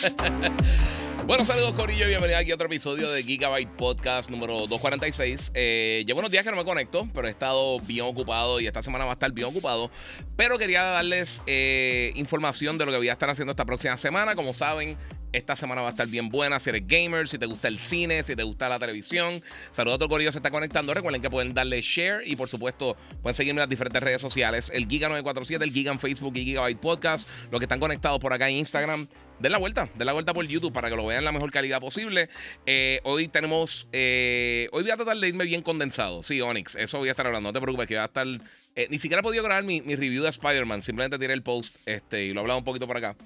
bueno, 1.26 1.44
saludos 1.44 1.74
Corillo 1.74 2.04
y 2.06 2.08
bienvenido 2.08 2.38
aquí 2.38 2.50
a 2.50 2.54
otro 2.54 2.66
episodio 2.66 3.10
de 3.10 3.22
Gigabyte 3.22 3.68
Podcast 3.68 4.30
número 4.30 4.54
246. 4.66 5.52
Eh, 5.54 6.04
llevo 6.06 6.20
unos 6.20 6.30
días 6.30 6.44
que 6.44 6.50
no 6.50 6.56
me 6.56 6.64
conecto, 6.64 7.06
pero 7.12 7.28
he 7.28 7.30
estado 7.30 7.78
bien 7.80 8.06
ocupado 8.06 8.60
y 8.60 8.66
esta 8.66 8.82
semana 8.82 9.04
va 9.04 9.12
a 9.12 9.14
estar 9.14 9.30
bien 9.32 9.48
ocupado. 9.48 9.90
Pero 10.36 10.58
quería 10.58 10.82
darles 10.84 11.42
eh, 11.46 12.12
información 12.14 12.78
de 12.78 12.86
lo 12.86 12.92
que 12.92 12.98
voy 12.98 13.08
a 13.08 13.12
estar 13.12 13.28
haciendo 13.28 13.50
esta 13.50 13.64
próxima 13.64 13.96
semana. 13.96 14.34
Como 14.34 14.54
saben, 14.54 14.96
esta 15.32 15.54
semana 15.54 15.82
va 15.82 15.88
a 15.88 15.90
estar 15.90 16.06
bien 16.06 16.30
buena. 16.30 16.58
Si 16.58 16.70
eres 16.70 16.86
gamer, 16.86 17.28
si 17.28 17.38
te 17.38 17.46
gusta 17.46 17.68
el 17.68 17.78
cine, 17.78 18.22
si 18.22 18.34
te 18.34 18.42
gusta 18.42 18.68
la 18.68 18.78
televisión. 18.78 19.42
Saludos 19.70 19.96
a 19.96 19.98
todo 19.98 20.08
Corillo, 20.08 20.32
se 20.32 20.38
está 20.38 20.50
conectando. 20.50 20.94
Recuerden 20.94 21.20
que 21.20 21.30
pueden 21.30 21.52
darle 21.52 21.80
share 21.82 22.22
y 22.26 22.36
por 22.36 22.48
supuesto 22.48 22.96
pueden 23.22 23.34
seguirme 23.34 23.58
en 23.58 23.64
las 23.64 23.68
diferentes 23.68 24.02
redes 24.02 24.20
sociales. 24.20 24.70
El 24.74 24.88
Giga947, 24.88 25.62
el 25.62 25.72
Giga 25.72 25.92
en 25.92 25.98
Facebook 25.98 26.36
y 26.36 26.44
Gigabyte 26.44 26.80
Podcast. 26.80 27.28
Los 27.50 27.58
que 27.58 27.64
están 27.66 27.80
conectados 27.80 28.18
por 28.18 28.32
acá 28.32 28.48
en 28.48 28.56
Instagram. 28.56 29.06
Den 29.40 29.52
la 29.52 29.58
vuelta, 29.58 29.88
den 29.94 30.04
la 30.04 30.12
vuelta 30.12 30.34
por 30.34 30.46
YouTube 30.46 30.70
para 30.70 30.90
que 30.90 30.96
lo 30.96 31.06
vean 31.06 31.20
en 31.20 31.24
la 31.24 31.32
mejor 31.32 31.50
calidad 31.50 31.80
posible. 31.80 32.28
Eh, 32.66 33.00
hoy 33.04 33.26
tenemos. 33.26 33.88
Eh, 33.90 34.68
hoy 34.72 34.82
voy 34.82 34.90
a 34.90 34.96
tratar 34.96 35.16
de 35.16 35.28
irme 35.28 35.46
bien 35.46 35.62
condensado. 35.62 36.22
Sí, 36.22 36.42
Onyx, 36.42 36.74
eso 36.74 36.98
voy 36.98 37.08
a 37.08 37.12
estar 37.12 37.26
hablando. 37.26 37.48
No 37.48 37.52
te 37.54 37.60
preocupes, 37.60 37.88
que 37.88 37.96
va 37.96 38.02
a 38.02 38.06
estar. 38.06 38.26
Eh, 38.76 38.86
ni 38.90 38.98
siquiera 38.98 39.20
he 39.20 39.22
podido 39.22 39.42
grabar 39.42 39.64
mi, 39.64 39.80
review 39.80 40.24
de 40.24 40.28
Spider-Man. 40.28 40.82
Simplemente 40.82 41.18
tiré 41.18 41.32
el 41.32 41.42
post 41.42 41.76
este, 41.86 42.26
y 42.26 42.34
lo 42.34 42.40
he 42.40 42.42
hablado 42.42 42.58
un 42.58 42.64
poquito 42.64 42.86
por 42.86 42.98
acá. 42.98 43.16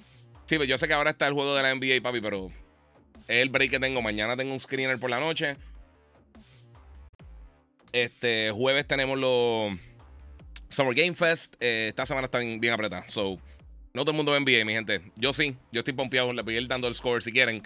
Sí, 0.45 0.55
pero 0.55 0.63
yo 0.63 0.77
sé 0.77 0.87
que 0.87 0.93
ahora 0.93 1.09
está 1.11 1.27
el 1.27 1.33
juego 1.33 1.53
de 1.53 1.63
la 1.63 1.75
NBA, 1.75 2.01
papi, 2.01 2.21
pero 2.21 2.49
es 3.27 3.41
el 3.41 3.49
break 3.49 3.71
que 3.71 3.79
tengo. 3.81 4.01
Mañana 4.01 4.37
tengo 4.37 4.53
un 4.53 4.59
screener 4.61 4.97
por 4.97 5.09
la 5.09 5.19
noche. 5.19 5.57
Este 7.91 8.51
jueves 8.51 8.87
tenemos 8.87 9.19
los 9.19 9.77
Summer 10.69 10.95
Game 10.95 11.13
Fest. 11.13 11.55
Esta 11.59 12.05
semana 12.05 12.25
está 12.25 12.39
bien, 12.39 12.69
apretada. 12.71 13.03
So, 13.09 13.37
no 13.95 14.01
todo 14.01 14.11
el 14.11 14.17
mundo 14.17 14.33
ve 14.33 14.39
NBA, 14.41 14.65
mi 14.65 14.73
gente. 14.73 15.01
Yo 15.15 15.31
sí, 15.31 15.55
yo 15.71 15.79
estoy 15.79 15.93
pompeado. 15.93 16.33
Le 16.33 16.41
voy 16.41 16.55
a 16.55 16.61
ir 16.61 16.67
dando 16.67 16.87
el 16.87 16.95
score 16.95 17.23
si 17.23 17.31
quieren. 17.31 17.63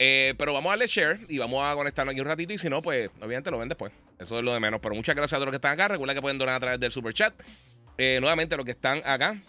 Eh, 0.00 0.34
pero 0.36 0.52
vamos 0.52 0.70
a 0.70 0.72
darle 0.72 0.86
share 0.88 1.18
y 1.28 1.38
vamos 1.38 1.64
a 1.64 1.74
conectarnos 1.74 2.12
aquí 2.12 2.20
un 2.20 2.26
ratito. 2.26 2.52
Y 2.52 2.58
si 2.58 2.68
no, 2.68 2.82
pues 2.82 3.10
obviamente 3.20 3.50
lo 3.50 3.58
ven 3.58 3.68
después. 3.68 3.92
Eso 4.18 4.38
es 4.38 4.44
lo 4.44 4.52
de 4.52 4.60
menos. 4.60 4.80
Pero 4.80 4.96
muchas 4.96 5.14
gracias 5.14 5.34
a 5.34 5.36
todos 5.36 5.46
los 5.46 5.52
que 5.52 5.56
están 5.56 5.72
acá. 5.72 5.88
Recuerda 5.88 6.14
que 6.14 6.20
pueden 6.20 6.36
donar 6.36 6.56
a 6.56 6.60
través 6.60 6.80
del 6.80 6.90
super 6.90 7.14
chat. 7.14 7.32
Eh, 7.96 8.18
nuevamente, 8.20 8.56
los 8.56 8.64
que 8.64 8.72
están 8.72 9.02
acá, 9.04 9.40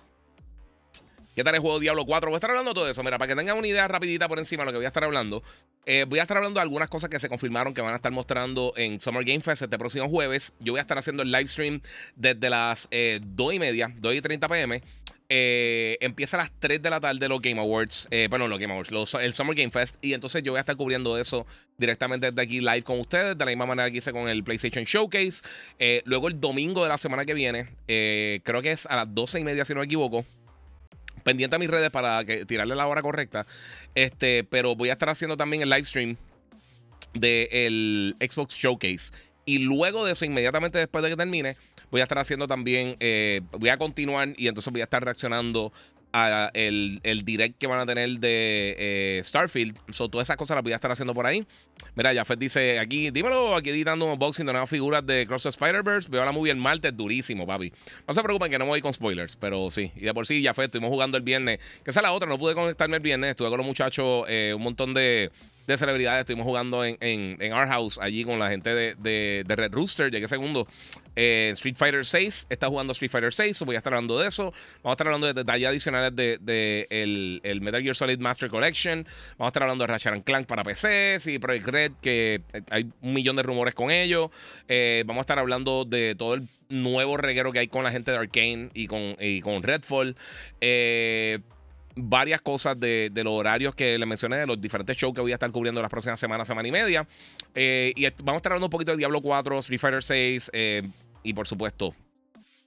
¿Qué 1.36 1.44
tal 1.46 1.56
el 1.56 1.62
juego 1.62 1.80
Diablo 1.80 2.06
4? 2.06 2.30
Voy 2.30 2.36
a 2.36 2.38
estar 2.38 2.50
hablando 2.50 2.72
de 2.72 2.76
todo 2.76 2.90
eso. 2.90 3.02
Mira, 3.02 3.18
para 3.18 3.30
que 3.30 3.36
tengan 3.36 3.58
una 3.58 3.66
idea 3.66 3.88
rapidita 3.88 4.28
por 4.28 4.40
encima 4.40 4.64
de 4.64 4.66
lo 4.66 4.72
que 4.74 4.78
voy 4.80 4.86
a 4.86 4.90
estar 4.90 5.06
hablando. 5.06 5.42
Eh, 5.86 6.06
voy 6.06 6.20
a 6.20 6.24
estar 6.24 6.36
hablando 6.36 6.60
de 6.60 6.64
algunas 6.64 6.90
cosas 6.90 7.10
que 7.10 7.18
se 7.18 7.30
confirmaron 7.30 7.74
que 7.74 7.82
van 7.82 7.94
a 7.94 7.96
estar 7.96 8.12
mostrando 8.12 8.74
en 8.76 9.00
Summer 9.00 9.24
Game 9.24 9.40
Fest 9.40 9.62
este 9.62 9.78
próximo 9.78 10.10
jueves. 10.10 10.54
Yo 10.60 10.74
voy 10.74 10.80
a 10.80 10.82
estar 10.82 10.98
haciendo 10.98 11.24
el 11.24 11.32
live 11.32 11.48
stream 11.48 11.82
desde 12.18 12.50
las 12.50 12.90
eh, 12.92 13.22
2 13.24 13.54
y 13.54 13.60
media, 13.60 13.90
2 13.96 14.16
y 14.16 14.22
30 14.22 14.50
pm. 14.50 14.82
Eh, 15.32 15.98
empieza 16.02 16.38
a 16.38 16.42
las 16.42 16.52
3 16.60 16.82
de 16.82 16.90
la 16.90 17.00
tarde 17.00 17.30
los 17.30 17.40
Game 17.42 17.60
Awards. 17.60 18.08
Eh, 18.10 18.28
bueno, 18.30 18.48
los 18.48 18.58
Game 18.58 18.74
Awards, 18.74 19.14
el 19.22 19.34
Summer 19.34 19.56
Game 19.56 19.70
Fest. 19.70 20.04
Y 20.04 20.14
entonces 20.14 20.42
yo 20.42 20.52
voy 20.52 20.58
a 20.58 20.62
estar 20.62 20.76
cubriendo 20.76 21.18
eso 21.18 21.46
directamente 21.78 22.32
desde 22.32 22.42
aquí 22.42 22.60
live 22.60 22.82
con 22.82 23.00
ustedes. 23.00 23.38
De 23.38 23.46
la 23.46 23.52
misma 23.52 23.68
manera 23.68 23.90
que 23.92 23.98
hice 23.98 24.12
con 24.12 24.28
el 24.28 24.44
PlayStation 24.44 24.84
Showcase. 24.86 25.44
Eh, 25.78 26.02
luego 26.06 26.28
el 26.28 26.40
domingo 26.40 26.82
de 26.82 26.90
la 26.90 26.98
semana 26.98 27.26
que 27.26 27.36
viene, 27.36 27.68
creo 27.86 28.62
que 28.62 28.72
es 28.72 28.88
a 28.88 28.96
las 28.96 29.14
12 29.14 29.40
y 29.40 29.44
media, 29.44 29.66
si 29.66 29.74
no 29.74 29.80
me 29.82 29.86
equivoco 29.86 30.26
pendiente 31.24 31.56
a 31.56 31.60
mis 31.60 31.70
redes 31.70 31.92
para 31.92 32.24
que, 32.26 32.46
tirarle 32.46 32.76
la 32.76 32.88
hora 32.88 33.02
correcta. 33.02 33.46
Este, 33.94 34.44
pero 34.46 34.76
voy 34.76 34.90
a 34.90 34.94
estar 34.94 35.10
haciendo 35.10 35.38
también 35.38 35.62
el 35.62 35.70
live 35.70 35.86
stream 35.86 36.18
del 37.14 38.16
Xbox 38.20 38.56
Showcase. 38.56 39.12
Y 39.46 39.60
luego 39.60 40.06
de 40.06 40.12
eso, 40.12 40.26
inmediatamente 40.26 40.78
después 40.78 41.04
de 41.04 41.10
que 41.10 41.18
termine, 41.18 41.56
voy 41.92 42.02
a 42.02 42.04
estar 42.04 42.20
haciendo 42.20 42.48
también, 42.48 42.96
eh, 43.00 43.42
voy 43.52 43.70
a 43.70 43.78
continuar 43.78 44.34
y 44.38 44.48
entonces 44.48 44.72
voy 44.72 44.82
a 44.82 44.86
estar 44.86 45.04
reaccionando 45.04 45.72
a 46.12 46.50
el, 46.54 47.00
el, 47.04 47.24
direct 47.24 47.58
que 47.58 47.68
van 47.68 47.80
a 47.80 47.86
tener 47.86 48.10
de 48.20 48.76
eh, 48.78 49.22
Starfield. 49.24 49.78
So, 49.92 50.10
todas 50.10 50.28
esas 50.28 50.38
cosas 50.38 50.56
las 50.56 50.64
voy 50.64 50.74
a 50.74 50.76
estar 50.76 50.92
haciendo 50.92 51.14
por 51.14 51.26
ahí. 51.26 51.46
Mira, 51.96 52.14
Jafet 52.14 52.40
dice 52.40 52.80
aquí, 52.80 53.12
dímelo, 53.12 53.56
aquí 53.56 53.70
editando 53.70 54.06
un 54.06 54.14
unboxing 54.14 54.46
de 54.46 54.54
nuevas 54.54 54.70
figuras 54.70 55.06
de 55.06 55.26
Cross 55.28 55.48
Spider-Verse. 55.48 56.10
Veo 56.10 56.26
la 56.26 56.32
movie 56.32 56.52
el 56.52 56.58
martes, 56.58 56.96
durísimo, 56.96 57.46
papi. 57.46 57.72
No 58.08 58.14
se 58.14 58.24
preocupen 58.24 58.52
que 58.52 58.58
no 58.58 58.66
me 58.66 58.70
voy 58.70 58.82
con 58.82 58.94
spoilers, 58.94 59.36
pero 59.36 59.70
sí. 59.70 59.92
Y 59.96 60.02
de 60.02 60.14
por 60.14 60.26
sí, 60.26 60.44
Jafet, 60.44 60.66
estuvimos 60.66 60.90
jugando 60.90 61.18
el 61.18 61.24
viernes. 61.24 61.60
Que 61.84 61.92
esa 61.92 62.00
es 62.00 62.04
la 62.04 62.12
otra, 62.12 62.28
no 62.28 62.38
pude 62.38 62.56
conectarme 62.56 62.98
el 62.98 63.04
viernes. 63.04 63.32
Estuve 63.32 63.50
con 63.50 63.58
los 63.58 63.68
muchachos 63.68 64.26
eh, 64.28 64.54
un 64.56 64.64
montón 64.64 64.94
de 64.94 65.32
de 65.74 65.78
celebridades. 65.78 66.22
Estuvimos 66.22 66.46
jugando 66.46 66.84
en, 66.84 66.98
en, 67.00 67.54
Our 67.54 67.68
House 67.68 68.00
allí 68.02 68.24
con 68.24 68.40
la 68.40 68.50
gente 68.50 68.74
de, 68.74 68.96
de, 68.96 69.56
Red 69.56 69.72
Rooster. 69.72 70.12
Llegué 70.12 70.28
segundo. 70.28 70.68
Eh, 71.16 71.52
Street 71.54 71.76
Fighter 71.76 72.06
6 72.06 72.48
está 72.50 72.68
jugando 72.68 72.92
Street 72.94 73.12
Fighter 73.12 73.34
6. 73.34 73.62
voy 73.62 73.76
a 73.76 73.78
estar 73.78 73.94
hablando 73.94 74.20
de 74.20 74.28
eso. 74.28 74.54
Vamos 74.84 74.92
a 74.92 74.92
estar 74.94 75.08
hablando 75.08 75.28
de 75.28 75.34
detalles 75.34 75.68
adicionales 75.68 76.16
de, 76.16 76.38
de 76.40 76.88
el, 76.90 77.42
el, 77.44 77.62
Metal 77.62 77.82
Gear 77.82 77.96
Solid 77.96 78.20
Master 78.20 78.50
Collection. 78.50 79.06
Vamos 79.38 79.46
a 79.46 79.48
estar 79.48 79.64
hablando 79.64 79.84
de 79.84 79.88
Ratchet 79.88 80.24
Clank 80.24 80.48
para 80.48 80.64
PC. 80.64 81.20
Sí, 81.20 81.40
Project 81.40 81.68
Red, 81.68 81.92
que 82.02 82.42
hay 82.72 82.90
un 83.02 83.14
millón 83.14 83.36
de 83.36 83.44
rumores 83.44 83.76
con 83.76 83.92
ellos. 83.92 84.32
Eh, 84.68 85.04
vamos 85.06 85.22
a 85.22 85.24
estar 85.24 85.40
hablando 85.40 85.86
de 85.86 86.16
todo 86.16 86.34
el 86.34 86.48
nuevo 86.70 87.18
reguero 87.18 87.52
que 87.52 87.60
hay 87.60 87.68
con 87.68 87.84
la 87.84 87.92
gente 87.92 88.12
de 88.12 88.18
Arkane 88.18 88.70
y 88.74 88.88
con, 88.88 89.16
y 89.20 89.42
con 89.42 89.62
Redfall. 89.62 90.16
Eh 90.62 91.40
varias 92.08 92.42
cosas 92.42 92.80
de, 92.80 93.12
los 93.16 93.34
horarios 93.34 93.76
que 93.76 93.98
le 93.98 94.06
mencioné, 94.06 94.38
de 94.38 94.48
los 94.48 94.60
diferentes 94.60 94.96
shows 94.98 95.14
que 95.14 95.22
voy 95.22 95.32
a 95.32 95.36
estar 95.36 95.52
cubriendo 95.52 95.82
las 95.82 95.90
próximas 95.90 96.20
semanas, 96.20 96.48
semana 96.48 96.68
y 96.68 96.72
media. 96.72 97.08
Eh, 97.56 97.94
y 97.96 98.04
vamos 98.24 98.36
a 98.36 98.38
estar 98.38 98.52
hablando 98.52 98.68
un 98.68 98.72
poquito 98.72 98.92
de 98.92 98.98
Diablo 98.98 99.22
4, 99.22 99.60
Street 99.60 99.80
Fighter 99.80 100.04
6 100.04 100.52
eh, 100.54 100.84
y 101.24 101.34
por 101.34 101.48
supuesto 101.48 101.94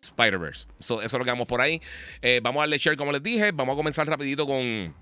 Spider-Verse. 0.03 0.67
eso 0.81 1.01
es 1.01 1.13
lo 1.13 1.25
que 1.25 1.31
vamos 1.31 1.47
por 1.47 1.61
ahí. 1.61 1.81
Eh, 2.21 2.41
vamos 2.43 2.61
a 2.61 2.63
darle 2.63 2.79
share 2.79 2.97
como 2.97 3.13
les 3.13 3.23
dije. 3.23 3.53
Vamos 3.53 3.75
a 3.75 3.77
comenzar 3.77 4.07
rapidito 4.07 4.47
con, 4.47 4.95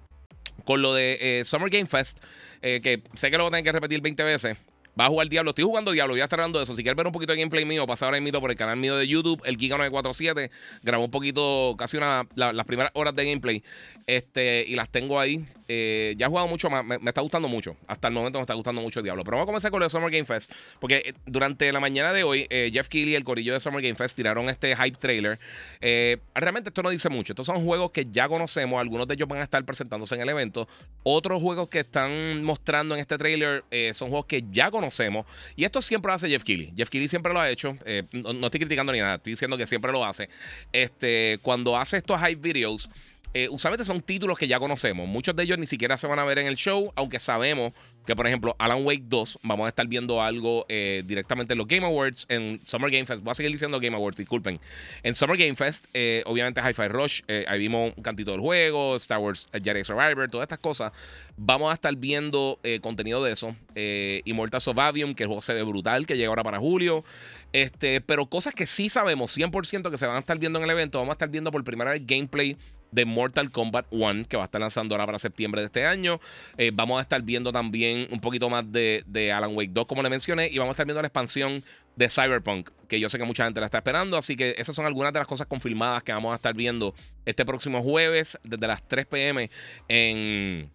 con 0.65 0.83
lo 0.83 0.95
de 0.95 1.43
Summer 1.45 1.71
Game 1.71 1.87
Fest. 1.87 2.21
que 2.61 3.03
sé 3.15 3.31
que 3.31 3.37
lo 3.37 3.45
voy 3.45 3.49
a 3.49 3.51
tener 3.53 3.65
que 3.65 3.73
repetir 3.73 4.01
20 4.01 4.23
veces. 4.23 4.59
Va 5.01 5.07
a 5.07 5.09
jugar 5.09 5.31
Diablo. 5.31 5.53
Estoy 5.53 5.65
jugando 5.65 5.93
Diablo. 5.93 6.13
Voy 6.13 6.21
a 6.21 6.25
estar 6.25 6.39
dando 6.39 6.61
eso. 6.61 6.77
Si 6.77 6.83
quieres 6.83 6.95
ver 6.95 7.07
un 7.07 7.13
poquito 7.13 7.33
de 7.33 7.39
gameplay 7.39 7.65
mío, 7.65 7.87
pasa 7.87 8.05
ahora 8.05 8.21
mismo 8.21 8.39
por 8.39 8.51
el 8.51 8.57
canal 8.59 8.77
mío 8.77 8.99
de 8.99 9.09
YouTube, 9.09 9.41
el 9.47 9.57
Giga947. 9.57 10.51
Grabó 10.83 11.07
un 11.07 11.11
poquito, 11.11 11.75
casi 11.79 11.97
una, 11.97 12.27
las 12.35 12.67
primeras 12.67 12.93
horas 12.95 13.15
de 13.15 13.25
gameplay. 13.25 13.63
Este, 14.07 14.63
y 14.69 14.75
las 14.75 14.91
tengo 14.91 15.19
ahí. 15.19 15.47
Eh, 15.73 16.17
ya 16.17 16.27
he 16.27 16.29
jugado 16.29 16.49
mucho 16.49 16.69
más. 16.69 16.85
Me, 16.85 16.97
está 16.97 17.21
gustando 17.21 17.47
mucho. 17.47 17.77
Hasta 17.87 18.09
el 18.09 18.15
momento 18.15 18.41
me 18.41 18.43
está 18.43 18.55
gustando 18.55 18.81
mucho 18.81 19.03
Diablo. 19.03 19.23
Pero 19.23 19.37
vamos 19.37 19.45
a 19.45 19.51
comenzar 19.51 19.71
con 19.71 19.83
el 19.85 19.89
Summer 19.89 20.11
Game 20.11 20.25
Fest. 20.25 20.51
Porque 20.81 20.97
eh, 20.97 21.15
durante 21.27 21.71
la 21.71 21.79
mañana 21.79 22.13
de 22.13 22.25
hoy, 22.25 22.49
eh, 22.51 22.71
Jeff 22.73 22.89
Keighley 22.89 23.13
y 23.13 23.15
el 23.15 23.23
corillo 23.23 23.53
de 23.53 23.61
Summer 23.61 23.81
Game 23.81 23.95
Fest 23.95 24.17
tiraron 24.17 24.49
este 24.49 24.75
hype 24.75 24.99
trailer. 24.99 25.39
realmente 26.35 26.71
esto 26.71 26.83
no 26.83 26.91
dice 26.91 27.09
mucho. 27.09 27.35
Estos 27.35 27.47
son 27.47 27.65
juegos 27.65 27.93
que 27.93 28.05
ya 28.11 28.29
conocemos. 28.29 28.81
Algunos 28.81 29.07
de 29.07 29.15
ellos 29.15 29.29
van 29.29 29.39
a 29.39 29.45
estar 29.45 29.65
presentándose 29.65 30.17
en 30.17 30.23
el 30.23 30.29
evento. 30.31 30.67
Otros 31.05 31.41
juegos 31.41 31.69
que 31.69 31.79
están 31.79 32.43
mostrando 32.43 32.97
en 32.97 33.01
este 33.01 33.17
trailer 33.17 33.63
son 33.93 34.09
juegos 34.09 34.27
que 34.27 34.43
ya 34.51 34.73
conocemos. 34.73 35.25
Y 35.55 35.63
esto 35.63 35.81
siempre 35.81 36.11
lo 36.11 36.15
hace 36.15 36.29
Jeff 36.29 36.43
Keighley. 36.43 36.73
Jeff 36.77 36.89
Keighley 36.91 37.07
siempre 37.07 37.33
lo 37.33 37.39
ha 37.39 37.49
hecho. 37.49 37.79
No, 38.13 38.47
estoy 38.47 38.59
criticando 38.59 38.93
ni 38.93 38.99
nada. 38.99 39.15
Estoy 39.15 39.35
diciendo 39.35 39.57
que 39.57 39.69
siempre 39.69 39.93
lo 39.93 40.05
hace. 40.05 40.29
Este, 40.73 41.39
cuando 41.43 41.77
hace 41.77 41.99
estos 41.99 42.21
hype 42.21 42.41
videos 42.41 42.91
eh, 43.33 43.49
usualmente 43.49 43.85
son 43.85 44.01
títulos 44.01 44.39
que 44.39 44.49
ya 44.49 44.59
conocemos. 44.59 45.07
Muchos 45.09 45.37
de 45.37 45.45
ellos 45.45 45.59
ni 45.59 45.67
siquiera 45.67 45.97
se 45.97 46.07
van 46.07 46.19
a 46.19 46.25
ver 46.25 46.39
en 46.41 46.47
el 46.47 46.57
show, 46.57 46.93
aunque 46.97 47.21
sabemos 47.21 47.73
que, 48.05 48.17
por 48.17 48.27
ejemplo, 48.27 48.57
Alan 48.59 48.85
Wake 48.85 49.05
2, 49.05 49.41
vamos 49.43 49.67
a 49.67 49.69
estar 49.69 49.87
viendo 49.87 50.21
algo 50.21 50.65
eh, 50.69 51.03
directamente 51.07 51.53
en 51.53 51.59
los 51.59 51.69
Game 51.69 51.87
Awards, 51.87 52.27
en 52.29 52.59
Summer 52.67 52.91
Game 52.91 53.05
Fest. 53.07 53.23
Voy 53.23 53.31
a 53.31 53.35
seguir 53.35 53.53
diciendo 53.53 53.79
Game 53.79 53.95
Awards, 53.95 54.17
disculpen. 54.17 54.59
En 55.03 55.15
Summer 55.15 55.37
Game 55.37 55.55
Fest, 55.55 55.87
eh, 55.95 56.25
obviamente 56.27 56.61
Hi-Fi 56.61 56.89
Rush, 56.89 57.21
ahí 57.47 57.59
vimos 57.59 57.93
un 57.97 58.03
cantito 58.03 58.33
del 58.33 58.41
juego, 58.41 58.97
Star 58.97 59.19
Wars 59.19 59.49
Jedi 59.53 59.85
Survivor, 59.85 60.29
todas 60.29 60.45
estas 60.45 60.59
cosas. 60.59 60.93
Vamos 61.37 61.71
a 61.71 61.75
estar 61.75 61.95
viendo 61.95 62.59
contenido 62.81 63.23
de 63.23 63.33
eso. 63.33 63.55
Immortals 64.25 64.69
of 64.69 64.79
Avium, 64.79 65.15
que 65.15 65.23
el 65.23 65.29
juego 65.29 65.43
se 65.43 65.55
ve 65.55 65.63
brutal, 65.63 66.07
que 66.07 66.17
llega 66.17 66.29
ahora 66.29 66.43
para 66.43 66.59
julio. 66.59 67.05
Este, 67.53 68.01
pero 68.01 68.27
cosas 68.27 68.55
que 68.55 68.67
sí 68.67 68.89
sabemos 68.89 69.37
100% 69.37 69.91
que 69.91 69.97
se 69.97 70.07
van 70.07 70.17
a 70.17 70.21
estar 70.21 70.39
viendo 70.39 70.59
en 70.59 70.65
el 70.65 70.71
evento. 70.71 70.99
Vamos 70.99 71.13
a 71.13 71.15
estar 71.15 71.29
viendo 71.29 71.51
por 71.51 71.65
primera 71.65 71.93
vez 71.93 72.03
gameplay 72.07 72.57
de 72.93 73.05
Mortal 73.05 73.51
Kombat 73.51 73.87
1, 73.91 74.27
que 74.29 74.37
va 74.37 74.45
a 74.45 74.47
estar 74.47 74.61
lanzando 74.61 74.95
ahora 74.95 75.07
para 75.07 75.19
septiembre 75.19 75.61
de 75.61 75.67
este 75.67 75.87
año. 75.87 76.21
Eh, 76.57 76.71
vamos 76.73 76.99
a 76.99 77.03
estar 77.03 77.23
viendo 77.23 77.53
también 77.53 78.09
un 78.11 78.21
poquito 78.21 78.49
más 78.49 78.65
de, 78.71 79.33
Alan 79.35 79.57
Wake 79.57 79.71
2, 79.73 79.87
como 79.87 80.03
le 80.03 80.11
mencioné, 80.11 80.49
y 80.49 80.59
vamos 80.59 80.73
a 80.73 80.75
estar 80.75 80.87
viendo 80.87 81.01
la 81.03 81.09
expansión 81.09 81.63
de 81.97 82.09
Cyberpunk, 82.09 82.71
que 82.89 82.99
yo 82.99 83.09
sé 83.09 83.19
que 83.19 83.25
mucha 83.25 83.45
gente 83.45 83.61
la 83.61 83.67
está 83.67 83.79
esperando. 83.79 84.17
Así 84.17 84.37
que 84.37 84.55
esas 84.59 84.75
son 84.75 84.87
algunas 84.87 85.13
de 85.13 85.19
las 85.19 85.27
cosas 85.27 85.47
confirmadas 85.47 86.03
que 86.03 86.13
vamos 86.13 86.33
a 86.33 86.37
estar 86.37 86.55
viendo 86.55 86.95
este 87.27 87.45
próximo 87.45 87.83
jueves 87.83 88.39
desde 88.43 88.67
las 88.67 88.87
3 88.89 89.07
pm 89.07 89.51
en, 89.89 90.71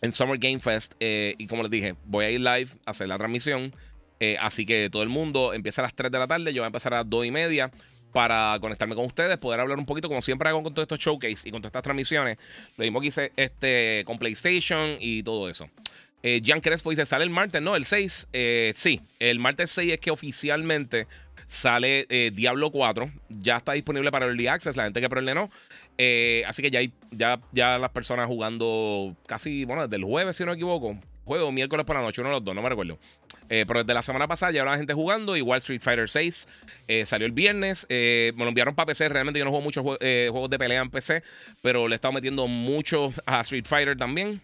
en 0.00 0.12
Summer 0.12 0.38
Game 0.38 0.60
Fest. 0.60 0.94
Eh, 1.00 1.34
y 1.38 1.46
como 1.46 1.62
les 1.62 1.70
dije, 1.70 1.94
voy 2.04 2.24
a 2.24 2.30
ir 2.30 2.40
live 2.40 2.68
a 2.86 2.92
hacer 2.92 3.08
la 3.08 3.18
transmisión. 3.18 3.74
Eh, 4.20 4.36
así 4.38 4.66
que 4.66 4.90
todo 4.90 5.02
el 5.02 5.08
mundo 5.08 5.54
empieza 5.54 5.80
a 5.80 5.84
las 5.84 5.94
3 5.94 6.12
de 6.12 6.18
la 6.18 6.26
tarde, 6.26 6.52
yo 6.52 6.60
voy 6.60 6.66
a 6.66 6.68
empezar 6.68 6.92
a 6.92 6.98
las 6.98 7.10
2 7.10 7.24
y 7.24 7.30
media 7.30 7.70
para 8.12 8.58
conectarme 8.60 8.94
con 8.94 9.06
ustedes, 9.06 9.38
poder 9.38 9.60
hablar 9.60 9.78
un 9.78 9.86
poquito, 9.86 10.08
como 10.08 10.20
siempre 10.20 10.48
hago 10.48 10.62
con 10.62 10.72
todos 10.72 10.84
estos 10.84 10.98
showcase 10.98 11.48
y 11.48 11.52
con 11.52 11.60
todas 11.60 11.70
estas 11.70 11.82
transmisiones. 11.82 12.38
Lo 12.76 12.84
mismo 12.84 13.00
que 13.00 13.06
hice 13.08 13.32
este, 13.36 14.02
con 14.06 14.18
PlayStation 14.18 14.96
y 15.00 15.22
todo 15.22 15.48
eso. 15.48 15.68
Eh, 16.22 16.42
Jan 16.44 16.60
Crespo 16.60 16.90
dice, 16.90 17.06
¿sale 17.06 17.24
el 17.24 17.30
martes? 17.30 17.62
No, 17.62 17.76
el 17.76 17.84
6. 17.84 18.28
Eh, 18.32 18.72
sí, 18.74 19.00
el 19.18 19.38
martes 19.38 19.70
6 19.70 19.94
es 19.94 20.00
que 20.00 20.10
oficialmente 20.10 21.06
sale 21.46 22.06
eh, 22.08 22.30
Diablo 22.32 22.70
4. 22.70 23.10
Ya 23.28 23.56
está 23.56 23.72
disponible 23.72 24.10
para 24.10 24.26
Early 24.26 24.46
Access, 24.46 24.76
la 24.76 24.84
gente 24.84 25.00
que 25.00 25.08
preordenó. 25.08 25.50
Eh, 25.98 26.44
así 26.46 26.62
que 26.62 26.70
ya 26.70 26.78
hay 26.78 26.92
ya, 27.10 27.40
ya 27.52 27.78
las 27.78 27.90
personas 27.90 28.26
jugando 28.26 29.14
casi, 29.26 29.64
bueno, 29.64 29.82
desde 29.82 29.96
el 29.96 30.04
jueves, 30.04 30.36
si 30.36 30.44
no 30.44 30.52
me 30.52 30.54
equivoco. 30.54 30.96
Juego 31.24 31.52
miércoles 31.52 31.84
por 31.84 31.96
la 31.96 32.02
noche, 32.02 32.20
uno 32.20 32.30
de 32.30 32.36
los 32.36 32.44
dos, 32.44 32.54
no 32.54 32.62
me 32.62 32.68
recuerdo. 32.68 32.98
Eh, 33.50 33.64
pero 33.66 33.82
desde 33.82 33.92
la 33.94 34.02
semana 34.02 34.28
pasada 34.28 34.52
ya 34.52 34.60
habrá 34.60 34.76
gente 34.78 34.94
jugando. 34.94 35.36
Igual 35.36 35.58
Street 35.58 35.80
Fighter 35.82 36.08
6 36.08 36.48
eh, 36.86 37.04
salió 37.04 37.26
el 37.26 37.32
viernes. 37.32 37.84
Eh, 37.88 38.32
me 38.36 38.44
lo 38.44 38.48
enviaron 38.48 38.76
para 38.76 38.86
PC. 38.86 39.08
Realmente 39.08 39.40
yo 39.40 39.44
no 39.44 39.50
juego 39.50 39.64
muchos 39.64 39.82
juegos 39.82 40.50
de 40.50 40.58
pelea 40.58 40.80
en 40.80 40.88
PC, 40.88 41.22
pero 41.60 41.88
le 41.88 41.94
he 41.94 41.96
estado 41.96 42.12
metiendo 42.12 42.46
mucho 42.46 43.12
a 43.26 43.40
Street 43.40 43.66
Fighter 43.66 43.98
también. 43.98 44.40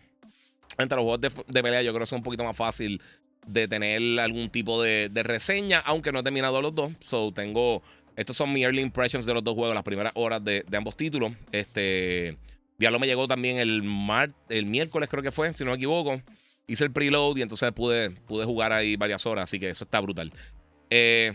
Entre 0.76 0.96
los 0.96 1.04
juegos 1.04 1.20
de, 1.46 1.62
pelea, 1.62 1.82
yo 1.82 1.92
creo 1.92 2.00
que 2.00 2.04
es 2.04 2.12
un 2.12 2.22
poquito 2.22 2.44
más 2.44 2.56
fácil 2.56 3.00
de 3.46 3.68
tener 3.68 4.20
algún 4.20 4.50
tipo 4.50 4.82
de, 4.82 5.08
reseña, 5.22 5.78
aunque 5.78 6.10
no 6.10 6.18
he 6.18 6.22
terminado 6.24 6.60
los 6.60 6.74
dos. 6.74 6.92
So 7.00 7.32
tengo. 7.32 7.82
Estos 8.16 8.36
son 8.36 8.52
mis 8.52 8.64
early 8.64 8.80
impressions 8.80 9.24
de 9.24 9.34
los 9.34 9.44
dos 9.44 9.54
juegos, 9.54 9.74
las 9.74 9.84
primeras 9.84 10.12
horas 10.16 10.42
de, 10.44 10.64
ambos 10.76 10.96
títulos. 10.96 11.32
Este. 11.52 12.36
Diablo 12.78 12.98
me 12.98 13.06
llegó 13.06 13.26
también 13.26 13.58
el, 13.58 13.82
mar, 13.84 14.32
el 14.50 14.66
miércoles, 14.66 15.08
creo 15.08 15.22
que 15.22 15.30
fue, 15.30 15.50
si 15.54 15.64
no 15.64 15.70
me 15.70 15.76
equivoco 15.76 16.20
hice 16.66 16.84
el 16.84 16.92
preload 16.92 17.36
y 17.36 17.42
entonces 17.42 17.72
pude, 17.72 18.10
pude 18.10 18.44
jugar 18.44 18.72
ahí 18.72 18.96
varias 18.96 19.24
horas, 19.26 19.44
así 19.44 19.58
que 19.58 19.70
eso 19.70 19.84
está 19.84 20.00
brutal. 20.00 20.32
Eh, 20.90 21.32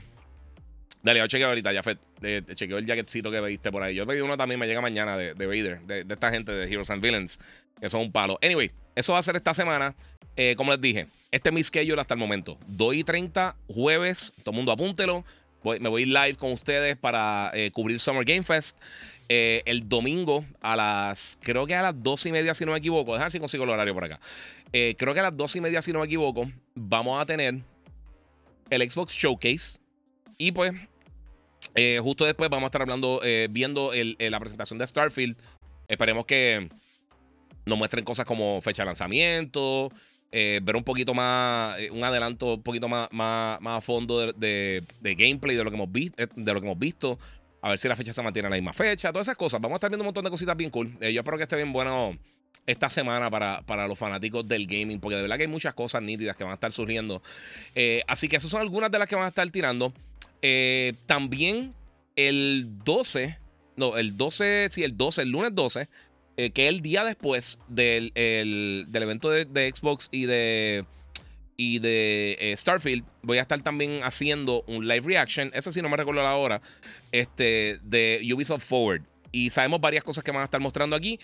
dale, 1.01 1.19
yo 1.19 1.27
chequeo 1.27 1.49
ahorita, 1.49 1.71
ya 1.73 1.81
te, 1.81 2.43
chequeo 2.55 2.77
el 2.77 2.85
jacketcito 2.85 3.31
que 3.31 3.41
pediste 3.41 3.71
por 3.71 3.83
ahí. 3.83 3.95
Yo 3.95 4.05
pedí 4.05 4.21
uno 4.21 4.37
también, 4.37 4.59
me 4.59 4.67
llega 4.67 4.81
mañana 4.81 5.17
de, 5.17 5.33
de 5.33 5.45
Vader, 5.45 5.81
de, 5.81 6.05
esta 6.13 6.31
gente 6.31 6.51
de 6.51 6.71
Heroes 6.71 6.89
and 6.89 7.01
Villains, 7.01 7.39
que 7.79 7.89
son 7.89 8.01
un 8.01 8.11
palo. 8.11 8.37
Anyway, 8.41 8.71
eso 8.95 9.13
va 9.13 9.19
a 9.19 9.23
ser 9.23 9.35
esta 9.35 9.53
semana. 9.53 9.95
Eh, 10.35 10.55
como 10.55 10.71
les 10.71 10.79
dije, 10.79 11.07
este 11.31 11.49
es 11.49 11.53
mi 11.53 11.63
schedule 11.63 11.99
hasta 11.99 12.13
el 12.13 12.19
momento. 12.19 12.57
2 12.67 12.95
y 12.95 13.03
30, 13.03 13.55
jueves, 13.67 14.31
todo 14.43 14.51
el 14.51 14.55
mundo 14.55 14.71
apúntelo. 14.71 15.25
me 15.63 15.89
voy 15.89 16.05
live 16.05 16.35
con 16.35 16.51
ustedes 16.51 16.97
para 16.97 17.51
eh, 17.53 17.71
cubrir 17.71 17.99
Summer 17.99 18.23
Game 18.23 18.43
Fest. 18.43 18.77
Eh, 19.33 19.61
el 19.65 19.87
domingo 19.87 20.43
a 20.59 20.75
las, 20.75 21.37
creo 21.41 21.65
que 21.65 21.73
a 21.73 21.81
las 21.81 22.03
2 22.03 22.25
y 22.25 22.31
media, 22.33 22.53
si 22.53 22.65
no 22.65 22.73
me 22.73 22.79
equivoco. 22.79 23.13
Dejar 23.13 23.31
si 23.31 23.39
consigo 23.39 23.63
el 23.63 23.69
horario 23.69 23.93
por 23.93 24.03
acá. 24.03 24.19
Eh, 24.73 24.95
creo 24.97 25.13
que 25.13 25.19
a 25.19 25.23
las 25.23 25.37
dos 25.37 25.55
y 25.55 25.61
media, 25.61 25.81
si 25.81 25.91
no 25.91 25.99
me 25.99 26.05
equivoco, 26.05 26.49
vamos 26.75 27.21
a 27.21 27.25
tener 27.25 27.55
el 28.69 28.91
Xbox 28.91 29.13
Showcase. 29.13 29.79
Y 30.37 30.51
pues, 30.51 30.73
eh, 31.75 31.99
justo 32.01 32.25
después 32.25 32.49
vamos 32.49 32.63
a 32.63 32.67
estar 32.67 32.81
hablando, 32.81 33.19
eh, 33.23 33.47
viendo 33.51 33.91
la 33.93 34.39
presentación 34.39 34.79
de 34.79 34.87
Starfield. 34.87 35.35
Esperemos 35.87 36.25
que 36.25 36.69
nos 37.65 37.77
muestren 37.77 38.05
cosas 38.05 38.25
como 38.25 38.61
fecha 38.61 38.83
de 38.83 38.87
lanzamiento, 38.87 39.91
ver 40.31 40.75
un 40.75 40.83
poquito 40.83 41.13
más, 41.13 41.77
un 41.91 42.03
adelanto 42.03 42.55
un 42.55 42.63
poquito 42.63 42.87
más, 42.87 43.09
más, 43.11 43.59
a 43.63 43.81
fondo 43.81 44.31
de, 44.31 44.83
gameplay 45.01 45.55
de 45.57 45.63
lo, 45.63 45.69
que 45.69 45.75
hemos 45.75 45.91
visto, 45.91 46.15
de 46.17 46.53
lo 46.53 46.61
que 46.61 46.67
hemos 46.67 46.79
visto. 46.79 47.19
A 47.61 47.69
ver 47.69 47.79
si 47.79 47.87
la 47.87 47.95
fecha 47.95 48.11
se 48.11 48.21
mantiene 48.21 48.47
a 48.47 48.49
la 48.49 48.55
misma 48.55 48.73
fecha, 48.73 49.11
todas 49.11 49.27
esas 49.27 49.37
cosas. 49.37 49.61
Vamos 49.61 49.75
a 49.75 49.77
estar 49.77 49.89
viendo 49.89 50.03
un 50.03 50.07
montón 50.07 50.23
de 50.23 50.31
cositas 50.31 50.57
bien 50.57 50.69
cool. 50.69 50.97
yo 50.99 51.21
espero 51.21 51.37
que 51.37 51.43
esté 51.43 51.55
bien 51.55 51.71
bueno 51.71 52.17
esta 52.65 52.89
semana 52.89 53.29
para, 53.29 53.61
para, 53.63 53.87
los 53.87 53.97
fanáticos 53.97 54.47
del 54.47 54.67
gaming, 54.67 54.99
porque 54.99 55.15
de 55.15 55.23
verdad 55.23 55.37
que 55.37 55.43
hay 55.43 55.49
muchas 55.49 55.73
cosas 55.73 56.01
nítidas 56.01 56.35
que 56.35 56.43
van 56.43 56.51
a 56.51 56.55
estar 56.55 56.71
surgiendo. 56.71 57.21
Eh, 57.75 58.03
así 58.07 58.27
que 58.27 58.35
esas 58.35 58.51
son 58.51 58.61
algunas 58.61 58.91
de 58.91 58.99
las 58.99 59.07
que 59.07 59.15
van 59.15 59.25
a 59.25 59.29
estar 59.29 59.49
tirando. 59.49 59.93
Eh, 60.41 60.93
también 61.05 61.73
el 62.15 62.67
12, 62.83 63.37
no, 63.77 63.97
el 63.97 64.17
12, 64.17 64.67
sí, 64.69 64.83
el 64.83 64.95
12, 64.95 65.23
el 65.23 65.29
lunes 65.29 65.55
12, 65.55 65.87
eh, 66.37 66.51
que 66.51 66.67
es 66.67 66.69
el 66.69 66.81
día 66.81 67.03
después 67.03 67.59
del, 67.67 68.11
del 68.13 69.03
evento 69.03 69.29
de, 69.29 69.73
Xbox 69.73 70.09
y 70.11 70.25
de, 70.25 70.85
y 71.61 71.77
de 71.77 72.53
Starfield, 72.57 73.03
voy 73.21 73.37
a 73.37 73.41
estar 73.41 73.61
también 73.61 74.01
haciendo 74.03 74.63
un 74.65 74.87
live 74.87 75.01
reaction, 75.05 75.51
eso 75.53 75.71
sí 75.71 75.79
no 75.79 75.89
me 75.89 75.97
recuerdo 75.97 76.23
la 76.23 76.35
hora, 76.35 76.59
este, 77.11 77.79
de 77.83 78.27
Ubisoft 78.33 78.63
Forward. 78.63 79.03
Y 79.31 79.51
sabemos 79.51 79.79
varias 79.79 80.03
cosas 80.03 80.23
que 80.23 80.31
van 80.31 80.41
a 80.41 80.45
estar 80.45 80.59
mostrando 80.59 80.95
aquí. 80.95 81.19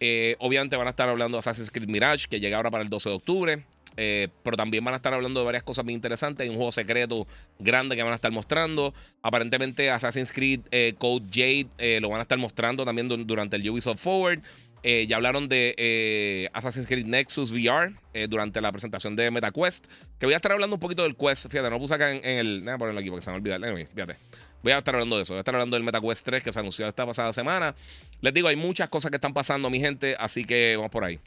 Eh, 0.00 0.36
obviamente 0.40 0.76
van 0.76 0.86
a 0.86 0.90
estar 0.90 1.08
hablando 1.08 1.36
de 1.36 1.40
Assassin's 1.40 1.70
Creed 1.70 1.88
Mirage, 1.88 2.26
que 2.28 2.38
llega 2.38 2.58
ahora 2.58 2.70
para 2.70 2.84
el 2.84 2.90
12 2.90 3.08
de 3.08 3.14
octubre. 3.14 3.64
Eh, 4.00 4.28
pero 4.44 4.56
también 4.56 4.84
van 4.84 4.94
a 4.94 4.98
estar 4.98 5.12
hablando 5.12 5.40
de 5.40 5.46
varias 5.46 5.64
cosas 5.64 5.84
muy 5.84 5.94
interesantes. 5.94 6.44
Hay 6.44 6.50
un 6.50 6.56
juego 6.56 6.70
secreto 6.70 7.26
grande 7.58 7.96
que 7.96 8.02
van 8.02 8.12
a 8.12 8.14
estar 8.14 8.30
mostrando. 8.30 8.94
Aparentemente, 9.22 9.90
Assassin's 9.90 10.30
Creed 10.30 10.60
eh, 10.70 10.94
Code 10.98 11.26
Jade 11.32 12.00
lo 12.00 12.10
van 12.10 12.20
a 12.20 12.22
estar 12.22 12.38
mostrando 12.38 12.84
también 12.84 13.08
durante 13.08 13.56
el 13.56 13.68
Ubisoft 13.68 14.00
Forward. 14.00 14.40
Ya 14.82 15.16
hablaron 15.16 15.48
de 15.48 16.50
Assassin's 16.52 16.86
Creed 16.86 17.06
Nexus 17.06 17.52
VR 17.52 17.94
durante 18.28 18.60
la 18.60 18.72
presentación 18.72 19.16
de 19.16 19.30
MetaQuest. 19.30 19.86
Que 20.18 20.26
voy 20.26 20.34
a 20.34 20.36
estar 20.36 20.52
hablando 20.52 20.76
un 20.76 20.80
poquito 20.80 21.02
del 21.02 21.16
Quest. 21.16 21.48
Fíjate, 21.48 21.70
no 21.70 21.78
puse 21.78 21.94
acá 21.94 22.10
en, 22.10 22.24
el. 22.24 22.60
Déjame 22.60 22.78
ponerlo 22.78 23.00
aquí 23.00 23.10
porque 23.10 23.24
se 23.24 23.30
me 23.30 23.36
olvidar. 23.36 23.60
fíjate. 23.94 24.16
Voy 24.62 24.72
a 24.72 24.78
estar 24.78 24.94
hablando 24.94 25.16
de 25.16 25.22
eso. 25.22 25.34
Voy 25.34 25.38
a 25.38 25.40
estar 25.40 25.54
hablando 25.54 25.76
del 25.76 25.84
MetaQuest 25.84 26.24
3 26.24 26.42
que 26.42 26.52
se 26.52 26.58
anunció 26.58 26.86
esta 26.86 27.06
pasada 27.06 27.32
semana. 27.32 27.74
Les 28.20 28.34
digo, 28.34 28.48
hay 28.48 28.56
muchas 28.56 28.88
cosas 28.88 29.10
que 29.10 29.16
están 29.16 29.32
pasando, 29.32 29.70
mi 29.70 29.78
gente, 29.78 30.16
así 30.18 30.44
que 30.44 30.74
vamos 30.76 30.90
por 30.90 31.04
ahí. 31.04 31.20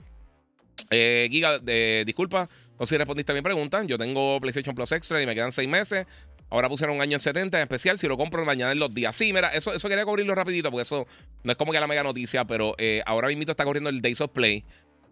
Eh, 0.89 1.29
Giga, 1.31 1.61
eh, 1.65 2.03
disculpa, 2.05 2.49
no 2.77 2.85
sé 2.85 2.95
si 2.95 2.97
respondiste 2.97 3.31
a 3.31 3.35
mi 3.35 3.41
pregunta. 3.41 3.83
Yo 3.85 3.97
tengo 3.97 4.39
PlayStation 4.41 4.75
Plus 4.75 4.91
Extra 4.91 5.21
y 5.21 5.25
me 5.25 5.33
quedan 5.33 5.51
seis 5.51 5.69
meses. 5.69 6.05
Ahora 6.51 6.69
pusieron 6.69 6.97
un 6.97 7.01
año 7.01 7.15
en 7.15 7.19
70 7.19 7.57
en 7.57 7.63
especial. 7.63 7.97
Si 7.97 8.07
lo 8.07 8.17
compro 8.17 8.45
mañana 8.45 8.71
en 8.73 8.79
los 8.79 8.93
días. 8.93 9.15
Sí, 9.15 9.33
mira, 9.33 9.47
eso, 9.49 9.73
eso 9.73 9.89
quería 9.89 10.05
cubrirlo 10.05 10.35
rapidito 10.35 10.69
porque 10.69 10.83
eso 10.83 11.07
no 11.43 11.51
es 11.51 11.57
como 11.57 11.71
que 11.71 11.79
la 11.79 11.87
mega 11.87 12.03
noticia, 12.03 12.45
pero 12.45 12.75
eh, 12.77 13.01
ahora 13.05 13.29
mismo 13.29 13.43
está 13.47 13.63
corriendo 13.63 13.89
el 13.89 14.01
Days 14.01 14.21
of 14.21 14.31
Play. 14.31 14.63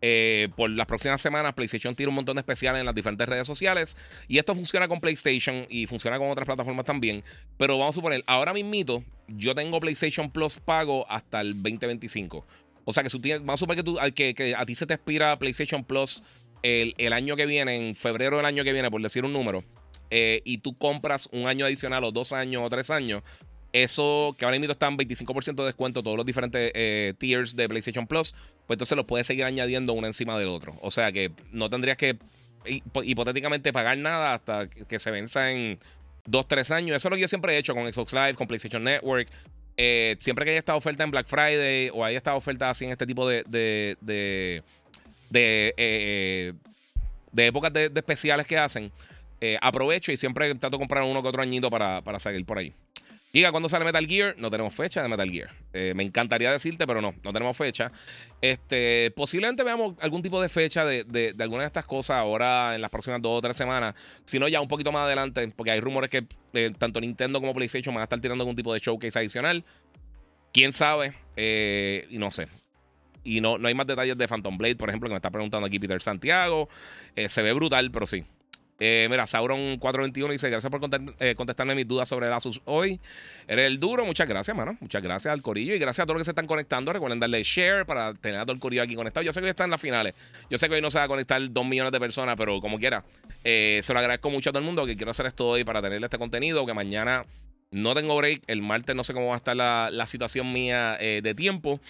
Eh, 0.02 0.48
por 0.56 0.70
las 0.70 0.88
próximas 0.88 1.22
semanas, 1.22 1.54
PlayStation 1.54 1.94
tiene 1.94 2.10
un 2.10 2.16
montón 2.16 2.36
de 2.36 2.42
especiales 2.42 2.80
en 2.80 2.86
las 2.86 2.96
diferentes 2.96 3.28
redes 3.28 3.48
sociales. 3.48 3.98
Y 4.28 4.38
esto 4.38 4.54
funciona 4.54 4.88
con 4.88 5.00
PlayStation 5.00 5.66
y 5.70 5.88
funciona 5.88 6.18
con 6.18 6.30
otras 6.30 6.46
plataformas 6.46 6.86
también. 6.86 7.22
Pero 7.58 7.78
vamos 7.78 7.96
a 7.96 7.98
suponer, 7.98 8.24
ahora 8.28 8.54
mismito, 8.54 9.04
yo 9.28 9.56
tengo 9.56 9.80
PlayStation 9.80 10.30
Plus 10.30 10.60
pago 10.60 11.10
hasta 11.10 11.42
el 11.42 11.54
2025. 11.56 12.46
O 12.86 12.94
sea 12.94 13.04
que 13.04 13.10
tú 13.10 13.20
tienes, 13.20 13.42
vamos 13.42 13.60
a 13.60 13.62
suponer 13.62 13.84
que, 13.84 13.84
tú, 13.84 13.98
que, 14.36 14.56
a 14.56 14.66
ti 14.66 14.76
se 14.76 14.86
te 14.86 14.94
expira 14.94 15.38
PlayStation 15.38 15.84
Plus 15.84 16.24
el, 16.64 17.14
año 17.14 17.36
que 17.36 17.46
viene, 17.46 17.76
en 17.76 17.96
febrero 17.96 18.38
del 18.38 18.46
año 18.46 18.64
que 18.64 18.74
viene, 18.74 18.90
por 18.90 19.02
decir 19.02 19.26
un 19.26 19.34
número. 19.34 19.64
Eh, 20.12 20.42
y 20.44 20.60
tú 20.60 20.76
compras 20.76 21.30
un 21.32 21.48
año 21.48 21.66
adicional 21.66 22.04
o 22.04 22.12
dos 22.12 22.34
años 22.34 22.64
o 22.66 22.70
tres 22.70 22.90
años, 22.90 23.24
eso 23.72 24.36
que 24.38 24.46
ahora 24.46 24.58
mismo 24.58 24.72
están 24.72 24.98
25% 24.98 25.56
de 25.56 25.66
descuento 25.66 26.02
todos 26.02 26.18
los 26.18 26.26
diferentes 26.26 26.72
eh, 26.74 27.14
tiers 27.20 27.56
de 27.56 27.70
PlayStation 27.70 28.08
Plus, 28.08 28.34
pues 28.66 28.76
entonces 28.76 28.96
los 28.96 29.06
puedes 29.06 29.28
seguir 29.28 29.46
añadiendo 29.46 29.94
uno 29.94 30.08
encima 30.08 30.38
del 30.40 30.48
otro. 30.48 30.74
O 30.82 30.90
sea 30.90 31.12
que 31.12 31.32
no 31.52 31.70
tendrías 31.70 31.98
que 31.98 32.18
hipotéticamente 32.66 33.72
pagar 33.72 33.98
nada 33.98 34.34
hasta 34.34 34.68
que 34.68 35.00
se 35.00 35.12
venza 35.12 35.52
en 35.52 35.80
2, 36.26 36.48
3 36.48 36.72
años. 36.72 36.96
Eso 36.96 37.08
es 37.08 37.12
lo 37.12 37.16
que 37.16 37.22
yo 37.22 37.28
siempre 37.28 37.56
he 37.56 37.58
hecho 37.58 37.74
con 37.74 37.92
Xbox 37.92 38.14
Live, 38.14 38.36
con 38.36 38.48
PlayStation 38.48 38.84
Network. 38.84 39.30
Eh, 39.78 40.18
siempre 40.20 40.44
que 40.44 40.52
haya 40.52 40.60
esta 40.60 40.76
oferta 40.76 41.04
en 41.04 41.12
Black 41.12 41.28
Friday 41.28 41.90
o 41.94 42.04
haya 42.04 42.18
esta 42.18 42.36
oferta 42.36 42.70
así 42.70 42.86
en 42.86 42.92
este 42.92 43.06
tipo 43.06 43.28
de, 43.28 43.44
de, 43.48 44.62
de, 45.30 47.48
épocas 47.48 47.72
de, 47.72 47.92
especiales 47.96 48.46
que 48.46 48.58
hacen, 48.58 48.92
aprovecho 49.62 50.12
y 50.12 50.18
siempre 50.18 50.54
trato 50.56 50.78
de 50.78 50.82
comprar 50.82 51.04
uno 51.04 51.22
que 51.22 51.28
otro 51.28 51.42
añito 51.42 51.70
para, 51.70 52.02
para 52.02 52.20
seguir 52.20 52.46
por 52.46 52.58
ahí. 52.58 52.74
Diga, 53.32 53.52
¿cuándo 53.52 53.70
sale 53.70 53.86
Metal 53.86 54.06
Gear? 54.08 54.36
No 54.40 54.50
tenemos 54.50 54.74
fecha 54.74 55.04
de 55.04 55.08
Metal 55.08 55.30
Gear. 55.30 55.50
Eh, 55.72 55.94
me 55.96 56.02
encantaría 56.02 56.52
decirte, 56.52 56.88
pero 56.88 57.00
no, 57.00 57.14
no 57.24 57.32
tenemos 57.32 57.56
fecha. 57.56 57.92
Este, 58.42 59.12
posiblemente 59.16 59.62
veamos 59.62 59.96
algún 60.00 60.24
tipo 60.24 60.42
de 60.42 60.50
fecha 60.50 60.84
de, 60.84 61.04
de, 61.04 61.36
alguna 61.40 61.62
de 61.62 61.68
estas 61.68 61.86
cosas 61.86 62.18
ahora 62.18 62.74
en 62.74 62.82
las 62.82 62.90
próximas 62.90 63.22
dos 63.22 63.38
o 63.38 63.42
tres 63.42 63.56
semanas. 63.56 63.94
Si 64.26 64.40
no, 64.40 64.48
ya 64.48 64.60
un 64.62 64.68
poquito 64.68 64.92
más 64.92 65.04
adelante, 65.04 65.48
porque 65.56 65.70
hay 65.70 65.80
rumores 65.80 66.10
que 66.10 66.26
eh, 66.54 66.72
tanto 66.76 67.00
Nintendo 67.00 67.40
como 67.40 67.54
PlayStation 67.54 67.94
van 67.94 68.02
a 68.02 68.06
estar 68.06 68.20
tirando 68.20 68.42
algún 68.42 68.56
tipo 68.56 68.74
de 68.74 68.80
showcase 68.80 69.20
adicional. 69.20 69.64
Quién 70.52 70.74
sabe, 70.74 71.14
eh, 71.36 72.08
y 72.10 72.18
no 72.18 72.32
sé. 72.32 72.48
Y 73.24 73.42
no, 73.42 73.60
no 73.60 73.68
hay 73.68 73.76
más 73.76 73.86
detalles 73.86 74.18
de 74.18 74.28
Phantom 74.28 74.58
Blade, 74.58 74.76
por 74.76 74.90
ejemplo, 74.90 75.08
que 75.08 75.14
me 75.14 75.18
está 75.18 75.30
preguntando 75.30 75.68
aquí 75.68 75.78
Peter 75.78 76.02
Santiago. 76.02 76.68
se 77.28 77.42
ve 77.44 77.54
brutal, 77.54 77.92
pero 77.92 78.08
sí. 78.08 78.26
Eh, 78.80 79.08
mira, 79.10 79.26
Sauron421 79.26 80.32
dice: 80.32 80.50
Gracias 80.50 80.72
por 80.72 80.82
eh, 81.20 81.36
contestarme 81.36 81.76
mis 81.76 81.88
dudas 81.88 82.08
sobre 82.08 82.28
el 82.28 82.34
Asus 82.34 82.62
hoy. 82.66 83.00
Eres 83.48 83.68
el 83.68 83.80
duro. 83.80 84.06
Muchas 84.06 84.28
gracias, 84.28 84.56
mano. 84.56 84.78
Muchas 84.80 85.04
gracias 85.04 85.34
al 85.34 85.42
Corillo 85.42 85.76
y 85.76 85.80
gracias 85.80 86.04
a 86.04 86.06
todos 86.06 86.16
los 86.16 86.22
que 86.22 86.26
se 86.26 86.32
están 86.32 86.48
conectando. 86.48 86.94
Recuerden 86.94 87.20
darle 87.20 87.44
share 87.44 87.86
para 87.86 88.14
tener 88.14 88.40
a 88.40 88.44
todo 88.44 88.54
el 88.54 88.60
Corillo 88.60 88.82
aquí 88.82 88.96
conectado. 88.96 89.26
Yo 89.26 89.34
sé 89.34 89.42
que 89.42 89.46
hoy 89.46 89.50
están 89.50 89.66
en 89.66 89.72
las 89.72 89.82
finales. 89.82 90.16
Yo 90.50 90.58
sé 90.58 90.70
que 90.70 90.76
hoy 90.76 90.82
no 90.82 90.90
se 90.90 90.98
va 90.98 91.06
a 91.06 91.08
conectar 91.08 91.42
dos 91.52 91.66
millones 91.66 91.92
de 91.92 92.00
personas, 92.00 92.36
pero 92.38 92.62
como 92.62 92.80
quiera, 92.80 93.04
eh, 93.44 93.82
se 93.84 93.94
lo 93.94 94.00
agradezco 94.00 94.30
mucho 94.30 94.50
a 94.50 94.54
todo 94.54 94.60
el 94.60 94.66
mundo 94.66 94.86
que 94.86 94.96
quiero 94.96 95.12
hacer 95.12 95.26
esto 95.26 95.48
hoy 95.48 95.64
para 95.66 95.82
tenerle 95.82 96.06
este 96.06 96.18
contenido. 96.18 96.66
Que 96.66 96.74
mañana 96.74 97.24
no 97.72 97.94
tengo 97.94 98.16
break. 98.16 98.44
El 98.48 98.62
martes 98.62 98.96
no 98.96 99.04
sé 99.04 99.14
cómo 99.14 99.28
va 99.28 99.34
a 99.34 99.38
estar 99.38 99.58
la, 99.58 100.06
situación 100.08 100.54
mía 100.54 100.98
de 101.00 101.36
tiempo. 101.36 101.82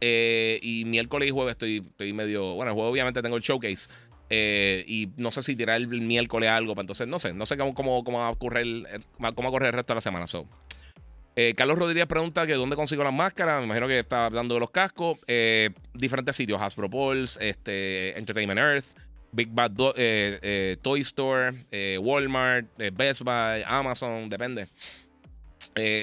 y 0.00 0.82
miércoles 0.86 1.28
y 1.28 1.30
jueves 1.30 1.52
estoy, 1.52 1.84
estoy 1.86 2.12
medio. 2.12 2.54
Bueno, 2.54 2.72
el 2.72 2.74
jueves 2.74 2.90
obviamente 2.90 3.22
tengo 3.22 3.36
el 3.36 3.42
showcase. 3.42 3.88
Eh, 4.34 4.82
y 4.88 5.10
no 5.18 5.30
sé 5.30 5.42
si 5.42 5.54
tirar 5.54 5.76
el 5.76 5.88
miércoles 5.88 6.48
algo. 6.48 6.74
Entonces, 6.80 7.06
no 7.06 7.18
sé. 7.18 7.34
No 7.34 7.44
sé 7.44 7.58
cómo, 7.58 7.74
cómo, 7.74 8.02
cómo 8.02 8.18
va, 8.18 8.28
a 8.28 8.30
ocurrir, 8.30 8.86
cómo 9.18 9.42
va 9.42 9.48
a 9.48 9.50
correr 9.50 9.68
el 9.68 9.74
resto 9.74 9.92
de 9.92 9.96
la 9.96 10.00
semana. 10.00 10.26
So. 10.26 10.48
Eh, 11.36 11.52
Carlos 11.54 11.78
Rodríguez 11.78 12.06
pregunta 12.06 12.46
que 12.46 12.54
dónde 12.54 12.74
consigo 12.74 13.04
las 13.04 13.12
máscaras. 13.12 13.58
Me 13.60 13.66
imagino 13.66 13.86
que 13.88 13.98
está 13.98 14.24
hablando 14.24 14.54
de 14.54 14.60
los 14.60 14.70
cascos. 14.70 15.18
Eh, 15.26 15.68
diferentes 15.92 16.34
sitios: 16.34 16.62
Hasbro 16.62 16.88
Pulse, 16.88 17.46
este, 17.46 18.18
Entertainment 18.18 18.58
Earth, 18.58 18.86
Big 19.32 19.50
Bad 19.50 19.72
Toy 20.80 21.00
Store, 21.02 21.52
Walmart, 21.98 22.66
Best 22.94 23.20
Buy, 23.20 23.62
Amazon, 23.66 24.30
depende. 24.30 24.66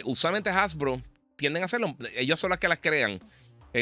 usualmente 0.03 0.51
Hasbro 0.51 1.01
tienden 1.35 1.63
a 1.63 1.65
hacerlo. 1.65 1.95
Ellos 2.15 2.39
son 2.39 2.51
las 2.51 2.59
que 2.59 2.67
las 2.67 2.77
crean. 2.79 3.19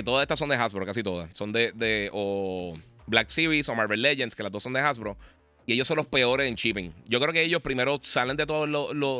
todas 0.06 0.22
estas 0.22 0.39
son 0.39 0.48
de 0.48 0.56
Hasbro, 0.56 0.86
casi 0.86 1.04
todas. 1.04 1.30
Son 1.34 1.51
de. 1.51 1.74
de 1.74 2.10
o, 2.13 2.77
Black 3.08 3.30
Series 3.30 3.68
o 3.70 3.76
Marvel 3.76 4.02
Legends, 4.02 4.36
que 4.36 4.44
las 4.44 4.52
dos 4.52 4.64
son 4.64 4.74
de 4.74 4.82
Hasbro. 4.82 5.18
Y 5.66 5.74
ellos 5.74 5.88
son 5.88 5.98
los 5.98 6.06
peores 6.06 6.48
en 6.48 6.56
shipping. 6.56 6.94
Yo 7.08 7.20
creo 7.20 7.34
que 7.34 7.42
ellos 7.42 7.62
primero 7.62 8.00
salen 8.02 8.38
de 8.38 8.46
todas 8.46 8.70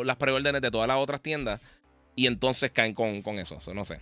las 0.06 0.15
preórdenes 0.15 0.62
de 0.62 0.72
todas 0.72 0.88
las 0.88 0.98
otras 0.98 1.22
tiendas 1.22 1.62
y 2.15 2.27
entonces 2.27 2.72
caen 2.72 2.94
con, 2.94 3.39
eso. 3.39 3.58
no 3.74 3.84
sé. 3.84 4.00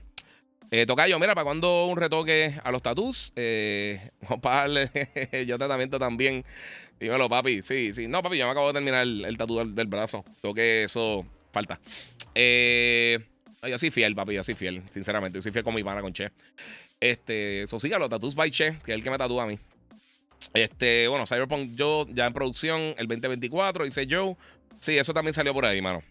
Eh, 0.72 0.86
Tocayo, 0.86 1.20
mira, 1.20 1.36
¿para 1.36 1.46
cuando 1.46 1.86
un 1.86 1.98
retoque 1.98 2.56
a 2.64 2.72
los 2.72 2.82
tatús? 2.82 3.32
Eh, 3.36 4.12
yo 5.48 5.58
tratamiento 5.58 6.00
también. 6.00 6.44
Dímelo, 7.00 7.28
papi. 7.30 7.62
Sí, 7.62 7.94
sí. 7.94 8.08
No, 8.08 8.22
papi, 8.24 8.38
yo 8.38 8.46
me 8.46 8.52
acabo 8.52 8.68
de 8.68 8.74
terminar 8.74 9.04
el, 9.04 9.26
el 9.26 9.38
tatu 9.38 9.58
del, 9.58 9.88
brazo. 9.88 10.24
Tengo 10.42 10.56
que 10.56 10.84
eso 10.84 11.26
falta. 11.52 11.80
Eh, 12.34 13.20
yo 13.68 13.78
soy 13.78 13.92
fiel, 13.92 14.16
papi, 14.16 14.34
yo 14.34 14.44
soy 14.44 14.56
fiel, 14.56 14.82
sinceramente. 14.92 15.38
Yo 15.38 15.42
soy 15.42 15.52
fiel 15.52 15.64
con 15.64 15.76
mi 15.76 15.84
pana, 15.84 16.02
con 16.02 16.14
Che. 16.14 16.32
Este, 17.00 17.64
eso 17.64 17.78
los 17.78 18.10
Tattoos 18.10 18.36
by 18.36 18.50
Che, 18.50 18.78
que 18.84 18.92
es 18.92 18.96
el 18.96 19.04
que 19.04 19.10
me 19.10 19.18
tatúa 19.18 19.44
a 19.44 19.48
mí. 19.48 19.60
Este, 20.54 21.08
bueno, 21.08 21.26
Cyberpunk 21.26 21.76
yo 21.76 22.06
ya 22.10 22.26
en 22.26 22.34
producción 22.34 22.82
el 22.98 23.08
2024, 23.08 23.86
dice 23.86 24.08
Joe. 24.10 24.36
Sí, 24.80 24.98
eso 24.98 25.14
también 25.14 25.34
salió 25.34 25.54
por 25.54 25.66
ahí, 25.66 25.82
mano. 25.82 26.02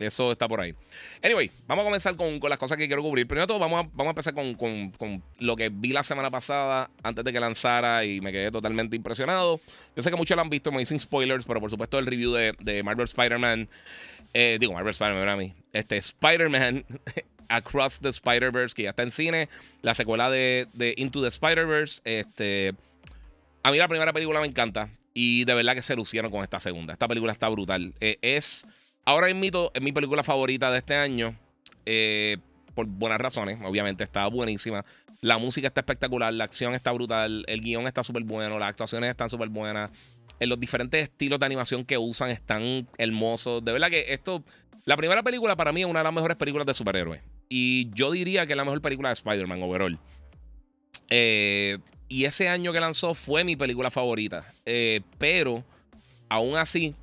Eso 0.00 0.30
está 0.30 0.46
por 0.46 0.60
ahí. 0.60 0.74
Anyway, 1.22 1.50
vamos 1.66 1.82
a 1.82 1.86
comenzar 1.86 2.16
con, 2.16 2.38
las 2.48 2.58
cosas 2.58 2.78
que 2.78 2.86
quiero 2.86 3.02
cubrir. 3.02 3.26
Primero 3.26 3.46
todo, 3.46 3.58
vamos 3.58 3.80
a, 3.84 3.88
vamos 3.92 4.06
a 4.06 4.10
empezar 4.10 4.34
con, 4.34 4.92
lo 5.40 5.56
que 5.56 5.70
vi 5.70 5.92
la 5.92 6.02
semana 6.02 6.30
pasada 6.30 6.90
antes 7.02 7.24
de 7.24 7.32
que 7.32 7.40
lanzara 7.40 8.04
y 8.04 8.20
me 8.20 8.30
quedé 8.30 8.50
totalmente 8.50 8.96
impresionado. 8.96 9.60
Yo 9.96 10.02
sé 10.02 10.10
que 10.10 10.16
muchos 10.16 10.36
lo 10.36 10.42
han 10.42 10.50
visto, 10.50 10.70
me 10.70 10.78
dicen 10.78 11.00
spoilers, 11.00 11.44
pero 11.44 11.60
por 11.60 11.70
supuesto 11.70 11.98
el 11.98 12.06
review 12.06 12.32
de, 12.32 12.82
Marvel 12.84 13.04
Spider-Man. 13.04 13.68
Eh, 14.34 14.58
digo, 14.60 14.72
Marvel 14.72 14.92
Spider-Man, 14.92 15.28
a 15.28 15.36
mí. 15.36 15.52
Este, 15.72 15.96
Spider-Man 15.96 16.84
Across 17.48 18.00
the 18.00 18.10
Spider-Verse, 18.10 18.74
que 18.74 18.84
ya 18.84 18.90
está 18.90 19.02
en 19.02 19.10
cine. 19.10 19.48
La 19.82 19.94
secuela 19.94 20.30
de, 20.30 20.68
de 20.74 20.94
Into 20.96 21.22
the 21.22 21.28
Spider-Verse. 21.28 22.02
Este 22.04 22.74
a 23.62 23.70
mí 23.70 23.78
la 23.78 23.88
primera 23.88 24.12
película 24.12 24.40
me 24.40 24.46
encanta 24.46 24.90
y 25.14 25.44
de 25.44 25.54
verdad 25.54 25.74
que 25.74 25.82
se 25.82 25.96
lucieron 25.96 26.30
con 26.30 26.42
esta 26.42 26.60
segunda. 26.60 26.92
Esta 26.92 27.08
película 27.08 27.32
está 27.32 27.48
brutal. 27.48 27.92
Eh, 28.00 28.18
es, 28.22 28.66
ahora 29.04 29.32
mito 29.34 29.70
es 29.74 29.82
mi 29.82 29.92
película 29.92 30.22
favorita 30.22 30.70
de 30.70 30.78
este 30.78 30.94
año. 30.94 31.34
Eh, 31.86 32.38
por 32.74 32.86
buenas 32.86 33.20
razones, 33.20 33.58
obviamente 33.64 34.04
está 34.04 34.26
buenísima. 34.28 34.84
La 35.20 35.38
música 35.38 35.66
está 35.66 35.80
espectacular, 35.80 36.32
la 36.32 36.44
acción 36.44 36.74
está 36.74 36.92
brutal, 36.92 37.44
el 37.48 37.60
guion 37.60 37.88
está 37.88 38.04
súper 38.04 38.22
bueno, 38.22 38.60
las 38.60 38.68
actuaciones 38.68 39.10
están 39.10 39.28
súper 39.28 39.48
buenas. 39.48 39.90
En 40.38 40.48
los 40.48 40.60
diferentes 40.60 41.02
estilos 41.02 41.40
de 41.40 41.46
animación 41.46 41.84
que 41.84 41.98
usan 41.98 42.30
están 42.30 42.86
hermosos. 42.96 43.64
De 43.64 43.72
verdad 43.72 43.90
que 43.90 44.12
esto, 44.12 44.44
la 44.84 44.96
primera 44.96 45.24
película 45.24 45.56
para 45.56 45.72
mí 45.72 45.80
es 45.80 45.86
una 45.88 45.98
de 45.98 46.04
las 46.04 46.12
mejores 46.12 46.36
películas 46.36 46.64
de 46.64 46.74
superhéroes. 46.74 47.20
Y 47.48 47.90
yo 47.90 48.12
diría 48.12 48.46
que 48.46 48.52
es 48.52 48.56
la 48.56 48.64
mejor 48.64 48.80
película 48.80 49.08
de 49.08 49.14
Spider-Man 49.14 49.60
overall. 49.60 49.98
Eh, 51.10 51.78
y 52.08 52.24
ese 52.24 52.48
año 52.48 52.72
que 52.72 52.80
lanzó 52.80 53.14
fue 53.14 53.44
mi 53.44 53.56
película 53.56 53.90
favorita. 53.90 54.44
Eh, 54.64 55.02
pero 55.18 55.62
aún 56.28 56.56
así, 56.56 56.94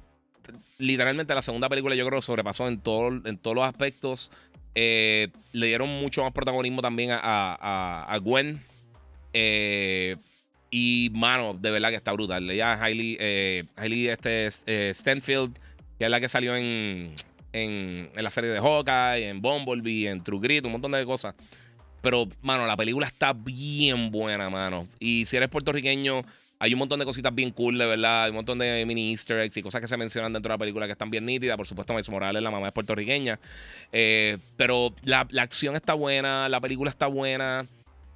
literalmente 0.79 1.33
la 1.35 1.41
segunda 1.41 1.69
película 1.69 1.95
yo 1.95 2.05
creo 2.07 2.21
sobrepasó 2.21 2.67
en, 2.67 2.79
todo, 2.79 3.07
en 3.07 3.38
todos 3.38 3.55
los 3.55 3.65
aspectos. 3.65 4.31
Eh, 4.74 5.29
le 5.53 5.67
dieron 5.67 5.89
mucho 5.89 6.24
más 6.24 6.33
protagonismo 6.33 6.81
también 6.81 7.12
a, 7.13 8.19
Gwen. 8.21 8.59
Eh, 9.33 10.15
y, 10.71 11.12
mano, 11.13 11.53
de 11.53 11.71
verdad 11.71 11.89
que 11.89 11.95
está 11.95 12.12
brutal. 12.12 12.50
Ella 12.50 12.74
es 12.74 12.81
Hailey, 12.81 14.07
este, 14.07 14.93
Stanfield, 14.93 15.57
que 16.00 16.05
es 16.05 16.09
la 16.09 16.19
que 16.19 16.27
salió 16.27 16.55
en, 16.55 17.13
en, 17.53 18.09
en 18.13 18.24
la 18.24 18.31
serie 18.31 18.50
de 18.50 18.59
Hawkeye, 18.59 19.29
en 19.29 19.41
Bumblebee, 19.41 20.07
en 20.07 20.24
True 20.24 20.39
Grit, 20.41 20.65
un 20.65 20.71
montón 20.74 20.91
de 20.91 21.05
cosas. 21.05 21.35
Pero, 22.05 22.27
mano, 22.43 22.67
la 22.67 22.77
película 22.77 23.07
está 23.07 23.33
bien 23.33 24.12
buena, 24.12 24.47
mano. 24.47 24.88
Y 25.00 25.25
si 25.25 25.38
eres 25.38 25.50
puertorriqueño, 25.50 26.21
hay 26.59 26.74
un 26.74 26.77
montón 26.77 27.00
de 27.00 27.05
cositas 27.05 27.33
bien 27.33 27.50
cool, 27.50 27.79
de 27.79 27.88
verdad. 27.88 28.25
Hay 28.25 28.29
un 28.29 28.35
montón 28.35 28.59
de 28.59 28.85
mini 28.85 29.09
easter 29.09 29.39
eggs 29.39 29.57
y 29.57 29.63
cosas 29.63 29.81
que 29.81 29.88
se 29.88 29.97
mencionan 29.97 30.31
dentro 30.31 30.50
de 30.50 30.53
la 30.53 30.59
película 30.59 30.85
que 30.85 30.91
están 30.91 31.09
bien 31.09 31.25
nítidas. 31.25 31.57
Por 31.57 31.65
supuesto, 31.65 31.93
Miles 31.93 32.07
Morales, 32.12 32.43
la 32.43 32.51
mamá 32.51 32.67
es 32.67 32.74
puertorriqueña. 32.74 33.39
Eh, 33.91 34.38
pero 34.55 34.93
la, 35.03 35.21
acción 35.39 35.75
está 35.75 35.95
buena, 35.95 36.47
la 36.47 36.62
película 36.62 36.91
está 36.91 37.07
buena. 37.07 37.65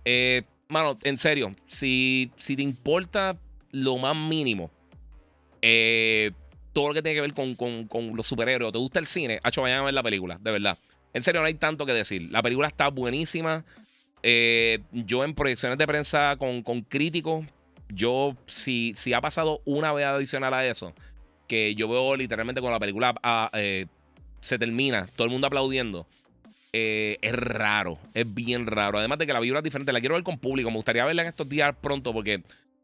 Eh, 0.05 0.43
mano, 0.67 0.95
en 1.01 1.17
serio, 1.17 1.55
si, 1.65 2.29
si 2.37 2.55
te 2.55 2.61
importa 2.61 3.37
lo 3.71 3.97
más 3.97 4.15
mínimo, 4.15 4.69
eh, 5.63 6.29
todo 6.73 6.89
lo 6.89 6.93
que 6.93 7.01
tiene 7.01 7.15
que 7.15 7.21
ver 7.21 7.33
con, 7.33 7.55
con, 7.87 8.15
los 8.15 8.27
superhéroes, 8.27 8.71
te 8.71 8.77
gusta 8.77 8.99
el 8.99 9.07
cine, 9.07 9.39
hecho, 9.43 9.63
vayan 9.63 9.79
a 9.79 9.85
ver 9.85 9.95
la 9.95 10.03
película, 10.03 10.37
de 10.39 10.51
verdad. 10.51 10.77
En 11.13 11.23
serio, 11.23 11.41
no 11.41 11.47
hay 11.47 11.55
tanto 11.55 11.85
que 11.85 11.93
decir. 11.93 12.29
La 12.31 12.41
película 12.41 12.67
está 12.67 12.89
buenísima. 12.89 13.65
Eh, 14.21 14.79
yo 14.91 15.23
en 15.23 15.33
proyecciones 15.33 15.77
de 15.77 15.87
prensa 15.87 16.35
con, 16.37 16.61
críticos, 16.83 17.45
yo 17.89 18.35
si, 18.45 18.93
si 18.95 19.13
ha 19.13 19.21
pasado 19.21 19.61
una 19.65 19.93
vez 19.93 20.05
adicional 20.05 20.53
a 20.53 20.65
eso, 20.65 20.93
que 21.47 21.73
yo 21.75 21.87
veo 21.87 22.15
literalmente 22.15 22.61
cuando 22.61 22.75
la 22.75 22.79
película 22.79 23.15
ah, 23.23 23.49
eh, 23.53 23.87
se 24.41 24.59
termina, 24.59 25.07
todo 25.15 25.25
el 25.25 25.31
mundo 25.31 25.47
aplaudiendo. 25.47 26.05
Eh, 26.71 27.17
es 27.21 27.33
raro, 27.33 27.97
es 28.13 28.31
bien 28.31 28.67
raro. 28.67 28.99
Además 28.99 29.17
de 29.17 29.25
que 29.25 29.33
la 29.33 29.39
vibra 29.39 29.59
es 29.59 29.63
diferente, 29.63 29.91
la 29.91 29.99
quiero 29.99 30.15
ver 30.15 30.23
con 30.23 30.37
público. 30.37 30.69
Me 30.69 30.75
gustaría 30.75 31.05
verla 31.05 31.23
en 31.23 31.29
estos 31.29 31.49
días 31.49 31.75
pronto 31.81 32.13
porque 32.13 32.43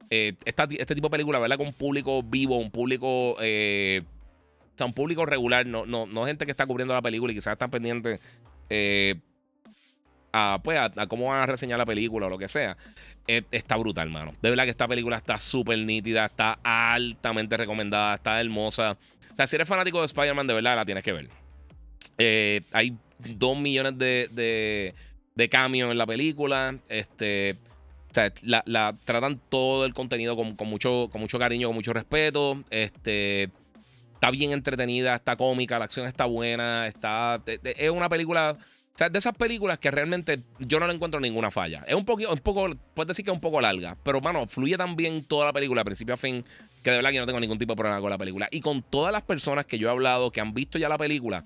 este 0.10 0.96
tipo 0.96 1.08
de 1.08 1.12
película, 1.12 1.39
verla 1.39 1.58
con 1.58 1.74
público 1.74 2.24
vivo, 2.24 2.58
un 2.58 2.72
público 2.72 3.38
o 4.75 4.77
sea, 4.77 4.88
un 4.88 4.94
público 4.94 5.25
regular, 5.25 5.65
no, 5.65 5.86
no, 5.86 6.05
no 6.05 6.25
gente 6.25 6.46
que 6.46 6.51
está 6.51 6.65
cubriendo 6.65 6.94
la 6.94 7.01
película 7.01 7.32
y 7.32 7.36
quizás 7.36 7.53
están 7.53 7.72
pendientes 7.72 8.20
eh, 8.70 9.15
a, 10.34 10.60
pues, 10.62 10.77
a, 10.77 11.08
cómo 11.08 11.27
van 11.27 11.44
a 11.44 11.46
reseñar 11.46 11.79
la 11.79 11.86
película 11.86 12.27
o 12.27 12.29
lo 12.29 12.38
que 12.38 12.50
sea. 12.50 12.75
Eh, 13.25 13.44
está 13.51 13.77
brutal, 13.77 14.10
mano. 14.10 14.34
De 14.41 14.50
verdad 14.50 14.65
que 14.65 14.72
esta 14.72 14.88
película 14.88 15.15
está 15.15 15.39
súper 15.39 15.79
nítida, 15.79 16.25
está 16.25 16.60
altamente 16.62 17.55
recomendada, 17.55 18.15
está 18.15 18.41
hermosa. 18.41 18.98
O 19.32 19.36
sea, 19.36 19.48
si 19.48 19.55
eres 19.55 19.67
fanático 19.67 20.01
de 20.01 20.08
Spider-Man, 20.08 20.46
de 20.46 20.53
verdad 20.53 20.75
la 20.75 20.86
tienes 20.86 21.05
que 21.05 21.13
ver. 21.13 21.29
Eh, 22.17 22.62
hay 22.74 22.98
dos 23.20 23.58
millones 23.58 23.98
de, 23.98 24.27
de, 24.34 24.94
de 25.36 25.50
en 25.53 25.98
la 25.98 26.05
película. 26.05 26.77
Este. 26.89 27.55
O 28.12 28.13
sea, 28.13 28.32
la, 28.44 28.94
tratan 29.05 29.39
todo 29.50 29.86
el 29.86 29.94
contenido 29.94 30.36
con, 30.36 30.55
con, 30.55 30.70
mucho, 30.70 31.10
con 31.12 31.22
mucho 31.22 31.39
cariño, 31.39 31.70
con 31.70 31.75
mucho 31.75 31.94
respeto. 31.94 32.62
Este 32.70 33.50
está 34.25 34.32
bien 34.32 34.51
entretenida, 34.53 35.13
está 35.13 35.36
cómica, 35.36 35.77
la 35.77 35.86
acción 35.86 36.08
está 36.08 36.25
buena, 36.25 36.88
está. 36.88 37.41
Es 37.46 37.91
una 37.91 38.10
película. 38.10 38.58
O 38.58 38.98
sea, 38.98 39.10
de 39.10 39.20
esas 39.20 39.36
películas 39.38 39.77
que 39.77 39.91
realmente 39.91 40.39
yo 40.58 40.79
no 40.79 40.88
le 40.88 40.94
encuentro 40.94 41.20
ninguna 41.20 41.51
falla. 41.51 41.84
Es 41.86 41.94
un 41.94 42.05
poquito, 42.05 42.32
un 42.32 42.39
poco, 42.39 42.70
puedes 42.96 43.10
decir 43.10 43.24
que 43.24 43.29
es 43.29 43.36
un 43.36 43.41
poco 43.41 43.60
larga, 43.62 43.98
pero 44.03 44.22
mano, 44.22 44.48
fluye 44.48 44.77
tan 44.77 44.96
bien 44.96 45.25
toda 45.25 45.46
la 45.46 45.53
película, 45.53 45.84
principio 45.84 46.13
a 46.13 46.17
fin, 46.17 46.44
que 46.82 46.91
de 46.91 46.96
verdad 46.96 47.12
que 47.12 47.20
no 47.20 47.25
tengo 47.25 47.39
ningún 47.39 47.60
tipo 47.60 47.74
de 47.74 47.75
problema 47.75 48.01
con 48.01 48.10
la 48.10 48.17
película. 48.17 48.48
Y 48.50 48.62
con 48.62 48.82
todas 48.82 49.12
las 49.12 49.22
personas 49.22 49.65
que 49.65 49.77
yo 49.77 49.89
he 49.89 49.91
hablado, 49.91 50.32
que 50.32 50.41
han 50.41 50.53
visto 50.53 50.79
ya 50.79 50.89
la 50.89 50.98
película, 50.98 51.44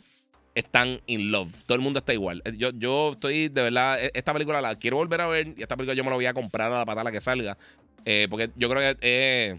están 0.56 1.02
in 1.08 1.32
love. 1.32 1.52
Todo 1.66 1.76
el 1.76 1.82
mundo 1.82 2.00
está 2.00 2.14
igual. 2.14 2.42
Eh, 2.46 2.54
yo, 2.56 2.70
yo 2.70 3.12
estoy, 3.14 3.50
de 3.50 3.64
verdad, 3.64 4.02
e, 4.02 4.12
esta 4.14 4.32
película 4.32 4.62
la 4.62 4.76
quiero 4.76 4.98
volver 4.98 5.22
a 5.22 5.28
ver 5.28 5.56
y 5.58 5.64
esta 5.64 5.76
película 5.76 5.96
yo 5.96 6.04
me 6.04 6.12
la 6.12 6.16
voy 6.16 6.28
a 6.28 6.34
comprar 6.34 6.72
a 6.72 6.78
la 6.78 6.86
patada 6.86 7.12
que 7.12 7.20
salga. 7.20 7.58
Eh, 8.06 8.28
porque 8.30 8.52
yo 8.56 8.70
creo 8.70 8.96
que 8.96 9.58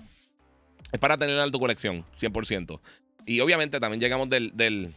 es 0.93 0.99
para 0.99 1.17
tenerla 1.17 1.45
en 1.45 1.51
tu 1.51 1.61
colección, 1.61 2.05
100%. 2.21 2.81
Y 3.27 3.41
obviamente 3.41 3.81
también 3.81 4.01
llegamos 4.01 4.29
del, 4.29 4.57
del 4.57 4.91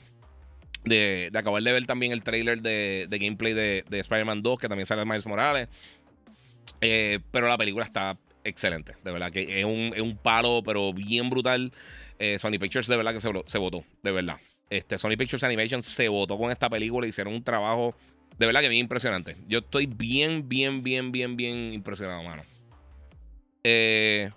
de, 0.83 1.31
acabar 1.33 1.61
de 1.61 1.71
ver 1.73 1.85
también 1.85 2.11
el 2.11 2.23
trailer 2.23 2.61
de, 2.61 3.07
gameplay 3.09 3.53
de, 3.53 3.83
de 3.89 3.99
Spider-Man 3.99 4.41
2, 4.41 4.59
que 4.59 4.67
también 4.67 4.85
sale 4.85 5.05
Miles 5.05 5.25
Morales. 5.25 5.69
Eh, 6.81 7.19
pero 7.31 7.47
la 7.47 7.57
película 7.57 7.85
está 7.85 8.17
excelente, 8.43 8.95
de 9.03 9.11
verdad 9.11 9.31
que 9.31 9.59
es 9.59 9.65
un, 9.65 9.93
es 9.95 10.01
un 10.01 10.17
palo, 10.17 10.61
pero 10.63 10.93
bien 10.93 11.29
brutal. 11.29 11.71
Eh, 12.19 12.37
Sony 12.39 12.59
Pictures 12.59 12.87
de 12.87 12.97
verdad 12.97 13.13
que 13.13 13.21
se, 13.21 13.29
se 13.45 13.57
votó, 13.57 13.83
de 14.01 14.11
verdad. 14.11 14.37
Este, 14.69 14.97
Sony 14.97 15.15
Pictures 15.17 15.43
Animation 15.43 15.81
se 15.81 16.07
votó 16.07 16.37
con 16.37 16.51
esta 16.51 16.69
película, 16.69 17.07
hicieron 17.07 17.33
un 17.33 17.43
trabajo 17.43 17.95
de 18.37 18.45
verdad 18.45 18.61
que 18.61 18.69
bien 18.69 18.81
impresionante. 18.81 19.35
Yo 19.47 19.59
estoy 19.59 19.85
bien, 19.85 20.47
bien, 20.47 20.83
bien, 20.83 21.11
bien, 21.11 21.35
bien 21.35 21.73
impresionado, 21.73 22.23
mano. 22.23 22.43
Eh, 23.63 24.31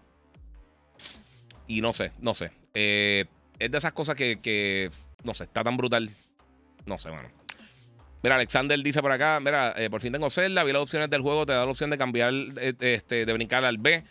y 1.66 1.80
no 1.80 1.92
sé, 1.92 2.12
no 2.20 2.34
sé. 2.34 2.50
Eh, 2.74 3.24
es 3.58 3.70
de 3.70 3.78
esas 3.78 3.92
cosas 3.92 4.16
que, 4.16 4.90
no 5.24 5.34
sé, 5.34 5.44
está 5.44 5.64
tan 5.64 5.76
brutal. 5.76 6.10
No 6.86 6.98
sé, 6.98 7.10
mano. 7.10 7.28
Mira, 8.22 8.36
Alexander 8.36 8.80
dice 8.82 9.02
por 9.02 9.12
acá, 9.12 9.38
mira, 9.40 9.74
eh, 9.76 9.90
por 9.90 10.00
fin 10.00 10.12
tengo 10.12 10.30
Zelda, 10.30 10.64
vi 10.64 10.72
las 10.72 10.82
opciones 10.82 11.10
del 11.10 11.22
juego, 11.22 11.46
te 11.46 11.52
da 11.52 11.64
la 11.64 11.70
opción 11.70 11.90
de 11.90 11.98
cambiar, 11.98 12.32
este, 12.60 13.24
de 13.24 13.32
brincar 13.32 13.64
al 13.64 13.78
B. 13.78 14.02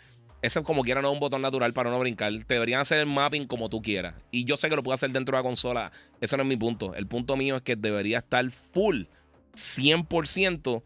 Ese 0.42 0.62
como 0.62 0.82
quiera 0.82 1.02
no 1.02 1.08
es 1.08 1.14
un 1.14 1.20
botón 1.20 1.42
natural 1.42 1.72
para 1.72 1.90
no 1.90 1.98
brincar. 1.98 2.32
Te 2.46 2.54
deberían 2.54 2.80
hacer 2.80 2.98
el 2.98 3.06
mapping 3.06 3.46
como 3.46 3.68
tú 3.68 3.82
quieras. 3.82 4.14
Y 4.30 4.44
yo 4.44 4.56
sé 4.56 4.68
que 4.68 4.76
lo 4.76 4.82
puedo 4.82 4.94
hacer 4.94 5.10
dentro 5.10 5.36
de 5.36 5.42
la 5.42 5.46
consola. 5.46 5.90
Ese 6.20 6.36
no 6.36 6.44
es 6.44 6.48
mi 6.48 6.56
punto. 6.56 6.94
El 6.94 7.06
punto 7.06 7.36
mío 7.36 7.56
es 7.56 7.62
que 7.62 7.74
debería 7.74 8.18
estar 8.18 8.48
full 8.50 9.04
100% 9.54 10.82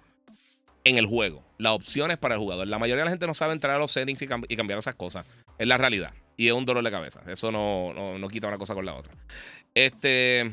en 0.84 0.98
el 0.98 1.06
juego. 1.06 1.44
Las 1.58 1.72
opciones 1.72 2.16
para 2.16 2.34
el 2.34 2.40
jugador. 2.40 2.68
La 2.68 2.78
mayoría 2.78 3.02
de 3.02 3.06
la 3.06 3.10
gente 3.10 3.26
no 3.26 3.34
sabe 3.34 3.52
entrar 3.52 3.76
a 3.76 3.78
los 3.78 3.90
settings 3.90 4.22
y, 4.22 4.26
cambiar 4.26 4.78
esas 4.78 4.94
cosas. 4.94 5.26
Es 5.58 5.68
la 5.68 5.76
realidad. 5.76 6.12
Y 6.40 6.48
es 6.48 6.54
un 6.54 6.64
dolor 6.64 6.82
de 6.82 6.90
cabeza. 6.90 7.20
Eso 7.26 7.52
no, 7.52 7.92
no, 8.18 8.28
quita 8.30 8.48
una 8.48 8.56
cosa 8.56 8.72
con 8.72 8.86
la 8.86 8.94
otra. 8.94 9.12
Este. 9.74 10.50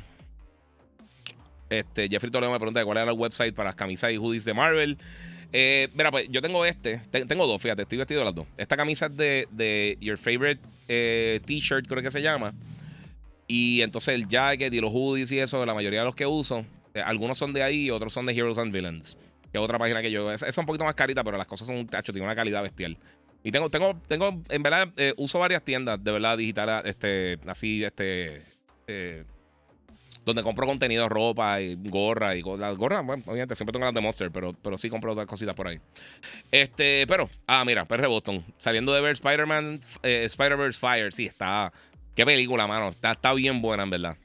Este, 1.70 2.10
Jeffrey 2.10 2.30
Toledo 2.30 2.52
me 2.52 2.58
pregunta 2.58 2.84
cuál 2.84 2.98
era 2.98 3.10
el 3.10 3.18
website 3.18 3.56
para 3.56 3.70
las 3.70 3.76
camisas 3.76 4.12
y 4.12 4.18
hoodies 4.18 4.44
de 4.44 4.54
Marvel. 4.54 4.98
Eh, 5.54 5.88
mira, 5.94 6.12
pues 6.12 6.28
yo 6.30 6.42
tengo 6.42 6.66
este. 6.66 6.98
tengo 7.26 7.48
dos, 7.48 7.62
fíjate, 7.62 7.84
estoy 7.84 8.00
vestido 8.00 8.20
de 8.20 8.26
las 8.26 8.36
dos. 8.36 8.46
Esta 8.58 8.76
camisa 8.76 9.06
es 9.06 9.16
de, 9.16 9.48
de 9.50 9.98
Your 10.02 10.18
Favorite 10.18 10.60
eh, 10.90 11.40
T-shirt, 11.46 11.88
creo 11.88 12.04
que 12.04 12.12
se 12.12 12.22
llama. 12.22 12.54
Y 13.48 13.82
entonces 13.82 14.14
el 14.14 14.28
jacket 14.28 14.74
y 14.74 14.82
los 14.82 14.92
hoodies 14.92 15.32
y 15.32 15.40
eso, 15.40 15.66
la 15.66 15.74
mayoría 15.74 16.00
de 16.00 16.06
los 16.06 16.16
que 16.16 16.26
uso, 16.26 16.66
eh, 16.96 17.02
algunos 17.02 17.38
son 17.38 17.54
de 17.54 17.64
ahí 17.64 17.86
y 17.86 17.92
otros 17.92 18.12
son 18.12 18.26
de 18.26 18.34
Heroes 18.34 18.58
and 18.58 18.74
Villains. 18.74 19.16
Que 19.54 19.58
es 19.58 19.64
otra 19.64 19.80
página 19.80 20.02
que 20.02 20.12
yo. 20.12 20.30
Es, 20.34 20.44
es 20.44 20.58
un 20.58 20.66
poquito 20.66 20.84
más 20.84 20.96
carita, 20.96 21.24
pero 21.24 21.38
las 21.38 21.48
cosas 21.48 21.66
son 21.66 21.78
un 21.78 21.88
tacho, 21.88 22.12
tiene 22.12 22.26
una 22.26 22.36
calidad 22.36 22.62
bestial. 22.62 22.98
Y 23.48 23.52
tengo, 23.52 23.70
tengo, 23.70 23.98
tengo, 24.10 24.44
en 24.50 24.62
verdad, 24.62 24.90
eh, 24.98 25.14
uso 25.16 25.40
varias 25.40 25.64
tiendas 25.64 26.04
de 26.04 26.12
verdad 26.12 26.38
digitales, 26.38 26.84
este, 26.84 27.40
así, 27.48 27.82
este, 27.82 28.42
eh, 28.88 29.24
donde 30.26 30.44
compro 30.44 30.68
contenido, 30.68 31.08
ropa 31.08 31.62
y 31.62 31.78
gorra 31.82 32.36
y 32.36 32.42
las 32.42 32.76
gorras, 32.76 33.06
bueno, 33.06 33.24
obviamente 33.26 33.56
siempre 33.56 33.72
tengo 33.72 33.86
las 33.86 33.96
de 33.96 34.02
Monster, 34.02 34.32
pero, 34.32 34.52
pero 34.62 34.78
sí 34.78 34.90
compro 34.90 35.14
otras 35.14 35.28
cositas 35.28 35.56
por 35.56 35.70
ahí. 35.70 35.80
Este, 36.52 37.08
pero, 37.08 37.30
ah, 37.48 37.64
mira, 37.64 37.86
PR 37.86 38.08
Boston, 38.08 38.44
saliendo 38.58 38.94
de 38.94 39.00
ver 39.00 39.14
Spider-Man, 39.14 39.80
Spider-Verse 40.04 40.78
Fire, 40.78 41.14
sí, 41.14 41.28
está, 41.28 41.72
qué 42.16 42.26
película, 42.26 42.68
mano, 42.68 42.90
está, 42.90 43.14
está 43.14 43.34
bien 43.34 43.62
buena, 43.62 43.84
en 43.84 43.92
verdad. 43.92 44.18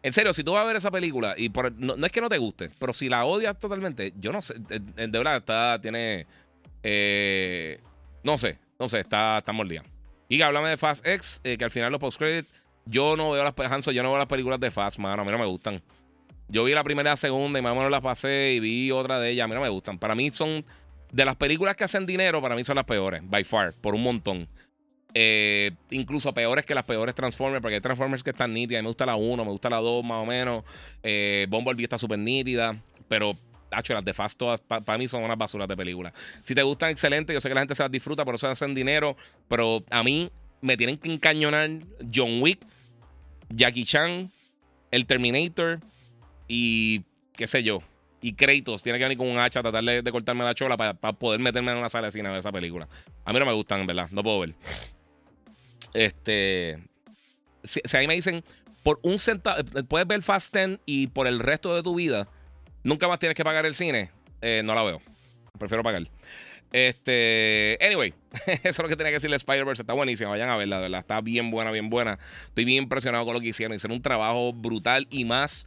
En 0.00 0.12
serio, 0.12 0.32
si 0.32 0.44
tú 0.44 0.52
vas 0.52 0.62
a 0.62 0.66
ver 0.68 0.76
esa 0.76 0.92
película 0.92 1.34
y 1.36 1.48
por, 1.48 1.72
no, 1.72 1.96
es 2.06 2.12
que 2.12 2.20
no 2.20 2.28
te 2.28 2.38
guste, 2.38 2.70
pero 2.78 2.92
si 2.92 3.08
la 3.08 3.24
odias 3.24 3.58
totalmente, 3.58 4.12
yo 4.20 4.30
no 4.30 4.40
sé, 4.40 4.54
de, 4.60 5.08
verdad 5.08 5.38
está, 5.38 5.80
tiene, 5.82 6.28
eh, 6.84 7.80
no 8.24 8.38
sé, 8.38 8.58
no 8.78 8.88
sé, 8.88 9.00
está, 9.00 9.38
está 9.38 9.52
mordida. 9.52 9.82
Y 10.28 10.42
háblame 10.42 10.70
de 10.70 10.76
Fast 10.76 11.06
X, 11.06 11.40
eh, 11.44 11.56
que 11.56 11.64
al 11.64 11.70
final 11.70 11.92
los 11.92 12.00
post-credit, 12.00 12.46
yo 12.86 13.16
no 13.16 13.30
veo 13.30 13.44
las, 13.44 13.54
Hanso, 13.70 13.92
yo 13.92 14.02
no 14.02 14.10
veo 14.10 14.18
las 14.18 14.26
películas 14.26 14.58
de 14.58 14.70
Fast, 14.70 14.98
mano, 14.98 15.22
a 15.22 15.24
mí 15.24 15.30
no 15.30 15.38
me 15.38 15.46
gustan. 15.46 15.80
Yo 16.48 16.64
vi 16.64 16.72
la 16.72 16.84
primera 16.84 17.10
y 17.10 17.12
la 17.12 17.16
segunda 17.16 17.58
y 17.58 17.62
más 17.62 17.72
o 17.72 17.76
menos 17.76 17.90
las 17.90 18.02
pasé 18.02 18.54
y 18.54 18.60
vi 18.60 18.90
otra 18.90 19.20
de 19.20 19.30
ellas, 19.30 19.44
a 19.44 19.48
mí 19.48 19.54
no 19.54 19.60
me 19.60 19.68
gustan. 19.68 19.98
Para 19.98 20.14
mí 20.14 20.30
son, 20.30 20.64
de 21.12 21.24
las 21.24 21.36
películas 21.36 21.76
que 21.76 21.84
hacen 21.84 22.06
dinero, 22.06 22.42
para 22.42 22.56
mí 22.56 22.64
son 22.64 22.76
las 22.76 22.84
peores, 22.84 23.22
by 23.28 23.44
far, 23.44 23.72
por 23.80 23.94
un 23.94 24.02
montón. 24.02 24.48
Eh, 25.16 25.70
incluso 25.90 26.34
peores 26.34 26.66
que 26.66 26.74
las 26.74 26.84
peores 26.84 27.14
Transformers, 27.14 27.62
porque 27.62 27.76
hay 27.76 27.80
Transformers 27.80 28.24
que 28.24 28.30
están 28.30 28.52
nítidas. 28.52 28.82
me 28.82 28.88
gusta 28.88 29.06
la 29.06 29.14
1, 29.14 29.44
me 29.44 29.50
gusta 29.50 29.70
la 29.70 29.76
2 29.76 30.04
más 30.04 30.22
o 30.22 30.26
menos. 30.26 30.64
Eh, 31.02 31.46
Bumblebee 31.48 31.84
está 31.84 31.98
súper 31.98 32.18
nítida, 32.18 32.76
pero 33.06 33.36
hecho, 33.80 33.94
las 33.94 34.04
de 34.04 34.14
Fast 34.14 34.38
todas 34.38 34.60
para 34.60 34.98
mí 34.98 35.08
son 35.08 35.22
unas 35.22 35.38
basuras 35.38 35.68
de 35.68 35.76
película. 35.76 36.12
Si 36.42 36.54
te 36.54 36.62
gustan, 36.62 36.90
excelente. 36.90 37.32
Yo 37.32 37.40
sé 37.40 37.48
que 37.48 37.54
la 37.54 37.60
gente 37.60 37.74
se 37.74 37.82
las 37.82 37.92
disfruta, 37.92 38.24
por 38.24 38.34
eso 38.34 38.48
hacen 38.48 38.74
dinero. 38.74 39.16
Pero 39.48 39.84
a 39.90 40.02
mí 40.02 40.30
me 40.60 40.76
tienen 40.76 40.96
que 40.96 41.12
encañonar 41.12 41.70
John 42.12 42.40
Wick, 42.40 42.60
Jackie 43.50 43.84
Chan, 43.84 44.30
el 44.90 45.06
Terminator 45.06 45.80
y 46.48 47.02
qué 47.36 47.46
sé 47.46 47.62
yo. 47.62 47.82
Y 48.20 48.32
Kratos 48.32 48.82
tiene 48.82 48.98
que 48.98 49.04
venir 49.04 49.18
con 49.18 49.28
un 49.28 49.38
hacha 49.38 49.60
a 49.60 49.62
tratar 49.62 49.84
de, 49.84 50.10
cortarme 50.10 50.44
la 50.44 50.54
chola 50.54 50.78
para, 50.78 50.94
poder 50.94 51.40
meterme 51.40 51.72
en 51.72 51.78
una 51.78 51.90
sala 51.90 52.06
de 52.06 52.10
cine 52.12 52.28
a 52.28 52.32
ver 52.32 52.40
esa 52.40 52.52
película. 52.52 52.88
A 53.24 53.32
mí 53.32 53.38
no 53.38 53.44
me 53.44 53.52
gustan, 53.52 53.82
en 53.82 53.86
verdad. 53.86 54.08
No 54.12 54.22
puedo 54.22 54.40
ver. 54.40 54.54
Este. 55.92 56.82
Si, 57.62 57.80
a 57.94 58.00
mí 58.00 58.06
me 58.06 58.14
dicen, 58.14 58.42
por 58.82 58.98
un 59.02 59.18
centavo, 59.18 59.62
puedes 59.88 60.08
ver 60.08 60.22
Fast 60.22 60.54
10 60.54 60.80
y 60.86 61.08
por 61.08 61.26
el 61.26 61.38
resto 61.38 61.74
de 61.74 61.82
tu 61.82 61.94
vida, 61.96 62.26
nunca 62.84 63.08
más 63.08 63.18
tienes 63.18 63.34
que 63.34 63.44
pagar 63.44 63.66
el 63.66 63.74
cine, 63.74 64.10
eh, 64.40 64.62
no 64.64 64.74
la 64.74 64.84
veo. 64.84 65.02
Prefiero 65.58 65.82
pagar. 65.82 66.04
Este, 66.72 67.78
anyway, 67.80 68.12
eso 68.46 68.68
es 68.68 68.78
lo 68.78 68.88
que 68.88 68.96
tenía 68.96 69.10
que 69.10 69.14
decirle 69.14 69.36
Spider-Verse. 69.36 69.82
Está 69.82 69.92
buenísima, 69.92 70.30
vayan 70.30 70.48
a 70.48 70.56
verla, 70.56 70.80
verdad. 70.80 71.00
Está 71.00 71.20
bien 71.20 71.50
buena, 71.50 71.70
bien 71.70 71.88
buena. 71.88 72.18
Estoy 72.48 72.64
bien 72.64 72.82
impresionado 72.82 73.24
con 73.24 73.34
lo 73.34 73.40
que 73.40 73.48
hicieron. 73.48 73.76
Hicieron 73.76 73.96
un 73.96 74.02
trabajo 74.02 74.52
brutal 74.52 75.06
y 75.10 75.24
más 75.24 75.66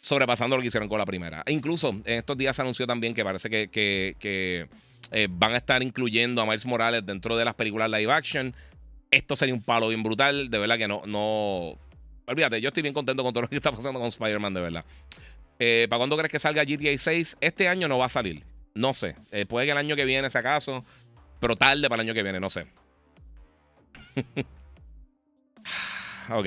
sobrepasando 0.00 0.56
lo 0.56 0.62
que 0.62 0.68
hicieron 0.68 0.88
con 0.88 0.98
la 0.98 1.04
primera. 1.04 1.42
E 1.46 1.52
incluso 1.52 1.88
en 1.88 2.18
estos 2.18 2.38
días 2.38 2.54
se 2.54 2.62
anunció 2.62 2.86
también 2.86 3.12
que 3.12 3.24
parece 3.24 3.50
que, 3.50 4.68
eh, 5.10 5.28
van 5.28 5.54
a 5.54 5.56
estar 5.56 5.82
incluyendo 5.82 6.40
a 6.42 6.46
Miles 6.46 6.64
Morales 6.64 7.04
dentro 7.04 7.36
de 7.36 7.44
las 7.44 7.54
películas 7.54 7.90
live 7.90 8.12
action. 8.12 8.54
Esto 9.10 9.34
sería 9.34 9.52
un 9.52 9.62
palo 9.62 9.88
bien 9.88 10.04
brutal. 10.04 10.48
De 10.48 10.58
verdad 10.58 10.78
que 10.78 10.86
no, 10.86 11.02
no. 11.06 11.76
Olvídate, 12.26 12.60
yo 12.60 12.68
estoy 12.68 12.84
bien 12.84 12.94
contento 12.94 13.24
con 13.24 13.32
todo 13.32 13.42
lo 13.42 13.48
que 13.48 13.56
está 13.56 13.72
pasando 13.72 13.98
con 13.98 14.08
Spider-Man, 14.08 14.54
de 14.54 14.60
verdad. 14.60 14.84
Eh, 15.60 15.86
¿Para 15.90 15.98
cuándo 15.98 16.16
crees 16.16 16.32
que 16.32 16.38
salga 16.38 16.64
GTA 16.64 16.96
6? 16.96 17.36
Este 17.40 17.68
año 17.68 17.86
no 17.86 17.98
va 17.98 18.06
a 18.06 18.08
salir. 18.08 18.42
No 18.74 18.94
sé. 18.94 19.14
Eh, 19.30 19.44
puede 19.46 19.66
que 19.66 19.72
el 19.72 19.78
año 19.78 19.94
que 19.94 20.06
viene, 20.06 20.30
si 20.30 20.38
acaso. 20.38 20.82
Pero 21.38 21.54
tarde 21.54 21.88
para 21.88 22.02
el 22.02 22.08
año 22.08 22.14
que 22.14 22.22
viene, 22.22 22.40
no 22.40 22.48
sé. 22.48 22.66
ok. 26.30 26.46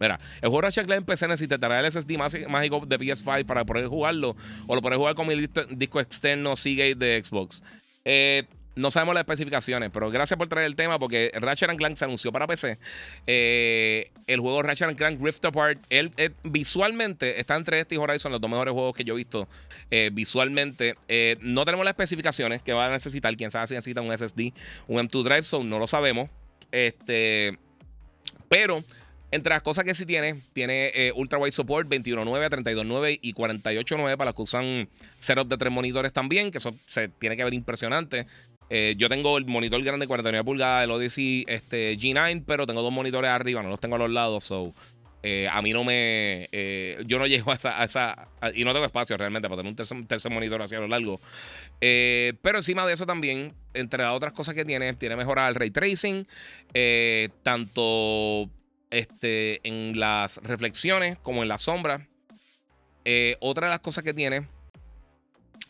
Mira, 0.00 0.18
el 0.40 0.48
juego 0.48 0.62
Ratchet 0.62 0.86
Clank 0.86 1.00
en 1.00 1.04
PC 1.04 1.28
necesitará 1.28 1.80
el 1.80 1.92
SSD 1.92 2.16
mágico 2.48 2.84
de 2.86 2.98
PS5 2.98 3.44
para 3.44 3.64
poder 3.64 3.86
jugarlo. 3.86 4.34
O 4.66 4.74
lo 4.74 4.82
podré 4.82 4.96
jugar 4.96 5.14
con 5.14 5.28
mi 5.28 5.46
disco 5.70 6.00
externo 6.00 6.56
Seagate 6.56 6.96
de 6.96 7.22
Xbox. 7.22 7.62
Eh, 8.04 8.44
no 8.76 8.90
sabemos 8.90 9.14
las 9.14 9.22
especificaciones, 9.22 9.90
pero 9.92 10.10
gracias 10.10 10.38
por 10.38 10.48
traer 10.48 10.66
el 10.66 10.76
tema 10.76 10.98
porque 10.98 11.30
Ratchet 11.34 11.76
Clank 11.76 11.96
se 11.96 12.04
anunció 12.04 12.32
para 12.32 12.46
PC. 12.46 12.78
Eh, 13.26 14.10
el 14.26 14.40
juego 14.40 14.62
Ratchet 14.62 14.96
Clank 14.96 15.20
Rift 15.22 15.44
Apart, 15.44 15.80
él, 15.90 16.12
visualmente 16.44 17.40
está 17.40 17.56
entre 17.56 17.80
este 17.80 17.96
y 17.96 17.98
Horizon, 17.98 18.32
los 18.32 18.40
dos 18.40 18.50
mejores 18.50 18.72
juegos 18.72 18.94
que 18.94 19.04
yo 19.04 19.14
he 19.14 19.16
visto 19.16 19.48
eh, 19.90 20.10
visualmente. 20.12 20.94
Eh, 21.08 21.36
no 21.40 21.64
tenemos 21.64 21.84
las 21.84 21.92
especificaciones 21.92 22.62
que 22.62 22.72
va 22.72 22.86
a 22.86 22.90
necesitar. 22.90 23.36
Quién 23.36 23.50
sabe 23.50 23.66
si 23.66 23.74
necesita 23.74 24.00
un 24.00 24.16
SSD, 24.16 24.52
un 24.88 24.98
M2 25.08 25.24
Drive 25.24 25.42
Zone, 25.42 25.68
no 25.68 25.78
lo 25.78 25.86
sabemos. 25.86 26.30
Este, 26.72 27.58
pero 28.48 28.84
entre 29.32 29.50
las 29.50 29.62
cosas 29.62 29.84
que 29.84 29.94
sí 29.94 30.06
tiene, 30.06 30.40
tiene 30.52 30.90
eh, 30.94 31.12
Ultra 31.14 31.38
Wide 31.38 31.52
Support 31.52 31.88
21.9, 31.88 32.50
32.9 32.50 33.18
y 33.22 33.32
48.9 33.32 34.16
para 34.16 34.30
los 34.30 34.34
que 34.34 34.42
usan 34.42 34.88
setup 35.20 35.48
de 35.48 35.56
tres 35.56 35.72
monitores 35.72 36.12
también, 36.12 36.50
que 36.50 36.58
eso 36.58 36.74
se 36.86 37.08
tiene 37.08 37.36
que 37.36 37.44
ver 37.44 37.54
impresionante. 37.54 38.26
Eh, 38.72 38.94
yo 38.96 39.08
tengo 39.08 39.36
el 39.36 39.46
monitor 39.46 39.82
grande 39.82 40.06
49 40.06 40.44
pulgadas, 40.44 40.84
el 40.84 40.92
Odyssey 40.92 41.44
este, 41.48 41.98
G9, 41.98 42.44
pero 42.46 42.66
tengo 42.66 42.82
dos 42.82 42.92
monitores 42.92 43.28
arriba, 43.28 43.62
no 43.64 43.68
los 43.68 43.80
tengo 43.80 43.96
a 43.96 43.98
los 43.98 44.10
lados, 44.10 44.44
so 44.44 44.72
eh, 45.24 45.48
a 45.50 45.60
mí 45.60 45.72
no 45.72 45.82
me. 45.82 46.48
Eh, 46.52 47.02
yo 47.04 47.18
no 47.18 47.26
llego 47.26 47.50
a 47.50 47.56
esa. 47.56 48.28
y 48.54 48.64
no 48.64 48.72
tengo 48.72 48.86
espacio 48.86 49.16
realmente 49.16 49.48
para 49.48 49.60
tener 49.60 49.74
un 49.92 50.06
tercer, 50.06 50.30
monitor 50.30 50.62
hacia 50.62 50.78
lo 50.78 50.86
largo. 50.86 51.20
pero 51.80 52.58
encima 52.58 52.86
de 52.86 52.94
eso 52.94 53.06
también, 53.06 53.52
entre 53.74 54.04
las 54.04 54.14
otras 54.14 54.32
cosas 54.32 54.54
que 54.54 54.64
tiene, 54.64 54.94
tiene 54.94 55.16
mejorar 55.16 55.48
el 55.48 55.56
ray 55.56 55.72
tracing, 55.72 56.26
tanto 57.42 58.48
este, 58.88 59.60
en 59.64 59.98
las 59.98 60.36
reflexiones 60.38 61.18
como 61.18 61.42
en 61.42 61.48
la 61.48 61.58
sombra. 61.58 62.06
otra 63.40 63.66
de 63.66 63.70
las 63.70 63.80
cosas 63.80 64.04
que 64.04 64.14
tiene 64.14 64.46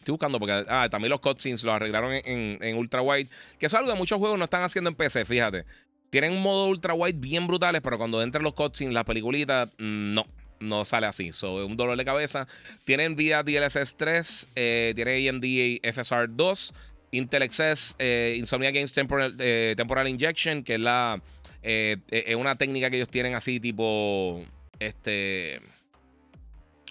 Estoy 0.01 0.13
buscando 0.13 0.39
porque 0.39 0.65
ah, 0.67 0.89
también 0.91 1.11
los 1.11 1.21
cutscenes 1.21 1.63
los 1.63 1.75
arreglaron 1.75 2.13
en, 2.15 2.77
ultra 2.79 3.03
wide. 3.03 3.29
Que 3.59 3.67
es 3.67 3.75
algo 3.75 3.93
que 3.93 3.99
muchos 3.99 4.19
juegos 4.19 4.39
no 4.39 4.45
están 4.45 4.63
haciendo 4.63 4.89
en 4.89 4.97
PC, 4.97 5.27
fíjate. 5.27 5.67
Tienen 6.09 6.33
un 6.33 6.43
modo 6.43 6.69
ultra 6.69 6.95
wide 6.95 7.19
bien 7.19 7.47
brutales, 7.47 7.83
pero 7.83 7.99
cuando 7.99 8.23
entran 8.23 8.43
los 8.43 8.55
cutscenes, 8.55 8.95
las 8.95 9.05
peliculitas, 9.05 9.69
mm, 9.79 10.15
no. 10.15 10.25
No 10.59 10.85
sale 10.87 11.07
así. 11.07 11.33
So, 11.33 11.67
un 11.67 11.77
dolor 11.77 11.97
de 11.99 12.05
cabeza. 12.05 12.47
Tiene 12.85 13.09
Nvidia 13.09 13.43
DLSS 13.43 13.97
3, 13.97 14.49
eh, 14.57 14.93
tiene 14.95 15.29
AMD 15.29 15.81
FSR 15.83 16.29
2, 16.29 16.75
Intel 17.13 17.51
XS, 17.51 17.97
eh, 17.99 18.35
Insomnia 18.39 18.71
Games 18.71 18.93
Temporal, 18.93 19.37
eh, 19.39 19.75
Temporal 19.77 20.09
Injection, 20.09 20.63
que 20.63 20.75
es 20.75 20.81
la. 20.81 21.23
es 21.63 22.37
una 22.37 22.55
técnica 22.57 22.91
que 22.91 22.97
ellos 22.97 23.09
tienen 23.09 23.35
así, 23.35 23.61
tipo. 23.61 24.43
Este 24.79 25.61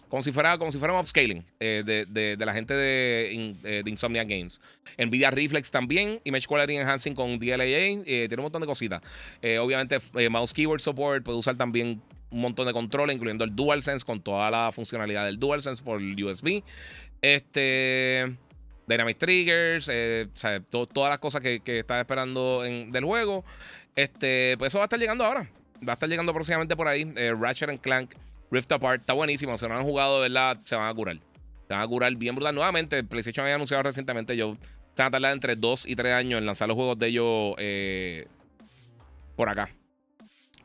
como 0.10 0.24
si 0.24 0.32
fuera, 0.32 0.58
como 0.58 0.72
si 0.72 0.78
un 0.78 0.90
upscaling 0.90 1.46
eh, 1.60 1.84
de, 1.86 2.46
la 2.46 2.52
gente 2.52 2.74
de, 2.74 3.54
eh, 3.64 3.84
de, 3.84 3.90
Insomnia 3.90 4.24
Games. 4.24 4.60
Nvidia 4.98 5.30
Reflex 5.30 5.70
también, 5.70 6.20
Image 6.24 6.48
Quality 6.48 6.78
Enhancing 6.78 7.14
con 7.14 7.38
DLAA, 7.38 7.64
eh, 7.66 8.26
tiene 8.28 8.38
un 8.38 8.44
montón 8.44 8.62
de 8.62 8.68
cositas. 8.68 9.02
obviamente, 9.62 10.00
mouse 10.30 10.54
keyboard 10.54 10.82
support, 10.82 11.24
puede 11.24 11.38
usar 11.38 11.56
también 11.56 12.02
un 12.32 12.42
montón 12.42 12.66
de 12.66 12.74
controles, 12.74 13.16
incluyendo 13.16 13.44
el 13.44 13.56
DualSense 13.56 14.04
con 14.06 14.22
toda 14.22 14.50
la 14.50 14.72
funcionalidad 14.72 15.26
del 15.26 15.38
DualSense 15.38 15.84
por 15.84 16.02
USB. 16.02 16.64
Este. 17.22 18.36
Dynamic 18.88 19.20
Triggers, 19.20 19.86
todas 20.72 21.12
las 21.12 21.20
cosas 21.20 21.42
que, 21.42 21.60
que 21.60 21.78
estás 21.78 22.00
esperando 22.00 22.66
en, 22.66 22.90
del 22.90 23.06
juego. 23.06 23.46
Este, 23.96 24.56
pues 24.58 24.72
eso 24.72 24.80
va 24.80 24.86
a 24.86 24.88
estar 24.88 25.00
llegando 25.00 25.24
ahora. 25.24 25.48
Va 25.88 25.92
a 25.92 25.94
estar 25.94 26.10
llegando 26.10 26.34
próximamente 26.34 26.76
por 26.76 26.88
ahí. 26.88 27.04
Ratchet 27.40 27.80
Clank 27.82 28.16
Rift 28.52 28.72
Apart 28.72 29.02
está 29.02 29.14
buenísimo. 29.14 29.58
Si 29.58 29.68
no 29.68 29.76
han 29.76 29.84
jugado, 29.84 30.22
de 30.22 30.30
verdad, 30.30 30.58
se 30.66 30.76
van 30.76 30.90
a 30.90 30.94
curar. 30.94 31.18
Se 31.68 31.74
van 31.74 31.82
a 31.82 31.88
curar 31.88 32.16
bien 32.16 32.36
brutal. 32.36 32.56
Nuevamente, 32.56 33.04
PlayStation 33.04 33.44
había 33.44 33.56
anunciado 33.56 33.84
recientemente. 33.84 34.36
Yo 34.36 34.56
se 34.56 35.04
van 35.04 35.08
a 35.08 35.12
tardar 35.12 35.34
entre 35.34 35.56
2 35.56 35.86
y 35.88 35.96
3 35.96 36.14
años 36.14 36.40
en 36.40 36.46
lanzar 36.46 36.68
los 36.68 36.76
juegos 36.76 36.98
de 36.98 37.08
ellos 37.08 37.56
eh, 37.58 38.28
por 39.36 39.50
acá. 39.50 39.70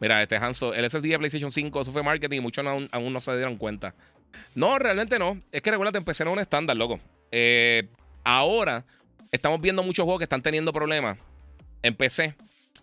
Mira, 0.01 0.23
este 0.23 0.37
Hanso, 0.37 0.75
el 0.75 0.89
SSD 0.91 1.03
de 1.03 1.19
PlayStation 1.19 1.53
5, 1.53 1.81
eso 1.81 1.93
fue 1.93 2.03
marketing 2.03 2.39
y 2.39 2.41
muchos 2.41 2.67
aún, 2.67 3.13
no 3.13 3.21
se 3.21 3.37
dieron 3.37 3.57
cuenta. 3.57 3.95
No, 4.55 4.79
realmente 4.79 5.19
no. 5.19 5.41
Es 5.53 5.63
que 5.63 5.71
recuerda, 5.71 5.97
empecé 5.97 6.25
en 6.25 6.31
un 6.31 6.41
estándar, 6.41 6.77
loco. 6.77 6.99
Eh, 7.31 7.89
ahora 8.25 8.85
estamos 9.31 9.61
viendo 9.61 9.83
muchos 9.83 10.05
juegos 10.05 10.19
que 10.19 10.25
están 10.25 10.43
teniendo 10.43 10.73
problemas 10.73 11.17
en 11.83 11.95
PC, 11.95 12.35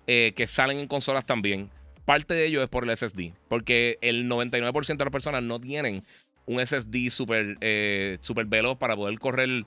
eh, 0.08 0.34
que 0.36 0.48
salen 0.48 0.80
en 0.80 0.88
consolas 0.88 1.26
también 1.26 1.70
parte 2.12 2.34
de 2.34 2.46
ello 2.46 2.62
es 2.62 2.68
por 2.68 2.84
el 2.84 2.98
SSD, 2.98 3.32
porque 3.48 3.98
el 4.02 4.30
99% 4.30 4.98
de 4.98 5.06
las 5.06 5.14
personas 5.14 5.44
no 5.44 5.62
tienen 5.62 6.04
un 6.46 6.60
SSD 6.60 7.10
súper 7.10 7.56
eh, 7.62 8.18
super 8.20 8.46
veloz 8.48 8.78
para 8.78 8.98
poder 8.98 9.18
correr 9.18 9.64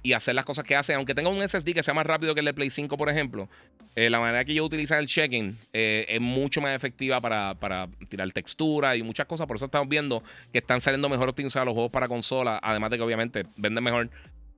y 0.00 0.12
hacer 0.12 0.36
las 0.36 0.44
cosas 0.44 0.64
que 0.64 0.76
hace. 0.76 0.94
Aunque 0.94 1.16
tenga 1.16 1.30
un 1.30 1.42
SSD 1.42 1.74
que 1.74 1.82
sea 1.82 1.92
más 1.92 2.06
rápido 2.06 2.32
que 2.32 2.42
el 2.42 2.46
de 2.46 2.54
Play 2.54 2.70
5, 2.70 2.96
por 2.96 3.10
ejemplo, 3.10 3.48
eh, 3.96 4.08
la 4.08 4.20
manera 4.20 4.44
que 4.44 4.54
yo 4.54 4.64
utilizo 4.64 4.94
el 4.94 5.08
checking 5.08 5.58
eh, 5.72 6.06
es 6.08 6.20
mucho 6.20 6.60
más 6.60 6.76
efectiva 6.76 7.20
para, 7.20 7.56
para, 7.56 7.88
tirar 8.08 8.30
textura 8.30 8.94
y 8.94 9.02
muchas 9.02 9.26
cosas. 9.26 9.48
Por 9.48 9.56
eso 9.56 9.64
estamos 9.64 9.88
viendo 9.88 10.22
que 10.52 10.58
están 10.58 10.80
saliendo 10.80 11.08
mejor 11.08 11.28
optimizados 11.28 11.66
los 11.66 11.74
juegos 11.74 11.90
para 11.90 12.06
consola, 12.06 12.60
además 12.62 12.90
de 12.92 12.98
que 12.98 13.02
obviamente 13.02 13.42
venden 13.56 13.82
mejor 13.82 14.10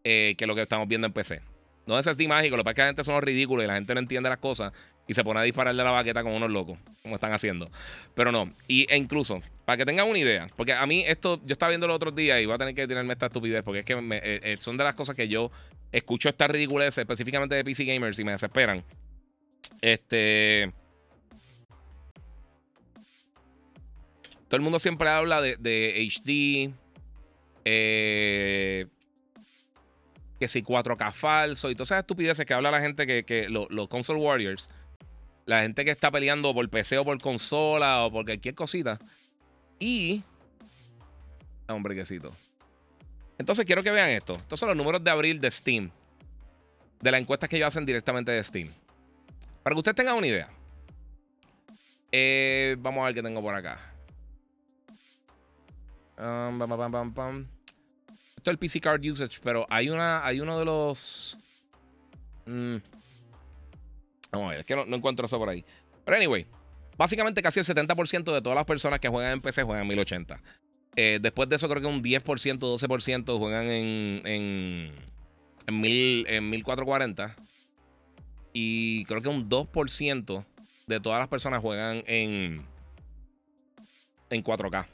que 0.05 0.45
lo 0.47 0.55
que 0.55 0.61
estamos 0.61 0.87
viendo 0.87 1.07
en 1.07 1.14
PC. 1.14 1.40
No 1.87 1.99
es 1.99 2.07
SSD 2.07 2.29
mágico, 2.29 2.57
lo 2.57 2.62
que 2.62 2.64
pasa 2.64 2.71
es 2.71 2.77
que 2.77 2.83
la 2.83 2.88
gente 2.88 3.05
son 3.05 3.23
ridículos 3.23 3.64
y 3.64 3.66
la 3.66 3.75
gente 3.75 3.92
no 3.95 4.01
entiende 4.01 4.29
las 4.29 4.38
cosas 4.38 4.73
y 5.07 5.14
se 5.14 5.25
pone 5.25 5.40
a 5.40 5.42
dispararle 5.42 5.83
la 5.83 5.90
baqueta 5.90 6.23
con 6.23 6.33
unos 6.33 6.51
locos, 6.51 6.79
como 7.03 7.16
están 7.16 7.33
haciendo. 7.33 7.68
Pero 8.14 8.31
no, 8.31 8.51
y, 8.68 8.87
e 8.88 8.97
incluso, 8.97 9.42
para 9.64 9.77
que 9.79 9.85
tengan 9.85 10.09
una 10.09 10.18
idea, 10.18 10.49
porque 10.57 10.73
a 10.73 10.87
mí 10.87 11.05
esto, 11.07 11.40
yo 11.45 11.53
estaba 11.53 11.71
viendo 11.71 11.87
el 11.87 11.92
otro 11.92 12.12
día 12.12 12.40
y 12.40 12.47
voy 12.47 12.55
a 12.55 12.59
tener 12.59 12.75
que 12.75 12.87
tirarme 12.87 13.12
esta 13.12 13.27
estupidez, 13.27 13.62
porque 13.64 13.81
es 13.81 13.85
que 13.85 13.95
eh, 13.95 14.40
eh, 14.42 14.57
son 14.61 14.77
de 14.77 14.85
las 14.85 14.95
cosas 14.95 15.16
que 15.16 15.27
yo 15.27 15.51
escucho 15.90 16.29
estas 16.29 16.51
ridiculeces, 16.51 16.99
específicamente 16.99 17.55
de 17.55 17.64
PC 17.64 17.85
Gamers, 17.85 18.18
y 18.18 18.25
me 18.25 18.33
desesperan. 18.33 18.85
Este. 19.81 20.73
Todo 24.49 24.57
el 24.57 24.62
mundo 24.62 24.79
siempre 24.79 25.09
habla 25.09 25.40
de, 25.40 25.57
de 25.57 26.09
HD. 26.09 26.73
Eh, 27.64 28.87
que 30.42 30.48
si 30.48 30.61
4K 30.61 31.12
falso 31.12 31.70
y 31.70 31.76
todas 31.76 31.92
esas 31.92 32.00
estupideces 32.00 32.44
que 32.44 32.52
habla 32.52 32.72
la 32.72 32.81
gente 32.81 33.07
que, 33.07 33.22
que 33.22 33.48
los 33.48 33.88
console 33.88 34.18
warriors, 34.18 34.70
la 35.46 35.62
gente 35.62 35.85
que 35.85 35.92
está 35.92 36.11
peleando 36.11 36.52
por 36.52 36.68
PC 36.68 36.98
o 36.98 37.05
por 37.05 37.20
consola 37.20 38.05
o 38.05 38.11
por 38.11 38.24
cualquier 38.24 38.52
cosita. 38.57 38.98
Y. 39.78 40.24
Hombre, 41.68 41.94
quesito. 41.94 42.33
Entonces 43.38 43.64
quiero 43.64 43.85
que 43.85 43.92
vean 43.92 44.11
esto. 44.11 44.35
Estos 44.35 44.59
son 44.59 44.70
los 44.70 44.76
números 44.76 45.05
de 45.05 45.12
abril 45.12 45.40
de 45.40 45.48
Steam. 45.48 45.92
De 47.00 47.12
la 47.12 47.18
encuesta 47.18 47.46
que 47.46 47.55
ellos 47.55 47.68
hacen 47.68 47.87
directamente 47.87 48.33
de 48.33 48.42
Steam. 48.42 48.68
Para 49.62 49.74
que 49.74 49.78
ustedes 49.78 49.94
tengan 49.94 50.16
una 50.16 50.26
idea. 50.26 50.48
Eh, 52.11 52.74
vamos 52.81 53.02
a 53.02 53.05
ver 53.05 53.14
qué 53.14 53.22
tengo 53.22 53.40
por 53.40 53.55
acá. 53.55 53.78
El 58.50 58.59
PC 58.59 58.81
Card 58.81 59.05
Usage, 59.05 59.38
pero 59.42 59.66
hay 59.70 59.88
una. 59.88 60.24
Hay 60.24 60.40
uno 60.40 60.59
de 60.59 60.64
los. 60.64 61.38
Mm, 62.46 62.76
vamos 64.31 64.46
a 64.46 64.50
ver, 64.50 64.61
es 64.61 64.66
que 64.66 64.76
no, 64.76 64.85
encuentro 64.96 65.26
eso 65.26 65.38
por 65.38 65.48
ahí. 65.48 65.64
Pero 66.05 66.16
anyway, 66.16 66.46
básicamente 66.96 67.42
casi 67.42 67.61
el 67.61 67.66
70% 67.66 68.33
de 68.33 68.42
todas 68.42 68.57
las 68.57 68.64
personas 68.64 69.00
que 69.00 69.09
juegan 69.09 69.33
en 69.33 69.40
PC 69.40 69.62
juegan 69.62 69.83
en 69.83 69.88
1080. 69.88 70.40
Eh, 70.96 71.18
después 71.22 71.48
de 71.48 71.57
eso, 71.57 71.68
creo 71.68 71.81
que 71.81 71.88
un 71.88 72.02
10%, 72.02 72.22
12% 72.59 73.38
juegan 73.38 73.66
en, 73.66 74.22
en, 74.26 74.92
en, 75.66 75.81
mil, 75.81 76.26
en 76.28 76.50
1440. 76.50 77.37
Y 78.52 79.05
creo 79.07 79.22
que 79.22 79.28
un 79.28 79.48
2% 79.48 80.44
de 80.87 81.00
todas 81.00 81.18
las 81.20 81.28
personas 81.28 81.62
juegan 81.62 82.02
en, 82.07 82.66
en 84.28 84.44
4K 84.44 84.87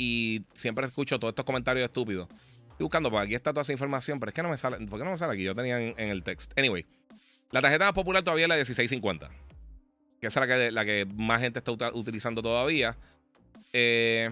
y 0.00 0.46
siempre 0.54 0.86
escucho 0.86 1.18
todos 1.18 1.32
estos 1.32 1.44
comentarios 1.44 1.84
estúpidos. 1.84 2.26
Estoy 2.70 2.84
buscando, 2.84 3.10
porque 3.10 3.26
aquí 3.26 3.34
está 3.34 3.52
toda 3.52 3.60
esa 3.60 3.72
información, 3.72 4.18
pero 4.18 4.30
es 4.30 4.34
que 4.34 4.42
no 4.42 4.48
me 4.48 4.56
sale. 4.56 4.78
¿Por 4.86 4.98
qué 4.98 5.04
no 5.04 5.10
me 5.10 5.18
sale 5.18 5.34
aquí? 5.34 5.42
Yo 5.42 5.54
tenía 5.54 5.78
en, 5.78 5.98
el 5.98 6.24
text. 6.24 6.58
Anyway, 6.58 6.86
la 7.50 7.60
tarjeta 7.60 7.84
más 7.84 7.92
popular 7.92 8.22
todavía 8.22 8.46
es 8.46 8.48
la 8.48 8.54
1650. 8.54 9.30
Que 10.18 10.26
es 10.28 10.36
la 10.36 10.46
que, 10.46 10.70
la 10.70 10.86
que 10.86 11.06
más 11.16 11.42
gente 11.42 11.58
está 11.58 11.72
utilizando 11.92 12.40
todavía. 12.40 12.96
Eh, 13.74 14.30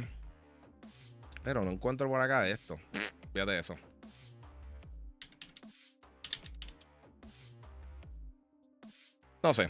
pero 1.42 1.62
no 1.62 1.70
encuentro 1.70 2.08
por 2.08 2.18
acá 2.18 2.48
esto. 2.48 2.78
Fíjate 3.34 3.58
eso. 3.58 3.76
No 9.42 9.52
sé. 9.52 9.68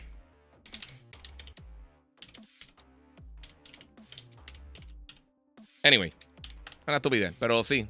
Anyway, 5.82 6.12
una 6.86 6.96
estupidez, 6.96 7.34
pero 7.38 7.62
sí. 7.62 7.86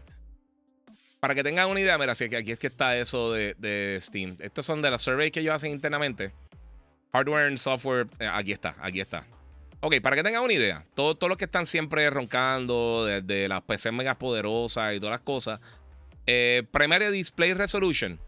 Para 1.20 1.34
que 1.34 1.42
tengan 1.42 1.68
una 1.68 1.80
idea, 1.80 1.98
mira, 1.98 2.14
si 2.14 2.24
aquí 2.24 2.52
es 2.52 2.58
que 2.58 2.68
está 2.68 2.96
eso 2.96 3.32
de, 3.32 3.98
Steam. 4.00 4.36
Estos 4.38 4.66
son 4.66 4.82
de 4.82 4.90
las 4.90 5.02
surveys 5.02 5.32
que 5.32 5.40
ellos 5.40 5.54
hacen 5.54 5.72
internamente. 5.72 6.32
Hardware 7.12 7.46
and 7.46 7.58
software. 7.58 8.06
Eh, 8.20 8.28
aquí 8.30 8.52
está, 8.52 8.76
aquí 8.80 9.00
está. 9.00 9.24
Ok, 9.80 10.00
para 10.00 10.16
que 10.16 10.22
tengan 10.22 10.42
una 10.42 10.52
idea, 10.52 10.84
todos 10.94 11.18
todo 11.18 11.28
los 11.28 11.38
que 11.38 11.44
están 11.44 11.64
siempre 11.64 12.08
roncando 12.10 13.04
de, 13.04 13.48
las 13.48 13.62
PC 13.62 13.92
megas 13.92 14.16
poderosas 14.16 14.94
y 14.94 14.98
todas 14.98 15.12
las 15.12 15.20
cosas. 15.20 15.60
Eh, 16.26 16.64
Primary 16.70 17.10
Display 17.10 17.54
Resolution. 17.54 18.18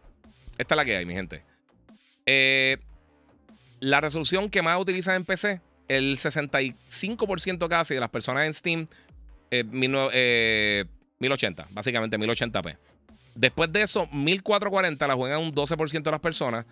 Esta 0.58 0.74
es 0.74 0.76
la 0.76 0.84
que 0.84 0.96
hay, 0.96 1.06
mi 1.06 1.14
gente. 1.14 1.42
Eh, 2.26 2.78
la 3.80 4.00
resolución 4.00 4.50
que 4.50 4.62
más 4.62 4.80
utilizan 4.80 5.16
en 5.16 5.24
PC, 5.24 5.60
el 5.88 6.18
65% 6.18 7.68
casi 7.68 7.94
de 7.94 8.00
las 8.00 8.10
personas 8.10 8.46
en 8.46 8.54
Steam 8.54 8.88
1080, 9.50 10.10
eh, 10.12 10.86
eh, 11.66 11.66
básicamente 11.70 12.18
1080p. 12.18 12.76
Después 13.34 13.72
de 13.72 13.82
eso, 13.82 14.06
1440 14.12 15.06
la 15.06 15.14
juegan 15.14 15.40
un 15.40 15.54
12% 15.54 16.02
de 16.02 16.10
las 16.10 16.20
personas. 16.20 16.66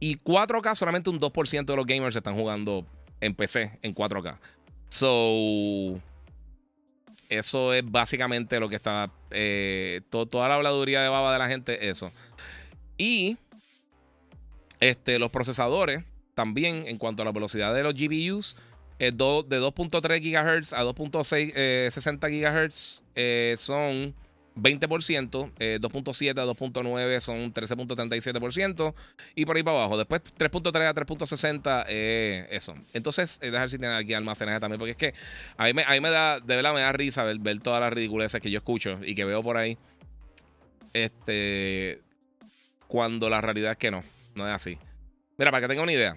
Y 0.00 0.18
4K, 0.18 0.74
solamente 0.74 1.10
un 1.10 1.20
2% 1.20 1.64
de 1.64 1.76
los 1.76 1.86
gamers 1.86 2.16
están 2.16 2.34
jugando 2.34 2.86
en 3.20 3.34
PC 3.34 3.78
en 3.82 3.94
4K. 3.94 4.38
So. 4.88 6.00
Eso 7.28 7.72
es 7.72 7.90
básicamente 7.90 8.60
lo 8.60 8.68
que 8.68 8.76
está. 8.76 9.10
Eh, 9.30 10.02
toda 10.10 10.48
la 10.48 10.56
habladuría 10.56 11.02
de 11.02 11.08
baba 11.08 11.32
de 11.32 11.38
la 11.38 11.48
gente, 11.48 11.88
eso. 11.88 12.12
Y. 12.98 13.36
Este, 14.80 15.18
los 15.18 15.30
procesadores 15.30 16.04
también, 16.34 16.84
en 16.86 16.98
cuanto 16.98 17.22
a 17.22 17.24
la 17.24 17.32
velocidad 17.32 17.74
de 17.74 17.82
los 17.82 17.94
GPUs 17.94 18.56
de 18.98 19.12
2.3 19.12 20.20
GHz 20.20 20.72
a 20.72 20.84
2.60 20.84 21.52
eh, 21.56 21.88
GHz 21.90 23.02
eh, 23.14 23.54
son 23.58 24.14
20%, 24.56 25.52
2.7 25.58 26.30
a 26.38 26.46
2.9 26.46 27.20
son 27.20 27.52
13.37% 27.52 28.94
y 29.34 29.44
por 29.44 29.56
ahí 29.56 29.62
para 29.62 29.78
abajo. 29.78 29.98
Después 29.98 30.22
3.3 30.38 30.88
a 30.88 30.94
3.60, 30.94 31.84
eh, 31.88 32.46
eso. 32.50 32.74
Entonces, 32.92 33.40
dejar 33.40 33.68
si 33.68 33.78
tiene 33.78 33.94
aquí 33.94 34.14
almacenaje 34.14 34.60
también, 34.60 34.78
porque 34.78 34.92
es 34.92 34.96
que 34.96 35.14
a 35.56 35.64
mí 35.64 35.72
me, 35.74 36.00
me 36.00 36.10
da, 36.10 36.38
de 36.38 36.56
verdad 36.56 36.72
me 36.72 36.80
da 36.80 36.92
risa 36.92 37.24
ver, 37.24 37.38
ver, 37.38 37.58
todas 37.60 37.80
las 37.80 37.92
ridiculeces 37.92 38.40
que 38.40 38.50
yo 38.50 38.58
escucho 38.58 39.00
y 39.04 39.14
que 39.14 39.24
veo 39.24 39.42
por 39.42 39.56
ahí. 39.56 39.76
Este, 40.92 42.00
cuando 42.86 43.28
la 43.28 43.40
realidad 43.40 43.72
es 43.72 43.78
que 43.78 43.90
no, 43.90 44.04
no 44.36 44.46
es 44.46 44.54
así. 44.54 44.78
Mira, 45.36 45.50
para 45.50 45.62
que 45.62 45.68
tengan 45.68 45.82
una 45.82 45.92
idea, 45.92 46.16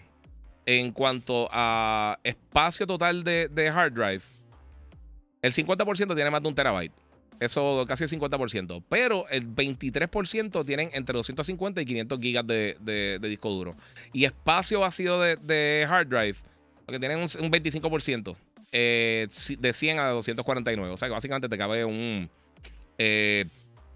en 0.67 0.91
cuanto 0.91 1.47
a 1.49 2.19
espacio 2.23 2.85
total 2.85 3.23
de, 3.23 3.71
hard 3.73 3.93
drive, 3.93 4.21
el 5.41 5.53
50% 5.53 6.13
tiene 6.13 6.29
más 6.29 6.43
de 6.43 6.49
un 6.49 6.55
terabyte. 6.55 6.91
Eso 7.39 7.85
casi 7.87 8.03
el 8.03 8.09
50%. 8.09 8.83
Pero 8.89 9.27
el 9.29 9.47
23% 9.47 10.65
tienen 10.65 10.89
entre 10.93 11.13
250 11.13 11.81
y 11.81 11.85
500 11.85 12.19
gigas 12.19 12.45
de, 12.45 13.19
disco 13.21 13.49
duro. 13.49 13.75
Y 14.11 14.25
espacio 14.25 14.81
vacío 14.81 15.19
de, 15.19 15.87
hard 15.89 16.07
drive, 16.07 16.35
porque 16.85 16.99
tienen 16.99 17.19
un, 17.19 17.27
25%. 17.27 18.35
eh, 18.73 19.29
de 19.59 19.73
100 19.73 19.99
a 19.99 20.09
249. 20.09 20.93
O 20.93 20.97
sea 20.97 21.07
que 21.07 21.13
básicamente 21.13 21.47
te 21.47 21.57
cabe 21.57 21.85
un, 21.85 22.29
eh, 22.97 23.45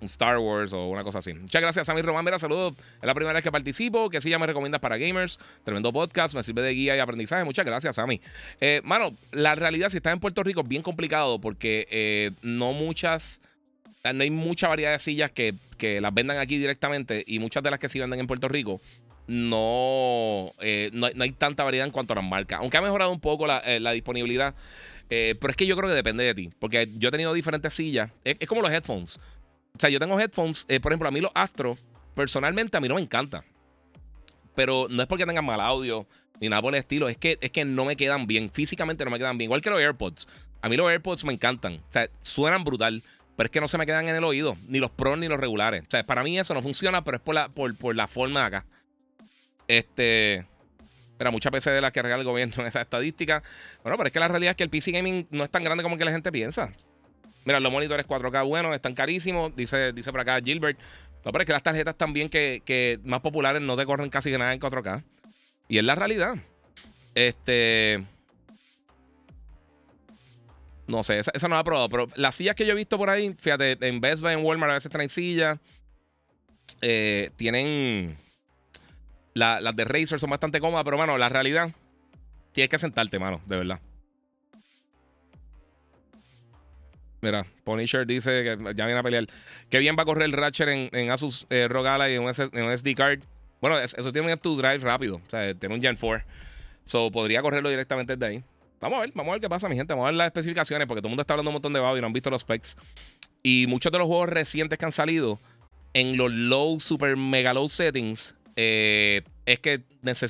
Star 0.02 0.38
Wars 0.40 0.74
o 0.74 0.88
una 0.88 1.04
cosa 1.04 1.20
así. 1.20 1.34
Muchas 1.34 1.62
gracias, 1.62 1.88
Sammy 1.88 2.02
Román. 2.02 2.26
Mira, 2.26 2.40
saludos. 2.40 2.76
Es 2.78 3.06
la 3.06 3.14
primera 3.14 3.34
vez 3.34 3.44
que 3.44 3.52
participo. 3.52 4.10
Que 4.10 4.22
sí 4.22 4.36
me 4.38 4.48
recomiendas 4.48 4.82
para 4.82 4.98
gamers. 4.98 5.40
Tremendo 5.64 5.92
podcast. 5.92 6.36
Me 6.36 6.44
sirve 6.44 6.62
de 6.62 6.72
guía 6.74 6.96
y 6.96 7.00
aprendizaje. 7.00 7.44
Muchas 7.44 7.66
gracias, 7.66 7.96
Sammy. 7.96 8.22
Eh, 8.60 8.82
mano, 8.84 9.12
la 9.32 9.56
realidad, 9.56 9.90
si 9.90 9.98
estás 9.98 10.14
en 10.14 10.20
Puerto 10.20 10.44
Rico, 10.44 10.62
es 10.62 10.68
bien 10.68 10.82
complicado 10.82 11.40
porque 11.40 12.32
no 12.42 12.74
muchas. 12.74 13.42
No 14.04 14.24
hay 14.24 14.32
mucha 14.32 14.68
variedad 14.68 14.94
de 14.94 15.00
sillas 15.00 15.30
que, 15.30 15.54
que 15.78 16.02
las 16.02 16.12
vendan 16.12 16.40
aquí 16.40 16.58
directamente 16.58 17.24
y 17.28 17.38
muchas 17.38 17.62
de 17.62 17.70
las 17.70 17.80
que 17.80 17.88
sí 17.88 18.00
venden 18.00 18.20
en 18.20 18.26
Puerto 18.26 18.48
Rico 18.48 18.82
no, 19.32 20.52
eh, 20.60 20.90
no, 20.94 21.08
hay 21.20 21.32
tanta 21.32 21.64
variedad 21.64 21.88
en 21.88 21.92
cuanto 21.92 22.14
a 22.14 22.18
las 22.18 22.26
marcas. 22.26 22.60
Aunque 22.60 22.78
ha 22.78 22.82
mejorado 22.82 23.12
un 23.12 23.20
poco 23.22 23.48
la, 23.48 23.62
eh, 23.66 23.80
disponibilidad. 23.94 24.54
Eh, 25.10 25.36
pero 25.40 25.52
es 25.52 25.58
que 25.58 25.66
yo 25.66 25.76
creo 25.78 25.90
que 25.90 25.96
depende 25.96 26.24
de 26.24 26.36
ti. 26.36 26.50
Porque 26.60 26.90
yo 26.98 27.10
he 27.10 27.12
tenido 27.12 27.34
diferentes 27.34 27.74
sillas. 27.74 28.12
Es, 28.24 28.38
como 28.48 28.62
los 28.62 28.72
headphones. 28.72 29.20
O 29.76 29.80
sea, 29.80 29.90
yo 29.90 30.00
tengo 30.00 30.20
headphones. 30.20 30.66
por 30.82 30.92
ejemplo, 30.92 31.08
a 31.08 31.12
mí 31.12 31.22
los 31.22 31.32
Astro, 31.34 31.78
personalmente, 32.16 32.78
a 32.78 32.82
mí 32.82 32.88
no 32.88 32.96
me 32.96 33.02
encanta. 33.02 33.44
Pero 34.56 34.88
no 34.90 35.02
es 35.02 35.08
porque 35.08 35.26
tengan 35.26 35.46
mal 35.46 35.62
audio 35.62 36.06
ni 36.40 36.50
nada 36.50 36.62
por 36.62 36.74
el 36.74 36.80
estilo. 36.80 37.08
Es 37.08 37.18
que, 37.18 37.38
es 37.40 37.52
que 37.52 37.64
no 37.64 37.86
me 37.86 37.96
quedan 37.96 38.28
bien. 38.28 38.50
Físicamente 38.50 39.06
no 39.06 39.12
me 39.12 39.18
quedan 39.18 39.38
bien. 39.38 39.48
Igual 39.48 39.62
que 39.62 39.70
los 39.70 39.80
AirPods. 39.80 40.28
A 40.62 40.70
mí 40.70 40.76
los 40.76 40.90
AirPods 40.90 41.24
me 41.24 41.34
encantan. 41.34 41.76
O 41.76 41.92
sea, 41.92 42.10
suenan 42.22 42.64
brutal. 42.64 43.02
Pero 43.36 43.46
es 43.46 43.52
que 43.52 43.62
no 43.62 43.68
se 43.68 43.78
me 43.78 43.86
quedan 43.86 44.10
en 44.10 44.16
el 44.16 44.24
oído. 44.24 44.58
Ni 44.68 44.80
los 44.80 44.92
pros 44.92 45.18
ni 45.18 45.28
los 45.28 45.40
regulares. 45.40 45.84
O 45.84 45.92
sea, 45.92 46.04
para 46.04 46.24
mí 46.24 46.38
eso 46.38 46.54
no 46.54 46.62
funciona, 46.62 47.04
pero 47.04 47.18
es 47.18 47.24
por 47.24 47.36
la, 47.36 47.50
por, 47.50 47.76
por 47.78 47.96
la 47.96 48.08
forma 48.08 48.42
de 48.42 48.46
acá. 48.46 48.66
Este. 49.68 50.46
Era 51.18 51.30
muchas 51.30 51.52
veces 51.52 51.72
de 51.74 51.82
las 51.82 51.92
que 51.92 52.02
regala 52.02 52.22
el 52.22 52.28
gobierno 52.28 52.56
en 52.60 52.68
esa 52.68 52.82
estadística. 52.82 53.42
Bueno, 53.84 53.98
pero 53.98 54.08
es 54.08 54.14
que 54.14 54.20
la 54.20 54.28
realidad 54.28 54.52
es 54.52 54.58
que 54.58 54.64
el 54.64 54.70
PC 54.70 54.92
Gaming 54.92 55.28
no 55.30 55.44
es 55.44 55.50
tan 55.50 55.64
grande 55.64 55.84
como 55.84 55.98
que 55.98 56.06
la 56.06 56.12
gente 56.12 56.32
piensa. 56.32 56.74
Mira, 57.46 57.60
los 57.60 57.72
monitores 57.72 58.08
4K 58.08 58.46
buenos 58.46 58.76
están 58.76 58.94
carísimos. 58.94 59.56
Dice, 59.56 59.94
dice 59.94 60.12
por 60.12 60.22
acá 60.22 60.40
Gilbert. 60.42 60.80
No, 61.26 61.32
pero 61.32 61.44
es 61.44 61.46
que 61.46 61.54
las 61.54 61.64
tarjetas 61.64 61.96
también 61.96 62.30
que, 62.30 62.62
que 62.66 63.00
más 63.04 63.22
populares 63.22 63.62
no 63.62 63.76
te 63.76 63.86
corren 63.86 64.10
casi 64.10 64.32
nada 64.32 64.54
en 64.54 64.60
4K. 64.60 65.04
Y 65.68 65.78
es 65.78 65.84
la 65.84 65.96
realidad. 65.96 66.36
Este. 67.16 68.04
No 70.88 71.04
sé, 71.04 71.20
esa, 71.20 71.48
no 71.48 71.56
la 71.56 71.62
he 71.62 71.64
probado. 71.64 71.90
Pero 71.90 72.08
las 72.16 72.36
sillas 72.36 72.56
que 72.56 72.66
yo 72.66 72.74
he 72.74 72.76
visto 72.76 72.98
por 72.98 73.10
ahí, 73.10 73.34
fíjate, 73.40 73.78
en 73.88 74.02
Best 74.02 74.22
Buy, 74.22 74.34
en 74.34 74.44
Walmart 74.44 74.72
a 74.72 74.74
veces 74.76 74.92
traen 74.92 75.10
sillas. 75.10 75.60
Eh, 76.82 77.32
tienen 77.38 78.18
las 79.34 79.76
de 79.76 79.86
Razer 79.86 80.20
son 80.20 80.30
bastante 80.30 80.60
cómodas, 80.60 80.84
pero, 80.84 80.98
mano, 80.98 81.18
la 81.18 81.30
realidad, 81.30 81.72
tienes 82.52 82.70
que 82.70 82.78
sentarte, 82.78 83.20
mano, 83.20 83.42
de 83.46 83.58
verdad. 83.58 83.80
Mira, 87.22 87.46
Punisher 87.64 88.06
dice 88.08 88.44
que 88.44 88.74
ya 88.76 88.86
viene 88.86 89.00
a 89.00 89.04
pelear. 89.04 89.28
Qué 89.70 89.80
bien 89.80 89.96
va 89.98 90.04
a 90.04 90.06
correr 90.06 90.26
el 90.26 90.34
Ratchet 90.34 90.90
en, 90.92 91.12
Asus 91.12 91.46
eh, 91.50 91.68
Ally 91.72 92.16
en 92.16 92.24
un, 92.24 92.78
SD 92.78 92.96
card. 92.96 93.20
Bueno, 93.62 93.78
eso, 93.80 94.12
tiene 94.12 94.34
un 94.34 94.40
to 94.40 94.56
drive 94.56 94.80
rápido. 94.80 95.18
O 95.18 95.30
sea, 95.30 95.54
tiene 95.54 95.76
un 95.76 95.82
Gen 95.82 95.96
4. 95.96 96.26
So, 96.84 97.12
podría 97.12 97.42
correrlo 97.42 97.70
directamente 97.70 98.16
desde 98.16 98.34
ahí. 98.34 98.44
Vamos 98.80 98.98
a 98.98 99.02
ver, 99.02 99.12
vamos 99.14 99.30
a 99.30 99.34
ver 99.34 99.42
qué 99.42 99.50
pasa, 99.50 99.70
mi 99.70 99.76
gente. 99.76 99.94
Vamos 99.94 100.06
a 100.06 100.08
ver 100.08 100.16
las 100.16 100.28
especificaciones, 100.28 100.88
porque 100.88 101.02
todo 101.02 101.10
el 101.10 101.12
mundo 101.12 101.22
está 101.22 101.36
hablando 101.36 101.52
un 101.52 101.54
montón 101.54 101.74
de 101.74 101.80
babo 101.80 101.96
y 101.96 102.02
no 102.02 102.08
han 102.08 102.14
visto 102.14 102.32
los 102.32 102.42
specs. 102.42 102.76
Y 103.44 103.66
muchos 103.68 103.92
de 103.92 104.00
los 104.00 104.08
juegos 104.08 104.30
recientes 104.30 104.80
que 104.80 104.86
han 104.86 104.92
salido 104.92 105.40
en 105.94 106.18
los 106.18 106.32
low, 106.32 106.80
super 106.80 107.16
mega 107.18 107.54
low 107.54 107.70
settings 107.70 108.36
eh, 108.56 109.22
es 109.46 109.60
que 109.60 109.84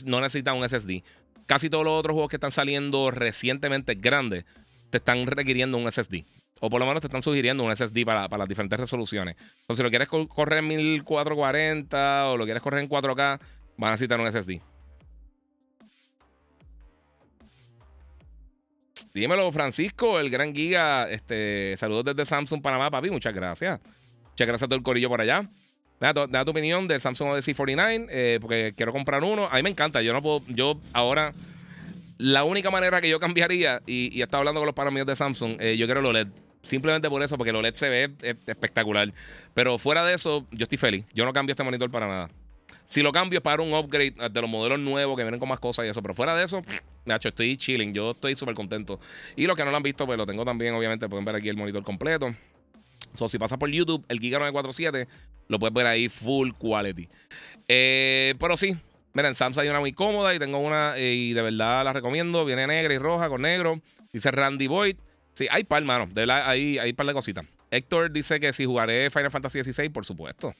no 0.05 0.19
necesitan 0.19 0.57
un 0.57 0.67
SSD. 0.67 1.03
Casi 1.45 1.69
todos 1.69 1.85
los 1.85 1.97
otros 1.97 2.13
juegos 2.13 2.29
que 2.29 2.35
están 2.35 2.51
saliendo 2.51 3.11
recientemente 3.11 3.95
grandes 3.95 4.45
te 4.89 4.97
están 4.97 5.25
requiriendo 5.25 5.77
un 5.77 5.89
SSD. 5.89 6.23
O 6.61 6.69
por 6.69 6.79
lo 6.79 6.85
menos 6.85 7.01
te 7.01 7.07
están 7.07 7.23
sugiriendo 7.23 7.63
un 7.63 7.75
SSD 7.75 8.05
para, 8.05 8.27
las 8.37 8.47
diferentes 8.47 8.79
resoluciones. 8.79 9.35
Entonces, 9.35 9.77
si 9.77 9.83
lo 9.83 9.89
quieres 9.89 10.07
correr 10.07 10.59
en 10.59 10.67
1440 10.67 12.27
o 12.27 12.37
lo 12.37 12.45
quieres 12.45 12.61
correr 12.61 12.83
en 12.83 12.89
4K, 12.89 13.39
van 13.77 13.87
a 13.87 13.91
necesitar 13.91 14.19
un 14.19 14.31
SSD. 14.31 14.61
Dímelo, 19.13 19.51
Francisco, 19.51 20.19
el 20.19 20.29
gran 20.29 20.53
giga. 20.53 21.09
Este, 21.09 21.75
saludos 21.77 22.05
desde 22.05 22.25
Samsung, 22.25 22.61
Panamá, 22.61 22.91
papi. 22.91 23.09
Muchas 23.09 23.33
gracias. 23.33 23.81
Muchas 24.29 24.47
gracias 24.47 24.63
a 24.63 24.67
todo 24.67 24.77
el 24.77 24.83
corillo 24.83 25.09
por 25.09 25.19
allá. 25.19 25.49
Da 25.99 26.13
tu, 26.13 26.51
opinión 26.51 26.87
del 26.87 27.01
Samsung 27.01 27.29
Odyssey 27.29 27.53
49, 27.53 28.07
eh, 28.09 28.37
porque 28.39 28.73
quiero 28.75 28.91
comprar 28.91 29.23
uno. 29.23 29.49
A 29.51 29.55
mí 29.55 29.63
me 29.63 29.71
encanta. 29.71 30.01
Yo 30.03 30.13
no 30.13 30.21
puedo. 30.21 30.43
Yo 30.47 30.79
ahora. 30.93 31.33
La 32.17 32.43
única 32.43 32.69
manera 32.69 33.01
que 33.01 33.09
yo 33.09 33.19
cambiaría, 33.19 33.81
y, 33.87 34.15
y 34.15 34.21
estaba 34.21 34.41
hablando 34.41 34.61
con 34.61 34.67
los 34.67 34.75
panos 34.75 35.07
de 35.07 35.15
Samsung, 35.15 35.57
eh, 35.59 35.75
yo 35.75 35.87
quiero 35.87 36.01
el 36.01 36.05
OLED. 36.05 36.27
Simplemente 36.63 37.09
por 37.09 37.23
eso, 37.23 37.37
porque 37.37 37.49
el 37.49 37.55
OLED 37.55 37.73
se 37.73 37.89
ve 37.89 38.11
espectacular. 38.21 39.11
Pero 39.53 39.77
fuera 39.77 40.05
de 40.05 40.13
eso, 40.13 40.45
yo 40.51 40.63
estoy 40.63 40.77
feliz. 40.77 41.05
Yo 41.13 41.25
no 41.25 41.33
cambio 41.33 41.53
este 41.53 41.63
monitor 41.63 41.89
para 41.89 42.07
nada. 42.07 42.29
Si 42.85 43.01
lo 43.01 43.11
cambio 43.11 43.39
es 43.39 43.43
para 43.43 43.61
un 43.61 43.73
upgrade 43.73 44.15
de 44.29 44.41
los 44.41 44.49
modelos 44.49 44.77
nuevos 44.77 45.15
que 45.15 45.23
vienen 45.23 45.39
con 45.39 45.47
más 45.47 45.59
cosas 45.59 45.85
y 45.85 45.89
eso. 45.89 46.01
Pero 46.01 46.13
fuera 46.13 46.35
de 46.35 46.43
eso, 46.43 46.61
Nacho, 47.05 47.29
estoy 47.29 47.57
chilling. 47.57 47.93
Yo 47.93 48.11
estoy 48.11 48.35
súper 48.35 48.53
contento. 48.53 48.99
Y 49.35 49.45
los 49.45 49.55
que 49.55 49.63
no 49.63 49.71
lo 49.71 49.77
han 49.77 49.83
visto, 49.83 50.05
pues 50.05 50.17
lo 50.17 50.25
tengo 50.25 50.43
también, 50.45 50.73
obviamente. 50.73 51.07
Pueden 51.07 51.25
ver 51.25 51.35
aquí 51.35 51.49
el 51.49 51.57
monitor 51.57 51.83
completo. 51.83 52.35
So, 53.15 53.27
si 53.27 53.37
pasas 53.37 53.57
por 53.57 53.69
YouTube, 53.69 54.05
el 54.07 54.19
Giga 54.19 54.39
947, 54.39 55.07
lo 55.47 55.59
puedes 55.59 55.73
ver 55.73 55.87
ahí 55.87 56.09
full 56.09 56.51
quality. 56.57 57.09
Eh, 57.67 58.35
pero 58.39 58.55
sí, 58.55 58.75
miren, 59.13 59.35
Samsung 59.35 59.63
hay 59.63 59.69
una 59.69 59.79
muy 59.79 59.93
cómoda 59.93 60.33
y 60.35 60.39
tengo 60.39 60.59
una 60.59 60.97
eh, 60.97 61.13
y 61.13 61.33
de 61.33 61.41
verdad 61.41 61.83
la 61.83 61.93
recomiendo. 61.93 62.45
Viene 62.45 62.67
negra 62.67 62.93
y 62.93 62.97
roja 62.97 63.29
con 63.29 63.41
negro. 63.41 63.81
Dice 64.13 64.31
Randy 64.31 64.67
Boyd. 64.67 64.97
Sí, 65.33 65.47
hay 65.49 65.63
par, 65.63 65.83
mano. 65.83 66.07
De 66.07 66.21
verdad, 66.21 66.49
hay, 66.49 66.77
hay 66.77 66.93
par 66.93 67.07
de 67.07 67.13
cositas. 67.13 67.45
Héctor 67.69 68.11
dice 68.11 68.39
que 68.39 68.51
si 68.53 68.65
jugaré 68.65 69.09
Final 69.09 69.31
Fantasy 69.31 69.63
XVI, 69.63 69.89
por 69.89 70.05
supuesto. 70.05 70.53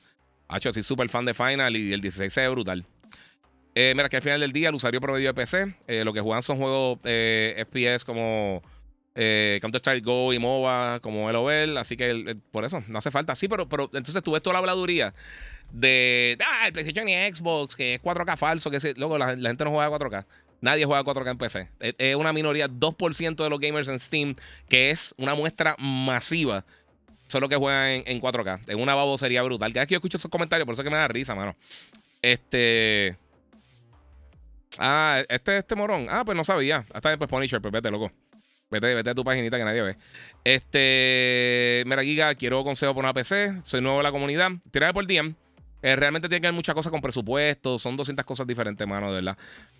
Hacho, 0.47 0.71
soy 0.73 0.83
súper 0.83 1.09
fan 1.09 1.25
de 1.25 1.33
Final 1.33 1.75
y 1.75 1.93
el 1.93 2.01
16 2.01 2.31
se 2.31 2.41
ve 2.41 2.49
brutal. 2.49 2.85
Eh, 3.75 3.93
mira, 3.95 4.09
que 4.09 4.17
al 4.17 4.21
final 4.21 4.41
del 4.41 4.51
día 4.51 4.69
el 4.69 4.75
usuario 4.75 4.99
promedio 4.99 5.27
de 5.29 5.33
PC, 5.33 6.03
lo 6.03 6.11
que 6.11 6.19
juegan 6.19 6.43
son 6.43 6.57
juegos 6.57 6.99
FPS 6.99 8.03
como 8.03 8.61
eh, 9.13 9.59
Counter-Strike 9.61 10.05
Go 10.05 10.31
y 10.31 10.39
MOBA 10.39 10.99
como 11.01 11.29
LOL, 11.31 11.77
así 11.77 11.97
que 11.97 12.37
por 12.51 12.63
eso 12.63 12.83
no 12.87 12.99
hace 12.99 13.11
falta. 13.11 13.35
Sí, 13.35 13.47
pero, 13.47 13.67
pero 13.67 13.85
entonces 13.93 14.21
tú 14.23 14.31
ves 14.31 14.41
toda 14.41 14.53
la 14.53 14.59
habladuría 14.59 15.13
de 15.71 16.37
ah, 16.45 16.67
el 16.67 16.73
PlayStation 16.73 17.07
y 17.09 17.13
Xbox, 17.33 17.75
que 17.75 17.95
es 17.95 18.01
4K 18.01 18.37
falso, 18.37 18.71
que 18.71 18.93
luego 18.95 19.17
la, 19.17 19.35
gente 19.35 19.63
no 19.63 19.71
juega 19.71 19.89
4K. 19.89 20.25
Nadie 20.61 20.85
juega 20.85 21.03
4K 21.03 21.31
en 21.31 21.37
PC. 21.37 21.69
Es, 21.79 22.15
una 22.15 22.31
minoría, 22.31 22.69
2% 22.69 23.43
de 23.43 23.49
los 23.49 23.59
gamers 23.59 23.87
en 23.87 23.99
Steam, 23.99 24.35
que 24.69 24.91
es 24.91 25.13
una 25.17 25.33
muestra 25.33 25.75
masiva, 25.79 26.63
solo 27.27 27.49
que 27.49 27.55
juegan 27.55 28.03
en, 28.05 28.21
4K. 28.21 28.61
En 28.67 28.79
una 28.79 28.93
babosería 28.93 29.41
brutal. 29.41 29.73
Cada 29.73 29.81
vez 29.81 29.87
que 29.87 29.93
yo 29.93 29.97
escucho 29.97 30.17
esos 30.17 30.29
comentarios, 30.29 30.65
por 30.65 30.73
eso 30.73 30.83
que 30.83 30.91
me 30.91 30.97
da 30.97 31.07
risa, 31.07 31.33
mano. 31.33 31.55
Este. 32.21 33.17
Ah, 34.77 35.23
este, 35.27 35.57
este 35.57 35.75
morón. 35.75 36.07
Ah, 36.09 36.23
pues 36.23 36.37
no 36.37 36.43
sabía. 36.43 36.85
Hasta 36.93 37.09
después 37.09 37.29
Punisher, 37.29 37.59
pues 37.59 37.71
vete, 37.71 37.89
loco. 37.89 38.11
Vete, 38.69 38.93
vete 38.93 39.09
a 39.09 39.15
tu 39.15 39.23
paginita 39.23 39.57
que 39.57 39.65
nadie 39.65 39.81
ve. 39.81 39.97
Este, 40.43 41.83
mira, 41.87 42.03
Giga, 42.03 42.35
quiero 42.35 42.63
consejo 42.63 42.93
por 42.93 43.03
una 43.03 43.13
PC. 43.13 43.61
Soy 43.63 43.81
nuevo 43.81 43.97
en 43.97 44.03
la 44.03 44.11
comunidad. 44.11 44.51
Tírame 44.71 44.93
por 44.93 45.07
DM. 45.07 45.35
Eh, 45.81 45.95
realmente 45.95 46.29
tiene 46.29 46.41
que 46.41 46.47
haber 46.47 46.55
muchas 46.55 46.75
cosas 46.75 46.91
con 46.91 47.01
presupuesto. 47.01 47.79
Son 47.79 47.97
200 47.97 48.25
cosas 48.25 48.45
diferentes, 48.45 48.87
mano, 48.87 49.09
de 49.09 49.15
verdad. 49.21 49.37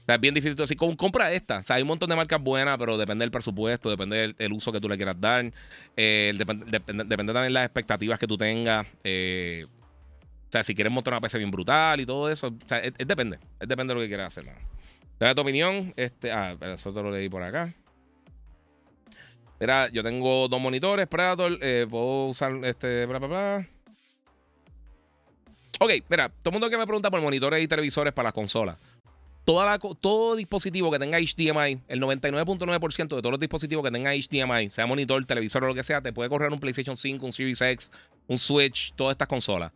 es 0.08 0.20
bien 0.20 0.34
difícil. 0.34 0.62
Así, 0.62 0.76
compra 0.76 1.32
esta. 1.32 1.60
O 1.60 1.64
sea, 1.64 1.76
hay 1.76 1.84
un 1.84 1.88
montón 1.88 2.10
de 2.10 2.16
marcas 2.16 2.42
buenas, 2.42 2.78
pero 2.78 2.98
depende 2.98 3.24
del 3.24 3.32
presupuesto, 3.32 3.90
depende 3.90 4.34
del, 4.38 4.54
uso 4.54 4.72
que 4.72 4.80
tú 4.80 4.90
le 4.90 4.98
quieras 4.98 5.20
dar. 5.20 5.52
Eh, 5.96 6.34
depende, 6.38 6.80
también 6.80 7.28
de 7.28 7.50
las 7.50 7.66
expectativas 7.66 8.18
que 8.18 8.28
tú 8.28 8.38
tengas. 8.38 8.88
Eh, 9.04 9.66
o 10.48 10.52
sea, 10.52 10.64
si 10.64 10.76
quieres 10.76 10.92
montar 10.92 11.14
una 11.14 11.22
PC 11.22 11.38
bien 11.38 11.52
brutal 11.52 12.00
y 12.02 12.06
todo 12.06 12.30
eso. 12.30 12.48
O 12.48 12.68
sea, 12.68 12.80
es, 12.80 12.94
depende. 12.98 13.38
Es 13.60 13.68
depende 13.68 13.94
de 13.94 14.00
lo 14.00 14.02
que 14.02 14.08
quieras 14.08 14.28
hacer, 14.28 14.46
mano. 14.46 14.60
Dame 15.20 15.36
tu 15.36 15.42
opinión. 15.42 15.94
Este, 15.96 16.32
ah, 16.32 16.56
eso 16.74 16.92
te 16.92 17.02
lo 17.02 17.12
leí 17.12 17.30
por 17.30 17.44
acá. 17.44 17.74
Mira, 19.60 19.90
yo 19.90 20.02
tengo 20.02 20.48
dos 20.48 20.60
monitores, 20.60 21.08
Predator. 21.08 21.60
Puedo 21.88 22.26
usar 22.26 22.54
este. 22.66 23.06
Bla, 23.06 23.20
bla, 23.20 23.28
bla. 23.28 23.81
Ok, 25.84 25.94
mira, 26.10 26.30
todo 26.30 26.50
el 26.50 26.52
mundo 26.52 26.70
que 26.70 26.78
me 26.78 26.86
pregunta 26.86 27.10
por 27.10 27.20
monitores 27.22 27.64
y 27.64 27.68
televisores 27.68 28.14
para 28.14 28.28
las 28.28 28.34
consolas. 28.34 28.78
Todo 29.44 30.36
dispositivo 30.36 30.92
que 30.92 31.00
tenga 31.00 31.18
HDMI, 31.18 31.80
el 31.88 32.00
99.9% 32.00 32.98
de 32.98 33.08
todos 33.08 33.32
los 33.32 33.40
dispositivos 33.40 33.84
que 33.84 33.90
tenga 33.90 34.12
HDMI, 34.12 34.70
sea 34.70 34.86
monitor, 34.86 35.26
televisor 35.26 35.64
o 35.64 35.68
lo 35.70 35.74
que 35.74 35.82
sea, 35.82 36.00
te 36.00 36.14
puede 36.14 36.30
correr 36.30 36.54
un 36.54 36.60
PlayStation 36.60 36.96
5, 36.96 37.26
un 37.26 37.34
Series 37.34 37.60
X, 37.62 37.92
un 38.28 38.38
Switch, 38.38 38.94
todas 38.96 39.16
estas 39.16 39.28
consolas. 39.28 39.74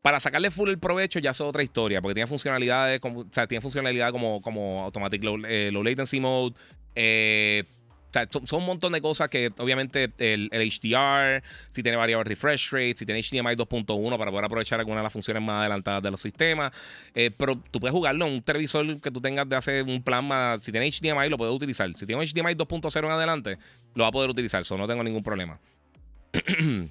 Para 0.00 0.20
sacarle 0.20 0.50
full 0.50 0.70
el 0.70 0.78
provecho 0.78 1.18
ya 1.18 1.32
es 1.32 1.40
otra 1.42 1.62
historia, 1.62 2.00
porque 2.00 2.14
tiene 2.14 2.28
funcionalidades 2.28 2.98
como, 3.00 3.20
o 3.20 3.26
sea, 3.30 3.46
tiene 3.46 3.60
funcionalidad 3.60 4.10
como, 4.10 4.40
como 4.40 4.82
Automatic 4.82 5.22
Low, 5.22 5.36
eh, 5.44 5.68
low 5.70 5.82
Latency 5.82 6.18
Mode, 6.18 6.54
eh, 6.94 7.64
sea, 8.12 8.28
son, 8.30 8.60
un 8.60 8.66
montón 8.66 8.92
de 8.92 9.00
cosas 9.00 9.28
que 9.28 9.50
obviamente 9.58 10.10
el, 10.18 10.50
HDR, 10.50 11.42
si 11.70 11.82
tiene 11.82 11.96
variable 11.96 12.28
refresh 12.28 12.70
rate, 12.70 12.96
si 12.96 13.06
tiene 13.06 13.22
HDMI 13.22 13.56
2.1 13.56 14.18
para 14.18 14.30
poder 14.30 14.44
aprovechar 14.44 14.80
algunas 14.80 15.00
de 15.00 15.04
las 15.04 15.12
funciones 15.12 15.42
más 15.42 15.60
adelantadas 15.60 16.02
de 16.02 16.10
los 16.10 16.20
sistemas. 16.20 16.72
Eh, 17.14 17.30
pero 17.36 17.56
tú 17.70 17.80
puedes 17.80 17.92
jugarlo 17.92 18.26
en 18.26 18.34
un 18.34 18.42
televisor 18.42 19.00
que 19.00 19.10
tú 19.10 19.20
tengas 19.20 19.48
de 19.48 19.56
hace 19.56 19.82
un 19.82 20.02
plan 20.02 20.24
más. 20.26 20.64
Si 20.64 20.72
tiene 20.72 20.90
HDMI, 20.90 21.28
lo 21.28 21.38
puedes 21.38 21.54
utilizar. 21.54 21.92
Si 21.94 22.06
tiene 22.06 22.24
HDMI 22.24 22.54
2.0 22.54 22.98
en 22.98 23.10
adelante, 23.10 23.58
lo 23.94 24.04
va 24.04 24.08
a 24.08 24.12
poder 24.12 24.30
utilizar. 24.30 24.62
Eso 24.62 24.76
no 24.76 24.86
tengo 24.86 25.02
ningún 25.02 25.22
problema. 25.22 25.58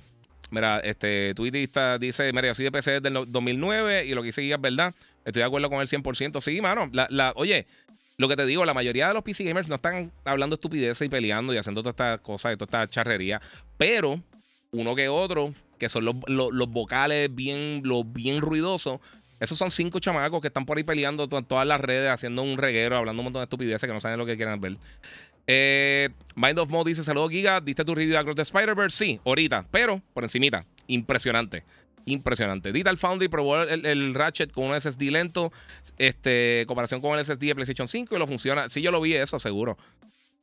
Mira, 0.51 0.79
este 0.79 1.33
tuitista 1.33 1.97
dice: 1.97 2.31
Mira, 2.33 2.47
yo 2.47 2.55
soy 2.55 2.65
de 2.65 2.71
PC 2.71 2.99
desde 2.99 3.07
el 3.07 3.31
2009 3.31 4.05
y 4.05 4.13
lo 4.13 4.21
que 4.21 4.29
hice 4.29 4.51
es 4.51 4.61
verdad. 4.61 4.93
Estoy 5.23 5.41
de 5.41 5.45
acuerdo 5.45 5.69
con 5.69 5.81
el 5.81 5.87
100%. 5.87 6.41
Sí, 6.41 6.61
mano. 6.61 6.89
La, 6.91 7.33
oye, 7.35 7.67
lo 8.21 8.27
que 8.27 8.35
te 8.35 8.45
digo, 8.45 8.63
la 8.65 8.75
mayoría 8.75 9.07
de 9.07 9.15
los 9.15 9.23
PC 9.23 9.43
gamers 9.43 9.67
no 9.67 9.75
están 9.75 10.11
hablando 10.25 10.53
estupideces 10.53 11.05
y 11.05 11.09
peleando 11.09 11.55
y 11.55 11.57
haciendo 11.57 11.81
todas 11.81 11.93
estas 11.93 12.19
cosas, 12.19 12.55
toda 12.55 12.83
esta 12.83 12.87
charrería. 12.87 13.41
Pero 13.77 14.21
uno 14.71 14.95
que 14.95 15.09
otro, 15.09 15.55
que 15.79 15.89
son 15.89 16.05
los, 16.05 16.69
vocales 16.69 17.33
bien, 17.33 17.81
los 17.83 18.03
bien 18.13 18.39
ruidosos, 18.39 18.99
esos 19.39 19.57
son 19.57 19.71
cinco 19.71 19.99
chamacos 19.99 20.39
que 20.39 20.49
están 20.49 20.67
por 20.67 20.77
ahí 20.77 20.83
peleando 20.83 21.27
en 21.31 21.45
todas 21.45 21.65
las 21.65 21.81
redes, 21.81 22.11
haciendo 22.11 22.43
un 22.43 22.59
reguero, 22.59 22.95
hablando 22.95 23.21
un 23.21 23.25
montón 23.25 23.39
de 23.39 23.45
estupideces 23.45 23.87
que 23.87 23.93
no 23.93 23.99
saben 23.99 24.19
lo 24.19 24.25
que 24.27 24.37
quieren 24.37 24.61
ver. 24.61 24.77
Eh, 25.47 26.09
Mind 26.35 26.59
of 26.59 26.69
Mo 26.69 26.83
dice: 26.83 27.03
Saludos, 27.03 27.31
Giga. 27.31 27.59
¿Diste 27.59 27.83
tu 27.83 27.95
review 27.95 28.11
de 28.11 28.19
Across 28.19 28.35
the 28.35 28.41
Spider-Verse? 28.43 28.95
Sí, 28.95 29.19
ahorita, 29.25 29.65
pero 29.71 29.99
por 30.13 30.23
encimita. 30.23 30.63
Impresionante. 30.85 31.63
Impresionante. 32.05 32.71
Digital 32.71 32.97
Foundry 32.97 33.27
probó 33.27 33.61
el, 33.61 34.13
Ratchet 34.13 34.51
con 34.51 34.65
un 34.65 34.79
SSD 34.79 35.01
lento, 35.11 35.51
este, 35.97 36.65
comparación 36.67 37.01
con 37.01 37.17
el 37.17 37.25
SSD 37.25 37.39
de 37.39 37.55
PlayStation 37.55 37.87
5 37.87 38.15
y 38.15 38.19
lo 38.19 38.27
funciona. 38.27 38.69
Si 38.69 38.81
yo 38.81 38.91
lo 38.91 39.01
vi, 39.01 39.13
eso 39.13 39.39
seguro. 39.39 39.77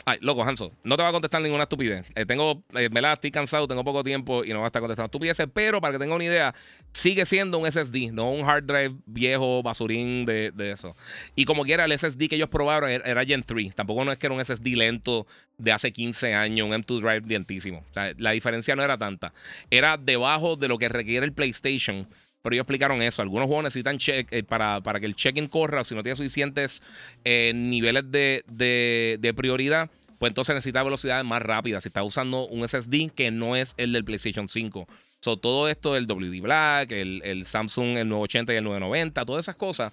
Ay, 0.04 0.18
loco, 0.22 0.42
Hanso, 0.42 0.72
no 0.84 0.96
te 0.96 1.02
va 1.02 1.10
a 1.10 1.12
contestar 1.12 1.42
ninguna 1.42 1.64
estupidez. 1.64 2.06
Eh, 2.14 2.24
tengo, 2.24 2.62
eh, 2.74 2.88
me 2.90 3.02
la 3.02 3.12
estoy 3.12 3.30
cansado, 3.30 3.68
tengo 3.68 3.84
poco 3.84 4.02
tiempo 4.02 4.44
y 4.44 4.50
no 4.50 4.60
va 4.60 4.64
a 4.64 4.68
estar 4.68 4.80
contestando 4.80 5.06
estupideces, 5.06 5.46
pero 5.52 5.80
para 5.80 5.92
que 5.92 5.98
tenga 5.98 6.14
una 6.14 6.24
idea, 6.24 6.54
sigue 6.92 7.26
siendo 7.26 7.58
un 7.58 7.70
SSD, 7.70 8.10
no 8.12 8.30
un 8.30 8.48
hard 8.48 8.64
drive 8.64 8.94
viejo, 9.06 9.62
basurín 9.62 10.24
de, 10.24 10.52
eso. 10.72 10.96
Y 11.34 11.44
como 11.44 11.64
quiera, 11.64 11.84
el 11.84 11.98
SSD 11.98 12.28
que 12.28 12.36
ellos 12.36 12.48
probaron 12.48 12.88
era, 12.90 13.24
Gen 13.24 13.42
3. 13.42 13.74
Tampoco 13.74 14.04
no 14.04 14.12
es 14.12 14.18
que 14.18 14.26
era 14.26 14.34
un 14.34 14.44
SSD 14.44 14.76
lento 14.76 15.26
de 15.58 15.72
hace 15.72 15.92
15 15.92 16.34
años, 16.34 16.66
un 16.66 16.72
M2 16.72 17.00
Drive 17.00 17.28
lentísimo. 17.28 17.84
la 17.94 18.30
diferencia 18.30 18.74
no 18.76 18.82
era 18.82 18.96
tanta. 18.96 19.32
Era 19.70 19.96
debajo 19.96 20.56
de 20.56 20.68
lo 20.68 20.78
que 20.78 20.88
requiere 20.88 21.26
el 21.26 21.32
PlayStation 21.32 22.06
pero 22.48 22.54
ellos 22.54 22.62
explicaron 22.62 23.02
eso. 23.02 23.20
Algunos 23.20 23.46
juegos 23.46 23.64
necesitan 23.64 23.98
eh, 24.06 24.42
para, 24.42 24.80
para, 24.80 24.98
que 25.00 25.04
el 25.04 25.14
check-in 25.14 25.48
corra, 25.48 25.82
o 25.82 25.84
si 25.84 25.94
no 25.94 26.02
tiene 26.02 26.16
suficientes 26.16 26.82
eh, 27.22 27.52
niveles 27.54 28.10
de, 28.10 29.34
prioridad, 29.36 29.90
pues 30.18 30.30
entonces 30.30 30.54
necesita 30.54 30.82
velocidades 30.82 31.26
más 31.26 31.42
rápidas. 31.42 31.82
Si 31.82 31.90
está 31.90 32.02
usando 32.02 32.46
un 32.46 32.66
SSD 32.66 33.10
que 33.14 33.30
no 33.30 33.54
es 33.54 33.74
el 33.76 33.92
del 33.92 34.02
PlayStation 34.02 34.48
5. 34.48 34.88
So, 35.20 35.36
todo 35.36 35.68
esto, 35.68 35.94
el 35.94 36.06
WD 36.06 36.40
Black, 36.40 36.92
el, 36.92 37.44
Samsung, 37.44 37.98
el 37.98 38.08
980 38.08 38.54
y 38.54 38.56
el 38.56 38.64
990, 38.64 39.26
todas 39.26 39.44
esas 39.44 39.56
cosas, 39.56 39.92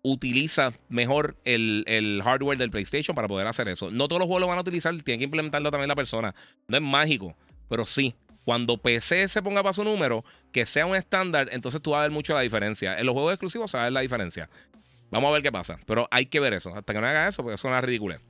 utiliza 0.00 0.72
mejor 0.88 1.36
el, 1.44 2.22
hardware 2.24 2.56
del 2.56 2.70
PlayStation 2.70 3.14
para 3.14 3.28
poder 3.28 3.46
hacer 3.48 3.68
eso. 3.68 3.90
No 3.90 4.08
todos 4.08 4.20
los 4.20 4.28
juegos 4.28 4.40
lo 4.40 4.46
van 4.46 4.56
a 4.56 4.62
utilizar, 4.62 4.94
tiene 5.02 5.18
que 5.18 5.24
implementarlo 5.24 5.70
también 5.70 5.88
la 5.88 5.94
persona. 5.94 6.34
No 6.68 6.78
es 6.78 6.82
mágico, 6.82 7.36
pero 7.68 7.84
sí. 7.84 8.14
Cuando 8.44 8.76
PC 8.76 9.28
se 9.28 9.42
ponga 9.42 9.62
para 9.62 9.72
su 9.72 9.84
número, 9.84 10.24
que 10.52 10.66
sea 10.66 10.86
un 10.86 10.96
estándar, 10.96 11.48
entonces 11.52 11.80
tú 11.80 11.92
vas 11.92 11.98
a 11.98 12.02
ver 12.02 12.10
mucho 12.10 12.34
la 12.34 12.40
diferencia. 12.40 12.98
En 12.98 13.06
los 13.06 13.14
juegos 13.14 13.32
exclusivos 13.32 13.70
se 13.70 13.76
va 13.76 13.84
a 13.84 13.86
ver 13.86 13.92
la 13.92 14.00
diferencia. 14.00 14.48
Vamos 15.10 15.30
a 15.30 15.32
ver 15.32 15.42
qué 15.42 15.52
pasa. 15.52 15.78
Pero 15.86 16.08
hay 16.10 16.26
que 16.26 16.40
ver 16.40 16.52
eso. 16.52 16.74
Hasta 16.74 16.92
que 16.92 17.00
no 17.00 17.06
haga 17.06 17.28
eso, 17.28 17.42
porque 17.42 17.54
eso 17.54 17.68
es 17.68 17.72
una 17.72 17.80
ridícula. 17.80 18.20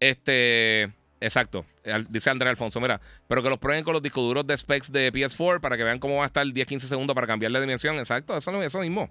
Este. 0.00 0.90
Exacto. 1.20 1.64
Dice 2.10 2.30
André 2.30 2.50
Alfonso, 2.50 2.80
mira, 2.80 3.00
pero 3.26 3.42
que 3.42 3.48
los 3.48 3.58
prueben 3.58 3.84
con 3.84 3.94
los 3.94 4.02
discos 4.02 4.22
duros 4.22 4.46
de 4.46 4.56
specs 4.56 4.92
de 4.92 5.10
PS4 5.12 5.60
para 5.60 5.76
que 5.76 5.84
vean 5.84 5.98
cómo 5.98 6.16
va 6.16 6.24
a 6.24 6.26
estar 6.26 6.46
10-15 6.46 6.80
segundos 6.80 7.14
para 7.14 7.26
cambiarle 7.26 7.58
de 7.58 7.64
dimensión. 7.64 7.98
Exacto, 7.98 8.36
eso, 8.36 8.62
eso 8.62 8.80
mismo. 8.80 9.08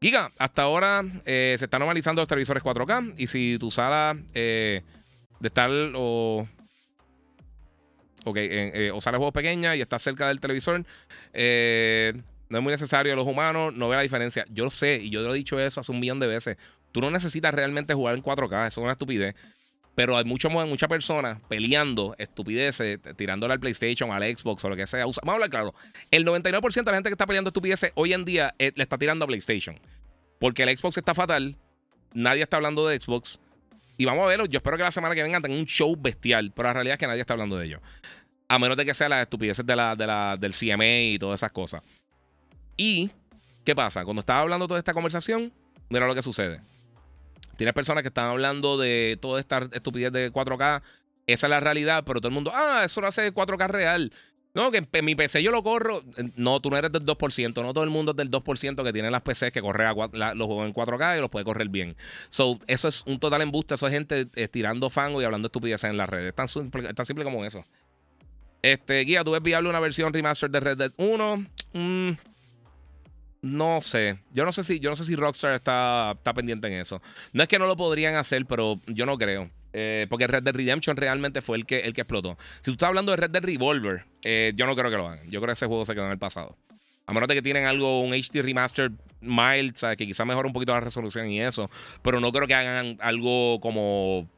Giga, 0.00 0.30
hasta 0.38 0.62
ahora 0.62 1.02
eh, 1.26 1.56
se 1.58 1.66
están 1.66 1.80
normalizando 1.80 2.22
los 2.22 2.28
televisores 2.28 2.62
4K 2.62 3.14
y 3.18 3.26
si 3.26 3.58
tu 3.58 3.70
sala 3.70 4.16
eh, 4.32 4.82
de 5.40 5.48
estar 5.48 5.70
o 5.94 6.48
ok, 8.24 8.36
eh, 8.36 8.90
o 8.92 9.00
sale 9.00 9.16
juegos 9.16 9.34
pequeñas 9.34 9.76
y 9.76 9.80
está 9.80 9.98
cerca 9.98 10.28
del 10.28 10.40
televisor, 10.40 10.84
eh, 11.32 12.12
no 12.48 12.58
es 12.58 12.64
muy 12.64 12.70
necesario. 12.72 13.14
Los 13.16 13.26
humanos 13.26 13.74
no 13.74 13.88
ve 13.88 13.96
la 13.96 14.02
diferencia. 14.02 14.44
Yo 14.50 14.64
lo 14.64 14.70
sé 14.70 14.96
y 14.96 15.10
yo 15.10 15.22
lo 15.22 15.34
he 15.34 15.38
dicho 15.38 15.58
eso 15.58 15.80
hace 15.80 15.92
un 15.92 16.00
millón 16.00 16.18
de 16.18 16.26
veces. 16.26 16.56
Tú 16.92 17.00
no 17.00 17.10
necesitas 17.10 17.54
realmente 17.54 17.94
jugar 17.94 18.14
en 18.14 18.22
4K, 18.22 18.66
eso 18.66 18.80
es 18.80 18.84
una 18.84 18.92
estupidez. 18.92 19.34
Pero 19.94 20.16
hay 20.16 20.24
muchas 20.24 20.52
muchas 20.52 20.88
personas 20.88 21.38
peleando 21.48 22.14
estupideces, 22.18 22.98
tirándole 23.16 23.52
al 23.52 23.60
PlayStation, 23.60 24.10
al 24.12 24.22
Xbox 24.36 24.64
o 24.64 24.68
lo 24.68 24.76
que 24.76 24.86
sea. 24.86 25.00
vamos 25.00 25.18
a 25.22 25.32
hablar 25.32 25.50
claro. 25.50 25.74
El 26.10 26.24
99% 26.24 26.74
de 26.74 26.82
la 26.84 26.94
gente 26.94 27.08
que 27.10 27.14
está 27.14 27.26
peleando 27.26 27.48
estupideces 27.48 27.92
hoy 27.94 28.12
en 28.12 28.24
día 28.24 28.54
eh, 28.58 28.72
le 28.74 28.82
está 28.82 28.98
tirando 28.98 29.24
a 29.24 29.28
PlayStation. 29.28 29.78
Porque 30.38 30.62
el 30.62 30.76
Xbox 30.76 30.96
está 30.96 31.14
fatal. 31.14 31.56
Nadie 32.14 32.42
está 32.42 32.56
hablando 32.56 32.86
de 32.86 32.98
Xbox. 32.98 33.38
Y 34.00 34.06
vamos 34.06 34.24
a 34.24 34.28
verlo. 34.28 34.46
Yo 34.46 34.56
espero 34.56 34.78
que 34.78 34.82
la 34.82 34.90
semana 34.90 35.14
que 35.14 35.22
venga 35.22 35.42
tengan 35.42 35.58
un 35.58 35.66
show 35.66 35.94
bestial. 35.94 36.52
Pero 36.56 36.68
la 36.68 36.72
realidad 36.72 36.94
es 36.94 36.98
que 36.98 37.06
nadie 37.06 37.20
está 37.20 37.34
hablando 37.34 37.58
de 37.58 37.66
ello. 37.66 37.82
A 38.48 38.58
menos 38.58 38.74
de 38.78 38.86
que 38.86 38.94
sea 38.94 39.10
las 39.10 39.20
estupideces 39.20 39.66
de 39.66 39.76
la, 39.76 40.38
del 40.40 40.54
CMA 40.54 41.00
y 41.00 41.18
todas 41.18 41.38
esas 41.40 41.52
cosas. 41.52 41.84
Y, 42.78 43.10
¿qué 43.62 43.74
pasa? 43.74 44.02
Cuando 44.06 44.20
estaba 44.20 44.40
hablando 44.40 44.66
toda 44.66 44.78
esta 44.78 44.94
conversación, 44.94 45.52
mira 45.90 46.06
lo 46.06 46.14
que 46.14 46.22
sucede. 46.22 46.62
Tienes 47.58 47.74
personas 47.74 48.00
que 48.00 48.08
están 48.08 48.24
hablando 48.24 48.78
de 48.78 49.18
toda 49.20 49.38
esta 49.38 49.68
estupidez 49.70 50.10
de 50.12 50.32
4K. 50.32 50.80
Esa 51.26 51.46
es 51.46 51.50
la 51.50 51.60
realidad, 51.60 52.02
pero 52.06 52.22
todo 52.22 52.28
el 52.28 52.34
mundo, 52.34 52.52
ah, 52.54 52.80
eso 52.86 53.02
lo 53.02 53.06
hace 53.06 53.34
4K 53.34 53.68
real. 53.68 54.14
No, 54.52 54.72
que 54.72 55.02
mi 55.02 55.14
PC 55.14 55.42
yo 55.42 55.52
lo 55.52 55.62
corro. 55.62 56.02
No, 56.36 56.60
tú 56.60 56.70
no 56.70 56.76
eres 56.76 56.90
del 56.90 57.04
2%. 57.04 57.62
No 57.62 57.72
todo 57.72 57.84
el 57.84 57.90
mundo 57.90 58.10
es 58.12 58.16
del 58.16 58.30
2% 58.30 58.82
que 58.82 58.92
tiene 58.92 59.10
las 59.10 59.22
PCs 59.22 59.52
que 59.52 59.60
corre 59.60 59.84
los 59.84 60.46
juegos 60.46 60.66
en 60.66 60.74
4K 60.74 61.18
y 61.18 61.20
los 61.20 61.30
puede 61.30 61.44
correr 61.44 61.68
bien. 61.68 61.96
So, 62.28 62.58
eso 62.66 62.88
es 62.88 63.04
un 63.06 63.20
total 63.20 63.42
embuste. 63.42 63.74
Eso 63.74 63.86
es 63.86 63.92
gente 63.92 64.26
estirando 64.34 64.90
fango 64.90 65.22
y 65.22 65.24
hablando 65.24 65.46
estupideces 65.46 65.90
en 65.90 65.96
las 65.96 66.08
redes. 66.08 66.34
Simple, 66.50 66.92
tan 66.94 67.06
simple 67.06 67.24
como 67.24 67.44
eso. 67.44 67.64
Este, 68.62 69.00
guía, 69.00 69.22
¿tú 69.22 69.30
ves 69.30 69.42
viable 69.42 69.70
una 69.70 69.80
versión 69.80 70.12
remaster 70.12 70.50
de 70.50 70.60
Red 70.60 70.78
Dead 70.78 70.92
1? 70.96 71.46
Mm, 71.72 72.10
no 73.42 73.80
sé. 73.80 74.18
Yo 74.32 74.44
no 74.44 74.52
sé 74.52 74.64
si, 74.64 74.80
yo 74.80 74.90
no 74.90 74.96
sé 74.96 75.04
si 75.04 75.14
Rockstar 75.14 75.54
está, 75.54 76.12
está 76.16 76.34
pendiente 76.34 76.66
en 76.66 76.74
eso. 76.74 77.00
No 77.32 77.44
es 77.44 77.48
que 77.48 77.58
no 77.58 77.66
lo 77.66 77.76
podrían 77.76 78.16
hacer, 78.16 78.44
pero 78.46 78.74
yo 78.86 79.06
no 79.06 79.16
creo. 79.16 79.48
Eh, 79.72 80.06
porque 80.10 80.26
Red 80.26 80.42
Dead 80.42 80.54
Redemption 80.54 80.96
realmente 80.96 81.42
fue 81.42 81.56
el 81.56 81.64
que, 81.64 81.80
el 81.80 81.92
que 81.92 82.00
explotó. 82.00 82.36
Si 82.56 82.64
tú 82.64 82.72
estás 82.72 82.88
hablando 82.88 83.12
de 83.12 83.16
Red 83.16 83.30
Dead 83.30 83.44
Revolver, 83.44 84.04
eh, 84.22 84.52
yo 84.56 84.66
no 84.66 84.74
creo 84.74 84.90
que 84.90 84.96
lo 84.96 85.08
hagan. 85.08 85.24
Yo 85.30 85.40
creo 85.40 85.46
que 85.46 85.52
ese 85.52 85.66
juego 85.66 85.84
se 85.84 85.94
quedó 85.94 86.06
en 86.06 86.12
el 86.12 86.18
pasado. 86.18 86.56
A 87.06 87.12
menos 87.12 87.28
de 87.28 87.34
que 87.34 87.42
tienen 87.42 87.64
algo, 87.64 88.02
un 88.02 88.12
HD 88.12 88.42
remaster 88.42 88.92
mild, 89.20 89.74
que 89.96 90.06
quizás 90.06 90.26
mejore 90.26 90.46
un 90.46 90.52
poquito 90.52 90.72
la 90.72 90.80
resolución 90.80 91.28
y 91.28 91.40
eso. 91.40 91.70
Pero 92.02 92.20
no 92.20 92.30
creo 92.32 92.46
que 92.46 92.54
hagan 92.54 92.98
algo 93.00 93.60
como, 93.60 94.28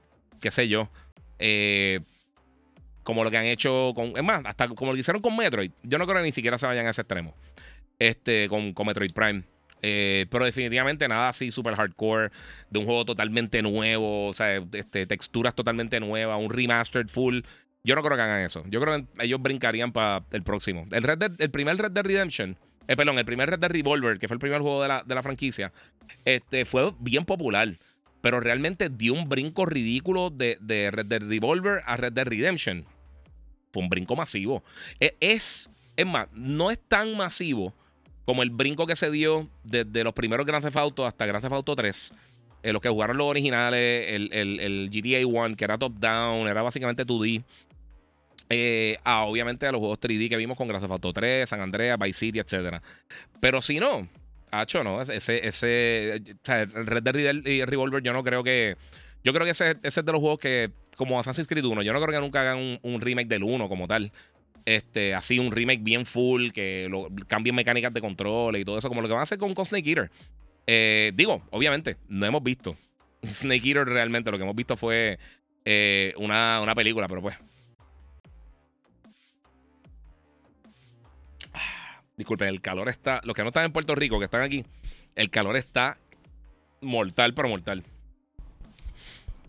qué 0.40 0.50
sé 0.50 0.68
yo, 0.68 0.90
eh, 1.38 2.00
como 3.02 3.24
lo 3.24 3.30
que 3.30 3.36
han 3.36 3.44
hecho 3.44 3.92
con. 3.94 4.16
Es 4.16 4.22
más, 4.22 4.42
hasta 4.44 4.68
como 4.68 4.92
lo 4.92 4.98
hicieron 4.98 5.20
con 5.20 5.36
Metroid. 5.36 5.70
Yo 5.82 5.98
no 5.98 6.06
creo 6.06 6.18
que 6.18 6.24
ni 6.24 6.32
siquiera 6.32 6.56
se 6.56 6.66
vayan 6.66 6.86
a 6.86 6.90
ese 6.90 7.02
extremo. 7.02 7.34
Este, 7.98 8.48
con 8.48 8.74
Metroid 8.86 9.12
Prime. 9.12 9.42
Eh, 9.82 10.26
pero 10.30 10.44
definitivamente 10.44 11.08
nada 11.08 11.28
así 11.28 11.50
super 11.50 11.74
hardcore, 11.74 12.30
de 12.70 12.78
un 12.78 12.86
juego 12.86 13.04
totalmente 13.04 13.60
nuevo, 13.62 14.28
o 14.28 14.32
sea, 14.32 14.62
este, 14.72 15.06
texturas 15.06 15.56
totalmente 15.56 15.98
nuevas, 15.98 16.40
un 16.40 16.50
remastered 16.50 17.08
full. 17.08 17.40
Yo 17.84 17.96
no 17.96 18.02
creo 18.02 18.16
que 18.16 18.22
hagan 18.22 18.44
eso. 18.44 18.62
Yo 18.68 18.80
creo 18.80 18.98
que 18.98 19.24
ellos 19.24 19.42
brincarían 19.42 19.90
para 19.90 20.24
el 20.30 20.42
próximo. 20.42 20.86
El, 20.92 21.02
Red 21.02 21.32
el 21.38 21.50
primer 21.50 21.76
Red 21.76 21.90
Dead 21.90 22.04
Redemption, 22.04 22.56
eh, 22.86 22.96
perdón, 22.96 23.18
el 23.18 23.24
primer 23.24 23.50
Red 23.50 23.58
Dead 23.58 23.70
Revolver, 23.70 24.18
que 24.20 24.28
fue 24.28 24.36
el 24.36 24.40
primer 24.40 24.60
juego 24.60 24.82
de 24.82 24.88
la, 24.88 25.02
de 25.02 25.14
la 25.16 25.22
franquicia, 25.22 25.72
este, 26.24 26.64
fue 26.64 26.92
bien 27.00 27.24
popular. 27.24 27.68
Pero 28.20 28.38
realmente 28.38 28.88
dio 28.88 29.14
un 29.14 29.28
brinco 29.28 29.66
ridículo 29.66 30.30
de, 30.30 30.56
de 30.60 30.92
Red 30.92 31.06
Dead 31.06 31.22
Revolver 31.22 31.82
a 31.84 31.96
Red 31.96 32.12
Dead 32.12 32.24
Redemption. 32.24 32.84
Fue 33.72 33.82
un 33.82 33.88
brinco 33.88 34.14
masivo. 34.14 34.62
E, 35.00 35.16
es, 35.18 35.68
es 35.96 36.06
más, 36.06 36.28
no 36.32 36.70
es 36.70 36.78
tan 36.86 37.16
masivo 37.16 37.74
como 38.24 38.42
el 38.42 38.50
brinco 38.50 38.86
que 38.86 38.96
se 38.96 39.10
dio 39.10 39.48
desde 39.64 40.04
los 40.04 40.12
primeros 40.12 40.46
Grand 40.46 40.64
Theft 40.64 40.76
Auto 40.76 41.06
hasta 41.06 41.26
Grand 41.26 41.42
Theft 41.42 41.54
Auto 41.54 41.74
3. 41.74 42.12
Eh, 42.62 42.72
los 42.72 42.80
que 42.80 42.88
jugaron 42.88 43.16
los 43.16 43.26
originales, 43.26 44.06
el, 44.08 44.32
el, 44.32 44.90
GTA 44.90 45.26
1, 45.26 45.56
que 45.56 45.64
era 45.64 45.78
top-down, 45.78 46.46
era 46.46 46.62
básicamente 46.62 47.04
2D. 47.04 47.42
Eh, 48.50 48.98
ah, 49.04 49.24
obviamente 49.24 49.66
a 49.66 49.72
los 49.72 49.80
juegos 49.80 49.98
3D 49.98 50.28
que 50.28 50.36
vimos 50.36 50.56
con 50.56 50.68
Grand 50.68 50.82
Theft 50.82 50.92
Auto 50.92 51.12
3, 51.12 51.48
San 51.48 51.60
Andreas, 51.60 51.98
Vice 51.98 52.18
City, 52.18 52.38
etc. 52.38 52.80
Pero 53.40 53.60
si 53.60 53.80
no, 53.80 54.06
hacho, 54.52 54.84
¿no? 54.84 55.02
Ese, 55.02 55.46
ese, 55.46 56.22
o 56.34 56.46
sea, 56.46 56.62
el 56.62 56.86
Red 56.86 57.02
Dead 57.02 57.66
Revolver, 57.66 58.02
yo 58.02 58.12
no 58.12 58.22
creo 58.22 58.44
que. 58.44 58.76
Yo 59.24 59.32
creo 59.32 59.44
que 59.44 59.52
ese, 59.52 59.76
ese, 59.82 60.00
es 60.00 60.06
de 60.06 60.12
los 60.12 60.20
juegos 60.20 60.38
que, 60.38 60.70
como 60.96 61.18
Assassin's 61.18 61.46
Creed 61.46 61.64
1, 61.64 61.82
yo 61.82 61.92
no 61.92 62.00
creo 62.00 62.12
que 62.12 62.20
nunca 62.20 62.40
hagan 62.40 62.58
un, 62.58 62.78
un 62.82 63.00
remake 63.00 63.28
del 63.28 63.44
1 63.44 63.68
como 63.68 63.88
tal. 63.88 64.12
Este, 64.64 65.14
así 65.14 65.38
un 65.38 65.50
remake 65.50 65.82
bien 65.82 66.06
full, 66.06 66.50
que 66.50 66.86
lo, 66.88 67.08
cambien 67.26 67.54
mecánicas 67.54 67.92
de 67.92 68.00
control 68.00 68.56
y 68.56 68.64
todo 68.64 68.78
eso, 68.78 68.88
como 68.88 69.02
lo 69.02 69.08
que 69.08 69.14
van 69.14 69.20
a 69.20 69.24
hacer 69.24 69.38
con, 69.38 69.54
Snake 69.54 69.88
Eater. 69.88 70.10
Eh, 70.66 71.12
digo, 71.14 71.42
obviamente, 71.50 71.96
no 72.08 72.26
hemos 72.26 72.42
visto 72.42 72.76
Snake 73.28 73.66
Eater 73.68 73.86
realmente, 73.86 74.30
lo 74.30 74.38
que 74.38 74.44
hemos 74.44 74.54
visto 74.56 74.76
fue 74.76 75.18
eh, 75.64 76.14
una, 76.16 76.60
una 76.62 76.74
película, 76.74 77.08
pero 77.08 77.20
pues. 77.20 77.36
Disculpen, 82.16 82.48
el 82.48 82.60
calor 82.60 82.88
está. 82.88 83.20
Los 83.24 83.34
que 83.34 83.42
no 83.42 83.48
están 83.48 83.64
en 83.64 83.72
Puerto 83.72 83.94
Rico, 83.94 84.18
que 84.18 84.26
están 84.26 84.42
aquí, 84.42 84.64
el 85.16 85.30
calor 85.30 85.56
está 85.56 85.98
mortal, 86.80 87.34
pero 87.34 87.48
mortal. 87.48 87.82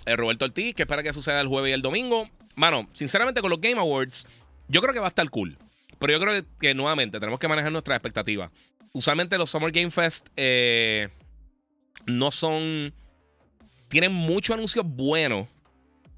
Eh, 0.06 0.16
Roberto 0.16 0.46
Ortiz, 0.46 0.76
que 0.76 0.84
espera 0.84 1.04
que 1.04 1.14
suceda 1.14 1.40
el 1.42 1.48
jueves 1.48 1.70
y 1.72 1.74
el 1.74 1.82
domingo. 1.82 2.30
Mano, 2.56 2.88
sinceramente, 2.94 3.42
con 3.42 3.50
los 3.50 3.62
Game 3.62 3.80
Awards, 3.80 4.28
yo 4.68 4.82
creo 4.82 4.94
que 4.94 5.00
va 5.00 5.08
a 5.08 5.10
estar 5.10 5.30
cool. 5.30 5.58
Pero 6.00 6.14
yo 6.14 6.20
creo 6.20 6.44
que, 6.60 6.74
nuevamente 6.74 7.20
tenemos 7.20 7.40
que 7.40 7.48
manejar 7.48 7.72
nuestras 7.72 7.96
expectativas. 7.96 8.52
Usualmente 8.94 9.38
los 9.38 9.50
Summer 9.50 9.72
Game 9.72 9.92
Fest 9.92 10.28
eh, 10.36 11.10
no 12.06 12.32
son. 12.32 12.94
Tienen 13.88 14.14
muchos 14.14 14.56
anuncios 14.56 14.86
buenos 14.86 15.48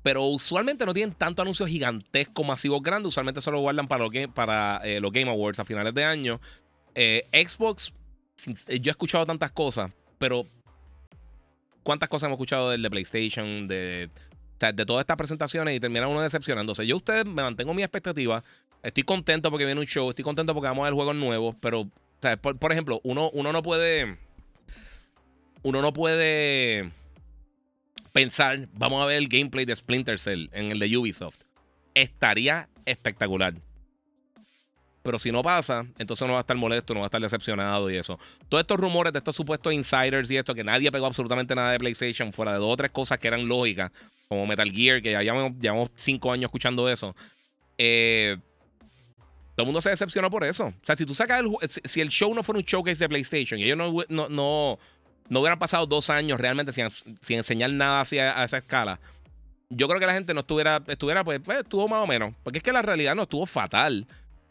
pero 0.06 0.26
usualmente 0.26 0.86
no 0.86 0.94
tienen 0.94 1.16
tanto 1.16 1.42
anuncios 1.42 1.68
gigantescos, 1.68 2.46
masivos, 2.46 2.84
grandes. 2.84 3.08
Usualmente 3.08 3.42
solo 3.42 3.62
guardan 3.62 3.88
para, 3.88 4.04
los 4.04 4.12
game, 4.12 4.28
para 4.28 4.80
eh, 4.84 5.00
los 5.00 5.12
Game 5.12 5.32
Awards 5.32 5.58
a 5.58 5.66
finales 5.66 5.96
de 5.96 6.04
año. 6.04 6.40
Eh, 6.94 7.26
Xbox, 7.34 7.92
yo 8.46 8.92
he 8.92 8.92
escuchado 8.92 9.26
tantas 9.26 9.52
cosas, 9.52 9.92
pero 10.20 10.46
¿cuántas 11.82 12.08
cosas 12.08 12.28
hemos 12.28 12.36
escuchado 12.36 12.70
del 12.70 12.84
de 12.84 12.90
PlayStation? 12.92 13.68
De, 13.68 14.12
de 14.60 14.86
todas 14.86 15.02
estas 15.02 15.18
presentaciones 15.18 15.76
y 15.76 15.80
termina 15.80 16.08
uno 16.08 16.22
decepcionándose. 16.22 16.88
Yo, 16.88 16.98
ustedes, 16.98 17.26
me 17.26 17.44
mantengo 17.44 17.74
mi 17.74 17.84
expectativa. 17.84 18.44
Estoy 18.82 19.04
contento 19.04 19.50
porque 19.50 19.66
viene 19.66 19.82
un 19.82 19.88
show, 19.88 20.10
estoy 20.10 20.24
contento 20.24 20.54
porque 20.54 20.68
vamos 20.68 20.84
a 20.84 20.86
ver 20.86 20.94
juegos 20.94 21.16
nuevos, 21.16 21.56
pero, 21.60 21.90
por, 22.42 22.58
por 22.58 22.72
ejemplo, 22.72 23.02
uno, 23.04 23.30
uno 23.34 23.52
no 23.52 23.64
puede. 23.64 24.18
Uno 25.64 25.82
no 25.82 25.94
puede 25.94 26.92
pensar, 28.14 28.70
vamos 28.74 29.02
a 29.02 29.06
ver 29.06 29.18
el 29.18 29.28
gameplay 29.28 29.66
de 29.66 29.76
Splinter 29.76 30.20
Cell 30.20 30.48
en 30.54 30.72
el 30.72 30.80
de 30.80 30.96
Ubisoft. 30.96 31.42
Estaría 31.96 32.70
espectacular. 32.86 33.56
Pero 35.06 35.20
si 35.20 35.32
no 35.32 35.42
pasa, 35.42 35.86
entonces 35.98 36.24
uno 36.24 36.34
va 36.34 36.40
a 36.40 36.42
estar 36.42 36.58
molesto, 36.58 36.94
no 36.94 37.02
va 37.02 37.06
a 37.06 37.08
estar 37.08 37.22
decepcionado 37.22 37.90
y 37.90 37.96
eso. 37.96 38.20
Todos 38.50 38.62
estos 38.62 38.80
rumores 38.80 39.14
de 39.14 39.20
estos 39.20 39.36
supuestos 39.36 39.72
insiders 39.72 40.30
y 40.32 40.38
esto, 40.38 40.54
que 40.54 40.64
nadie 40.64 40.92
pegó 40.92 41.06
absolutamente 41.06 41.56
nada 41.56 41.72
de 41.72 41.80
PlayStation, 41.80 42.34
fuera 42.34 42.54
de 42.54 42.58
dos 42.58 42.74
o 42.74 42.76
tres 42.78 42.92
cosas 42.92 43.20
que 43.20 43.28
eran 43.28 43.48
lógicas, 43.48 43.92
como 44.28 44.46
Metal 44.46 44.70
Gear, 44.70 45.02
que 45.02 45.12
ya 45.12 45.22
llevamos, 45.22 45.92
cinco 45.96 46.32
años 46.32 46.50
escuchando 46.50 46.90
eso. 46.90 47.16
Eh, 47.78 48.36
todo 49.56 49.64
el 49.64 49.66
mundo 49.68 49.80
se 49.80 49.92
decepcionó 49.92 50.30
por 50.30 50.44
eso. 50.44 50.66
O 50.66 50.86
sea, 50.86 50.98
si 50.98 51.06
tú 51.06 51.14
sacas 51.14 51.42
el, 51.42 51.56
si 51.86 52.02
el 52.02 52.10
show 52.10 52.34
no 52.34 52.44
fuera 52.44 52.60
un 52.60 52.66
showcase 52.66 53.06
de 53.06 53.08
PlayStation 53.08 53.60
y 53.60 53.64
ellos 53.64 53.78
no, 54.10 54.28
no 54.28 54.80
no 55.30 55.40
hubieran 55.40 55.60
pasado 55.60 55.86
dos 55.86 56.10
años 56.10 56.40
realmente 56.40 56.72
sin, 56.72 57.38
enseñar 57.38 57.74
nada 57.74 58.02
hacia, 58.02 58.40
a 58.40 58.46
esa 58.46 58.58
escala, 58.58 59.00
yo 59.70 59.88
creo 59.88 60.00
que 60.00 60.06
la 60.06 60.14
gente 60.14 60.34
no 60.34 60.42
estuviera, 60.42 60.82
estuviera 60.88 61.24
pues, 61.24 61.42
pues, 61.44 61.60
estuvo 61.60 61.88
más 61.88 62.04
o 62.04 62.08
menos. 62.08 62.34
Porque 62.44 62.60
es 62.60 62.64
que 62.64 62.72
la 62.72 62.82
realidad 62.82 63.16
no 63.16 63.24
estuvo 63.24 63.46
fatal. 63.46 64.06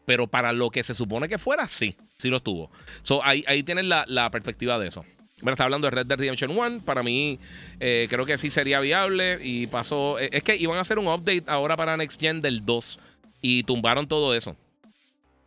Pero 0.06 0.26
para 0.26 0.52
lo 0.52 0.70
que 0.70 0.82
se 0.82 0.94
supone 0.94 1.28
que 1.28 1.38
fuera, 1.38 1.66
sí, 1.68 1.96
sí 2.18 2.28
lo 2.28 2.38
estuvo. 2.38 2.70
So, 3.02 3.24
ahí, 3.24 3.44
ahí 3.46 3.62
tienes 3.62 3.86
la, 3.86 4.30
perspectiva 4.30 4.78
de 4.78 4.88
eso. 4.88 5.04
Bueno, 5.40 5.54
está 5.54 5.64
hablando 5.64 5.86
de 5.86 5.90
Red 5.90 6.06
Dead 6.06 6.18
Redemption 6.18 6.56
1. 6.56 6.84
Para 6.84 7.02
mí, 7.02 7.38
eh, 7.80 8.06
creo 8.08 8.24
que 8.24 8.38
sí 8.38 8.50
sería 8.50 8.80
viable. 8.80 9.38
Y 9.42 9.66
pasó. 9.66 10.18
Eh, 10.18 10.30
es 10.32 10.42
que 10.42 10.56
iban 10.56 10.78
a 10.78 10.82
hacer 10.82 10.98
un 10.98 11.08
update 11.08 11.44
ahora 11.46 11.76
para 11.76 11.96
Next 11.96 12.20
Gen 12.20 12.40
del 12.40 12.64
2. 12.64 12.98
Y 13.40 13.62
tumbaron 13.64 14.06
todo 14.06 14.34
eso. 14.34 14.56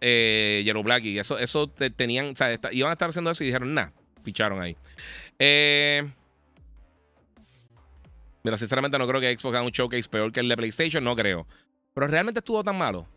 Eh, 0.02 0.62
Yellow 0.66 0.84
Black. 0.84 1.06
Y 1.06 1.20
eso, 1.20 1.38
eso 1.40 1.68
tenían. 1.68 2.28
O 2.28 2.36
sea, 2.36 2.60
iban 2.72 2.90
a 2.90 2.94
estar 2.94 3.10
haciendo 3.10 3.32
eso 3.32 3.44
y 3.44 3.48
dijeron, 3.48 3.74
nah, 3.74 3.90
ficharon 4.24 4.62
ahí. 4.62 4.76
Mira, 8.44 8.58
sinceramente 8.58 8.98
no 8.98 9.08
creo 9.08 9.20
que 9.20 9.38
Xbox 9.38 9.56
haga 9.56 9.66
un 9.66 9.72
showcase 9.72 10.10
peor 10.10 10.32
que 10.32 10.40
el 10.40 10.50
de 10.50 10.56
PlayStation, 10.56 11.04
no 11.04 11.16
creo. 11.16 11.48
Pero 11.94 12.08
realmente 12.08 12.40
estuvo 12.40 12.64
tan 12.64 12.78
malo. 12.78 13.08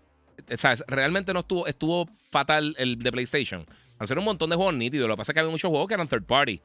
Realmente 0.86 1.32
no 1.32 1.40
estuvo, 1.40 1.66
estuvo 1.66 2.08
fatal 2.30 2.74
el 2.78 2.98
de 2.98 3.12
PlayStation. 3.12 3.66
Ser 4.04 4.18
un 4.18 4.24
montón 4.24 4.50
de 4.50 4.56
juegos 4.56 4.74
nítidos. 4.74 5.08
Lo 5.08 5.14
que 5.14 5.18
pasa 5.18 5.32
es 5.32 5.34
que 5.34 5.40
había 5.40 5.50
muchos 5.50 5.68
juegos 5.68 5.88
que 5.88 5.94
eran 5.94 6.08
third 6.08 6.24
party. 6.24 6.60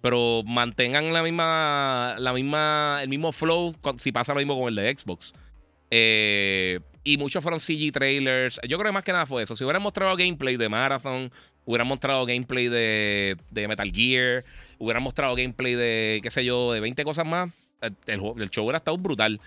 Pero 0.00 0.42
mantengan 0.44 1.12
la 1.12 1.22
misma, 1.22 2.16
la 2.18 2.32
misma, 2.32 2.98
el 3.02 3.08
mismo 3.08 3.30
flow 3.30 3.74
si 3.98 4.10
pasa 4.10 4.34
lo 4.34 4.38
mismo 4.38 4.58
con 4.58 4.68
el 4.68 4.74
de 4.74 4.96
Xbox. 4.96 5.32
Eh, 5.90 6.80
y 7.04 7.18
muchos 7.18 7.42
fueron 7.42 7.60
CG 7.60 7.92
trailers. 7.92 8.60
Yo 8.68 8.78
creo 8.78 8.90
que 8.90 8.94
más 8.94 9.04
que 9.04 9.12
nada 9.12 9.26
fue 9.26 9.42
eso. 9.42 9.54
Si 9.54 9.62
hubieran 9.62 9.82
mostrado 9.82 10.16
gameplay 10.16 10.56
de 10.56 10.68
Marathon, 10.68 11.30
hubieran 11.64 11.86
mostrado 11.86 12.26
gameplay 12.26 12.68
de, 12.68 13.36
de 13.50 13.68
Metal 13.68 13.90
Gear, 13.92 14.44
hubieran 14.78 15.02
mostrado 15.02 15.36
gameplay 15.36 15.74
de, 15.74 16.20
qué 16.22 16.30
sé 16.30 16.44
yo, 16.44 16.72
de 16.72 16.80
20 16.80 17.04
cosas 17.04 17.26
más, 17.26 17.50
el, 17.80 18.20
el 18.38 18.50
show 18.50 18.64
hubiera 18.64 18.78
estado 18.78 18.98
brutal. 18.98 19.40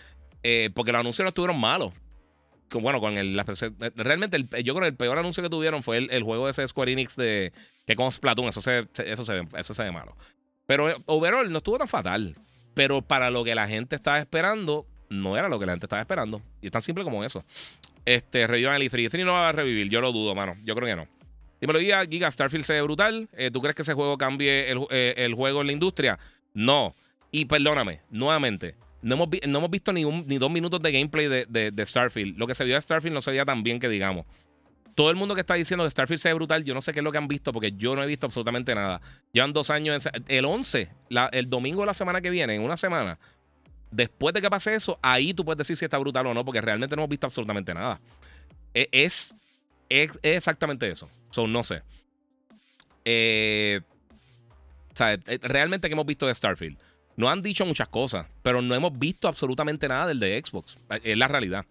Eh, 0.43 0.69
porque 0.73 0.91
los 0.91 0.99
anuncios 0.99 1.23
no 1.23 1.29
estuvieron 1.29 1.59
malos. 1.59 1.91
Bueno, 2.71 2.99
con 2.99 3.17
el, 3.17 3.41
realmente 3.95 4.37
yo 4.63 4.73
creo 4.73 4.81
que 4.81 4.87
el 4.87 4.95
peor 4.95 5.17
anuncio 5.17 5.41
que 5.43 5.49
tuvieron 5.49 5.83
fue 5.83 5.97
el, 5.97 6.23
juego 6.23 6.45
de 6.45 6.51
ese 6.51 6.67
Square 6.67 6.91
Enix 6.91 7.15
de 7.15 7.53
que 7.85 7.95
con 7.95 8.11
Splatoon, 8.11 8.49
eso 8.49 8.61
se, 8.61 8.87
eso 9.05 9.25
se, 9.25 9.47
eso 9.55 9.73
se 9.73 9.83
ve 9.83 9.91
malo. 9.91 10.15
Pero 10.65 10.89
eh, 10.89 10.95
overall 11.05 11.51
no 11.51 11.59
estuvo 11.59 11.77
tan 11.77 11.87
fatal. 11.87 12.35
Pero 12.73 13.01
para 13.01 13.29
lo 13.29 13.43
que 13.43 13.55
la 13.55 13.67
gente 13.67 13.95
estaba 13.95 14.19
esperando, 14.19 14.85
no 15.09 15.37
era 15.37 15.47
lo 15.47 15.59
que 15.59 15.65
la 15.65 15.73
gente 15.73 15.85
estaba 15.85 16.01
esperando. 16.01 16.41
Y 16.61 16.67
es 16.67 16.71
tan 16.71 16.81
simple 16.81 17.03
como 17.03 17.23
eso. 17.23 17.43
Este, 18.05 18.45
revivan 18.47 18.81
el 18.81 18.91
E3. 18.91 19.09
E3 19.09 19.25
no 19.25 19.33
va 19.33 19.49
a 19.49 19.51
revivir, 19.53 19.89
yo 19.89 20.01
lo 20.01 20.11
dudo, 20.11 20.35
mano. 20.35 20.53
Yo 20.63 20.75
creo 20.75 20.87
que 20.87 20.95
no. 20.95 21.07
Dímelo, 21.61 21.79
Giga, 21.79 22.05
Giga 22.05 22.29
Starfield 22.29 22.65
se 22.65 22.73
ve 22.73 22.81
brutal. 22.81 23.29
Eh, 23.33 23.49
¿Tú 23.49 23.61
crees 23.61 23.75
que 23.75 23.83
ese 23.83 23.93
juego 23.93 24.17
cambie 24.17 24.71
eh, 24.71 25.13
el, 25.17 25.33
juego 25.33 25.61
en 25.61 25.67
la 25.67 25.73
industria? 25.73 26.19
No. 26.53 26.93
Y 27.31 27.45
perdóname, 27.45 28.01
nuevamente, 28.09 28.75
no 29.05 29.13
hemos, 29.13 29.29
no 29.47 29.59
hemos 29.59 29.69
visto 29.69 29.93
ni, 29.93 30.03
ni 30.03 30.39
dos 30.39 30.49
minutos 30.49 30.81
de 30.81 30.91
gameplay 30.91 31.27
de, 31.27 31.71
de, 31.71 31.85
Starfield. 31.85 32.39
Lo 32.39 32.47
que 32.47 32.55
se 32.55 32.63
vio 32.63 32.73
de 32.73 32.81
Starfield 32.81 33.13
no 33.13 33.21
se 33.21 33.45
tan 33.45 33.61
bien 33.61 33.79
que 33.79 33.87
digamos. 33.87 34.25
Todo 34.95 35.11
el 35.11 35.15
mundo 35.15 35.35
que 35.35 35.41
está 35.41 35.53
diciendo 35.53 35.83
que 35.83 35.91
Starfield 35.91 36.19
se 36.19 36.29
ve 36.29 36.33
brutal, 36.33 36.63
yo 36.63 36.73
no 36.73 36.81
sé 36.81 36.91
qué 36.91 37.01
es 37.01 37.03
lo 37.03 37.11
que 37.11 37.19
han 37.19 37.27
visto 37.27 37.53
porque 37.53 37.73
yo 37.73 37.95
no 37.95 38.01
he 38.01 38.07
visto 38.07 38.25
absolutamente 38.25 38.73
nada. 38.73 38.99
Llevan 39.31 39.53
dos 39.53 39.69
años. 39.69 40.09
el 40.27 40.45
11, 40.45 40.89
el 41.33 41.49
domingo 41.51 41.81
de 41.81 41.85
la 41.85 41.93
semana 41.93 42.19
que 42.19 42.31
viene, 42.31 42.55
en 42.55 42.63
una 42.63 42.77
semana, 42.77 43.19
después 43.91 44.33
de 44.33 44.41
que 44.41 44.49
pase 44.49 44.73
eso, 44.73 44.97
ahí 45.03 45.35
tú 45.35 45.45
puedes 45.45 45.59
decir 45.59 45.75
si 45.75 45.85
está 45.85 45.99
brutal 45.99 46.25
o 46.25 46.33
no, 46.33 46.43
porque 46.43 46.61
realmente 46.61 46.95
no 46.95 47.03
hemos 47.03 47.09
visto 47.11 47.27
absolutamente 47.27 47.75
nada. 47.75 48.01
E, 48.73 48.89
es, 48.91 49.35
es, 49.87 50.09
exactamente 50.23 50.89
eso. 50.89 51.07
So, 51.29 51.45
no 51.45 51.61
sé. 51.61 51.83
Eh, 53.03 53.81
eh, 54.99 55.39
realmente 55.43 55.89
que 55.89 55.93
hemos 55.93 56.07
visto 56.07 56.25
de 56.25 56.33
Starfield. 56.33 56.79
No 57.17 57.29
han 57.29 57.41
dicho 57.41 57.65
muchas 57.65 57.87
cosas, 57.87 58.27
pero 58.43 58.61
no 58.61 58.75
hemos 58.75 58.97
visto 58.97 59.27
absolutamente 59.27 59.87
nada 59.87 60.07
del 60.07 60.19
de 60.19 60.41
Xbox. 60.43 60.77
Eh, 60.89 60.99
es 61.03 61.17
la 61.17 61.27
realidad. 61.27 61.65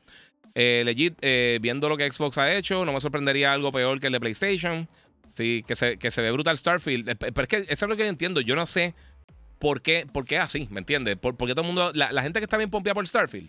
legit, 0.55 1.21
viendo 1.61 1.89
lo 1.89 1.97
que 1.97 2.11
Xbox 2.11 2.39
ha 2.39 2.55
hecho, 2.55 2.85
no 2.85 2.93
me 2.93 3.01
sorprendería 3.01 3.53
algo 3.53 3.73
peor 3.73 4.01
que 4.01 4.07
el 4.07 4.13
de 4.13 4.21
PlayStation. 4.21 4.89
Sí, 5.35 5.65
que 5.67 5.75
se, 5.75 5.99
que 5.99 6.11
se 6.11 6.23
ve 6.23 6.31
brutal 6.31 6.57
Starfield. 6.57 7.17
Pero 7.17 7.43
es 7.43 7.49
que 7.49 7.57
eso 7.69 7.87
es 7.87 7.89
lo 7.89 7.97
que 7.97 8.05
yo 8.05 8.09
entiendo. 8.09 8.41
Yo 8.41 8.55
no 8.55 8.67
sé 8.67 8.95
por 9.59 9.83
qué, 9.83 10.07
por 10.11 10.27
qué 10.27 10.39
así, 10.39 10.69
¿me 10.71 10.81
entiendes? 10.81 11.17
Por, 11.17 11.37
porque 11.37 11.55
todo 11.55 11.63
el 11.63 11.67
mundo, 11.69 11.91
la, 11.95 12.23
gente 12.23 12.39
que 12.39 12.45
está 12.45 12.57
bien 12.57 12.71
pompeada 12.71 12.95
por 12.95 13.07
Starfield. 13.07 13.49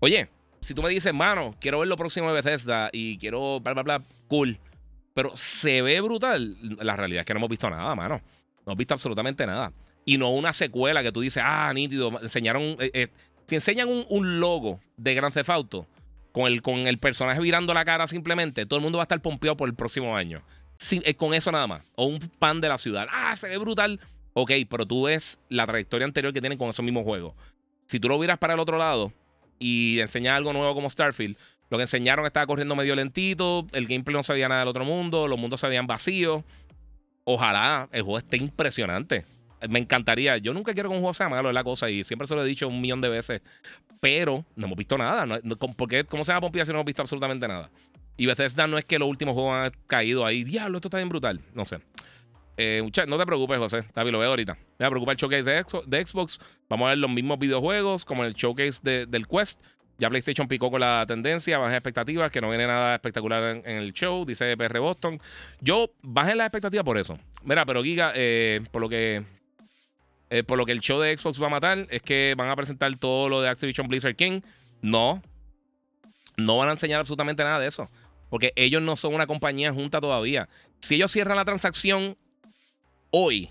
Oye, 0.00 0.28
si 0.60 0.74
tú 0.74 0.82
me 0.82 0.90
dices, 0.90 1.14
mano, 1.14 1.54
quiero 1.60 1.78
ver 1.78 1.88
lo 1.88 1.96
próximo 1.96 2.28
de 2.28 2.34
Bethesda 2.34 2.90
y 2.92 3.18
quiero 3.18 3.58
bla, 3.60 3.72
bla, 3.72 3.82
bla, 3.82 4.02
cool. 4.28 4.58
Pero 5.14 5.36
se 5.36 5.82
ve 5.82 6.00
brutal. 6.00 6.56
La 6.80 6.96
realidad 6.96 7.20
es 7.20 7.26
que 7.26 7.34
no 7.34 7.38
hemos 7.38 7.50
visto 7.50 7.68
nada, 7.70 7.94
mano. 7.94 8.20
No 8.58 8.72
hemos 8.72 8.76
visto 8.76 8.94
absolutamente 8.94 9.46
nada. 9.46 9.72
Y 10.08 10.16
no 10.16 10.30
una 10.30 10.54
secuela 10.54 11.02
que 11.02 11.12
tú 11.12 11.20
dices, 11.20 11.42
ah, 11.44 11.70
nítido. 11.74 12.18
Enseñaron. 12.22 12.62
Eh, 12.80 12.90
eh, 12.94 13.08
si 13.44 13.56
enseñan 13.56 13.90
un, 14.08 14.40
logo 14.40 14.80
de 14.96 15.12
Gran 15.12 15.30
Theft 15.30 15.50
Auto 15.50 15.86
con 16.32 16.46
el, 16.46 16.62
con 16.62 16.86
el 16.86 16.96
personaje 16.96 17.38
virando 17.42 17.74
la 17.74 17.84
cara 17.84 18.06
simplemente, 18.06 18.64
todo 18.64 18.78
el 18.78 18.82
mundo 18.82 18.96
va 18.96 19.02
a 19.02 19.04
estar 19.04 19.20
pompeado 19.20 19.58
por 19.58 19.68
el 19.68 19.74
próximo 19.74 20.16
año. 20.16 20.40
Eh, 20.92 21.12
con 21.12 21.34
eso 21.34 21.52
nada 21.52 21.66
más. 21.66 21.82
O 21.94 22.06
un 22.06 22.20
pan 22.20 22.62
de 22.62 22.70
la 22.70 22.78
ciudad. 22.78 23.06
Ah, 23.12 23.36
se 23.36 23.50
ve 23.50 23.58
brutal. 23.58 24.00
Ok, 24.32 24.52
pero 24.70 24.86
tú 24.86 25.02
ves 25.02 25.40
la 25.50 25.66
trayectoria 25.66 26.06
anterior 26.06 26.32
que 26.32 26.40
tienen 26.40 26.56
con 26.56 26.70
esos 26.70 26.82
mismos 26.82 27.04
juegos. 27.04 27.34
Si 27.86 28.00
tú 28.00 28.08
lo 28.08 28.18
vieras 28.18 28.38
para 28.38 28.54
el 28.54 28.60
otro 28.60 28.78
lado 28.78 29.12
y 29.58 30.00
enseñas 30.00 30.38
algo 30.38 30.54
nuevo 30.54 30.74
como 30.74 30.88
Starfield, 30.88 31.36
lo 31.68 31.76
que 31.76 31.82
enseñaron 31.82 32.24
estaba 32.24 32.46
corriendo 32.46 32.74
medio 32.74 32.96
lentito, 32.96 33.66
el 33.72 33.86
gameplay 33.86 34.16
no 34.16 34.22
sabía 34.22 34.48
nada 34.48 34.60
del 34.60 34.68
otro 34.68 34.86
mundo, 34.86 35.28
los 35.28 35.38
mundos 35.38 35.60
se 35.60 35.68
veían 35.68 35.86
vacíos. 35.86 36.44
Ojalá 37.24 37.90
el 37.92 38.00
juego 38.00 38.16
esté 38.16 38.38
impresionante. 38.38 39.26
Me 39.68 39.78
encantaría. 39.78 40.38
Yo 40.38 40.54
nunca 40.54 40.72
quiero 40.72 40.88
que 40.88 40.94
un 40.94 41.00
juego 41.00 41.14
sea 41.14 41.28
malo, 41.28 41.48
es 41.48 41.54
la 41.54 41.64
cosa, 41.64 41.90
y 41.90 42.04
siempre 42.04 42.26
se 42.26 42.34
lo 42.34 42.44
he 42.44 42.46
dicho 42.46 42.68
un 42.68 42.80
millón 42.80 43.00
de 43.00 43.08
veces. 43.08 43.42
Pero 44.00 44.44
no 44.54 44.66
hemos 44.66 44.78
visto 44.78 44.96
nada. 44.96 45.40
porque, 45.76 46.04
¿Cómo 46.04 46.24
se 46.24 46.32
va 46.32 46.38
a 46.38 46.64
si 46.64 46.72
no 46.72 46.78
hemos 46.78 46.84
visto 46.84 47.02
absolutamente 47.02 47.48
nada? 47.48 47.70
Y 48.16 48.26
Bethesda 48.26 48.66
no 48.66 48.78
es 48.78 48.84
que 48.84 48.98
los 48.98 49.08
últimos 49.08 49.34
juegos 49.34 49.54
han 49.54 49.72
caído 49.86 50.26
ahí. 50.26 50.44
Diablo, 50.44 50.78
esto 50.78 50.88
está 50.88 50.98
bien 50.98 51.08
brutal. 51.08 51.40
No 51.54 51.64
sé. 51.64 51.78
Eh, 52.56 52.82
no 53.06 53.18
te 53.18 53.26
preocupes, 53.26 53.58
José. 53.58 53.84
David, 53.94 54.10
lo 54.10 54.18
veo 54.18 54.30
ahorita. 54.30 54.54
Me 54.54 54.82
va 54.82 54.86
a 54.88 54.90
preocupar 54.90 55.12
el 55.12 55.16
showcase 55.16 55.44
de, 55.86 56.06
Xbox. 56.06 56.40
Vamos 56.68 56.86
a 56.86 56.88
ver 56.90 56.98
los 56.98 57.10
mismos 57.10 57.38
videojuegos 57.38 58.04
como 58.04 58.24
el 58.24 58.34
showcase 58.34 58.80
del 59.06 59.26
Quest. 59.28 59.60
Ya 59.98 60.08
PlayStation 60.08 60.46
picó 60.46 60.70
con 60.70 60.80
la 60.80 61.04
tendencia, 61.08 61.58
bajen 61.58 61.74
expectativas, 61.74 62.30
que 62.30 62.40
no 62.40 62.48
viene 62.48 62.66
nada 62.66 62.94
espectacular 62.94 63.62
en, 63.64 63.76
el 63.76 63.92
show, 63.92 64.24
dice 64.24 64.56
PR 64.56 64.78
Boston. 64.78 65.20
Yo 65.60 65.90
bajé 66.02 66.36
las 66.36 66.46
expectativas 66.46 66.84
por 66.84 66.98
eso. 66.98 67.18
Mira, 67.44 67.66
pero 67.66 67.82
Giga, 67.82 68.12
eh, 68.14 68.60
por 68.70 68.80
lo 68.80 68.88
que 68.88 69.24
Eh, 70.30 70.42
por 70.42 70.58
lo 70.58 70.66
que 70.66 70.72
el 70.72 70.80
show 70.80 71.00
de 71.00 71.16
Xbox 71.16 71.40
va 71.42 71.46
a 71.46 71.50
matar 71.50 71.86
es 71.90 72.02
que 72.02 72.34
van 72.36 72.48
a 72.48 72.56
presentar 72.56 72.94
todo 72.96 73.28
lo 73.28 73.40
de 73.40 73.48
Activision 73.48 73.88
Blizzard 73.88 74.16
King. 74.16 74.40
No. 74.82 75.22
No 76.36 76.58
van 76.58 76.68
a 76.68 76.72
enseñar 76.72 77.00
absolutamente 77.00 77.42
nada 77.42 77.58
de 77.58 77.66
eso. 77.66 77.88
Porque 78.30 78.52
ellos 78.56 78.82
no 78.82 78.94
son 78.96 79.14
una 79.14 79.26
compañía 79.26 79.72
junta 79.72 80.00
todavía. 80.00 80.48
Si 80.80 80.96
ellos 80.96 81.10
cierran 81.10 81.36
la 81.36 81.44
transacción 81.44 82.16
hoy, 83.10 83.50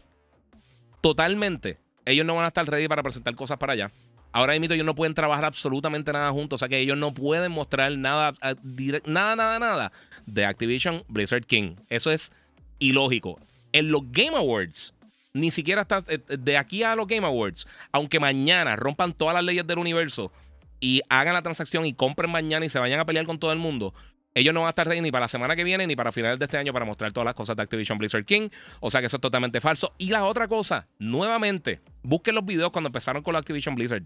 totalmente, 1.02 1.80
ellos 2.06 2.26
no 2.26 2.36
van 2.36 2.46
a 2.46 2.50
estar 2.50 2.66
ready 2.66 2.88
para 2.88 3.04
presentar 3.04 3.36
cosas 3.36 3.58
para 3.58 3.74
allá. 3.74 3.92
Ahora 4.32 4.54
mismo 4.54 4.74
ellos 4.74 4.86
no 4.86 4.94
pueden 4.94 5.16
trabajar 5.16 5.46
absolutamente 5.46 6.14
nada 6.14 6.32
juntos. 6.32 6.58
O 6.58 6.60
sea 6.60 6.70
que 6.70 6.80
ellos 6.80 6.98
no 6.98 7.14
pueden 7.14 7.52
mostrar 7.52 7.98
nada, 7.98 8.34
eh, 8.44 9.02
nada, 9.06 9.36
nada, 9.36 9.60
nada 9.60 9.92
de 10.26 10.46
Activision 10.46 11.04
Blizzard 11.08 11.46
King. 11.46 11.76
Eso 11.90 12.12
es 12.12 12.32
ilógico. 12.78 13.40
En 13.72 13.92
los 13.92 14.04
Game 14.12 14.38
Awards, 14.38 14.94
ni 15.38 15.52
siquiera 15.52 15.84
está 15.84 16.04
eh, 16.08 16.20
de 16.28 16.58
aquí 16.58 16.84
a 16.84 16.96
los 16.96 17.08
Game 17.08 17.26
Awards, 17.26 17.68
aunque 17.92 18.20
mañana 18.20 18.76
rompan 18.76 19.14
todas 19.14 19.36
las 19.36 19.44
leyes 19.44 19.66
del 19.66 19.80
universo 19.80 20.32
y 20.80 21.02
hagan 21.10 21.34
la 21.34 21.42
transacción 21.42 21.86
y 21.86 21.94
compren 21.94 22.30
mañana 22.30 22.66
y 22.66 22.70
se 22.70 22.80
vayan 22.80 23.00
a 23.00 23.06
pelear 23.06 23.26
con 23.26 23.40
todo 23.40 23.52
el 23.52 23.60
mundo, 23.60 23.94
ellos 24.38 24.54
no 24.54 24.60
van 24.60 24.68
a 24.68 24.70
estar 24.70 24.86
ready 24.86 25.02
ni 25.02 25.12
para 25.12 25.26
la 25.26 25.30
semana 25.30 25.56
que 25.56 25.64
viene 25.64 25.88
ni 25.88 25.96
para 25.96 26.12
finales 26.12 26.38
de 26.38 26.46
este 26.46 26.60
año 26.60 26.72
para 26.72 26.86
mostrar 26.86 27.12
todas 27.12 27.26
las 27.26 27.34
cosas 27.34 27.56
de 27.56 27.64
Activision 27.64 27.98
Blizzard 27.98 28.24
King. 28.24 28.50
O 28.82 28.92
sea 28.92 29.02
que 29.02 29.08
eso 29.08 29.18
es 29.18 29.22
totalmente 29.22 29.60
falso. 29.60 29.94
Y 29.98 30.12
la 30.12 30.26
otra 30.26 30.48
cosa, 30.48 30.86
nuevamente, 31.00 31.82
busquen 32.04 32.36
los 32.36 32.46
videos 32.46 32.70
cuando 32.72 32.90
empezaron 32.90 33.24
con 33.24 33.36
Activision 33.36 33.74
Blizzard 33.74 34.04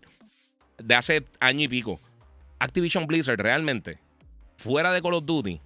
de 0.78 0.96
hace 0.96 1.26
año 1.42 1.66
y 1.66 1.68
pico. 1.68 2.00
Activision 2.60 3.08
Blizzard 3.08 3.42
realmente, 3.42 3.98
fuera 4.56 4.94
de 4.94 5.02
Call 5.02 5.16
of 5.16 5.26
Duty, 5.26 5.60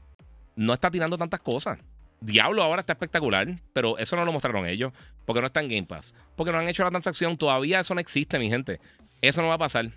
no 0.55 0.73
está 0.73 0.89
tirando 0.89 1.15
tantas 1.15 1.41
cosas. 1.41 1.77
Diablo 2.25 2.63
ahora 2.63 2.81
está 2.81 2.93
espectacular, 2.93 3.47
pero 3.73 3.97
eso 3.97 4.15
no 4.15 4.25
lo 4.25 4.31
mostraron 4.31 4.67
ellos, 4.67 4.91
porque 5.25 5.41
no 5.41 5.47
está 5.47 5.61
en 5.61 5.69
Game 5.69 5.83
Pass, 5.83 6.13
porque 6.35 6.51
no 6.51 6.57
han 6.57 6.67
hecho 6.67 6.83
la 6.83 6.89
transacción, 6.89 7.37
todavía 7.37 7.79
eso 7.79 7.93
no 7.93 8.01
existe, 8.01 8.39
mi 8.39 8.49
gente. 8.49 8.79
Eso 9.21 9.41
no 9.41 9.47
va 9.47 9.55
a 9.55 9.59
pasar. 9.59 9.91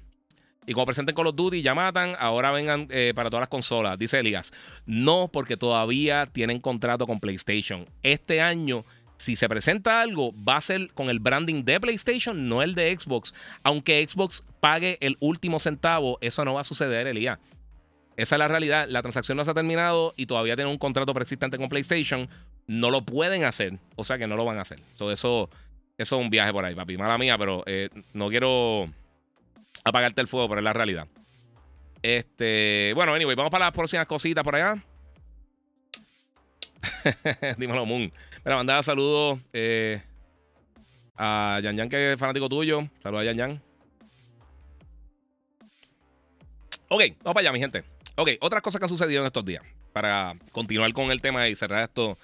Y 0.67 0.75
como 0.75 0.85
presenten 0.85 1.15
Call 1.15 1.29
of 1.29 1.37
Duty 1.37 1.63
ya 1.63 1.75
matan, 1.75 2.15
ahora 2.19 2.51
vengan 2.51 2.89
eh, 2.91 3.13
para 3.15 3.31
todas 3.31 3.41
las 3.41 3.49
consolas, 3.49 3.99
dice 3.99 4.19
Elias. 4.19 4.53
No, 4.85 5.29
porque 5.33 5.57
todavía 5.57 6.27
tienen 6.27 6.61
contrato 6.61 7.07
con 7.07 7.21
PlayStation. 7.21 7.87
Este 8.03 8.43
año, 8.43 8.85
si 9.17 9.35
se 9.35 9.49
presenta 9.49 10.03
algo, 10.03 10.35
va 10.47 10.59
a 10.59 10.61
ser 10.61 10.93
con 10.93 11.09
el 11.09 11.21
branding 11.21 11.65
de 11.65 11.81
PlayStation, 11.81 12.51
no 12.51 12.63
el 12.63 12.75
de 12.75 12.95
Xbox. 12.99 13.35
Aunque 13.63 14.07
Xbox 14.07 14.45
pague 14.61 14.99
el 15.01 15.17
último 15.21 15.59
centavo, 15.59 16.19
eso 16.21 16.45
no 16.45 16.53
va 16.53 16.61
a 16.61 16.65
suceder, 16.65 17.07
Elías. 17.07 17.39
Esa 18.19 18.35
es 18.35 18.39
la 18.41 18.49
realidad. 18.49 18.89
La 18.89 19.01
transacción 19.01 19.37
no 19.37 19.45
se 19.45 19.53
ha 19.53 19.55
terminado 19.55 20.13
y 20.17 20.27
todavía 20.27 20.57
tienen 20.57 20.73
un 20.73 20.79
contrato 20.79 21.15
preexistente 21.15 21.57
con 21.57 21.69
PlayStation. 21.69 22.29
No 22.67 22.91
lo 22.91 23.03
pueden 23.03 23.45
hacer. 23.45 23.79
O 23.95 24.03
sea 24.03 24.19
que 24.19 24.27
no 24.27 24.35
lo 24.37 24.45
van 24.45 24.59
a 24.59 24.63
hacer. 24.63 24.81
eso, 24.95 25.13
eso 25.13 25.49
es 25.97 26.13
un 26.13 26.29
viaje 26.29 26.53
por 26.53 26.65
ahí, 26.65 26.75
papi. 26.75 26.99
Mala 26.99 27.17
mía, 27.17 27.39
pero 27.39 27.63
eh, 27.67 27.91
no 28.15 28.29
quiero 28.29 28.89
apagarte 29.85 30.21
el 30.21 30.27
fuego, 30.27 30.49
pero 30.49 30.61
es 30.61 30.65
la 30.65 30.73
realidad. 30.73 31.07
Este, 32.03 32.91
bueno, 32.97 33.15
anyway, 33.15 33.37
vamos 33.37 33.53
para 33.53 33.67
las 33.67 33.73
próximas 33.73 34.07
cositas 34.07 34.43
por 34.43 34.57
allá. 34.57 34.83
Dímelo, 37.57 37.87
Moon. 37.87 38.13
Mira, 38.45 38.57
mandaba 38.57 38.83
saludos 38.83 39.39
eh, 39.53 40.03
a 41.17 41.61
Yan 41.63 41.77
Yan, 41.77 41.89
que 41.89 42.15
es 42.15 42.19
fanático 42.19 42.49
tuyo. 42.49 42.83
Saludos 43.01 43.23
a 43.23 43.27
Yan 43.27 43.37
Yan. 43.37 43.63
Ok, 46.89 47.03
vamos 47.23 47.35
para 47.35 47.41
allá, 47.41 47.53
mi 47.53 47.61
gente. 47.61 47.98
Ok, 48.19 48.31
otras 48.41 48.63
cosas 48.63 48.81
que 48.81 48.85
han 48.85 48.89
sucedido 48.89 49.21
en 49.21 49.27
estos 49.27 49.45
días. 49.45 49.65
Para 49.93 50.35
continuar 50.51 50.93
con 50.93 51.13
el 51.13 51.21
tema 51.21 51.47
y 51.49 51.55
cerrar 51.55 51.85
esto 51.85 52.19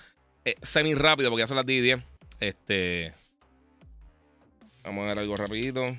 eh, 0.45 0.57
semi 0.61 0.93
rápido, 0.93 1.31
porque 1.31 1.43
ya 1.43 1.47
son 1.47 1.57
las 1.57 1.67
10 1.67 1.79
y 1.79 1.83
10. 1.83 1.99
Este. 2.41 3.13
Vamos 4.83 5.05
a 5.05 5.07
ver 5.07 5.21
algo 5.21 5.37
rapidito. 5.37 5.97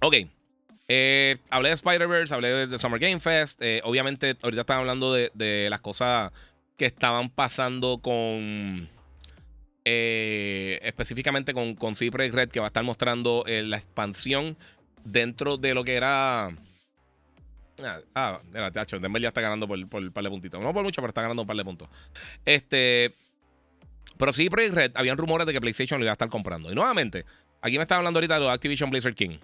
Ok. 0.00 0.16
Eh, 0.88 1.38
hablé 1.48 1.68
de 1.68 1.74
Spider-Verse, 1.76 2.34
hablé 2.34 2.66
de, 2.66 2.78
Summer 2.78 2.98
Game 2.98 3.20
Fest. 3.20 3.62
Eh, 3.62 3.80
obviamente, 3.84 4.36
ahorita 4.42 4.62
están 4.62 4.80
hablando 4.80 5.12
de, 5.14 5.68
las 5.70 5.80
cosas 5.80 6.32
que 6.76 6.86
estaban 6.86 7.30
pasando 7.30 7.98
con. 7.98 8.88
Específicamente 9.84 11.54
con, 11.54 11.76
con 11.76 11.94
Red, 11.94 12.48
que 12.50 12.58
va 12.58 12.66
a 12.66 12.68
estar 12.68 12.82
mostrando 12.82 13.44
la 13.46 13.76
expansión 13.76 14.56
dentro 15.04 15.56
de 15.56 15.74
lo 15.74 15.84
que 15.84 15.94
era. 15.94 16.50
Ah, 17.84 18.00
ah 18.14 18.40
era, 18.54 18.70
tacho, 18.70 18.98
Denver 18.98 19.20
ya 19.20 19.28
está 19.28 19.40
ganando 19.40 19.66
por, 19.68 19.88
por 19.88 20.02
un 20.02 20.12
par 20.12 20.24
de 20.24 20.30
puntitos. 20.30 20.62
No 20.62 20.72
por 20.72 20.84
mucho, 20.84 21.00
pero 21.00 21.10
está 21.10 21.22
ganando 21.22 21.42
un 21.42 21.48
par 21.48 21.56
de 21.56 21.64
puntos. 21.64 21.88
Este. 22.44 23.12
Pero 24.18 24.32
sí, 24.32 24.48
Red, 24.48 24.92
habían 24.94 25.16
rumores 25.16 25.46
de 25.46 25.52
que 25.52 25.60
PlayStation 25.60 25.98
lo 25.98 26.04
iba 26.04 26.12
a 26.12 26.14
estar 26.14 26.28
comprando. 26.28 26.70
Y 26.70 26.74
nuevamente, 26.74 27.24
aquí 27.60 27.76
me 27.76 27.82
está 27.82 27.96
hablando 27.96 28.18
ahorita 28.18 28.38
de 28.38 28.50
Activision 28.50 28.90
Blizzard 28.90 29.14
King 29.14 29.38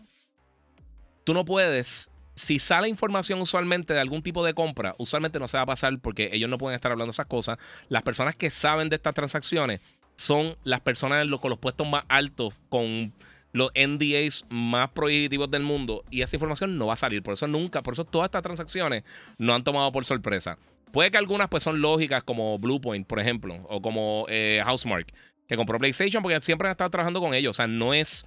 tú 1.28 1.34
no 1.34 1.45
puedes. 1.45 2.09
Si 2.36 2.59
sale 2.59 2.89
información 2.89 3.39
usualmente 3.43 3.93
de 3.93 4.01
algún 4.01 4.22
tipo 4.22 4.43
de 4.43 4.55
compra, 4.55 4.95
usualmente 4.97 5.39
no 5.39 5.47
se 5.47 5.59
va 5.59 5.64
a 5.64 5.66
pasar 5.66 5.99
porque 6.01 6.30
ellos 6.32 6.49
no 6.49 6.57
pueden 6.57 6.74
estar 6.74 6.91
hablando 6.91 7.11
esas 7.11 7.26
cosas. 7.26 7.59
Las 7.91 8.03
personas 8.03 8.34
que 8.34 8.49
saben 8.49 8.89
de 8.89 8.97
estas 8.97 9.12
transacciones 9.12 9.82
son 10.16 10.57
las 10.64 10.80
personas 10.80 11.26
con 11.39 11.51
los 11.51 11.59
puestos 11.59 11.86
más 11.86 12.05
altos, 12.09 12.55
con 12.70 13.12
los 13.53 13.70
NDAs 13.74 14.44
más 14.51 14.90
prohibitivos 14.90 15.51
del 15.51 15.62
mundo. 15.62 16.05
Y 16.11 16.22
esa 16.22 16.36
información 16.36 16.78
no 16.78 16.86
va 16.86 16.94
a 16.94 16.96
salir. 16.96 17.22
Por 17.22 17.34
eso 17.34 17.46
nunca, 17.46 17.82
por 17.82 17.94
eso 17.94 18.05
todas 18.05 18.26
estas 18.26 18.42
transacciones 18.42 19.05
no 19.38 19.55
han 19.55 19.64
tomado 19.64 19.90
por 19.92 20.05
sorpresa. 20.05 20.59
Puede 20.92 21.11
que 21.11 21.18
algunas 21.18 21.49
pues 21.49 21.62
son 21.62 21.80
lógicas, 21.80 22.22
como 22.22 22.59
Bluepoint, 22.59 23.07
por 23.07 23.20
ejemplo, 23.20 23.55
o 23.68 23.82
como 23.82 24.26
eh, 24.28 24.62
Housemark, 24.64 25.12
que 25.46 25.57
compró 25.57 25.78
PlayStation 25.78 26.22
porque 26.22 26.40
siempre 26.40 26.68
han 26.68 26.72
estado 26.72 26.90
trabajando 26.90 27.20
con 27.20 27.34
ellos. 27.34 27.51
O 27.51 27.57
sea, 27.57 27.66
no 27.66 27.92
es 27.94 28.24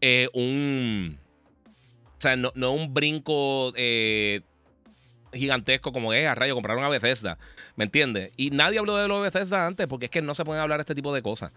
eh, 0.00 0.28
un 0.32 1.18
o 1.66 2.20
sea, 2.22 2.36
no, 2.36 2.52
es 2.54 2.62
un 2.62 2.94
brinco 2.94 3.72
eh, 3.74 4.42
gigantesco 5.32 5.90
como 5.90 6.12
es 6.12 6.24
a 6.24 6.36
rayo 6.36 6.54
comprar 6.54 6.76
una 6.76 6.88
Bethesda. 6.88 7.36
¿Me 7.74 7.82
entiendes? 7.82 8.32
Y 8.36 8.50
nadie 8.50 8.78
habló 8.78 8.96
de 8.96 9.08
lo 9.08 9.16
de 9.16 9.22
Bethesda 9.22 9.66
antes 9.66 9.88
porque 9.88 10.06
es 10.06 10.10
que 10.12 10.22
no 10.22 10.34
se 10.34 10.44
pueden 10.44 10.62
hablar 10.62 10.78
este 10.78 10.94
tipo 10.94 11.12
de 11.12 11.20
cosas. 11.20 11.52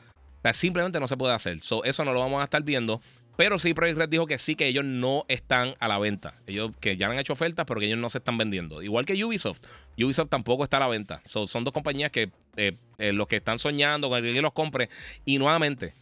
Simplemente 0.54 1.00
no 1.00 1.08
se 1.08 1.18
puede 1.18 1.34
hacer. 1.34 1.60
eso 1.84 2.06
no 2.06 2.14
lo 2.14 2.20
vamos 2.20 2.42
a 2.42 2.44
estar 2.46 2.64
viendo. 2.64 3.02
Pero 3.38 3.58
sí, 3.60 3.74
Project 3.74 3.98
Red 3.98 4.10
dijo 4.10 4.28
que 4.28 4.38
sí, 4.38 4.56
que 4.56 4.66
ellos 4.68 4.86
no 4.86 5.26
están 5.28 5.76
a 5.80 5.88
la 5.88 6.00
venta. 6.00 6.36
Ellos 6.48 6.72
que 6.80 6.96
ya 6.96 7.08
han 7.08 7.20
hecho 7.20 7.34
ofertas, 7.34 7.66
pero 7.66 7.80
que 7.80 7.88
ellos 7.88 8.00
no 8.00 8.10
se 8.10 8.20
están 8.20 8.38
vendiendo. 8.38 8.82
Igual 8.82 9.06
que 9.06 9.22
Ubisoft. 9.24 9.60
Ubisoft 9.98 10.30
tampoco 10.30 10.64
está 10.64 10.78
a 10.78 10.82
la 10.82 10.88
venta. 10.88 11.22
son 11.26 11.64
dos 11.64 11.74
compañías 11.74 12.12
que 12.12 12.32
eh, 12.56 12.78
eh, 12.98 13.12
los 13.12 13.28
que 13.28 13.38
están 13.38 13.60
soñando 13.60 14.10
con 14.10 14.22
que 14.22 14.42
los 14.42 14.54
compre. 14.54 14.90
Y 15.26 15.38
nuevamente, 15.38 15.94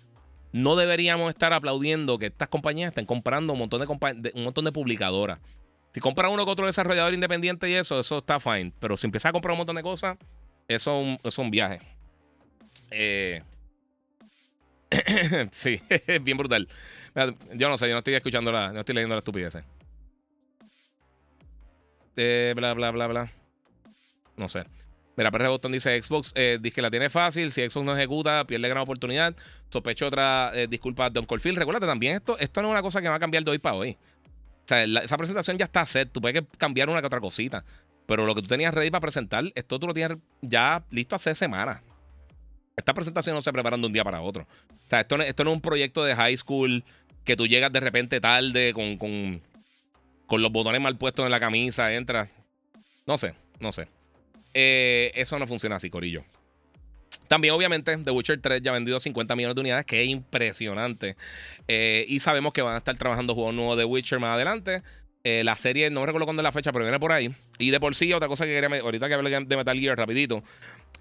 no 0.51 0.75
deberíamos 0.75 1.29
estar 1.29 1.51
aplaudiendo 1.51 2.19
que 2.19 2.27
estas 2.27 2.47
compañías 2.47 2.89
estén 2.89 3.05
comprando 3.05 3.53
un 3.53 3.59
montón 3.59 3.81
de, 3.81 4.31
un 4.35 4.43
montón 4.43 4.65
de 4.65 4.71
publicadoras. 4.71 5.41
Si 5.91 5.99
compran 5.99 6.31
uno 6.31 6.43
con 6.43 6.53
otro 6.53 6.65
desarrollador 6.67 7.13
independiente 7.13 7.69
y 7.69 7.73
eso, 7.73 7.99
eso 7.99 8.19
está 8.19 8.39
fine. 8.39 8.71
Pero 8.79 8.95
si 8.95 9.07
empiezas 9.07 9.29
a 9.29 9.31
comprar 9.31 9.53
un 9.53 9.59
montón 9.59 9.75
de 9.75 9.83
cosas, 9.83 10.17
eso, 10.67 11.03
es 11.23 11.37
un 11.37 11.49
viaje. 11.49 11.79
Eh, 12.91 13.41
sí, 15.51 15.81
bien 16.21 16.37
brutal. 16.37 16.67
Yo 17.53 17.69
no 17.69 17.77
sé, 17.77 17.87
yo 17.87 17.93
no 17.93 17.99
estoy 17.99 18.15
escuchando 18.15 18.51
la, 18.51 18.71
no 18.71 18.79
estoy 18.79 18.95
leyendo 18.95 19.15
la 19.15 19.19
estupidez. 19.19 19.57
Eh, 22.15 22.53
bla, 22.55 22.73
bla, 22.73 22.91
bla, 22.91 23.07
bla. 23.07 23.31
No 24.37 24.49
sé. 24.49 24.65
Mira, 25.15 25.29
Perre 25.29 25.47
Boston 25.47 25.71
dice 25.71 26.01
Xbox, 26.01 26.31
eh, 26.35 26.57
dice 26.59 26.75
que 26.75 26.81
la 26.81 26.89
tiene 26.89 27.09
fácil, 27.09 27.51
si 27.51 27.61
Xbox 27.61 27.85
no 27.85 27.95
ejecuta, 27.95 28.45
pierde 28.45 28.67
gran 28.67 28.81
oportunidad. 28.81 29.35
Sospecho 29.69 30.07
otra 30.07 30.51
eh, 30.55 30.67
disculpa 30.67 31.09
Don 31.09 31.25
Colfield. 31.25 31.59
Recuérdate 31.59 31.85
también, 31.85 32.15
esto, 32.15 32.37
esto 32.39 32.61
no 32.61 32.69
es 32.69 32.71
una 32.71 32.81
cosa 32.81 33.01
que 33.01 33.09
va 33.09 33.15
a 33.15 33.19
cambiar 33.19 33.43
de 33.43 33.51
hoy 33.51 33.59
para 33.59 33.75
hoy. 33.75 33.91
O 33.91 34.67
sea, 34.67 34.83
esa 34.83 35.17
presentación 35.17 35.57
ya 35.57 35.65
está 35.65 35.85
set, 35.85 36.09
tú 36.11 36.19
puedes 36.19 36.43
cambiar 36.57 36.89
una 36.89 37.01
que 37.01 37.07
otra 37.07 37.19
cosita. 37.19 37.63
Pero 38.07 38.25
lo 38.25 38.33
que 38.33 38.41
tú 38.41 38.47
tenías 38.47 38.73
ready 38.73 38.89
para 38.89 39.01
presentar, 39.01 39.45
esto 39.55 39.79
tú 39.79 39.87
lo 39.87 39.93
tienes 39.93 40.17
ya 40.41 40.83
listo 40.89 41.15
hace 41.15 41.35
semanas. 41.35 41.81
Esta 42.75 42.93
presentación 42.93 43.35
no 43.35 43.41
se 43.41 43.53
prepara 43.53 43.77
de 43.77 43.85
un 43.85 43.93
día 43.93 44.03
para 44.03 44.21
otro. 44.21 44.43
O 44.43 44.89
sea, 44.89 45.01
esto 45.01 45.17
no, 45.17 45.23
esto 45.23 45.43
no 45.43 45.51
es 45.51 45.55
un 45.55 45.61
proyecto 45.61 46.03
de 46.03 46.15
high 46.15 46.37
school 46.37 46.83
que 47.23 47.35
tú 47.35 47.47
llegas 47.47 47.71
de 47.71 47.79
repente 47.79 48.19
tarde 48.19 48.73
con, 48.73 48.97
con, 48.97 49.41
con 50.25 50.41
los 50.41 50.51
botones 50.51 50.81
mal 50.81 50.97
puestos 50.97 51.25
en 51.25 51.31
la 51.31 51.39
camisa, 51.39 51.93
entras. 51.93 52.29
No 53.05 53.17
sé, 53.17 53.33
no 53.59 53.71
sé. 53.71 53.87
Eh, 54.53 55.11
eso 55.15 55.37
no 55.39 55.47
funciona 55.47 55.75
así, 55.77 55.89
Corillo. 55.89 56.23
También, 57.27 57.53
obviamente, 57.53 57.95
The 57.97 58.11
Witcher 58.11 58.39
3 58.39 58.61
ya 58.61 58.71
ha 58.71 58.73
vendido 58.73 58.99
50 58.99 59.35
millones 59.35 59.55
de 59.55 59.61
unidades, 59.61 59.85
que 59.85 60.03
es 60.03 60.09
impresionante. 60.09 61.15
Eh, 61.67 62.05
y 62.07 62.19
sabemos 62.19 62.53
que 62.53 62.61
van 62.61 62.75
a 62.75 62.77
estar 62.77 62.95
trabajando 62.97 63.33
juegos 63.33 63.53
nuevos 63.53 63.77
de 63.77 63.85
Witcher 63.85 64.19
más 64.19 64.35
adelante. 64.35 64.83
Eh, 65.23 65.43
la 65.43 65.55
serie, 65.55 65.89
no 65.89 66.05
recuerdo 66.05 66.25
cuándo 66.25 66.41
es 66.41 66.43
la 66.43 66.51
fecha, 66.51 66.71
pero 66.71 66.85
viene 66.85 66.99
por 66.99 67.11
ahí. 67.11 67.33
Y 67.57 67.71
de 67.71 67.79
por 67.79 67.95
sí, 67.95 68.11
otra 68.11 68.27
cosa 68.27 68.45
que 68.45 68.59
quería, 68.59 68.81
ahorita 68.81 69.07
que 69.07 69.13
hablé 69.13 69.29
de 69.29 69.57
Metal 69.57 69.79
Gear, 69.79 69.97
rapidito. 69.97 70.43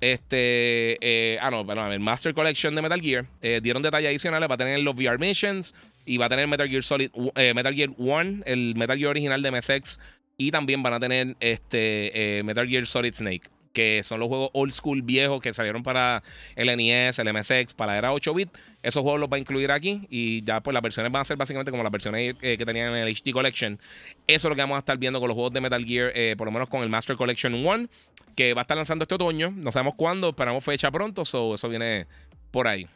Este, 0.00 1.38
ah, 1.40 1.50
no, 1.50 1.66
perdón, 1.66 1.92
el 1.92 2.00
Master 2.00 2.34
Collection 2.34 2.74
de 2.74 2.82
Metal 2.82 3.00
Gear. 3.00 3.26
dieron 3.62 3.82
detalles 3.82 4.08
adicionales, 4.08 4.50
va 4.50 4.54
a 4.54 4.58
tener 4.58 4.80
los 4.80 4.96
VR 4.96 5.18
Missions 5.18 5.74
y 6.04 6.18
va 6.18 6.26
a 6.26 6.28
tener 6.28 6.46
Metal 6.48 6.68
Gear 6.68 6.82
Solid, 6.82 7.10
Metal 7.36 7.74
Gear 7.74 7.90
1, 7.96 8.42
el 8.46 8.74
Metal 8.74 8.98
Gear 8.98 9.10
original 9.10 9.42
de 9.42 9.50
MSX 9.52 9.98
y 10.36 10.50
también 10.50 10.82
van 10.82 10.94
a 10.94 11.00
tener 11.00 11.36
este, 11.40 12.38
eh, 12.38 12.42
Metal 12.42 12.68
Gear 12.68 12.86
Solid 12.86 13.14
Snake. 13.14 13.42
Que 13.72 14.02
son 14.02 14.20
los 14.20 14.28
juegos 14.28 14.50
old 14.52 14.72
school 14.72 15.02
viejos 15.02 15.40
que 15.42 15.52
salieron 15.52 15.82
para 15.82 16.22
el 16.56 16.74
NES, 16.76 17.18
el 17.18 17.32
MSX, 17.32 17.74
para 17.74 17.92
la 17.92 17.98
era 17.98 18.12
8 18.12 18.34
bit. 18.34 18.50
Esos 18.82 19.02
juegos 19.02 19.20
los 19.20 19.30
va 19.30 19.36
a 19.36 19.40
incluir 19.40 19.70
aquí 19.70 20.06
y 20.10 20.42
ya 20.42 20.60
pues 20.60 20.74
las 20.74 20.82
versiones 20.82 21.12
van 21.12 21.22
a 21.22 21.24
ser 21.24 21.36
básicamente 21.36 21.70
como 21.70 21.82
las 21.82 21.92
versiones 21.92 22.36
eh, 22.42 22.56
que 22.56 22.66
tenían 22.66 22.94
en 22.94 23.06
el 23.06 23.14
HD 23.14 23.32
Collection. 23.32 23.78
Eso 24.26 24.48
es 24.48 24.50
lo 24.50 24.54
que 24.54 24.62
vamos 24.62 24.76
a 24.76 24.80
estar 24.80 24.98
viendo 24.98 25.20
con 25.20 25.28
los 25.28 25.34
juegos 25.34 25.52
de 25.52 25.60
Metal 25.60 25.84
Gear, 25.84 26.12
eh, 26.14 26.34
por 26.36 26.46
lo 26.46 26.52
menos 26.52 26.68
con 26.68 26.82
el 26.82 26.88
Master 26.88 27.16
Collection 27.16 27.54
1, 27.54 27.88
que 28.36 28.54
va 28.54 28.60
a 28.60 28.62
estar 28.62 28.76
lanzando 28.76 29.04
este 29.04 29.14
otoño. 29.14 29.52
No 29.54 29.72
sabemos 29.72 29.94
cuándo, 29.96 30.30
esperamos 30.30 30.64
fecha 30.64 30.90
pronto, 30.90 31.24
so 31.24 31.54
eso 31.54 31.68
viene 31.68 32.06
por 32.50 32.68
ahí. 32.68 32.86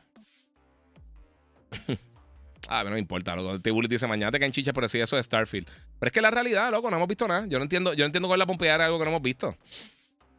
Ah, 2.68 2.83
no 2.83 2.91
me 2.91 2.99
importa, 2.99 3.37
loco. 3.37 3.59
Tibuli 3.61 3.87
dice, 3.87 4.07
mañana 4.07 4.33
te 4.33 4.41
caen 4.41 4.53
chichas 4.53 4.74
por 4.74 4.83
decir 4.83 5.01
eso 5.01 5.14
de 5.14 5.22
Starfield. 5.22 5.68
Pero 6.01 6.09
es 6.09 6.12
que 6.12 6.20
la 6.20 6.31
realidad, 6.31 6.70
loco, 6.70 6.91
no 6.91 6.97
hemos 6.97 7.09
visto 7.09 7.29
nada. 7.29 7.47
Yo 7.47 7.59
no 7.59 7.62
entiendo, 7.62 7.95
yo 7.95 8.01
no 8.01 8.07
entiendo 8.07 8.29
cuál 8.29 8.39
es 8.39 8.41
la 8.41 8.47
pompear 8.47 8.81
algo 8.81 8.99
que 8.99 9.05
no 9.05 9.11
hemos 9.11 9.22
visto. 9.22 9.57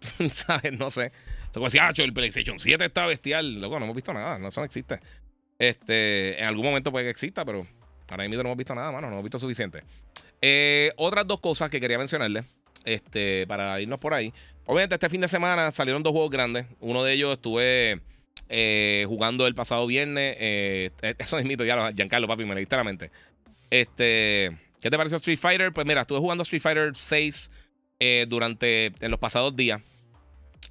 ¿Sabes? 0.34 0.78
No 0.78 0.89
sé. 0.89 1.12
Como 1.54 1.66
decir, 1.66 1.82
ah, 1.82 1.91
el 1.95 2.14
PlayStation 2.14 2.60
7 2.60 2.86
está 2.86 3.06
bestial. 3.06 3.60
Loco, 3.60 3.80
no 3.80 3.86
hemos 3.86 3.95
visto 3.95 4.14
nada. 4.14 4.38
No, 4.38 4.50
eso 4.50 4.62
no 4.62 4.66
existe. 4.66 5.00
Este, 5.58 6.39
en 6.39 6.45
algún 6.45 6.66
momento 6.66 6.91
puede 6.91 7.06
que 7.06 7.12
exista, 7.12 7.43
pero 7.43 7.66
ahora 8.10 8.28
mismo 8.28 8.43
no 8.43 8.50
hemos 8.50 8.58
visto 8.58 8.76
nada, 8.76 8.91
mano. 8.91 9.08
No 9.08 9.14
hemos 9.14 9.24
visto 9.24 9.39
suficiente. 9.39 9.82
Eh, 10.41 10.91
otras 10.98 11.26
dos 11.26 11.39
cosas 11.39 11.70
que 11.70 11.80
quería 11.80 11.98
mencionarles. 11.98 12.45
Este, 12.86 13.45
para 13.48 13.82
irnos 13.82 14.00
por 14.00 14.14
ahí. 14.14 14.34
Obviamente, 14.66 14.95
este 14.95 15.10
fin 15.10 15.22
de 15.22 15.28
semana 15.28 15.72
salieron 15.72 16.04
dos 16.04 16.14
juegos 16.14 16.30
grandes. 16.30 16.68
Uno 16.80 17.04
de 17.04 17.14
ellos 17.14 17.34
estuve 17.34 18.02
eh, 18.50 19.06
jugando 19.08 19.48
el 19.48 19.56
pasado 19.56 19.88
viernes. 19.88 20.38
Eh, 20.39 20.91
eso 21.18 21.38
es 21.38 21.45
mito, 21.45 21.66
ya 21.66 21.91
Giancarlo, 21.91 22.28
papi, 22.28 22.45
me 22.45 22.56
leíste 22.56 22.76
la 22.76 22.84
mente. 22.84 23.12
Este, 23.70 24.58
¿qué 24.80 24.89
te 24.89 24.98
pareció 24.98 25.18
Street 25.18 25.39
Fighter? 25.39 25.74
Pues 25.74 25.86
mira, 25.86 26.02
estuve 26.02 26.20
jugando 26.20 26.43
Street 26.43 26.62
Fighter 26.62 26.91
6 26.95 27.52
eh, 28.00 28.26
durante 28.28 28.93
en 29.00 29.12
los 29.12 29.20
pasados 29.20 29.56
días. 29.56 29.82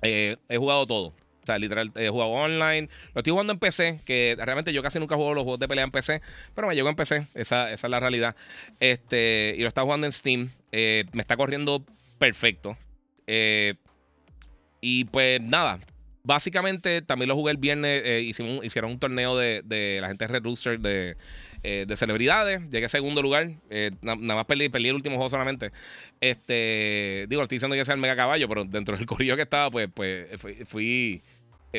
he 0.03 0.57
jugado 0.57 0.87
todo. 0.87 1.09
O 1.09 1.47
sea, 1.47 1.59
literal, 1.59 1.93
he 1.95 2.09
jugado 2.09 2.31
online. 2.33 2.89
Lo 3.14 3.20
estoy 3.20 3.31
jugando 3.31 3.53
en 3.53 3.61
PC, 3.61 4.01
que 4.05 4.37
realmente 4.37 4.72
yo 4.72 4.83
casi 4.83 4.99
nunca 4.99 5.14
juego 5.14 5.33
los 5.33 5.45
juegos 5.45 5.61
de 5.61 5.68
pelea 5.68 5.85
en 5.85 5.93
PC, 5.93 6.20
pero 6.55 6.66
me 6.66 6.74
llegó 6.74 6.89
en 6.89 6.97
PC. 6.97 7.27
Esa, 7.35 7.72
esa 7.72 7.87
es 7.87 7.91
la 7.91 8.01
realidad. 8.01 8.35
Este, 8.81 9.55
y 9.57 9.62
lo 9.62 9.68
está 9.68 9.83
jugando 9.83 10.07
en 10.07 10.12
Steam. 10.12 10.51
me 10.72 11.20
está 11.20 11.37
corriendo 11.37 11.85
perfecto. 12.18 12.77
y 14.81 15.05
pues 15.05 15.41
nada, 15.41 15.79
Básicamente, 16.27 17.03
también 17.03 17.29
lo 17.29 17.37
jugué 17.37 17.53
el 17.53 17.57
viernes. 17.57 18.03
Eh, 18.05 18.20
hicieron 18.20 18.91
un 18.91 18.99
torneo 18.99 19.37
de, 19.37 19.99
la 20.01 20.09
gente 20.09 20.27
de 20.27 20.33
Red 20.33 20.43
Rooster 20.43 20.81
de, 20.81 21.16
eh, 21.69 21.85
de 21.85 21.97
celebridades. 21.97 22.61
Llegué 22.71 22.87
a 22.87 22.89
segundo 22.89 23.23
lugar. 23.23 23.51
Eh, 23.71 23.91
nada 24.01 24.17
más 24.17 24.45
perdí, 24.45 24.69
perdí, 24.69 24.89
el 24.89 24.95
último 24.95 25.17
juego 25.17 25.29
solamente. 25.29 25.73
Este, 26.21 27.27
digo, 27.29 27.43
estoy 27.43 27.57
diciendo 27.57 27.75
que 27.75 27.85
sea 27.85 27.97
el 27.97 28.01
mega 28.01 28.14
caballo, 28.14 28.49
pero 28.49 28.64
dentro 28.64 28.97
del 28.97 29.05
corillo 29.07 29.35
que 29.35 29.43
estaba, 29.43 29.69
pues, 29.69 29.89
pues 29.93 30.29
fui, 30.41 31.21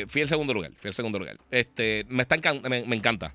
fui, 0.06 0.22
el 0.22 0.28
segundo 0.28 0.52
lugar. 0.52 0.72
Fui 0.76 0.88
el 0.88 0.94
segundo 0.94 1.18
lugar. 1.18 1.38
Este, 1.50 2.04
me, 2.08 2.20
está 2.20 2.36
me, 2.68 2.96
encanta. 2.96 3.34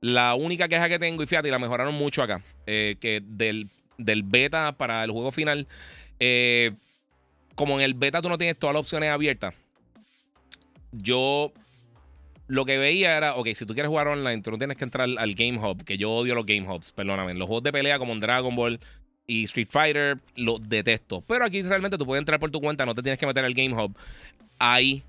La 0.00 0.34
única 0.36 0.68
queja 0.68 0.88
que 0.88 0.98
tengo, 0.98 1.22
y 1.22 1.26
fíjate, 1.26 1.48
y 1.48 1.50
la 1.50 1.58
mejoraron 1.58 1.94
mucho 1.94 2.22
acá, 2.22 2.42
que 2.64 3.22
del, 3.22 3.68
del 3.98 4.22
beta 4.22 4.72
para 4.72 5.04
el 5.04 5.10
juego 5.10 5.30
final, 5.30 5.68
como 7.54 7.78
en 7.78 7.84
el 7.84 7.92
beta 7.92 8.22
tú 8.22 8.30
no 8.30 8.38
tienes 8.38 8.58
todas 8.58 8.72
las 8.72 8.80
opciones 8.80 9.10
abiertas 9.10 9.54
yo 10.92 11.52
lo 12.50 12.64
que 12.64 12.78
veía 12.78 13.16
era, 13.16 13.36
ok, 13.36 13.48
si 13.54 13.64
tú 13.64 13.74
quieres 13.74 13.88
jugar 13.88 14.08
online, 14.08 14.42
tú 14.42 14.50
no 14.50 14.58
tienes 14.58 14.76
que 14.76 14.82
entrar 14.82 15.08
al 15.16 15.34
Game 15.34 15.56
Hub, 15.56 15.84
que 15.84 15.96
yo 15.96 16.10
odio 16.10 16.34
los 16.34 16.44
Game 16.44 16.68
Hubs, 16.68 16.90
perdóname. 16.90 17.32
Los 17.34 17.46
juegos 17.46 17.62
de 17.62 17.70
pelea 17.70 17.96
como 18.00 18.14
Dragon 18.16 18.56
Ball 18.56 18.80
y 19.28 19.44
Street 19.44 19.68
Fighter 19.70 20.16
los 20.34 20.68
detesto. 20.68 21.22
Pero 21.28 21.44
aquí 21.44 21.62
realmente 21.62 21.96
tú 21.96 22.04
puedes 22.04 22.20
entrar 22.20 22.40
por 22.40 22.50
tu 22.50 22.60
cuenta, 22.60 22.84
no 22.84 22.94
te 22.96 23.02
tienes 23.02 23.20
que 23.20 23.26
meter 23.26 23.44
al 23.44 23.54
Game 23.54 23.72
Hub. 23.72 23.96
Ahí 24.58 25.04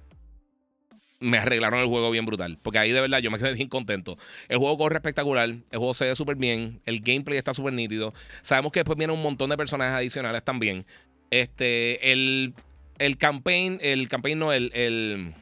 me 1.19 1.39
arreglaron 1.39 1.79
el 1.79 1.87
juego 1.87 2.11
bien 2.11 2.27
brutal. 2.27 2.59
Porque 2.61 2.77
ahí 2.77 2.91
de 2.91 3.01
verdad 3.01 3.17
yo 3.17 3.31
me 3.31 3.39
quedé 3.39 3.55
bien 3.55 3.69
contento. 3.69 4.19
El 4.47 4.59
juego 4.59 4.77
corre 4.77 4.97
espectacular, 4.97 5.49
el 5.49 5.65
juego 5.71 5.95
se 5.95 6.05
ve 6.05 6.15
súper 6.15 6.35
bien, 6.35 6.79
el 6.85 7.01
gameplay 7.01 7.39
está 7.39 7.55
súper 7.55 7.73
nítido. 7.73 8.13
Sabemos 8.43 8.71
que 8.71 8.81
después 8.81 8.99
vienen 8.99 9.15
un 9.15 9.23
montón 9.23 9.49
de 9.49 9.57
personajes 9.57 9.95
adicionales 9.95 10.43
también. 10.43 10.83
Este, 11.31 12.11
el, 12.11 12.53
el 12.99 13.17
campaign, 13.17 13.79
el 13.81 14.09
campaign 14.09 14.37
no, 14.37 14.53
el 14.53 15.33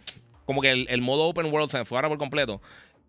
como 0.50 0.62
que 0.64 0.72
el, 0.72 1.02
modo 1.04 1.26
open 1.26 1.46
world 1.54 1.70
se 1.70 1.78
me 1.78 1.86
por 1.86 2.18
completo. 2.18 2.60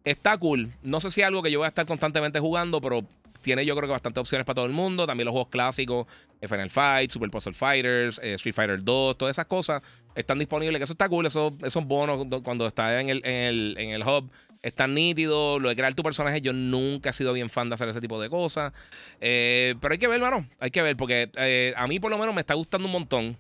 Está 0.04 0.36
cool. 0.36 0.70
No 0.82 1.00
sé 1.00 1.10
si 1.10 1.22
es 1.22 1.26
algo 1.26 1.42
que 1.42 1.50
yo 1.50 1.60
voy 1.60 1.64
a 1.64 1.68
estar 1.70 1.86
constantemente 1.86 2.38
jugando, 2.38 2.82
pero 2.82 3.02
tiene 3.40 3.64
yo 3.64 3.74
creo 3.74 3.88
que 3.88 3.92
bastantes 3.92 4.20
opciones 4.20 4.44
para 4.44 4.56
todo 4.56 4.66
el 4.66 4.72
mundo. 4.72 5.06
También 5.06 5.24
los 5.24 5.32
juegos 5.32 5.48
clásicos, 5.48 6.06
Final 6.42 6.68
Fight, 6.68 7.10
Super 7.10 7.30
Puzzle 7.30 7.54
Fighters, 7.54 8.20
eh, 8.22 8.34
Street 8.34 8.54
Fighter 8.54 8.84
2, 8.84 9.16
todas 9.16 9.34
esas 9.34 9.46
cosas 9.46 9.82
están 10.14 10.38
disponibles. 10.38 10.82
Eso 10.82 10.92
está 10.92 11.08
cool, 11.08 11.24
eso, 11.24 11.56
esos 11.62 11.82
bonos 11.86 12.26
cuando 12.42 12.66
está 12.66 13.00
en 13.00 13.08
el, 13.08 13.22
en 13.24 13.88
el, 13.88 14.02
hub 14.02 14.30
están 14.62 14.92
nítidos. 14.92 15.62
Lo 15.62 15.70
de 15.70 15.76
crear 15.76 15.94
tu 15.94 16.02
personaje, 16.02 16.42
yo 16.42 16.52
nunca 16.52 17.08
he 17.08 17.12
sido 17.14 17.32
bien 17.32 17.48
fan 17.48 17.70
de 17.70 17.76
hacer 17.76 17.88
ese 17.88 18.02
tipo 18.02 18.20
de 18.20 18.28
cosas. 18.28 18.74
Eh, 19.22 19.76
pero 19.80 19.92
hay 19.92 19.98
que 19.98 20.08
ver, 20.08 20.16
hermano. 20.16 20.46
Hay 20.58 20.70
que 20.70 20.82
ver, 20.82 20.94
porque 20.94 21.30
eh, 21.38 21.72
a 21.74 21.86
mí 21.86 22.00
por 22.00 22.10
lo 22.10 22.18
menos 22.18 22.34
me 22.34 22.42
está 22.42 22.52
gustando 22.52 22.84
un 22.84 22.92
montón. 22.92 23.38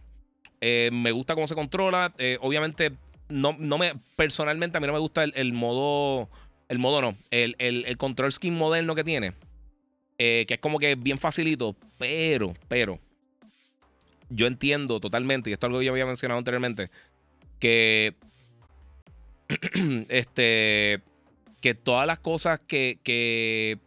me 0.62 1.10
gusta 1.10 1.34
cómo 1.34 1.46
se 1.46 1.54
controla. 1.54 2.14
obviamente 2.40 2.92
no, 3.30 3.56
no 3.58 3.78
me, 3.78 3.94
personalmente 4.16 4.76
a 4.76 4.80
mí 4.80 4.86
no 4.86 4.92
me 4.92 4.98
gusta 4.98 5.24
el, 5.24 5.52
modo, 5.52 6.28
el 6.68 6.78
modo 6.78 7.00
no, 7.00 7.14
el, 7.30 7.56
el, 7.58 7.96
control 7.96 8.32
skin 8.32 8.56
moderno 8.56 8.94
que 8.94 9.04
tiene, 9.04 9.32
eh, 10.18 10.44
que 10.46 10.54
es 10.54 10.60
como 10.60 10.78
que 10.78 10.94
bien 10.94 11.18
facilito, 11.18 11.76
pero, 11.98 12.54
pero, 12.68 12.98
yo 14.28 14.46
entiendo 14.46 15.00
totalmente, 15.00 15.50
y 15.50 15.52
esto 15.52 15.66
es 15.66 15.68
algo 15.68 15.78
que 15.80 15.86
yo 15.86 15.92
había 15.92 16.06
mencionado 16.06 16.38
anteriormente, 16.38 16.90
que, 17.58 18.14
este, 20.08 21.00
que 21.60 21.74
todas 21.74 22.06
las 22.06 22.18
cosas 22.18 22.60
que, 22.66 22.98
que 23.02 23.78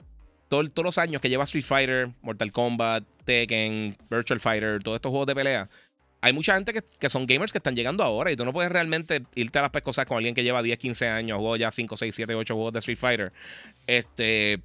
todos 0.48 0.72
los 0.84 0.98
años 0.98 1.22
que 1.22 1.30
lleva 1.30 1.46
Street 1.46 1.66
Fighter, 1.66 2.10
Mortal 2.22 2.52
Kombat, 2.52 3.04
Tekken, 3.26 3.98
Virtual 4.10 4.40
Fighter, 4.40 4.84
todos 4.84 4.98
estos 4.98 5.10
juegos 5.10 5.28
de 5.28 5.36
pelea, 5.36 5.68
hay 6.24 6.32
mucha 6.32 6.56
gente 6.56 6.74
que, 6.74 7.10
son 7.10 7.28
gamers 7.28 7.52
que 7.52 7.58
están 7.58 7.76
llegando 7.76 8.02
ahora 8.02 8.32
y 8.32 8.38
tú 8.38 8.46
no 8.46 8.54
puedes 8.54 8.72
realmente 8.72 9.24
irte 9.36 9.60
a 9.60 9.64
las 9.64 9.72
pescosas 9.72 10.06
con 10.06 10.16
alguien 10.16 10.34
que 10.34 10.42
lleva 10.42 10.64
10, 10.64 10.80
15 10.80 11.10
años, 11.10 11.38
jugó 11.38 11.58
ya 11.58 11.70
5, 11.70 11.98
6, 11.98 12.16
7, 12.16 12.34
8 12.34 12.54
juegos 12.56 12.72
de 12.72 12.80
Street 12.80 12.98
Fighter. 12.98 13.34
Este, 13.88 14.62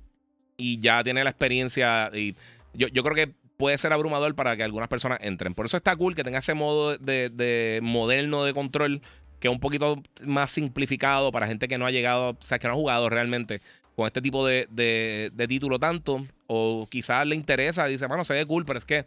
y 0.56 0.78
ya 0.78 1.02
tiene 1.02 1.24
la 1.24 1.30
experiencia. 1.30 2.12
Y 2.14 2.36
yo, 2.74 3.02
creo 3.02 3.12
que 3.12 3.34
puede 3.56 3.76
ser 3.76 3.92
abrumador 3.92 4.36
para 4.36 4.56
que 4.56 4.62
algunas 4.62 4.88
personas 4.88 5.18
entren. 5.20 5.52
Por 5.52 5.66
eso 5.66 5.76
está 5.76 5.96
cool 5.96 6.14
que 6.14 6.22
tenga 6.22 6.38
ese 6.38 6.54
modo 6.54 6.96
de, 6.96 7.80
moderno 7.82 8.44
de 8.44 8.54
control 8.54 9.02
que 9.40 9.48
es 9.48 9.52
un 9.52 9.61
poquito 9.61 10.00
más 10.24 10.52
simplificado 10.52 11.32
para 11.32 11.48
gente 11.48 11.66
que 11.66 11.76
no 11.76 11.86
ha 11.86 11.90
llegado, 11.90 12.30
o 12.40 12.46
sea, 12.46 12.61
que 12.61 12.68
no 12.68 12.74
ha 12.74 12.76
jugado 12.76 13.09
realmente 13.09 13.61
con 13.96 14.06
este 14.06 14.22
tipo 14.22 14.46
de, 14.46 14.68
de 14.70 15.48
título 15.48 15.80
tanto. 15.80 16.24
O 16.46 16.86
quizás 16.88 17.26
le 17.26 17.34
interesa, 17.34 17.84
dice, 17.86 18.06
bueno, 18.06 18.24
se 18.24 18.34
ve 18.34 18.46
cool, 18.46 18.64
pero 18.64 18.78
es 18.78 18.84
que 18.84 19.04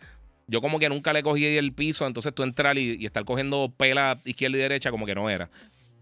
yo 0.52 0.60
como 0.60 0.80
que 0.80 0.90
nunca 0.90 1.14
le 1.14 1.24
cogí 1.24 1.46
el 1.46 1.72
piso, 1.72 2.06
entonces 2.06 2.36
tú 2.36 2.44
entrar 2.44 2.78
y, 2.78 3.06
estar 3.06 3.24
cogiendo 3.24 3.72
pela 3.76 4.18
izquierda 4.26 4.58
y 4.58 4.60
derecha 4.60 4.92
como 4.92 5.06
que 5.06 5.16
no 5.16 5.30
era. 5.30 5.50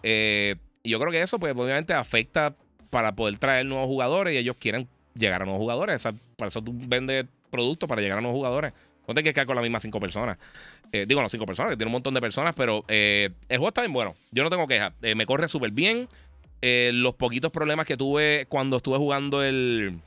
Eh, 0.01 0.55
y 0.81 0.89
yo 0.89 0.99
creo 0.99 1.11
que 1.11 1.21
eso 1.21 1.37
pues 1.37 1.55
obviamente 1.55 1.93
afecta 1.93 2.55
para 2.89 3.11
poder 3.11 3.37
traer 3.37 3.67
nuevos 3.67 3.85
jugadores 3.85 4.33
y 4.33 4.37
ellos 4.37 4.55
quieren 4.59 4.87
llegar 5.13 5.43
a 5.43 5.45
nuevos 5.45 5.61
jugadores. 5.61 6.03
para 6.35 6.49
eso 6.49 6.63
tú 6.63 6.73
vendes 6.73 7.27
productos 7.51 7.87
para 7.87 8.01
llegar 8.01 8.17
a 8.17 8.21
nuevos 8.21 8.37
jugadores. 8.37 8.73
No 9.07 9.13
te 9.13 9.21
quieres 9.21 9.35
quedar 9.35 9.45
con 9.45 9.55
las 9.55 9.61
mismas 9.61 9.83
cinco 9.83 9.99
personas. 9.99 10.39
Eh, 10.91 11.05
digo, 11.07 11.21
no 11.21 11.29
cinco 11.29 11.45
personas, 11.45 11.73
que 11.73 11.77
tiene 11.77 11.89
un 11.89 11.93
montón 11.93 12.15
de 12.15 12.21
personas, 12.21 12.55
pero 12.55 12.83
eh, 12.87 13.29
el 13.49 13.57
juego 13.57 13.67
está 13.67 13.81
bien 13.81 13.93
bueno. 13.93 14.15
Yo 14.31 14.43
no 14.43 14.49
tengo 14.49 14.67
quejas. 14.67 14.93
me 15.15 15.27
corre 15.27 15.47
súper 15.47 15.71
bien. 15.71 16.07
los 16.63 17.13
poquitos 17.13 17.51
problemas 17.51 17.85
que 17.85 17.97
tuve 17.97 18.47
cuando 18.49 18.77
estuve 18.77 18.97
jugando 18.97 19.43
el, 19.43 19.99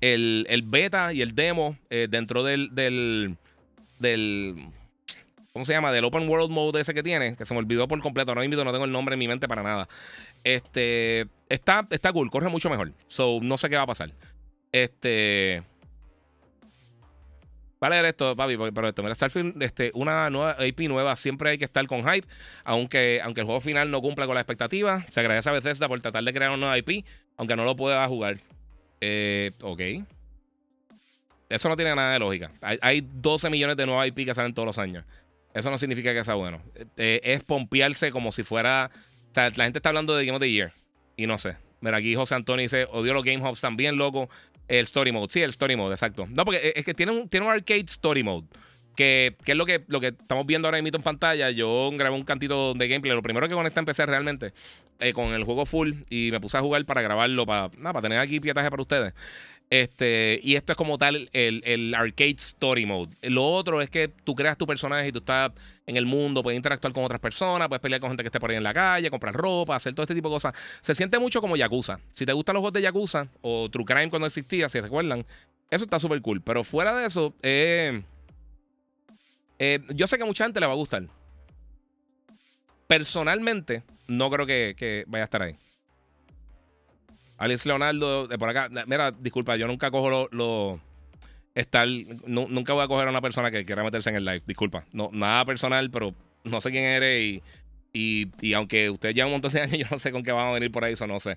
el, 0.00 0.62
beta 0.66 1.12
y 1.12 1.22
el 1.22 1.34
demo 1.34 1.76
eh, 1.90 2.06
dentro 2.10 2.42
del, 2.42 2.74
del, 2.74 3.36
¿Cómo 5.52 5.64
se 5.64 5.72
llama? 5.72 5.92
Del 5.92 6.04
Open 6.04 6.28
World 6.28 6.50
Mode 6.50 6.80
ese 6.80 6.94
que 6.94 7.02
tiene, 7.02 7.36
que 7.36 7.44
se 7.44 7.54
me 7.54 7.60
olvidó 7.60 7.88
por 7.88 8.00
completo. 8.00 8.34
No 8.34 8.44
invito, 8.44 8.64
no 8.64 8.72
tengo 8.72 8.84
el 8.84 8.92
nombre 8.92 9.14
en 9.14 9.18
mi 9.18 9.28
mente 9.28 9.48
para 9.48 9.62
nada. 9.62 9.88
Este. 10.44 11.26
Está, 11.48 11.86
está 11.90 12.12
cool, 12.12 12.30
corre 12.30 12.48
mucho 12.48 12.70
mejor. 12.70 12.92
So, 13.06 13.40
no 13.42 13.58
sé 13.58 13.68
qué 13.68 13.76
va 13.76 13.82
a 13.82 13.86
pasar. 13.86 14.12
Este. 14.70 15.62
Vale, 17.80 17.94
leer 17.94 18.06
esto, 18.06 18.34
papi, 18.34 18.56
pero 18.56 18.88
esto, 18.88 19.02
mira, 19.04 19.14
Starfield, 19.14 19.62
este, 19.62 19.92
una 19.94 20.30
nueva 20.30 20.66
IP 20.66 20.80
nueva, 20.88 21.14
siempre 21.14 21.50
hay 21.50 21.58
que 21.58 21.64
estar 21.64 21.86
con 21.86 22.02
hype, 22.02 22.26
aunque, 22.64 23.20
aunque 23.22 23.42
el 23.42 23.46
juego 23.46 23.60
final 23.60 23.92
no 23.92 24.00
cumpla 24.00 24.26
con 24.26 24.34
la 24.34 24.40
expectativa. 24.40 25.06
Se 25.10 25.20
agradece 25.20 25.48
a 25.48 25.52
Bethesda 25.52 25.86
por 25.86 26.00
tratar 26.00 26.24
de 26.24 26.32
crear 26.32 26.50
una 26.50 26.58
nueva 26.58 26.78
IP, 26.78 27.04
aunque 27.36 27.54
no 27.54 27.64
lo 27.64 27.76
pueda 27.76 28.06
jugar. 28.08 28.38
Eh, 29.00 29.52
ok. 29.62 29.80
Eso 31.48 31.68
no 31.68 31.76
tiene 31.76 31.94
nada 31.94 32.12
de 32.12 32.18
lógica. 32.18 32.50
Hay, 32.60 33.00
12 33.00 33.48
millones 33.48 33.76
de 33.76 33.86
nuevas 33.86 34.06
IP 34.08 34.26
que 34.26 34.34
salen 34.34 34.52
todos 34.52 34.66
los 34.66 34.78
años. 34.78 35.04
Eso 35.54 35.70
no 35.70 35.78
significa 35.78 36.12
que 36.12 36.24
sea 36.24 36.34
bueno. 36.34 36.62
Eh, 36.96 37.20
es 37.22 37.42
pompearse 37.42 38.10
como 38.10 38.32
si 38.32 38.42
fuera. 38.42 38.90
O 39.30 39.34
sea, 39.34 39.50
la 39.56 39.64
gente 39.64 39.78
está 39.78 39.88
hablando 39.88 40.14
de 40.14 40.26
Game 40.26 40.36
of 40.36 40.42
the 40.42 40.50
Year. 40.50 40.72
Y 41.16 41.26
no 41.26 41.38
sé. 41.38 41.56
Mira, 41.80 41.96
aquí 41.96 42.14
José 42.14 42.34
Antonio 42.34 42.62
dice: 42.62 42.86
Odio 42.90 43.14
los 43.14 43.24
Game 43.24 43.46
Hubs 43.46 43.60
también, 43.60 43.96
loco. 43.96 44.28
El 44.68 44.84
Story 44.84 45.12
Mode. 45.12 45.28
Sí, 45.30 45.40
el 45.40 45.50
Story 45.50 45.76
Mode, 45.76 45.94
exacto. 45.94 46.26
No, 46.28 46.44
porque 46.44 46.74
es 46.76 46.84
que 46.84 46.92
tiene 46.92 47.12
un, 47.12 47.28
tiene 47.28 47.46
un 47.46 47.52
arcade 47.52 47.86
Story 47.86 48.22
Mode. 48.22 48.46
Que, 48.98 49.36
es 49.46 49.54
lo 49.54 49.64
que, 49.64 49.84
lo 49.86 50.00
que 50.00 50.08
estamos 50.08 50.44
viendo 50.44 50.66
ahora 50.66 50.82
mismo 50.82 50.96
en 50.96 51.04
pantalla. 51.04 51.50
Yo 51.50 51.88
grabé 51.92 52.16
un 52.16 52.24
cantito 52.24 52.74
de 52.74 52.88
gameplay. 52.88 53.14
Lo 53.14 53.22
primero 53.22 53.46
que 53.46 53.54
conecté 53.54 53.78
empecé 53.78 54.04
realmente 54.04 54.52
eh, 54.98 55.12
con 55.12 55.32
el 55.34 55.44
juego 55.44 55.66
full 55.66 55.92
y 56.10 56.30
me 56.32 56.40
puse 56.40 56.58
a 56.58 56.62
jugar 56.62 56.84
para 56.84 57.00
grabarlo, 57.00 57.46
para, 57.46 57.68
para 57.68 58.02
tener 58.02 58.18
aquí 58.18 58.40
pietaje 58.40 58.68
para 58.68 58.82
ustedes. 58.82 59.14
Este, 59.70 60.40
y 60.42 60.56
esto 60.56 60.72
es 60.72 60.76
como 60.76 60.98
tal 60.98 61.28
el, 61.32 61.62
el, 61.64 61.94
arcade 61.94 62.34
story 62.38 62.86
mode. 62.86 63.14
Lo 63.22 63.46
otro 63.46 63.80
es 63.80 63.88
que 63.88 64.08
tú 64.08 64.34
creas 64.34 64.58
tu 64.58 64.66
personaje 64.66 65.06
y 65.06 65.12
tú 65.12 65.20
estás 65.20 65.52
en 65.86 65.96
el 65.96 66.04
mundo, 66.04 66.42
puedes 66.42 66.56
interactuar 66.56 66.92
con 66.92 67.04
otras 67.04 67.20
personas, 67.20 67.68
puedes 67.68 67.80
pelear 67.80 68.00
con 68.00 68.10
gente 68.10 68.24
que 68.24 68.28
esté 68.28 68.40
por 68.40 68.50
ahí 68.50 68.56
en 68.56 68.64
la 68.64 68.74
calle, 68.74 69.10
comprar 69.10 69.32
ropa, 69.32 69.76
hacer 69.76 69.94
todo 69.94 70.02
este 70.02 70.14
tipo 70.16 70.28
de 70.28 70.34
cosas. 70.34 70.54
Se 70.80 70.96
siente 70.96 71.20
mucho 71.20 71.40
como 71.40 71.56
Yakuza. 71.56 72.00
Si 72.10 72.26
te 72.26 72.32
gustan 72.32 72.54
los 72.54 72.62
juegos 72.62 72.72
de 72.72 72.82
Yakuza 72.82 73.28
o 73.42 73.68
True 73.70 73.84
Crime 73.84 74.10
cuando 74.10 74.26
existía, 74.26 74.68
si 74.68 74.80
recuerdan, 74.80 75.24
eso 75.70 75.84
está 75.84 76.00
súper 76.00 76.20
cool. 76.20 76.40
Pero 76.40 76.64
fuera 76.64 76.96
de 76.96 77.06
eso, 77.06 77.32
eh, 77.42 78.02
eh, 79.58 79.80
yo 79.94 80.06
sé 80.06 80.16
que 80.16 80.22
a 80.22 80.26
mucha 80.26 80.44
gente 80.44 80.60
le 80.60 80.66
va 80.66 80.72
a 80.72 80.76
gustar. 80.76 81.04
Personalmente, 82.86 83.82
no 84.06 84.30
creo 84.30 84.46
que, 84.46 85.04
vaya 85.08 85.24
a 85.24 85.26
estar 85.26 85.42
ahí. 85.42 85.56
Alex 87.36 87.66
Leonardo, 87.66 88.26
de 88.26 88.38
por 88.38 88.48
acá. 88.48 88.68
Mira, 88.86 89.12
disculpa, 89.12 89.56
yo 89.56 89.66
nunca 89.66 89.90
cojo 89.90 90.10
lo, 90.10 90.28
lo 90.32 90.80
estar. 91.54 91.86
nunca 92.26 92.72
voy 92.72 92.84
a 92.84 92.88
coger 92.88 93.06
a 93.06 93.10
una 93.10 93.20
persona 93.20 93.50
que 93.50 93.64
quiera 93.64 93.84
meterse 93.84 94.10
en 94.10 94.16
el 94.16 94.24
live. 94.24 94.42
Disculpa. 94.46 94.84
No, 94.92 95.10
nada 95.12 95.44
personal, 95.44 95.90
pero 95.90 96.14
no 96.44 96.60
sé 96.60 96.70
quién 96.70 96.84
eres 96.84 97.40
y, 97.92 98.28
y, 98.40 98.52
aunque 98.54 98.90
usted 98.90 99.14
lleva 99.14 99.26
un 99.26 99.32
montón 99.32 99.52
de 99.52 99.60
años, 99.62 99.78
yo 99.78 99.86
no 99.90 99.98
sé 99.98 100.12
con 100.12 100.22
qué 100.22 100.32
van 100.32 100.48
a 100.48 100.52
venir 100.52 100.70
por 100.70 100.84
ahí, 100.84 100.94
eso 100.94 101.06
no 101.06 101.20
sé. 101.20 101.36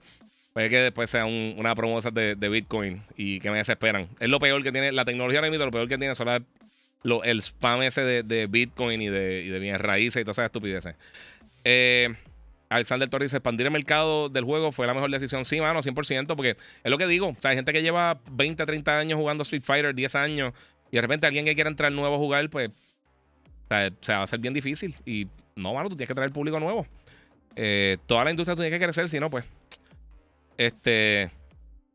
Puede 0.53 0.69
que 0.69 0.77
después 0.77 1.09
sea 1.09 1.25
una 1.25 1.75
promoción 1.75 2.13
de, 2.13 2.49
Bitcoin 2.49 3.01
y 3.15 3.39
que 3.39 3.49
me 3.49 3.57
desesperan. 3.57 4.09
Es 4.19 4.27
lo 4.27 4.39
peor 4.39 4.61
que 4.63 4.71
tiene 4.71 4.91
la 4.91 5.05
tecnología 5.05 5.39
ahora 5.39 5.49
mismo, 5.49 5.65
lo 5.65 5.71
peor 5.71 5.87
que 5.87 5.97
tiene 5.97 6.13
son 6.13 6.27
lo, 7.03 7.23
el 7.23 7.41
spam 7.41 7.81
ese 7.81 8.01
de, 8.01 8.23
de 8.23 8.47
Bitcoin 8.47 9.01
y 9.01 9.07
de, 9.07 9.43
y 9.43 9.49
de 9.49 9.59
bienes 9.59 9.81
raíces 9.81 10.21
y 10.21 10.23
todas 10.23 10.35
esas 10.35 10.45
estupideces. 10.45 10.95
Eh, 11.63 12.09
Alexander 12.69 13.09
Torres 13.09 13.27
dice, 13.27 13.37
expandir 13.37 13.65
el 13.65 13.73
mercado 13.73 14.29
del 14.29 14.45
juego 14.45 14.71
fue 14.71 14.87
la 14.87 14.93
mejor 14.93 15.11
decisión. 15.11 15.43
Sí, 15.43 15.59
mano, 15.59 15.81
100%, 15.81 16.35
porque 16.35 16.51
es 16.51 16.91
lo 16.91 16.97
que 16.97 17.05
digo. 17.05 17.29
O 17.29 17.35
sea, 17.41 17.51
hay 17.51 17.57
gente 17.57 17.73
que 17.73 17.81
lleva 17.81 18.21
20, 18.31 18.65
30 18.65 18.97
años 18.97 19.19
jugando 19.19 19.41
Street 19.41 19.63
Fighter, 19.63 19.93
10 19.93 20.15
años, 20.15 20.53
y 20.89 20.95
de 20.95 21.01
repente 21.01 21.27
alguien 21.27 21.43
que 21.43 21.53
quiera 21.53 21.69
entrar 21.69 21.91
nuevo 21.91 22.15
a 22.15 22.17
jugar, 22.17 22.49
pues, 22.49 22.69
o 22.69 23.91
sea, 24.01 24.19
va 24.19 24.23
a 24.23 24.27
ser 24.27 24.39
bien 24.39 24.53
difícil. 24.53 24.95
Y 25.05 25.27
no, 25.55 25.73
mano, 25.73 25.89
tú 25.89 25.97
tienes 25.97 26.07
que 26.07 26.15
traer 26.15 26.31
público 26.31 26.59
nuevo. 26.61 26.87
Eh, 27.57 27.97
toda 28.05 28.23
la 28.23 28.31
industria 28.31 28.55
tiene 28.55 28.69
que 28.69 28.79
crecer, 28.79 29.09
si 29.09 29.19
no, 29.19 29.29
pues, 29.29 29.43
este... 30.57 31.29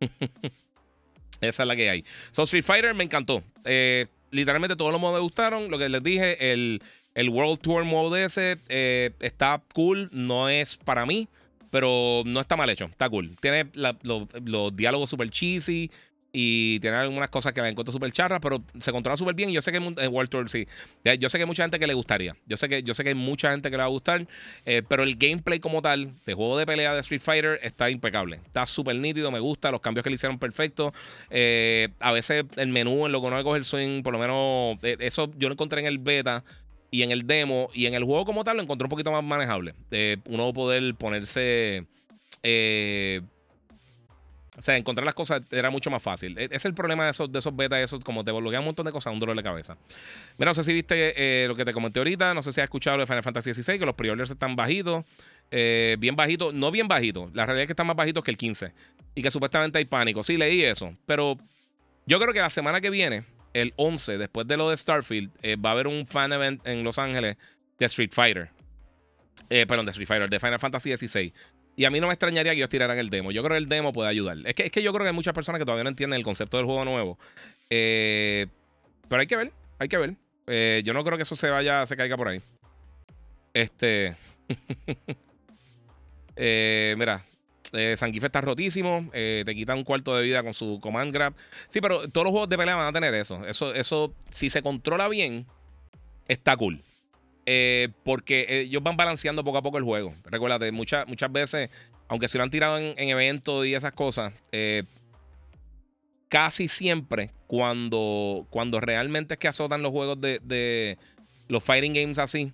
Esa 1.41 1.63
es 1.63 1.67
la 1.67 1.77
que 1.77 1.89
hay. 1.89 2.05
So, 2.31 2.43
Street 2.43 2.65
Fighter 2.65 2.95
me 2.95 3.05
encantó. 3.05 3.43
Eh, 3.65 4.07
literalmente 4.31 4.77
todos 4.77 4.93
los 4.93 5.01
modos 5.01 5.14
me 5.16 5.20
gustaron. 5.20 5.70
Lo 5.70 5.79
que 5.79 5.89
les 5.89 6.03
dije, 6.03 6.53
el, 6.53 6.83
el 7.14 7.29
World 7.29 7.61
Tour 7.61 7.85
Mode 7.85 8.24
ese 8.24 8.59
eh, 8.68 9.11
está 9.20 9.62
cool, 9.74 10.09
no 10.12 10.49
es 10.49 10.77
para 10.77 11.07
mí, 11.07 11.29
pero 11.70 12.22
no 12.27 12.41
está 12.41 12.57
mal 12.57 12.70
hecho, 12.70 12.87
está 12.87 13.09
cool. 13.09 13.37
Tiene 13.41 13.66
los 13.74 14.77
diálogos 14.77 15.11
super 15.11 15.29
cheesy 15.31 15.91
y 16.39 16.78
tiene 16.80 16.99
algunas 16.99 17.30
cosas 17.30 17.55
que 17.55 17.62
la 17.62 17.70
encuentro 17.70 17.91
súper 17.91 18.12
charras, 18.12 18.41
pero 18.43 18.62
se 18.78 18.93
controla 18.93 19.16
súper 19.16 19.34
bien. 19.34 19.53
Yo 19.53 19.62
sé 19.62 19.72
que 19.72 19.78
en 19.78 20.12
World 20.12 20.28
Tour 20.28 20.51
sí. 20.51 20.68
Yo 21.18 21.30
sé 21.30 21.39
que 21.39 21.45
hay 21.45 21.47
mucha 21.47 21.62
gente 21.62 21.78
que 21.78 21.87
le 21.87 21.95
gustaría. 21.95 22.37
Yo 22.45 22.59
sé 22.59 22.68
que, 22.68 22.82
yo 22.82 22.93
sé 22.93 23.05
que 23.05 23.09
hay 23.09 23.14
mucha 23.14 23.53
gente 23.53 23.70
que 23.70 23.76
le 23.78 23.82
va 23.82 23.87
a 23.87 23.91
gustar. 23.91 24.26
Eh, 24.66 24.82
pero 24.87 25.03
el 25.03 25.16
gameplay 25.16 25.61
como 25.61 25.80
tal, 25.80 26.11
de 26.26 26.34
juego 26.34 26.59
de 26.59 26.66
pelea 26.66 26.93
de 26.93 27.01
Street 27.01 27.22
Fighter, 27.22 27.59
está 27.62 27.89
impecable. 27.89 28.37
Está 28.45 28.66
súper 28.66 28.97
nítido, 28.97 29.30
me 29.30 29.41
gusta. 29.41 29.70
Los 29.70 29.80
cambios 29.80 30.05
que 30.05 30.11
le 30.11 30.16
hicieron 30.16 30.39
perfectos. 30.39 30.93
Eh, 31.30 31.89
a 32.01 32.12
veces 32.12 32.45
el 32.57 32.68
menú 32.68 33.07
en 33.07 33.12
lo 33.12 33.22
que 33.22 33.30
no 33.30 33.43
coge 33.43 33.57
el 33.57 33.64
swing, 33.64 34.03
por 34.03 34.12
lo 34.12 34.18
menos, 34.18 34.76
eso 34.82 35.32
yo 35.39 35.49
lo 35.49 35.55
encontré 35.55 35.80
en 35.80 35.87
el 35.87 35.97
beta 35.97 36.45
y 36.91 37.01
en 37.01 37.12
el 37.12 37.26
demo 37.26 37.70
y 37.72 37.87
en 37.87 37.95
el 37.95 38.05
juego 38.05 38.26
como 38.26 38.45
tal 38.45 38.59
lo 38.59 38.62
encontré 38.62 38.84
un 38.84 38.91
poquito 38.91 39.11
más 39.11 39.24
manejable. 39.24 39.72
uno 40.26 40.53
poder 40.53 40.95
ponerse. 40.97 41.87
Eh, 42.43 43.22
o 44.57 44.63
sea, 44.63 44.77
encontrar 44.77 45.05
las 45.05 45.15
cosas 45.15 45.43
era 45.53 45.71
mucho 45.71 45.91
más 45.91 46.03
fácil. 46.03 46.39
E, 46.39 46.49
es 46.51 46.65
el 46.65 46.75
problema 46.75 47.05
de 47.05 47.11
esos, 47.11 47.31
de 47.31 47.39
esos 47.39 47.55
betas, 47.55 47.81
esos, 47.81 48.03
como 48.03 48.25
te 48.25 48.33
bloquean 48.33 48.61
un 48.61 48.67
montón 48.67 48.87
de 48.87 48.93
cosas, 48.93 49.13
un 49.13 49.21
dolor 49.21 49.37
de 49.37 49.43
cabeza. 49.43 49.77
Mira, 50.39 50.51
no 50.51 50.55
sé 50.55 50.65
si 50.65 50.73
viste 50.73 51.15
eh, 51.17 51.47
lo 51.47 51.55
que 51.55 51.65
te 51.65 51.73
comenté 51.73 52.01
ahorita, 52.01 52.33
no 52.35 52.43
sé 52.43 52.53
si 52.53 52.61
has 52.61 52.65
escuchado 52.65 52.99
de 52.99 53.07
Final 53.07 53.23
Fantasy 53.23 53.53
XVI, 53.53 53.79
que 53.79 53.87
los 53.87 53.95
pre-orders 53.95 54.31
están 54.31 54.57
bajitos, 54.57 55.05
eh, 55.51 55.97
bien 55.99 56.17
bajitos, 56.17 56.55
no 56.55 56.71
bien 56.71 56.89
bajitos, 56.89 57.35
la 57.35 57.45
realidad 57.45 57.65
es 57.65 57.67
que 57.69 57.73
están 57.73 57.87
más 57.87 57.97
bajitos 57.97 58.25
que 58.25 58.31
el 58.31 58.37
15 58.37 58.73
y 59.15 59.23
que 59.23 59.31
supuestamente 59.31 59.79
hay 59.79 59.85
pánico. 59.85 60.23
Sí, 60.23 60.37
leí 60.37 60.63
eso, 60.63 60.97
pero 61.05 61.37
yo 62.07 62.19
creo 62.19 62.33
que 62.33 62.41
la 62.41 62.51
semana 62.51 62.81
que 62.81 62.91
viene 62.91 63.25
el 63.53 63.73
11, 63.77 64.19
después 64.19 64.47
de 64.47 64.57
lo 64.57 64.71
de 64.71 64.77
Starfield, 64.77 65.31
eh, 65.43 65.57
va 65.57 65.71
a 65.71 65.73
haber 65.73 65.87
un 65.87 66.07
fan 66.07 66.33
event 66.33 66.67
en 66.67 66.85
Los 66.85 66.99
Ángeles 66.99 67.37
de 67.79 67.87
Street 67.87 68.11
Fighter. 68.13 68.51
Eh, 69.49 69.67
perdón, 69.67 69.87
de 69.87 69.91
Street 69.91 70.09
Fighter, 70.09 70.29
de 70.29 70.41
Final 70.41 70.59
Fantasy 70.59 70.97
XVI. 70.97 71.33
Y 71.77 71.85
a 71.85 71.91
mí 71.91 72.01
no 72.01 72.07
me 72.07 72.14
extrañaría 72.14 72.53
que 72.53 72.59
ellos 72.59 72.70
tiraran 72.70 72.99
el 72.99 73.11
demo. 73.11 73.31
Yo 73.31 73.43
creo 73.43 73.55
que 73.55 73.62
el 73.62 73.68
demo 73.68 73.93
puede 73.93 74.09
ayudar. 74.09 74.39
Es 74.45 74.55
que, 74.55 74.64
es 74.64 74.72
que 74.72 74.83
yo 74.83 74.93
creo 74.93 75.05
que 75.05 75.11
hay 75.11 75.14
muchas 75.14 75.35
personas 75.35 75.59
que 75.59 75.66
todavía 75.66 75.85
no 75.85 75.91
entienden 75.91 76.18
el 76.18 76.24
concepto 76.24 76.57
del 76.57 76.66
juego 76.66 76.85
nuevo. 76.85 77.18
Eh, 77.68 78.47
pero 79.09 79.20
hay 79.20 79.27
que 79.27 79.37
ver, 79.37 79.53
hay 79.79 79.89
que 79.89 79.99
ver. 79.99 80.14
yo 80.83 80.95
no 80.95 81.05
creo 81.05 81.18
que 81.18 81.24
eso 81.24 81.37
se 81.37 81.51
vaya, 81.51 81.87
se 81.87 81.97
caiga 81.97 82.16
por 82.16 82.29
ahí. 82.29 82.41
Este. 83.53 84.16
mira, 86.97 87.22
eh, 87.72 87.97
está 87.99 88.41
rotísimo. 88.41 89.11
Eh, 89.12 89.43
te 89.45 89.55
quita 89.55 89.74
un 89.74 89.85
cuarto 89.85 90.16
de 90.16 90.22
vida 90.22 90.43
con 90.43 90.55
su 90.55 90.81
command 90.81 91.12
grab. 91.12 91.35
Sí, 91.68 91.81
pero 91.81 92.09
todos 92.09 92.24
los 92.24 92.33
juegos 92.33 92.49
de 92.49 92.59
pelea 92.59 92.77
van 92.77 92.89
a 92.89 92.93
tener 92.93 93.14
eso. 93.14 93.45
Eso, 93.47 93.74
eso 93.74 94.14
si 94.31 94.51
se 94.51 94.62
controla 94.62 95.09
bien, 95.09 95.47
está 96.29 96.57
cool. 96.57 96.81
Eh, 97.49 97.91
porque 98.03 98.63
ellos 98.63 98.83
van 98.83 98.97
balanceando 98.97 99.45
poco 99.45 99.59
a 99.59 99.63
poco 99.63 99.79
el 99.79 99.85
juego. 99.85 100.13
Recuérdate, 100.25 100.73
muchas, 100.73 101.07
muchas 101.07 101.31
veces, 101.31 101.71
aunque 102.09 102.27
se 102.27 102.39
lo 102.39 102.45
han 102.45 102.51
tirado 102.51 102.77
en, 102.79 103.09
eventos 103.09 103.65
y 103.65 103.75
esas 103.75 103.93
cosas, 103.93 104.33
eh, 104.51 104.83
casi 106.29 106.67
siempre 106.67 107.31
cuando, 107.47 108.47
cuando 108.51 108.81
realmente 108.81 109.35
es 109.35 109.39
que 109.39 109.47
azotan 109.47 109.81
los 109.81 109.93
juegos 109.93 110.21
de, 110.21 110.99
los 111.47 111.63
fighting 111.63 111.95
games 111.95 112.19
así 112.19 112.53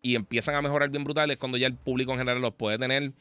y 0.00 0.14
empiezan 0.14 0.54
a 0.54 0.62
mejorar 0.62 0.90
bien 0.90 1.02
brutales, 1.02 1.36
cuando 1.36 1.58
ya 1.58 1.66
el 1.66 1.74
público 1.74 2.12
en 2.12 2.18
general 2.18 2.40
los 2.40 2.54
puede 2.54 2.78
tener 2.78 3.12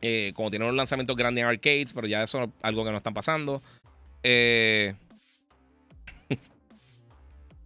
eh, 0.00 0.32
como 0.34 0.50
tienen 0.50 0.68
un 0.68 0.76
lanzamientos 0.76 1.16
grandes 1.16 1.42
en 1.42 1.48
arcades, 1.48 1.92
pero 1.92 2.06
ya 2.06 2.22
eso 2.22 2.44
es 2.44 2.50
algo 2.62 2.84
que 2.84 2.90
no 2.92 2.98
están 2.98 3.14
pasando. 3.14 3.62
Eh, 4.22 4.94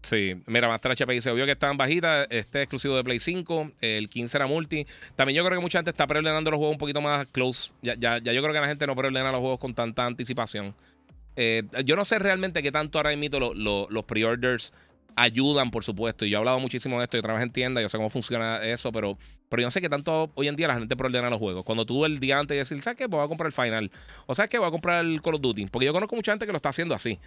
sí, 0.02 0.34
mira, 0.46 0.68
Master 0.68 0.92
HP 0.92 1.12
dice, 1.12 1.30
obvio 1.30 1.46
que 1.46 1.52
están 1.52 1.76
bajitas, 1.76 2.26
este 2.30 2.60
es 2.60 2.64
exclusivo 2.64 2.96
de 2.96 3.04
Play 3.04 3.20
5, 3.20 3.72
el 3.80 4.08
15 4.08 4.38
era 4.38 4.46
multi. 4.46 4.86
También 5.16 5.36
yo 5.36 5.44
creo 5.44 5.58
que 5.58 5.62
mucha 5.62 5.78
gente 5.78 5.90
está 5.90 6.06
preordenando 6.06 6.50
los 6.50 6.58
juegos 6.58 6.74
un 6.74 6.78
poquito 6.78 7.00
más 7.00 7.26
close. 7.28 7.72
Ya, 7.82 7.94
yo 8.18 8.42
creo 8.42 8.52
que 8.52 8.60
la 8.60 8.68
gente 8.68 8.86
no 8.86 8.96
preordena 8.96 9.32
los 9.32 9.40
juegos 9.40 9.58
con 9.58 9.74
tanta 9.74 10.06
anticipación. 10.06 10.74
Eh, 11.36 11.62
yo 11.84 11.94
no 11.94 12.04
sé 12.04 12.18
realmente 12.18 12.62
qué 12.62 12.72
tanto 12.72 12.98
ahora 12.98 13.12
emito 13.12 13.38
los 13.38 14.04
pre-orders 14.04 14.72
ayudan, 15.18 15.70
por 15.70 15.84
supuesto. 15.84 16.24
Y 16.24 16.30
yo 16.30 16.36
he 16.36 16.38
hablado 16.38 16.60
muchísimo 16.60 16.98
de 16.98 17.04
esto, 17.04 17.16
y 17.16 17.20
otra 17.20 17.34
vez 17.34 17.42
en 17.42 17.50
tienda, 17.50 17.80
yo 17.80 17.88
sé 17.88 17.96
cómo 17.96 18.10
funciona 18.10 18.62
eso, 18.64 18.92
pero, 18.92 19.18
pero 19.48 19.62
yo 19.62 19.66
no 19.66 19.70
sé 19.70 19.80
que 19.80 19.88
tanto 19.88 20.30
hoy 20.34 20.48
en 20.48 20.56
día 20.56 20.68
la 20.68 20.74
gente 20.74 20.96
preordena 20.96 21.28
los 21.30 21.38
juegos. 21.38 21.64
Cuando 21.64 21.84
tú 21.84 22.04
el 22.04 22.18
día 22.18 22.38
antes 22.38 22.54
de 22.54 22.58
decir, 22.58 22.80
¿sabes 22.80 22.96
qué? 22.96 23.08
Pues 23.08 23.18
voy 23.18 23.24
a 23.24 23.28
comprar 23.28 23.48
el 23.48 23.52
final. 23.52 23.90
O 24.26 24.34
¿sabes 24.34 24.50
qué? 24.50 24.58
Voy 24.58 24.68
a 24.68 24.70
comprar 24.70 25.04
el 25.04 25.20
Call 25.20 25.34
of 25.34 25.40
Duty. 25.40 25.66
Porque 25.66 25.86
yo 25.86 25.92
conozco 25.92 26.16
mucha 26.16 26.32
gente 26.32 26.46
que 26.46 26.52
lo 26.52 26.56
está 26.56 26.68
haciendo 26.68 26.94
así. 26.94 27.18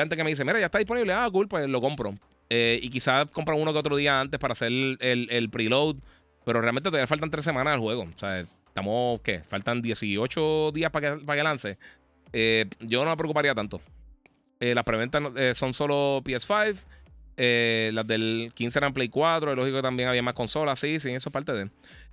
Gente 0.00 0.16
que 0.16 0.24
me 0.24 0.30
dice, 0.30 0.44
mira, 0.44 0.60
ya 0.60 0.66
está 0.66 0.78
disponible. 0.78 1.12
Ah, 1.12 1.28
cool, 1.32 1.48
pues 1.48 1.66
lo 1.68 1.80
compro. 1.80 2.14
Eh, 2.50 2.78
y 2.82 2.90
quizás 2.90 3.26
compran 3.30 3.60
uno 3.60 3.72
que 3.72 3.78
otro 3.78 3.96
día 3.96 4.20
antes 4.20 4.38
para 4.38 4.52
hacer 4.52 4.68
el, 4.68 4.98
el, 5.00 5.50
preload. 5.50 5.96
Pero 6.44 6.60
realmente 6.60 6.90
todavía 6.90 7.06
faltan 7.06 7.30
tres 7.30 7.44
semanas 7.44 7.74
al 7.74 7.80
juego. 7.80 8.02
O 8.02 8.18
sea, 8.18 8.40
estamos, 8.40 9.20
¿qué? 9.22 9.40
Faltan 9.40 9.80
18 9.80 10.70
días 10.72 10.90
para 10.90 11.16
que, 11.16 11.24
para 11.24 11.42
lance. 11.42 11.78
Eh, 12.32 12.66
yo 12.80 13.04
no 13.04 13.10
me 13.10 13.16
preocuparía 13.16 13.54
tanto. 13.54 13.80
Eh, 14.60 14.74
las 14.74 14.84
preventas 14.84 15.22
son 15.56 15.72
solo 15.72 16.20
PS5. 16.22 16.76
Eh, 17.38 17.90
las 17.92 18.06
del 18.06 18.50
15 18.54 18.78
eran 18.78 18.92
Play 18.92 19.08
4. 19.08 19.50
Es 19.50 19.56
lógico 19.56 19.76
que 19.76 19.82
también 19.82 20.08
había 20.08 20.22
más 20.22 20.34
consolas. 20.34 20.78
Sí, 20.78 21.00
sí, 21.00 21.10
eso 21.10 21.28
es 21.28 21.32
parte 21.32 21.52
de. 21.52 21.70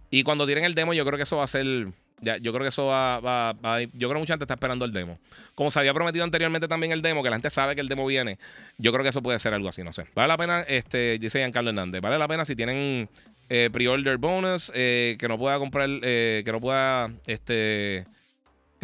Y 0.10 0.24
cuando 0.24 0.46
tienen 0.46 0.66
el 0.66 0.76
demo, 0.76 0.94
yo 0.94 1.06
creo 1.06 1.18
que 1.18 1.24
eso 1.24 1.38
va 1.38 1.44
a 1.44 1.48
ser. 1.48 1.88
Ya, 2.22 2.38
yo 2.38 2.52
creo 2.54 2.64
que 2.64 2.70
eso 2.70 2.86
va, 2.86 3.20
va, 3.20 3.82
Yo 3.82 4.08
creo 4.08 4.14
que 4.14 4.20
mucha 4.20 4.34
gente 4.34 4.46
está 4.46 4.54
esperando 4.54 4.86
el 4.86 4.94
demo. 4.94 5.18
Como 5.56 5.72
se 5.72 5.80
había 5.80 5.94
prometido 5.94 6.24
anteriormente 6.24 6.68
también 6.68 6.92
el 6.92 7.02
demo, 7.02 7.22
que 7.22 7.30
la 7.30 7.36
gente 7.36 7.50
sabe 7.50 7.76
que 7.76 7.82
el 7.82 7.88
demo 7.88 8.06
viene. 8.06 8.38
Yo 8.78 8.92
creo 8.92 9.04
que 9.04 9.10
eso 9.10 9.22
puede 9.22 9.40
ser 9.40 9.54
algo 9.54 9.70
así, 9.70 9.84
no 9.84 9.92
sé. 9.92 10.06
Vale 10.16 10.28
la 10.28 10.38
pena, 10.38 10.62
este, 10.62 11.18
dice 11.20 11.40
Giancarlo 11.40 11.70
Hernández. 11.70 12.02
Vale 12.02 12.18
la 12.18 12.28
pena 12.28 12.46
si 12.46 12.56
tienen 12.56 13.10
eh, 13.50 13.70
pre-order 13.72 14.18
bonus, 14.18 14.72
eh, 14.74 15.18
que 15.20 15.28
no 15.28 15.38
pueda 15.38 15.58
comprar, 15.60 15.90
que 16.02 16.50
no 16.52 16.60
pueda, 16.60 17.12
este 17.28 18.06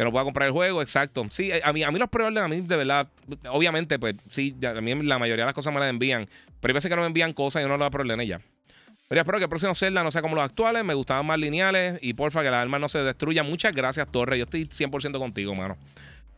que 0.00 0.04
no 0.04 0.12
pueda 0.12 0.24
comprar 0.24 0.46
el 0.46 0.52
juego, 0.54 0.80
exacto. 0.80 1.26
Sí, 1.30 1.50
a 1.62 1.74
mí, 1.74 1.82
a 1.82 1.90
mí 1.90 1.98
los 1.98 2.08
pre 2.08 2.24
a 2.24 2.48
mí 2.48 2.62
de 2.62 2.76
verdad, 2.76 3.06
obviamente, 3.50 3.98
pues 3.98 4.16
sí, 4.30 4.56
a 4.66 4.80
mí 4.80 4.94
la 5.02 5.18
mayoría 5.18 5.42
de 5.42 5.48
las 5.48 5.54
cosas 5.54 5.74
me 5.74 5.78
las 5.78 5.90
envían. 5.90 6.26
Pero 6.58 6.72
hay 6.72 6.74
veces 6.74 6.88
que 6.88 6.96
no 6.96 7.02
me 7.02 7.08
envían 7.08 7.34
cosas 7.34 7.60
y 7.60 7.64
yo 7.64 7.68
no 7.68 7.76
las 7.76 7.90
preorden 7.90 8.18
ya. 8.22 8.40
Pero 9.10 9.22
espero 9.22 9.38
que 9.38 9.44
el 9.44 9.50
próximo 9.50 9.74
Zelda 9.74 10.04
no 10.04 10.12
sea 10.12 10.22
como 10.22 10.36
los 10.36 10.44
actuales, 10.44 10.84
me 10.84 10.94
gustaban 10.94 11.26
más 11.26 11.36
lineales 11.36 11.98
y 12.00 12.14
porfa 12.14 12.44
que 12.44 12.50
las 12.52 12.62
armas 12.62 12.80
no 12.80 12.86
se 12.86 13.00
destruyan. 13.00 13.44
Muchas 13.44 13.74
gracias, 13.74 14.06
Torre. 14.08 14.38
Yo 14.38 14.44
estoy 14.44 14.66
100% 14.66 15.18
contigo, 15.18 15.52
mano. 15.56 15.76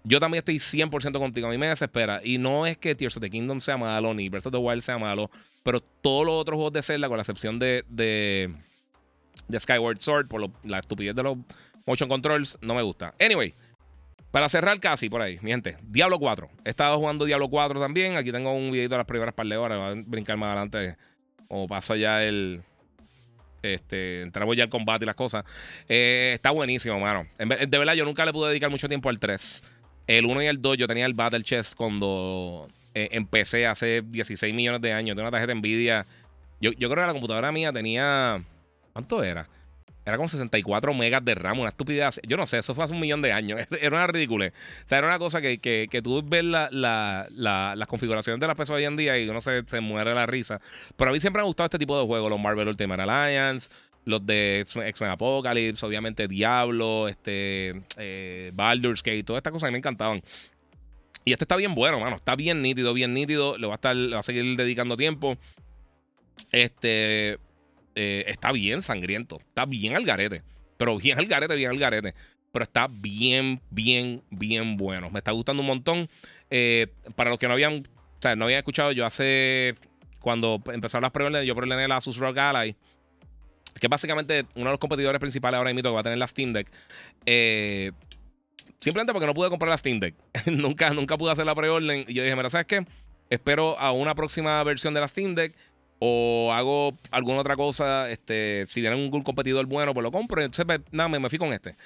Yo 0.05 0.19
también 0.19 0.39
estoy 0.39 0.57
100% 0.57 1.19
contigo. 1.19 1.49
A 1.49 1.51
mí 1.51 1.59
me 1.59 1.69
desespera. 1.69 2.23
Y 2.25 2.39
no 2.39 2.67
es 2.67 2.79
que 2.79 2.95
Tears 2.95 3.19
of 3.19 3.21
the 3.21 3.29
Kingdom 3.29 3.61
sea 3.61 3.77
malo, 3.77 4.15
ni 4.15 4.31
Breath 4.31 4.47
of 4.47 4.53
the 4.53 4.59
Wild 4.59 4.81
sea 4.81 4.97
malo. 4.97 5.31
Pero 5.63 5.83
todos 5.83 6.25
los 6.25 6.35
otros 6.35 6.57
juegos 6.57 6.73
de 6.73 6.81
Zelda, 6.81 7.09
con 7.09 7.19
la 7.19 7.21
excepción 7.21 7.59
de 7.59 8.55
Skyward 9.55 10.01
Sword, 10.01 10.29
por 10.29 10.49
la 10.65 10.79
estupidez 10.79 11.15
de 11.15 11.25
los 11.25 11.37
motion 11.85 12.09
controls, 12.09 12.57
no 12.63 12.75
me 12.75 12.81
gusta. 12.81 13.13
Anyway, 13.21 13.53
para 14.31 14.49
cerrar 14.49 14.81
casi 14.81 15.11
por 15.11 15.21
ahí, 15.21 15.39
mi 15.43 15.51
gente, 15.51 15.77
Diablo 15.83 16.19
4. 16.19 16.49
He 16.65 16.71
estado 16.71 16.97
jugando 16.97 17.27
Diablo 17.27 17.51
4 17.51 17.79
también. 17.79 18.17
Aquí 18.17 18.33
tengo 18.33 18.51
un 18.55 18.73
videito 18.73 18.95
de 18.95 18.99
las 18.99 19.07
primeras 19.07 19.35
par 19.35 19.47
de 19.47 19.59
horas. 19.59 19.79
Voy 19.79 20.01
a 20.01 20.05
brincar 20.07 20.39
más 20.39 20.57
adelante. 20.57 20.97
O 21.55 21.69
paso 21.69 21.95
ya 21.97 22.25
el. 22.25 22.63
Este, 23.61 24.23
entramos 24.23 24.57
ya 24.57 24.65
al 24.65 24.71
combate 24.71 25.05
y 25.05 25.07
las 25.07 25.15
cosas. 25.15 25.45
Eh, 25.87 26.33
está 26.35 26.51
buenísimo, 26.51 26.99
mano. 26.99 27.27
De 27.39 27.79
verdad, 27.79 27.93
yo 27.93 28.07
nunca 28.07 28.25
le 28.25 28.33
pude 28.33 28.49
dedicar 28.49 28.71
mucho 28.71 28.89
tiempo 28.89 29.11
al 29.11 29.19
3. 29.19 29.63
El 30.07 30.25
1 30.25 30.43
y 30.43 30.47
el 30.47 30.63
2, 30.63 30.79
yo 30.79 30.89
tenía 30.89 31.05
el 31.05 31.13
Battle 31.13 31.43
Chest 31.43 31.75
cuando 31.75 32.69
eh, 32.95 33.11
empecé 33.13 33.67
hace 33.67 34.01
16 34.01 34.55
millones 34.55 34.81
de 34.81 34.95
años. 34.95 35.15
Tengo 35.15 35.29
una 35.29 35.31
tarjeta 35.31 35.55
Nvidia. 35.55 36.07
Yo, 36.59 36.73
yo 36.73 36.89
creo 36.89 37.03
que 37.03 37.07
la 37.07 37.13
computadora 37.13 37.53
mía 37.53 37.71
tenía. 37.71 38.43
¿Cuánto 38.95 39.23
era? 39.23 39.47
Era 40.05 40.17
con 40.17 40.29
64 40.29 40.95
megas 40.95 41.25
de 41.25 41.35
RAM, 41.35 41.61
una 41.61 41.69
estupidez. 41.69 42.21
Yo 42.27 42.37
no 42.37 42.47
sé, 42.47 42.59
eso 42.59 42.75
fue 42.75 42.85
hace 42.85 42.93
un 42.93 43.01
millón 43.01 43.23
de 43.23 43.33
años. 43.33 43.61
Era 43.81 43.97
una 43.97 44.07
ridícula. 44.09 44.47
O 44.47 44.89
sea, 44.89 44.99
era 44.99 45.07
una 45.07 45.19
cosa 45.19 45.41
que, 45.41 45.59
que, 45.59 46.03
tú 46.03 46.23
ves 46.25 46.43
la, 46.45 46.69
la, 46.73 47.29
las 47.77 47.87
configuraciones 47.87 48.41
de 48.41 48.47
las 48.47 48.57
personas 48.57 48.79
hoy 48.79 48.85
en 48.85 48.97
día 48.97 49.19
y 49.19 49.29
uno 49.29 49.41
se, 49.41 49.63
se 49.65 49.81
muere 49.81 50.15
la 50.15 50.27
risa. 50.27 50.61
Pero 50.97 51.11
a 51.11 51.13
mí 51.13 51.21
siempre 51.21 51.41
me 51.41 51.45
ha 51.45 51.47
gustado 51.47 51.67
este 51.67 51.79
tipo 51.79 51.99
de 51.99 52.07
juegos, 52.07 52.31
los 52.31 52.41
Marvel 52.41 52.69
Ultimate 52.69 53.03
Alliance, 53.03 53.71
los 54.05 54.27
de 54.27 54.61
X-Men 54.61 55.11
Apocalypse, 55.11 55.87
obviamente 55.87 56.27
Diablo, 56.27 57.07
este, 57.09 57.83
eh, 57.97 58.51
Baldur's 58.55 59.03
Gate, 59.03 59.23
todas 59.23 59.39
estas 59.39 59.53
cosas 59.53 59.69
mí 59.69 59.73
me 59.73 59.79
encantaban. 59.79 60.23
Y 61.25 61.33
este 61.33 61.45
está 61.45 61.57
bien 61.57 61.75
bueno, 61.75 62.01
mano. 62.01 62.17
Está 62.17 62.35
bien 62.35 62.63
nítido, 62.63 62.93
bien 62.95 63.15
nítido. 63.15 63.57
Le 63.57 63.67
va 63.67 63.75
a 63.75 63.77
estar, 63.77 63.95
le 63.95 64.15
va 64.15 64.21
a 64.21 64.25
seguir 64.25 64.57
dedicando 64.57 64.97
tiempo. 64.97 65.37
Este. 66.51 67.39
Eh, 67.95 68.25
está 68.27 68.53
bien 68.53 68.83
sangriento. 68.83 69.39
Está 69.39 69.67
bien 69.67 69.97
al 69.97 70.05
garete. 70.05 70.43
Pero 70.77 70.97
bien 70.97 71.19
al 71.19 71.27
garete, 71.27 71.55
bien 71.55 71.71
al 71.71 71.79
garete. 71.79 72.15
Pero 72.51 72.65
está 72.65 72.89
bien, 72.91 73.61
bien, 73.71 74.23
bien 74.31 74.77
bueno. 74.77 75.11
Me 75.11 75.19
está 75.19 75.33
gustando 75.33 75.61
un 75.61 75.67
montón. 75.67 76.09
Eh, 76.51 76.89
para 77.17 77.31
los 77.31 77.39
que 77.39 77.47
no 77.47 77.55
habían, 77.55 77.83
no 78.37 78.45
habían 78.45 78.59
escuchado, 78.59 78.93
yo 78.93 79.07
hace. 79.07 79.75
Cuando 80.21 80.63
empezaron 80.73 81.03
las 81.03 81.11
pruebas, 81.11 81.45
yo 81.45 81.55
preordené 81.57 81.89
la 81.89 81.97
Asus 81.97 82.17
Rock 82.17 82.39
Ally. 82.39 82.77
Que 83.81 83.89
básicamente 83.89 84.45
uno 84.55 84.67
de 84.67 84.71
los 84.71 84.79
competidores 84.79 85.19
principales 85.19 85.59
ahora 85.59 85.73
mismo 85.73 85.91
que 85.91 85.95
va 85.95 86.01
a 86.01 86.05
tener 86.05 86.19
la 86.19 86.29
Steam 86.29 86.53
Deck. 86.53 86.71
Eh, 87.27 87.91
simplemente 88.79 89.13
porque 89.13 89.27
no 89.27 89.35
pude 89.35 89.49
comprar 89.49 89.71
la 89.71 89.79
Steam 89.79 89.99
Deck. 89.99 90.15
nunca, 90.47 90.91
nunca 90.91 91.17
pude 91.17 91.33
hacer 91.33 91.47
la 91.47 91.55
preorden. 91.55 92.05
Y 92.07 92.15
yo 92.15 92.23
dije, 92.23 92.37
mira, 92.37 92.51
¿sabes 92.51 92.67
qué? 92.67 92.85
Espero 93.31 93.79
a 93.79 93.93
una 93.93 94.15
próxima 94.15 94.63
versión 94.63 94.93
de 94.93 95.01
la 95.01 95.09
Steam 95.09 95.35
Deck 95.35 95.55
o 96.05 96.53
hago 96.53 96.99
alguna 97.13 97.39
otra 97.39 97.55
cosa, 97.55 98.11
este, 98.11 98.65
si 98.67 98.81
viene 98.81 98.97
un 98.97 99.23
competidor 99.23 99.67
bueno, 99.67 99.95
pues 99.95 100.03
lo 100.03 100.11
compro. 100.11 100.43
Entonces, 100.43 100.65
pues, 100.65 100.81
nada, 100.91 101.09
me, 101.09 101.21
me 101.21 101.29
fui 101.29 101.39
con 101.39 101.53
este. 101.53 101.77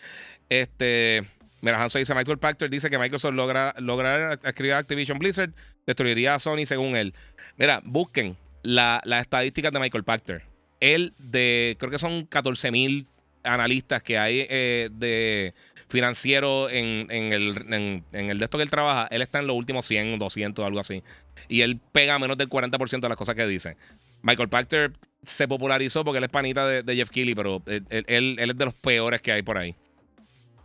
Este, 0.49 1.23
mira, 1.61 1.83
Hanso 1.83 1.99
dice, 1.99 2.15
Michael 2.15 2.39
Pachter 2.39 2.71
dice 2.71 2.89
que 2.89 2.99
Microsoft 2.99 3.35
logra, 3.35 3.75
lograr 3.79 4.41
escribir 4.43 4.73
Activision 4.73 5.19
Blizzard, 5.19 5.51
destruiría 5.87 6.35
a 6.35 6.39
Sony 6.39 6.65
según 6.65 6.97
él. 6.97 7.13
Mira, 7.59 7.83
busquen 7.85 8.39
las 8.63 9.03
estadísticas 9.05 9.71
de 9.71 9.81
Michael 9.81 10.05
Pachter. 10.05 10.45
Él 10.81 11.13
de, 11.19 11.77
creo 11.79 11.91
que 11.91 11.99
son 11.99 12.25
14 12.25 12.71
mil 12.71 13.07
analistas 13.45 14.03
que 14.03 14.17
hay 14.17 14.47
eh, 14.49 14.89
de 14.93 15.53
financiero 15.89 16.71
en, 16.71 17.11
el, 17.11 17.55
en, 17.71 18.31
el 18.31 18.39
de 18.39 18.45
esto 18.45 18.57
que 18.57 18.65
él 18.65 18.71
trabaja, 18.71 19.09
él 19.11 19.21
está 19.21 19.41
en 19.41 19.47
los 19.47 19.57
últimos 19.57 19.85
100, 19.85 20.19
200, 20.19 20.65
algo 20.65 20.81
así. 20.81 21.03
Y 21.49 21.61
él 21.61 21.79
pega 21.93 22.19
menos 22.19 22.39
del 22.39 22.49
40% 22.49 23.01
de 23.01 23.09
las 23.09 23.19
cosas 23.19 23.35
que 23.35 23.47
dice. 23.47 23.77
Michael 24.23 24.49
Pachter 24.49 24.93
se 25.25 25.49
popularizó 25.49 26.05
porque 26.05 26.19
él 26.19 26.25
es 26.25 26.31
panita 26.31 26.67
de, 26.67 26.97
Jeff 26.97 27.11
Keighley, 27.11 27.35
pero 27.35 27.63
él, 27.67 28.37
es 28.39 28.59
de 28.59 28.65
los 28.65 28.75
peores 28.75 29.21
que 29.21 29.33
hay 29.33 29.43
por 29.43 29.59
ahí. 29.59 29.75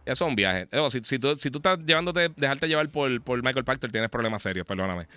Eso 0.06 0.26
es 0.26 0.30
un 0.30 0.36
viaje. 0.36 0.68
Si, 1.04 1.20
tú, 1.20 1.30
estás 1.32 1.80
llevándote, 1.86 2.30
dejarte 2.36 2.68
llevar 2.68 2.89
por, 2.89 3.22
por 3.22 3.43
Michael 3.43 3.66
Pachter, 3.66 3.91
tienes 3.91 4.10
problemas 4.10 4.41
serios, 4.41 4.66
perdóname. 4.66 5.08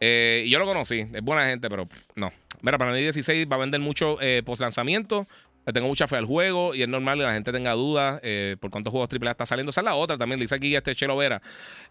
Eh, 0.00 0.46
yo 0.48 0.58
lo 0.58 0.66
conocí, 0.66 1.00
es 1.00 1.22
buena 1.22 1.46
gente, 1.46 1.68
pero 1.68 1.88
no. 2.14 2.32
Mira, 2.62 2.78
para 2.78 2.92
mí 2.92 3.00
16 3.00 3.46
va 3.50 3.56
a 3.56 3.58
vender 3.58 3.80
mucho 3.80 4.18
eh, 4.20 4.42
post 4.44 4.60
lanzamiento. 4.60 5.26
Le 5.66 5.72
tengo 5.72 5.86
mucha 5.86 6.08
fe 6.08 6.16
al 6.16 6.24
juego 6.24 6.74
y 6.74 6.82
es 6.82 6.88
normal 6.88 7.18
que 7.18 7.24
la 7.24 7.34
gente 7.34 7.52
tenga 7.52 7.72
dudas 7.72 8.20
eh, 8.22 8.56
por 8.58 8.70
cuántos 8.70 8.90
juegos 8.90 9.10
AAA 9.12 9.32
está 9.32 9.44
saliendo. 9.44 9.70
Esa 9.70 9.82
es 9.82 9.84
la 9.84 9.94
otra 9.96 10.16
también, 10.16 10.40
dice 10.40 10.54
aquí 10.54 10.74
este 10.74 10.94
Chelo 10.94 11.16
Vera. 11.16 11.42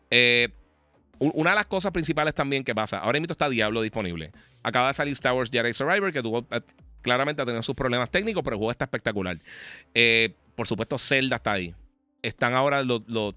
Eh, 0.09 0.49
una 1.19 1.51
de 1.51 1.55
las 1.55 1.65
cosas 1.65 1.91
principales 1.91 2.33
también 2.33 2.63
que 2.63 2.75
pasa, 2.75 2.99
ahora 2.99 3.19
mismo 3.19 3.31
está 3.31 3.49
Diablo 3.49 3.81
disponible. 3.81 4.31
Acaba 4.63 4.87
de 4.89 4.93
salir 4.93 5.13
Star 5.13 5.33
Wars 5.33 5.49
Jedi 5.51 5.73
Survivor, 5.73 6.11
que 6.11 6.21
tuvo 6.21 6.45
eh, 6.51 6.61
claramente 7.01 7.41
ha 7.41 7.45
tenido 7.45 7.63
sus 7.63 7.75
problemas 7.75 8.09
técnicos, 8.09 8.43
pero 8.43 8.55
el 8.55 8.57
juego 8.57 8.71
está 8.71 8.85
espectacular. 8.85 9.37
Eh, 9.93 10.33
por 10.55 10.67
supuesto, 10.67 10.97
Zelda 10.97 11.37
está 11.37 11.53
ahí. 11.53 11.73
Están 12.21 12.53
ahora 12.53 12.83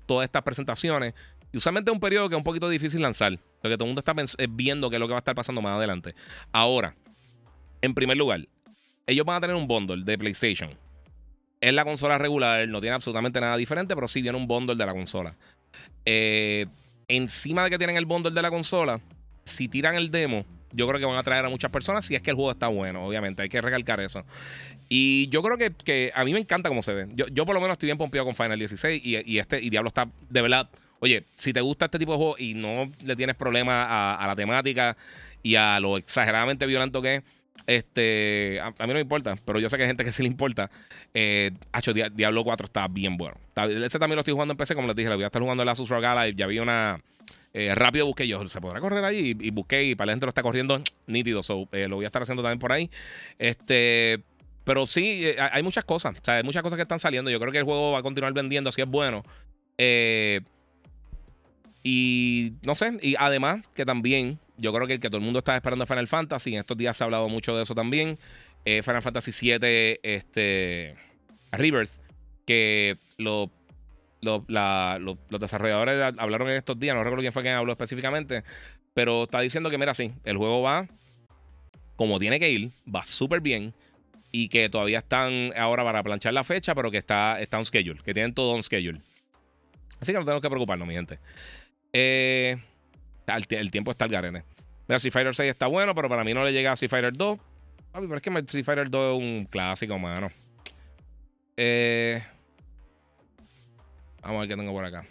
todas 0.06 0.24
estas 0.24 0.42
presentaciones. 0.42 1.14
Y 1.52 1.58
usualmente 1.58 1.90
es 1.90 1.94
un 1.94 2.00
periodo 2.00 2.28
que 2.28 2.34
es 2.34 2.38
un 2.38 2.44
poquito 2.44 2.68
difícil 2.68 3.02
lanzar. 3.02 3.38
Porque 3.60 3.76
todo 3.76 3.84
el 3.84 3.94
mundo 3.94 4.00
está 4.00 4.14
eh, 4.42 4.46
viendo 4.50 4.88
qué 4.88 4.96
es 4.96 5.00
lo 5.00 5.06
que 5.06 5.12
va 5.12 5.18
a 5.18 5.20
estar 5.20 5.34
pasando 5.34 5.60
más 5.62 5.76
adelante. 5.76 6.14
Ahora, 6.50 6.94
en 7.82 7.94
primer 7.94 8.16
lugar, 8.16 8.48
ellos 9.06 9.26
van 9.26 9.36
a 9.36 9.40
tener 9.40 9.56
un 9.56 9.68
bundle 9.68 10.02
de 10.04 10.18
PlayStation. 10.18 10.70
Es 11.60 11.74
la 11.74 11.84
consola 11.84 12.16
regular, 12.16 12.66
no 12.68 12.80
tiene 12.80 12.94
absolutamente 12.94 13.40
nada 13.40 13.56
diferente, 13.56 13.94
pero 13.94 14.08
sí 14.08 14.22
viene 14.22 14.38
un 14.38 14.46
bundle 14.48 14.76
de 14.76 14.86
la 14.86 14.94
consola. 14.94 15.36
Eh, 16.06 16.66
encima 17.16 17.64
de 17.64 17.70
que 17.70 17.78
tienen 17.78 17.96
el 17.96 18.06
bundle 18.06 18.32
de 18.32 18.42
la 18.42 18.50
consola, 18.50 19.00
si 19.44 19.68
tiran 19.68 19.96
el 19.96 20.11
demo, 20.11 20.44
yo 20.72 20.86
creo 20.86 21.00
que 21.00 21.06
van 21.06 21.16
a 21.16 21.22
traer 21.22 21.44
a 21.44 21.48
muchas 21.48 21.70
personas 21.70 22.06
si 22.06 22.14
es 22.14 22.22
que 22.22 22.30
el 22.30 22.36
juego 22.36 22.52
está 22.52 22.68
bueno, 22.68 23.04
obviamente, 23.04 23.42
hay 23.42 23.48
que 23.48 23.61
recalcar 23.61 24.00
eso. 24.00 24.24
Y 24.88 25.28
yo 25.28 25.42
creo 25.42 25.56
que, 25.56 26.12
a 26.14 26.24
mí 26.24 26.32
me 26.32 26.40
encanta 26.40 26.68
cómo 26.68 26.82
se 26.82 26.92
ve. 26.92 27.08
Yo, 27.14 27.46
por 27.46 27.54
lo 27.54 27.61
menos 27.61 27.74
estoy 27.74 27.88
bien 27.88 27.98
pompeado 27.98 28.26
con 28.26 28.34
Final 28.34 28.58
16 28.58 29.02
y, 29.04 29.38
este 29.38 29.61
y 29.61 29.70
Diablo 29.70 29.88
está 29.88 30.08
de 30.28 30.42
verdad. 30.42 30.68
Oye, 30.98 31.24
si 31.36 31.52
te 31.52 31.61
gusta 31.61 31.86
este 31.86 31.98
tipo 31.98 32.12
de 32.12 32.18
juego 32.18 32.36
y 32.38 32.54
no 32.54 32.90
le 33.04 33.16
tienes 33.16 33.36
problema 33.36 33.84
a, 33.84 34.16
a 34.16 34.26
la 34.26 34.36
temática 34.36 34.96
y 35.42 35.54
a 35.54 35.80
lo 35.80 35.96
exageradamente 35.96 36.66
violento 36.66 37.00
que 37.00 37.16
es, 37.16 37.22
este, 37.66 38.61
a, 38.61 38.70
mí 38.70 38.86
no 38.88 38.94
me 38.94 39.00
importa, 39.00 39.36
pero 39.44 39.58
yo 39.58 39.68
sé 39.68 39.76
que 39.76 39.82
hay 39.82 39.88
gente 39.88 40.04
que 40.04 40.12
sí 40.12 40.22
le 40.22 40.28
importa. 40.28 40.70
Eh, 41.14 41.50
Diablo 42.12 42.44
4 42.44 42.64
está 42.64 42.88
bien 42.88 43.16
bueno. 43.16 43.36
ese 43.56 43.98
también 43.98 44.16
lo 44.16 44.20
estoy 44.20 44.32
jugando 44.32 44.52
en 44.52 44.58
PC, 44.58 44.74
como 44.74 44.86
les 44.86 44.96
dije, 44.96 45.08
lo 45.08 45.16
voy 45.16 45.24
a 45.24 45.26
estar 45.26 45.42
jugando 45.42 45.62
en 45.62 45.66
la 45.66 45.72
Asus 45.72 45.88
ROG 45.88 46.02
ya 46.34 46.46
vi 46.46 46.58
una. 46.58 47.00
Eh, 47.52 47.74
rápido 47.74 48.06
busqué 48.06 48.28
yo, 48.28 48.46
¿se 48.48 48.61
podrá 48.61 48.80
correr 48.80 49.04
ahí? 49.04 49.36
Y, 49.40 49.50
busqué 49.50 49.82
y 49.82 49.94
para 49.96 50.14
lo 50.14 50.28
está 50.28 50.42
corriendo 50.42 50.80
nítido, 51.06 51.40
eh, 51.72 51.88
lo 51.88 51.96
voy 51.96 52.04
a 52.04 52.08
estar 52.08 52.22
haciendo 52.22 52.42
también 52.42 52.61
por 52.61 52.72
ahí. 52.72 52.90
Este, 53.38 54.22
pero 54.64 54.86
sí, 54.86 55.26
eh, 55.26 55.36
hay 55.38 55.62
muchas 55.62 55.84
cosas, 55.84 56.16
o 56.20 56.24
sea, 56.24 56.36
hay 56.36 56.44
muchas 56.44 56.62
cosas 56.62 56.76
que 56.76 56.82
están 56.82 57.00
saliendo. 57.00 57.30
Yo 57.30 57.40
creo 57.40 57.52
que 57.52 57.58
el 57.58 57.64
juego 57.64 57.92
va 57.92 57.98
a 57.98 58.02
continuar 58.02 58.32
vendiendo, 58.32 58.68
así 58.68 58.80
es 58.80 58.88
bueno. 58.88 59.24
y 61.82 62.52
no 62.62 62.74
sé, 62.74 62.98
y 63.02 63.14
además 63.18 63.62
que 63.74 63.84
también 63.84 64.38
yo 64.61 64.72
creo 64.72 64.86
que 64.86 64.94
el 64.94 65.00
que 65.00 65.08
todo 65.08 65.18
el 65.18 65.24
mundo 65.24 65.38
está 65.38 65.56
esperando 65.56 65.86
Final 65.86 66.06
Fantasy, 66.06 66.54
en 66.54 66.61
estos 66.61 66.76
días 66.76 66.96
se 66.96 67.02
ha 67.02 67.06
hablado 67.06 67.28
mucho 67.28 67.56
de 67.56 67.62
eso 67.62 67.74
también. 67.74 68.18
Eh, 68.64 68.82
Final 68.82 69.02
Fantasy 69.02 69.32
VII 69.32 70.00
este, 70.02 70.94
Rebirth, 71.52 71.90
que 72.46 72.96
los 73.16 73.50
desarrolladores 75.40 76.14
hablaron 76.18 76.48
en 76.50 76.56
estos 76.56 76.78
días, 76.78 76.94
no 76.94 77.02
recuerdo 77.02 77.22
quién 77.22 77.32
fue 77.32 77.42
quien 77.42 77.54
habló 77.54 77.72
específicamente, 77.72 78.44
pero 78.92 79.22
está 79.22 79.40
diciendo 79.40 79.70
que, 79.70 79.78
mira, 79.78 79.94
sí, 79.94 80.12
el 80.24 80.36
juego 80.36 80.62
va 80.62 80.86
como 81.96 82.18
tiene 82.18 82.40
que 82.40 82.48
ir, 82.48 82.70
va 82.92 83.04
súper 83.04 83.42
bien 83.42 83.72
y 84.32 84.48
que 84.48 84.70
todavía 84.70 85.00
están 85.00 85.52
ahora 85.54 85.84
para 85.84 86.02
planchar 86.02 86.32
la 86.32 86.44
fecha, 86.44 86.74
pero 86.74 86.90
que 86.90 86.96
está, 86.96 87.38
está 87.40 87.58
on 87.58 87.66
schedule, 87.66 88.00
que 88.02 88.14
tienen 88.14 88.32
todo 88.32 88.52
on 88.52 88.62
schedule. 88.62 89.00
Así 90.00 90.12
que 90.12 90.18
no 90.18 90.24
tenemos 90.24 90.40
que 90.40 90.48
preocuparnos, 90.48 90.88
mi 90.88 90.94
gente. 90.94 91.18
Eh, 91.92 92.56
el, 93.26 93.70
tiempo 93.70 93.90
está 93.90 94.06
al 94.06 94.11
garene. 94.11 94.44
Mira, 94.91 94.97
Street 94.97 95.12
Fighter 95.12 95.32
6 95.32 95.51
está 95.51 95.68
bueno, 95.68 95.95
pero 95.95 96.09
para 96.09 96.24
mí 96.24 96.34
no 96.34 96.43
le 96.45 96.53
llega 96.53 96.72
a 96.72 96.74
Street 96.74 96.91
Fighter 96.91 97.12
2. 97.12 97.38
pero 97.93 98.16
es 98.16 98.22
que 98.22 98.30
Street 98.41 98.64
Fighter 98.64 98.91
2 98.91 99.14
es 99.14 99.22
un 99.22 99.45
clásico, 99.45 99.97
mano. 100.01 100.26
Eh, 101.57 102.20
vamos 104.20 104.36
a 104.36 104.41
ver 104.41 104.49
qué 104.49 104.57
tengo 104.57 104.72
por 104.72 104.84
acá. 104.84 105.07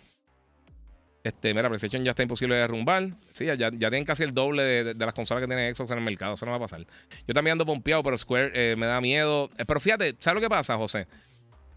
Este, 1.23 1.53
mira, 1.53 1.69
PlayStation 1.69 2.03
ya 2.03 2.09
está 2.09 2.23
imposible 2.23 2.55
de 2.55 2.61
derrumbar. 2.61 3.07
Sí, 3.31 3.45
ya, 3.45 3.55
ya 3.55 3.69
tienen 3.71 4.03
casi 4.03 4.23
el 4.23 4.33
doble 4.33 4.63
de, 4.63 4.93
las 4.95 5.13
consolas 5.13 5.43
que 5.43 5.47
tiene 5.47 5.73
Xbox 5.73 5.91
en 5.91 5.99
el 5.99 6.03
mercado. 6.03 6.33
Eso 6.33 6.45
no 6.45 6.51
va 6.51 6.57
a 6.57 6.59
pasar. 6.59 6.85
Yo 7.25 7.33
también 7.33 7.53
ando 7.53 7.65
pompeado, 7.65 8.03
pero 8.03 8.17
Square 8.17 8.51
eh, 8.53 8.75
me 8.75 8.85
da 8.85 8.99
miedo. 8.99 9.49
Eh, 9.57 9.63
pero 9.65 9.79
fíjate, 9.79 10.13
¿sabes 10.19 10.35
lo 10.35 10.41
que 10.41 10.49
pasa, 10.49 10.75
José? 10.75 11.07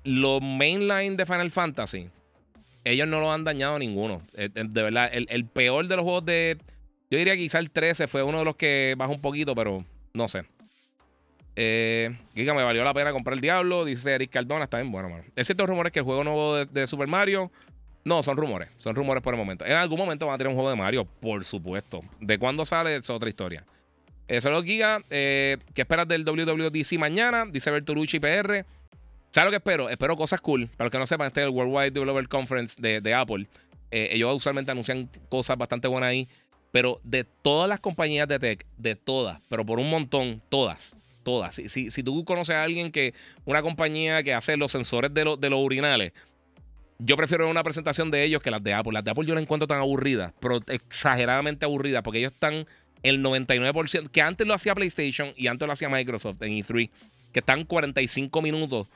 Los 0.03 0.43
mainline 0.43 1.17
de 1.17 1.25
Final 1.25 1.53
Fantasy 1.53 2.11
ellos 2.85 3.09
no 3.09 3.21
lo 3.21 3.33
han 3.33 3.45
dañado 3.45 3.79
ninguno. 3.79 4.23
Eh, 4.35 4.49
de 4.53 4.83
verdad, 4.83 5.11
el, 5.13 5.45
peor 5.47 5.87
de 5.87 5.97
los 5.97 6.05
juegos 6.05 6.25
de. 6.25 6.59
Yo 7.13 7.19
diría 7.19 7.35
que 7.35 7.43
quizá 7.43 7.59
el 7.59 7.71
13 7.71 8.09
fue 8.09 8.23
uno 8.23 8.39
de 8.39 8.47
los 8.47 8.57
que 8.57 8.95
bajó 8.97 9.13
un 9.13 9.21
poquito, 9.21 9.55
pero 9.55 9.85
no 10.15 10.29
sé. 10.29 10.47
Eh, 11.57 12.17
Giga, 12.35 12.55
me 12.55 12.65
valió 12.65 12.83
la 12.85 12.95
pena 12.95 13.13
comprar 13.13 13.35
el 13.35 13.43
Diablo, 13.43 13.85
dice 13.85 14.15
Eric 14.15 14.31
Cardona, 14.31 14.65
está 14.65 14.79
bien 14.79 14.91
bueno, 14.91 15.11
mano. 15.11 15.23
Es 15.37 15.47
cierto 15.47 15.67
rumores 15.67 15.93
que 15.93 15.99
el 15.99 16.07
juego 16.07 16.25
nuevo 16.25 16.65
de, 16.65 16.87
Super 16.87 17.09
Mario 17.09 17.53
No, 18.03 18.23
son 18.23 18.39
rumores. 18.39 18.71
Son 18.79 18.97
rumores 18.97 19.23
por 19.23 19.35
el 19.35 19.39
momento. 19.39 19.67
En 19.67 19.73
algún 19.73 19.99
momento 19.99 20.25
van 20.25 20.37
a 20.37 20.39
tener 20.39 20.49
un 20.49 20.55
juego 20.55 20.71
de 20.71 20.77
Mario, 20.77 21.05
por 21.05 21.45
supuesto. 21.45 22.01
De 22.19 22.39
cuándo 22.39 22.65
sale 22.65 22.97
es 22.97 23.11
otra 23.11 23.29
historia. 23.29 23.63
Es 24.27 24.47
lo 24.47 24.63
Giga. 24.63 25.03
Eh, 25.11 25.59
¿Qué 25.75 25.83
esperas 25.83 26.09
del 26.09 26.25
WWDC 26.25 26.99
mañana? 26.99 27.45
Dice 27.45 27.71
Bertolucci 27.71 28.21
PR. 28.21 28.65
¿Sabes 29.29 29.45
lo 29.45 29.51
que 29.51 29.57
espero? 29.57 29.91
Espero 29.91 30.17
cosas 30.17 30.41
cool. 30.41 30.67
Para 30.79 30.87
los 30.87 30.91
que 30.91 30.99
no 30.99 31.07
sepan, 31.07 31.27
este 31.27 31.43
es 31.43 31.49
el 31.49 31.53
Worldwide 31.53 31.91
Developer 31.91 32.27
Conference 32.27 32.81
de, 32.81 33.15
Apple. 33.15 33.49
Eh, 33.91 34.09
ellos 34.13 34.35
usualmente 34.35 34.71
anuncian 34.71 35.11
cosas 35.29 35.59
bastante 35.59 35.89
buenas 35.89 36.09
ahí. 36.09 36.27
Pero 36.73 37.01
de 37.05 37.25
todas 37.25 37.69
las 37.69 37.81
compañías 37.81 38.27
de 38.27 38.39
tech, 38.39 38.67
de 38.79 38.97
todas, 38.97 39.41
pero 39.49 39.65
por 39.65 39.79
un 39.79 39.89
montón, 39.89 40.43
todas, 40.49 40.97
todas. 41.23 41.55
Si, 41.55 41.91
si, 41.91 42.03
tú 42.03 42.25
conoces 42.25 42.57
a 42.57 42.65
alguien 42.65 42.91
que, 42.91 43.15
una 43.45 43.63
compañía 43.63 44.23
que 44.23 44.35
hace 44.35 44.57
los 44.57 44.73
sensores 44.73 45.13
de, 45.15 45.37
de 45.39 45.51
los 45.51 45.61
urinales, 45.61 46.13
yo 46.99 47.17
prefiero 47.17 47.49
una 47.49 47.63
presentación 47.63 48.11
de 48.11 48.25
ellos 48.25 48.43
que 48.43 48.51
las 48.51 48.63
de 48.63 48.75
Apple. 48.75 48.93
Las 48.93 49.05
de 49.05 49.11
Apple 49.11 49.27
yo 49.27 49.35
las 49.35 49.43
encuentro 49.43 49.67
tan 49.67 49.79
aburridas, 49.79 50.33
pero 50.41 50.61
exageradamente 50.69 51.65
aburridas, 51.65 52.03
porque 52.03 52.19
ellos 52.19 52.33
están 52.33 52.67
el 53.03 53.23
99%, 53.23 54.09
que 54.09 54.23
antes 54.23 54.47
lo 54.47 54.55
hacía 54.55 54.75
PlayStation 54.75 55.33
y 55.37 55.49
antes 55.49 55.67
lo 55.67 55.73
hacía 55.73 55.89
Microsoft 55.89 56.41
en 56.43 56.53
E3, 56.53 56.91
que 57.33 57.41
están 57.41 57.65
45 57.65 58.43
minutos 58.43 58.89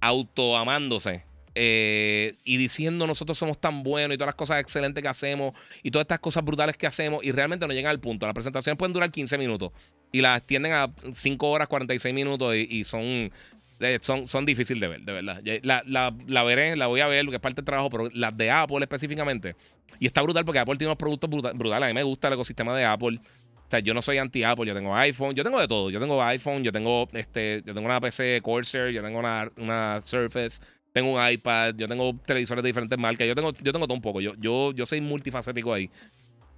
autoamándose 0.00 1.24
eh, 1.60 2.36
y 2.44 2.56
diciendo 2.56 3.04
nosotros 3.04 3.36
somos 3.36 3.60
tan 3.60 3.82
buenos 3.82 4.14
y 4.14 4.16
todas 4.16 4.28
las 4.28 4.36
cosas 4.36 4.60
excelentes 4.60 5.02
que 5.02 5.08
hacemos 5.08 5.54
y 5.82 5.90
todas 5.90 6.04
estas 6.04 6.20
cosas 6.20 6.44
brutales 6.44 6.76
que 6.76 6.86
hacemos 6.86 7.24
y 7.24 7.32
realmente 7.32 7.66
no 7.66 7.74
llegan 7.74 7.90
al 7.90 7.98
punto. 7.98 8.26
Las 8.26 8.34
presentaciones 8.34 8.78
pueden 8.78 8.92
durar 8.92 9.10
15 9.10 9.36
minutos 9.38 9.72
y 10.12 10.20
las 10.20 10.40
tienden 10.44 10.72
a 10.72 10.88
5 11.12 11.50
horas 11.50 11.66
46 11.66 12.14
minutos 12.14 12.54
y, 12.54 12.84
son, 12.84 13.32
eh, 13.80 13.98
son, 14.00 14.28
son 14.28 14.46
difíciles 14.46 14.80
de 14.80 14.86
ver, 14.86 15.00
de 15.00 15.12
verdad. 15.12 15.42
La, 15.64 15.82
la, 16.28 16.42
veré, 16.44 16.76
la 16.76 16.86
voy 16.86 17.00
a 17.00 17.08
ver, 17.08 17.24
porque 17.24 17.38
es 17.38 17.42
parte 17.42 17.56
del 17.56 17.64
trabajo, 17.64 17.90
pero 17.90 18.08
las 18.14 18.36
de 18.36 18.52
Apple 18.52 18.78
específicamente. 18.82 19.56
Y 19.98 20.06
está 20.06 20.22
brutal 20.22 20.44
porque 20.44 20.60
Apple 20.60 20.76
tiene 20.76 20.90
unos 20.90 20.98
productos 20.98 21.28
brutales. 21.28 21.86
A 21.86 21.88
mí 21.88 21.94
me 21.94 22.04
gusta 22.04 22.28
el 22.28 22.34
ecosistema 22.34 22.76
de 22.76 22.84
Apple. 22.84 23.18
O 23.18 23.70
sea, 23.70 23.80
yo 23.80 23.94
no 23.94 24.00
soy 24.00 24.18
anti-Apple, 24.18 24.64
yo 24.64 24.74
tengo 24.74 24.94
iPhone, 24.94 25.34
yo 25.34 25.42
tengo 25.42 25.60
de 25.60 25.66
todo. 25.66 25.90
Yo 25.90 25.98
tengo 25.98 26.22
iPhone, 26.22 26.62
yo 26.62 26.70
tengo 26.70 27.08
este, 27.14 27.64
yo 27.66 27.74
tengo 27.74 27.86
una 27.86 28.00
PC 28.00 28.40
Corsair, 28.42 28.92
yo 28.92 29.02
tengo 29.02 29.18
una, 29.18 29.50
una 29.56 30.00
Surface 30.04 30.60
tengo 30.92 31.14
un 31.14 31.30
iPad, 31.30 31.74
yo 31.76 31.88
tengo 31.88 32.14
televisores 32.26 32.62
de 32.62 32.68
diferentes 32.68 32.98
marcas, 32.98 33.26
yo 33.26 33.34
tengo, 33.34 33.52
yo 33.52 33.72
tengo 33.72 33.86
todo 33.86 33.94
un 33.94 34.02
poco, 34.02 34.20
yo, 34.20 34.34
yo, 34.38 34.72
yo 34.72 34.86
soy 34.86 35.00
multifacético 35.00 35.72
ahí. 35.72 35.90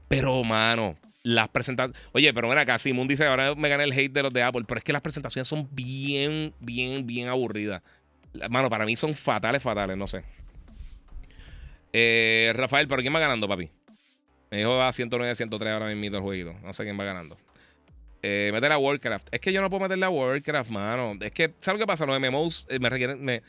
Pero, 0.09 0.43
mano, 0.45 0.97
las 1.23 1.49
presentaciones. 1.49 2.01
Oye, 2.13 2.33
pero 2.33 2.49
ven 2.49 2.59
acá, 2.59 2.79
Simón 2.79 3.07
dice 3.09 3.27
ahora 3.27 3.55
me 3.55 3.69
gané 3.69 3.85
el 3.85 3.93
hate 3.93 4.13
de 4.13 4.23
los 4.23 4.33
de 4.33 4.43
Apple, 4.43 4.65
pero 4.67 4.79
es 4.79 4.85
que 4.85 4.93
las 4.93 5.03
presentaciones 5.03 5.49
son 5.49 5.69
bien, 5.73 6.55
bien, 6.61 7.07
bien 7.07 7.29
aburridas. 7.29 7.83
Mano, 8.49 8.71
para 8.71 8.87
mí 8.87 8.97
son 8.97 9.15
fatales, 9.15 9.63
fatales, 9.63 9.97
no 9.97 10.07
sé. 10.07 10.23
Eh, 11.93 12.53
Rafael, 12.55 12.87
¿pero 12.87 13.03
quién 13.03 13.15
va 13.15 13.19
ganando, 13.19 13.49
papi? 13.49 13.69
Me 14.51 14.59
dijo 14.59 14.77
va 14.77 14.89
a 14.89 14.93
109, 14.93 15.35
103 15.35 15.73
ahora 15.73 15.95
mismo 15.95 16.17
el 16.17 16.23
jueguito. 16.23 16.55
No 16.63 16.73
sé 16.73 16.85
quién 16.85 16.99
va 16.99 17.05
ganando. 17.05 17.37
Eh, 18.23 18.51
meter 18.53 18.73
a 18.73 18.79
Warcraft. 18.79 19.29
Es 19.33 19.41
que 19.41 19.53
yo 19.53 19.61
no 19.61 19.71
puedo 19.71 19.83
meterle 19.83 20.07
a 20.07 20.11
Warcraft, 20.11 20.71
mano. 20.71 21.17
Es 21.21 21.33
que, 21.33 21.55
¿sabes 21.61 21.81
lo 21.81 21.85
que 21.85 21.89
pasa? 21.89 22.07
Los 22.07 22.21
MMOs 22.21 22.67
eh, 22.69 22.79
me 22.79 22.91
requieren. 22.91 23.25
Me, 23.25 23.43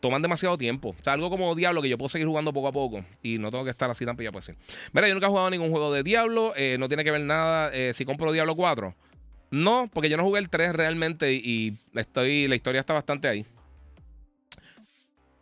toman 0.00 0.22
demasiado 0.22 0.58
tiempo. 0.58 0.94
O 0.98 1.04
sea, 1.04 1.12
algo 1.12 1.30
como 1.30 1.54
Diablo 1.54 1.82
que 1.82 1.88
yo 1.88 1.98
puedo 1.98 2.08
seguir 2.08 2.26
jugando 2.26 2.52
poco 2.52 2.68
a 2.68 2.72
poco 2.72 3.04
y 3.22 3.38
no 3.38 3.50
tengo 3.50 3.64
que 3.64 3.70
estar 3.70 3.90
así 3.90 4.04
tan 4.04 4.16
pillado, 4.16 4.32
pues 4.32 4.46
sí. 4.46 4.52
Mira, 4.92 5.06
yo 5.08 5.14
nunca 5.14 5.26
he 5.26 5.30
jugado 5.30 5.50
ningún 5.50 5.70
juego 5.70 5.92
de 5.92 6.02
Diablo, 6.02 6.52
eh, 6.56 6.76
no 6.78 6.88
tiene 6.88 7.04
que 7.04 7.10
ver 7.10 7.20
nada 7.20 7.70
eh, 7.72 7.92
si 7.94 8.04
compro 8.04 8.32
Diablo 8.32 8.56
4. 8.56 8.94
No, 9.52 9.90
porque 9.92 10.08
yo 10.08 10.16
no 10.16 10.24
jugué 10.24 10.40
el 10.40 10.48
3 10.48 10.72
realmente 10.72 11.32
y 11.32 11.76
estoy, 11.94 12.48
la 12.48 12.56
historia 12.56 12.80
está 12.80 12.94
bastante 12.94 13.28
ahí. 13.28 13.46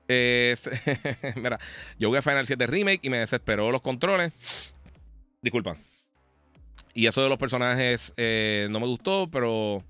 mira, 1.36 1.60
yo 1.98 2.08
jugué 2.08 2.22
Final 2.22 2.46
7 2.46 2.66
Remake 2.66 3.00
y 3.02 3.10
me 3.10 3.18
desesperó 3.18 3.70
los 3.70 3.82
controles. 3.82 4.32
Disculpa. 5.42 5.76
Y 6.94 7.06
eso 7.06 7.22
de 7.22 7.28
los 7.28 7.38
personajes 7.38 8.14
eh, 8.16 8.68
no 8.70 8.80
me 8.80 8.86
gustó, 8.86 9.28
pero 9.30 9.84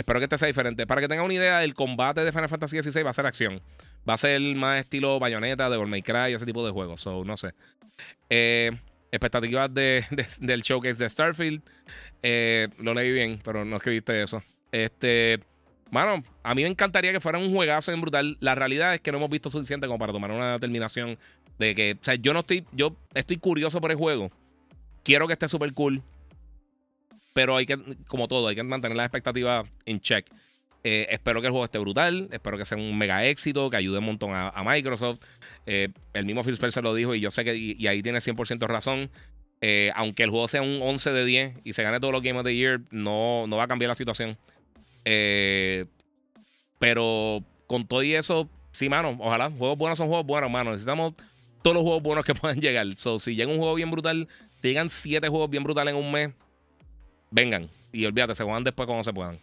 Espero 0.00 0.18
que 0.18 0.24
este 0.24 0.38
sea 0.38 0.48
diferente. 0.48 0.86
Para 0.86 1.02
que 1.02 1.08
tengan 1.08 1.26
una 1.26 1.34
idea, 1.34 1.62
el 1.62 1.74
combate 1.74 2.24
de 2.24 2.32
Final 2.32 2.48
Fantasy 2.48 2.82
XVI 2.82 3.02
va 3.02 3.10
a 3.10 3.12
ser 3.12 3.26
acción. 3.26 3.60
Va 4.08 4.14
a 4.14 4.16
ser 4.16 4.40
más 4.56 4.80
estilo 4.80 5.18
Bayonetta, 5.18 5.68
de 5.68 5.78
May 5.78 6.00
Cry, 6.00 6.32
ese 6.32 6.46
tipo 6.46 6.64
de 6.64 6.72
juegos. 6.72 7.02
So, 7.02 7.22
no 7.22 7.36
sé. 7.36 7.52
Eh, 8.30 8.72
expectativas 9.12 9.72
de, 9.74 10.06
del 10.40 10.62
showcase 10.62 11.04
de 11.04 11.10
Starfield. 11.10 11.62
Eh, 12.22 12.68
lo 12.78 12.94
leí 12.94 13.12
bien, 13.12 13.40
pero 13.44 13.66
no 13.66 13.76
escribiste 13.76 14.22
eso. 14.22 14.42
Este. 14.72 15.40
Bueno, 15.90 16.24
a 16.44 16.54
mí 16.54 16.62
me 16.62 16.68
encantaría 16.68 17.12
que 17.12 17.20
fuera 17.20 17.38
un 17.38 17.52
juegazo 17.52 17.92
en 17.92 18.00
brutal. 18.00 18.38
La 18.40 18.54
realidad 18.54 18.94
es 18.94 19.02
que 19.02 19.12
no 19.12 19.18
hemos 19.18 19.30
visto 19.30 19.50
suficiente 19.50 19.86
como 19.86 19.98
para 19.98 20.14
tomar 20.14 20.30
una 20.30 20.52
determinación 20.52 21.18
de 21.58 21.74
que. 21.74 21.98
O 22.00 22.04
sea, 22.04 22.14
yo 22.14 22.32
no 22.32 22.40
estoy. 22.40 22.64
Yo 22.72 22.96
estoy 23.12 23.36
curioso 23.36 23.82
por 23.82 23.90
el 23.90 23.98
juego. 23.98 24.30
Quiero 25.02 25.26
que 25.26 25.34
esté 25.34 25.46
súper 25.46 25.74
cool. 25.74 26.02
Pero 27.32 27.56
hay 27.56 27.66
que, 27.66 27.78
como 28.08 28.28
todo, 28.28 28.48
hay 28.48 28.56
que 28.56 28.62
mantener 28.62 28.96
las 28.96 29.06
expectativas 29.06 29.68
en 29.86 30.00
check. 30.00 30.26
Eh, 30.82 31.06
espero 31.10 31.40
que 31.40 31.46
el 31.46 31.50
juego 31.52 31.64
esté 31.64 31.78
brutal. 31.78 32.28
Espero 32.32 32.56
que 32.56 32.64
sea 32.64 32.78
un 32.78 32.96
mega 32.96 33.24
éxito, 33.24 33.68
que 33.70 33.76
ayude 33.76 33.98
un 33.98 34.06
montón 34.06 34.30
a, 34.34 34.62
Microsoft. 34.64 35.20
Eh, 35.66 35.88
el 36.14 36.24
mismo 36.24 36.42
Phil 36.42 36.54
Spencer 36.54 36.82
lo 36.82 36.94
dijo 36.94 37.14
y 37.14 37.20
yo 37.20 37.30
sé 37.30 37.44
que 37.44 37.54
y, 37.56 37.86
ahí 37.86 38.02
tiene 38.02 38.18
100% 38.18 38.66
razón. 38.66 39.10
Eh, 39.60 39.92
aunque 39.94 40.22
el 40.22 40.30
juego 40.30 40.48
sea 40.48 40.62
un 40.62 40.80
11 40.82 41.12
de 41.12 41.24
10 41.24 41.56
y 41.64 41.74
se 41.74 41.82
gane 41.82 42.00
todos 42.00 42.12
los 42.12 42.22
Game 42.22 42.38
of 42.38 42.46
the 42.46 42.54
Year, 42.54 42.80
no, 42.90 43.46
no 43.46 43.56
va 43.58 43.64
a 43.64 43.68
cambiar 43.68 43.88
la 43.90 43.94
situación. 43.94 44.38
pero 46.78 47.44
con 47.66 47.86
todo 47.86 48.02
y 48.02 48.14
eso, 48.14 48.48
sí, 48.72 48.88
mano, 48.88 49.16
ojalá. 49.20 49.50
Juegos 49.50 49.78
buenos 49.78 49.98
son 49.98 50.08
juegos 50.08 50.26
buenos, 50.26 50.50
mano. 50.50 50.70
Necesitamos 50.70 51.14
todos 51.62 51.74
los 51.74 51.82
juegos 51.82 52.02
buenos 52.02 52.24
que 52.24 52.34
puedan 52.34 52.58
llegar. 52.58 52.86
So, 52.96 53.18
si 53.18 53.34
llega 53.36 53.52
un 53.52 53.58
juego 53.58 53.74
bien 53.74 53.90
brutal, 53.90 54.28
te 54.62 54.68
llegan 54.68 54.88
7 54.88 55.28
juegos 55.28 55.50
bien 55.50 55.62
brutales 55.62 55.94
en 55.94 56.00
un 56.00 56.10
mes 56.10 56.30
vengan. 57.30 57.68
Y 57.92 58.04
olvídate, 58.06 58.34
se 58.34 58.44
juegan 58.44 58.64
después 58.64 58.86
cuando 58.86 59.02
se 59.02 59.12
puedan. 59.12 59.38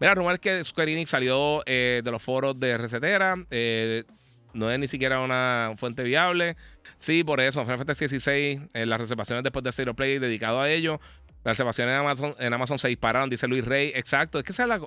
Mira, 0.00 0.14
rumor 0.14 0.34
es 0.34 0.40
que 0.40 0.64
Square 0.64 0.92
Enix 0.92 1.10
salió 1.10 1.62
eh, 1.66 2.02
de 2.04 2.10
los 2.10 2.22
foros 2.22 2.58
de 2.58 2.76
recetera. 2.76 3.36
Eh, 3.50 4.04
no 4.52 4.70
es 4.70 4.78
ni 4.78 4.88
siquiera 4.88 5.20
una 5.20 5.72
fuente 5.76 6.02
viable. 6.02 6.56
Sí, 6.98 7.22
por 7.22 7.40
eso, 7.40 7.62
Final 7.62 7.78
Fantasy 7.78 8.04
16, 8.04 8.60
eh, 8.72 8.86
las 8.86 9.00
reservaciones 9.00 9.44
después 9.44 9.62
de 9.64 9.72
Zero 9.72 9.94
Play 9.94 10.18
dedicado 10.18 10.60
a 10.60 10.70
ello. 10.70 11.00
Las 11.44 11.58
reservaciones 11.58 11.92
en 12.38 12.54
Amazon, 12.54 12.78
se 12.78 12.88
dispararon, 12.88 13.28
dice 13.28 13.46
Luis 13.46 13.64
Rey. 13.64 13.92
Exacto, 13.94 14.38
es 14.38 14.44
que 14.44 14.54
se 14.54 14.66
la... 14.66 14.80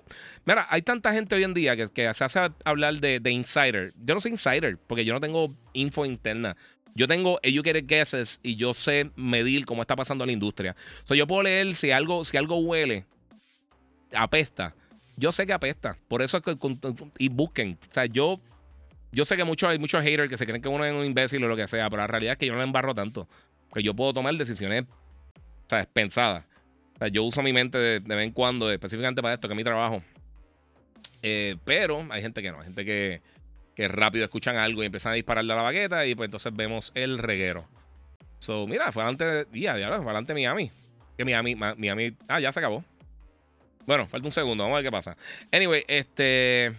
Mira, 0.43 0.65
hay 0.69 0.81
tanta 0.81 1.13
gente 1.13 1.35
hoy 1.35 1.43
en 1.43 1.53
día 1.53 1.75
que, 1.75 1.87
que 1.89 2.11
se 2.15 2.23
hace 2.23 2.39
hablar 2.65 2.95
de, 2.95 3.19
de, 3.19 3.29
insider. 3.29 3.93
Yo 3.95 4.15
no 4.15 4.19
soy 4.19 4.31
insider 4.31 4.77
porque 4.87 5.05
yo 5.05 5.13
no 5.13 5.19
tengo 5.19 5.53
info 5.73 6.03
interna. 6.03 6.57
Yo 6.97 7.07
tengo 7.07 7.39
educated 7.43 7.85
guesses 7.85 8.39
y 8.41 8.55
yo 8.55 8.73
sé 8.73 9.11
medir 9.15 9.67
cómo 9.67 9.83
está 9.83 9.95
pasando 9.95 10.25
la 10.25 10.31
industria. 10.31 10.75
O 11.03 11.07
sea, 11.07 11.15
yo 11.15 11.27
puedo 11.27 11.43
leer 11.43 11.75
si 11.75 11.91
algo, 11.91 12.25
si 12.25 12.37
algo 12.37 12.57
huele, 12.57 13.05
apesta. 14.15 14.73
Yo 15.15 15.31
sé 15.31 15.45
que 15.45 15.53
apesta. 15.53 15.95
Por 16.07 16.23
eso 16.23 16.37
es 16.37 16.43
que. 16.43 16.57
Y 17.19 17.29
busquen. 17.29 17.77
O 17.87 17.93
sea, 17.93 18.07
yo. 18.07 18.39
Yo 19.11 19.25
sé 19.25 19.35
que 19.35 19.43
muchos, 19.43 19.69
hay 19.69 19.77
muchos 19.77 20.03
haters 20.03 20.27
que 20.27 20.37
se 20.37 20.45
creen 20.47 20.59
que 20.59 20.69
uno 20.69 20.85
es 20.85 20.93
un 20.93 21.05
imbécil 21.05 21.43
o 21.43 21.47
lo 21.47 21.55
que 21.55 21.67
sea, 21.67 21.87
pero 21.87 22.01
la 22.01 22.07
realidad 22.07 22.31
es 22.31 22.37
que 22.39 22.47
yo 22.47 22.53
no 22.53 22.57
le 22.57 22.65
embarro 22.65 22.95
tanto. 22.95 23.27
Que 23.71 23.83
yo 23.83 23.95
puedo 23.95 24.13
tomar 24.13 24.33
decisiones 24.35 24.85
sea, 25.69 25.85
pensadas. 25.85 26.45
O 26.95 26.97
sea, 26.97 27.07
yo 27.09 27.23
uso 27.23 27.43
mi 27.43 27.53
mente 27.53 27.77
de, 27.77 27.99
vez 27.99 28.25
en 28.25 28.31
cuando, 28.31 28.71
específicamente 28.71 29.21
para 29.21 29.35
esto, 29.35 29.47
que 29.47 29.53
es 29.53 29.57
mi 29.57 29.63
trabajo. 29.63 30.01
Eh, 31.21 31.57
pero 31.63 32.05
hay 32.09 32.21
gente 32.23 32.41
que 32.41 32.51
no, 32.51 32.57
hay 32.57 32.65
gente 32.65 32.85
que, 32.85 33.21
que 33.78 33.88
rápido 33.88 34.25
escuchan 34.25 34.55
algo 34.55 34.82
y 34.82 34.88
empiezan 34.88 35.11
a 35.11 35.15
dispararle 35.15 35.53
a 35.53 35.55
la 35.55 35.61
baqueta 35.61 36.03
y 36.07 36.15
pues 36.15 36.25
entonces 36.25 36.51
vemos 36.51 36.91
el 36.95 37.19
reguero. 37.19 37.67
So, 38.39 38.65
mira, 38.65 38.91
fue 38.91 39.03
adelante, 39.03 39.45
ya, 39.53 39.78
ya, 39.78 39.89
fue 39.97 40.05
adelante 40.05 40.34
Miami. 40.34 40.71
Que 41.15 41.23
Miami, 41.23 41.53
Miami, 41.53 42.17
ah, 42.28 42.39
ya 42.39 42.51
se 42.51 42.57
acabó. 42.57 42.84
Bueno, 43.86 44.07
falta 44.07 44.28
un 44.28 44.32
segundo, 44.32 44.63
vamos 44.63 44.78
a 44.78 44.82
ver 44.82 44.86
qué 44.86 44.91
pasa. 44.91 45.15
Anyway, 45.51 45.86
este, 45.88 46.75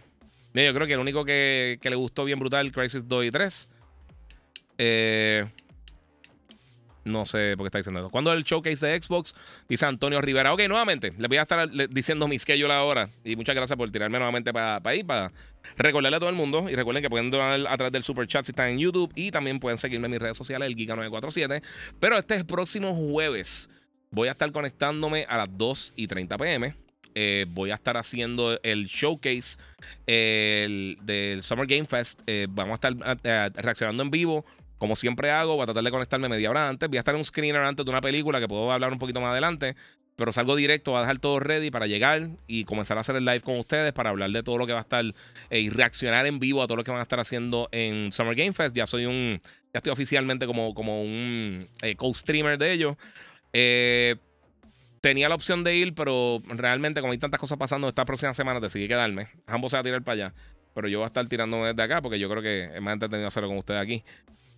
yo 0.52 0.74
creo 0.74 0.88
que 0.88 0.94
el 0.94 0.98
único 0.98 1.24
que, 1.24 1.78
que 1.80 1.88
le 1.88 1.94
gustó 1.94 2.24
bien 2.24 2.40
brutal, 2.40 2.72
Crisis 2.72 3.06
2 3.06 3.26
y 3.26 3.30
3. 3.30 3.68
Eh, 4.78 5.46
no 7.08 7.26
sé 7.26 7.54
por 7.56 7.64
qué 7.64 7.68
está 7.68 7.78
diciendo 7.78 8.00
eso. 8.00 8.10
¿Cuándo 8.10 8.32
el 8.32 8.44
showcase 8.44 8.86
de 8.86 9.02
Xbox? 9.02 9.34
Dice 9.68 9.86
Antonio 9.86 10.20
Rivera. 10.20 10.52
Ok, 10.52 10.62
nuevamente, 10.68 11.12
les 11.18 11.28
voy 11.28 11.38
a 11.38 11.42
estar 11.42 11.68
diciendo 11.90 12.28
mi 12.28 12.38
schedule 12.38 12.72
ahora. 12.72 13.08
Y 13.24 13.36
muchas 13.36 13.54
gracias 13.54 13.76
por 13.76 13.90
tirarme 13.90 14.18
nuevamente 14.18 14.52
para 14.52 14.80
pa 14.80 14.90
ahí, 14.90 15.02
para 15.02 15.32
recordarle 15.76 16.16
a 16.16 16.20
todo 16.20 16.30
el 16.30 16.36
mundo. 16.36 16.68
Y 16.70 16.76
recuerden 16.76 17.02
que 17.02 17.10
pueden 17.10 17.30
donar 17.30 17.66
a 17.68 17.76
través 17.76 17.92
del 17.92 18.02
super 18.02 18.26
chat 18.26 18.44
si 18.44 18.52
están 18.52 18.68
en 18.68 18.78
YouTube. 18.78 19.12
Y 19.14 19.30
también 19.30 19.58
pueden 19.60 19.78
seguirme 19.78 20.06
en 20.06 20.12
mis 20.12 20.20
redes 20.20 20.36
sociales, 20.36 20.68
el 20.68 20.76
Giga947. 20.76 21.62
Pero 21.98 22.18
este 22.18 22.36
es 22.36 22.44
próximo 22.44 22.94
jueves. 22.94 23.68
Voy 24.10 24.28
a 24.28 24.32
estar 24.32 24.50
conectándome 24.52 25.26
a 25.28 25.38
las 25.38 25.58
2 25.58 25.94
y 25.96 26.06
30 26.06 26.38
pm. 26.38 26.74
Eh, 27.14 27.46
voy 27.48 27.70
a 27.70 27.74
estar 27.74 27.96
haciendo 27.96 28.60
el 28.62 28.86
showcase 28.86 29.58
del 30.06 31.40
Summer 31.42 31.66
Game 31.66 31.84
Fest. 31.84 32.20
Eh, 32.26 32.46
vamos 32.48 32.78
a 32.80 32.88
estar 32.88 33.18
eh, 33.24 33.50
reaccionando 33.56 34.02
en 34.02 34.10
vivo 34.10 34.44
como 34.78 34.96
siempre 34.96 35.30
hago, 35.30 35.54
voy 35.54 35.64
a 35.64 35.66
tratar 35.66 35.84
de 35.84 35.90
conectarme 35.90 36.28
media 36.28 36.50
hora 36.50 36.68
antes. 36.68 36.88
Voy 36.88 36.96
a 36.96 37.00
estar 37.00 37.14
en 37.14 37.18
un 37.18 37.24
screener 37.24 37.62
antes 37.62 37.84
de 37.84 37.90
una 37.90 38.00
película 38.00 38.40
que 38.40 38.48
puedo 38.48 38.70
hablar 38.70 38.92
un 38.92 38.98
poquito 38.98 39.20
más 39.20 39.32
adelante. 39.32 39.76
pero 40.16 40.32
salgo 40.32 40.56
directo, 40.56 40.92
voy 40.92 40.98
a 40.98 41.02
dejar 41.02 41.20
todo 41.20 41.38
ready 41.38 41.70
para 41.70 41.86
llegar 41.86 42.28
y 42.48 42.64
comenzar 42.64 42.98
a 42.98 43.02
hacer 43.02 43.14
el 43.14 43.24
live 43.24 43.40
con 43.40 43.56
ustedes 43.56 43.92
para 43.92 44.10
hablar 44.10 44.30
de 44.30 44.42
todo 44.42 44.58
lo 44.58 44.66
que 44.66 44.72
va 44.72 44.80
a 44.80 44.82
estar 44.82 45.04
eh, 45.50 45.60
y 45.60 45.70
reaccionar 45.70 46.26
en 46.26 46.40
vivo 46.40 46.60
a 46.60 46.66
todo 46.66 46.76
lo 46.76 46.84
que 46.84 46.90
van 46.90 46.98
a 46.98 47.04
estar 47.04 47.20
haciendo 47.20 47.68
en 47.70 48.10
Summer 48.10 48.34
Game 48.34 48.52
Fest. 48.52 48.74
Ya 48.74 48.86
soy 48.86 49.06
un, 49.06 49.38
ya 49.72 49.78
estoy 49.78 49.92
oficialmente 49.92 50.46
como, 50.46 50.74
como 50.74 51.02
un 51.02 51.68
eh, 51.82 51.94
co-streamer 51.94 52.58
de 52.58 52.72
ellos. 52.72 52.96
Eh, 53.52 54.16
tenía 55.00 55.28
la 55.28 55.34
opción 55.34 55.64
de 55.64 55.76
ir, 55.76 55.94
pero 55.94 56.38
realmente 56.48 57.00
como 57.00 57.12
hay 57.12 57.18
tantas 57.18 57.40
cosas 57.40 57.58
pasando 57.58 57.88
esta 57.88 58.04
próxima 58.04 58.34
semana, 58.34 58.60
decidí 58.60 58.88
quedarme. 58.88 59.28
Ambos 59.46 59.70
se 59.70 59.76
va 59.76 59.80
a 59.80 59.84
tirar 59.84 60.02
para 60.02 60.14
allá, 60.14 60.34
pero 60.74 60.88
yo 60.88 60.98
voy 60.98 61.04
a 61.04 61.08
estar 61.08 61.26
tirándome 61.28 61.68
desde 61.68 61.82
acá 61.82 62.02
porque 62.02 62.18
yo 62.18 62.28
creo 62.28 62.42
que 62.42 62.64
es 62.74 62.82
más 62.82 62.94
entretenido 62.94 63.28
hacerlo 63.28 63.48
con 63.48 63.58
ustedes 63.58 63.80
aquí. 63.80 64.02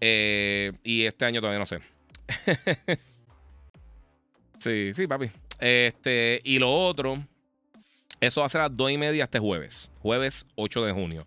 Y 0.01 1.05
este 1.05 1.25
año 1.25 1.41
todavía 1.41 1.59
no 1.59 1.67
sé. 1.67 1.81
sí, 4.59 4.93
sí, 4.95 5.07
papi. 5.07 5.31
Este, 5.59 6.41
y 6.45 6.59
lo 6.59 6.73
otro, 6.73 7.23
eso 8.21 8.41
va 8.41 8.47
a 8.47 8.51
ser 8.51 8.63
a 8.63 8.69
las 8.69 8.77
2 8.77 8.91
y 8.93 8.99
media 8.99 9.25
este 9.25 9.39
jueves. 9.39 9.91
Jueves 10.01 10.47
8 10.57 10.85
de 10.85 10.93
junio. 10.93 11.27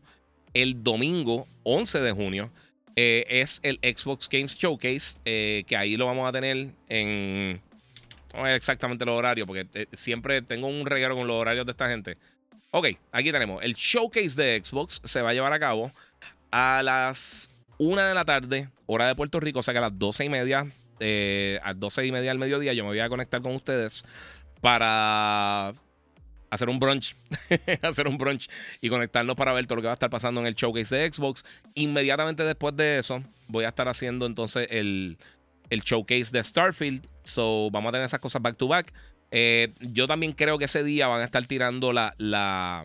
El 0.54 0.84
domingo 0.84 1.48
11 1.64 2.00
de 2.00 2.12
junio 2.12 2.52
eh, 2.96 3.26
es 3.28 3.60
el 3.64 3.80
Xbox 3.82 4.30
Games 4.30 4.56
Showcase, 4.56 5.18
eh, 5.26 5.64
que 5.68 5.76
ahí 5.76 5.98
lo 5.98 6.06
vamos 6.06 6.28
a 6.28 6.32
tener 6.32 6.68
en... 6.90 7.62
No 8.34 8.48
es 8.48 8.56
exactamente 8.56 9.06
los 9.06 9.16
horarios, 9.16 9.46
porque 9.46 9.68
eh, 9.74 9.88
siempre 9.94 10.42
tengo 10.42 10.68
un 10.68 10.86
regalo 10.86 11.16
con 11.16 11.28
los 11.28 11.36
horarios 11.36 11.66
de 11.66 11.72
esta 11.72 11.88
gente. 11.90 12.18
Ok, 12.72 12.88
aquí 13.12 13.32
tenemos. 13.32 13.64
El 13.64 13.76
showcase 13.76 14.36
de 14.36 14.64
Xbox 14.64 15.02
se 15.04 15.22
va 15.22 15.30
a 15.30 15.34
llevar 15.34 15.54
a 15.54 15.60
cabo 15.60 15.92
a 16.52 16.82
las 16.84 17.50
1 17.84 18.02
de 18.02 18.14
la 18.14 18.26
tarde, 18.26 18.70
hora 18.86 19.08
de 19.08 19.16
Puerto 19.16 19.40
Rico, 19.40 19.60
o 19.60 19.64
sea 19.64 19.74
que 19.74 19.78
a 19.80 19.82
las 19.82 19.98
12 19.98 20.26
y 20.26 20.30
media 20.30 20.66
eh, 21.00 21.60
a 21.64 21.70
las 21.70 21.80
12 21.80 22.06
y 22.06 22.12
media 22.12 22.30
del 22.30 22.40
mediodía 22.40 22.74
yo 22.74 22.84
me 22.84 22.92
voy 22.92 23.00
a 23.00 23.10
conectar 23.10 23.42
con 23.42 23.56
ustedes 23.56 24.06
para 24.62 25.74
hacer 26.50 26.70
un 26.70 26.80
brunch, 26.80 27.16
hacer 27.82 28.08
un 28.08 28.18
brunch 28.18 28.50
y 28.80 28.90
conectarnos 28.90 29.36
para 29.36 29.52
ver 29.52 29.66
todo 29.66 29.78
lo 29.78 29.82
que 29.82 29.88
va 29.88 29.94
a 29.94 29.96
estar 29.96 30.10
pasando 30.10 30.40
en 30.40 30.48
el 30.48 30.54
showcase 30.54 30.96
de 30.96 31.12
Xbox. 31.12 31.44
Inmediatamente 31.74 32.44
después 32.44 32.76
de 32.78 33.00
eso, 33.00 33.22
voy 33.48 33.66
a 33.66 33.70
estar 33.70 33.88
haciendo 33.90 34.26
entonces 34.26 34.68
el, 34.70 35.18
el 35.70 35.82
showcase 35.82 36.32
de 36.32 36.44
Starfield. 36.44 37.06
So, 37.24 37.70
vamos 37.72 37.90
a 37.90 37.94
tener 37.94 38.06
esas 38.06 38.22
cosas 38.22 38.42
back 38.42 38.56
to 38.56 38.68
back. 38.68 38.94
Eh, 39.32 39.74
yo 39.82 40.08
también 40.08 40.34
creo 40.34 40.58
que 40.60 40.66
ese 40.66 40.84
día 40.84 41.08
van 41.08 41.22
a 41.22 41.26
estar 41.26 41.44
tirando 41.48 41.92
la, 41.92 42.14
la 42.18 42.84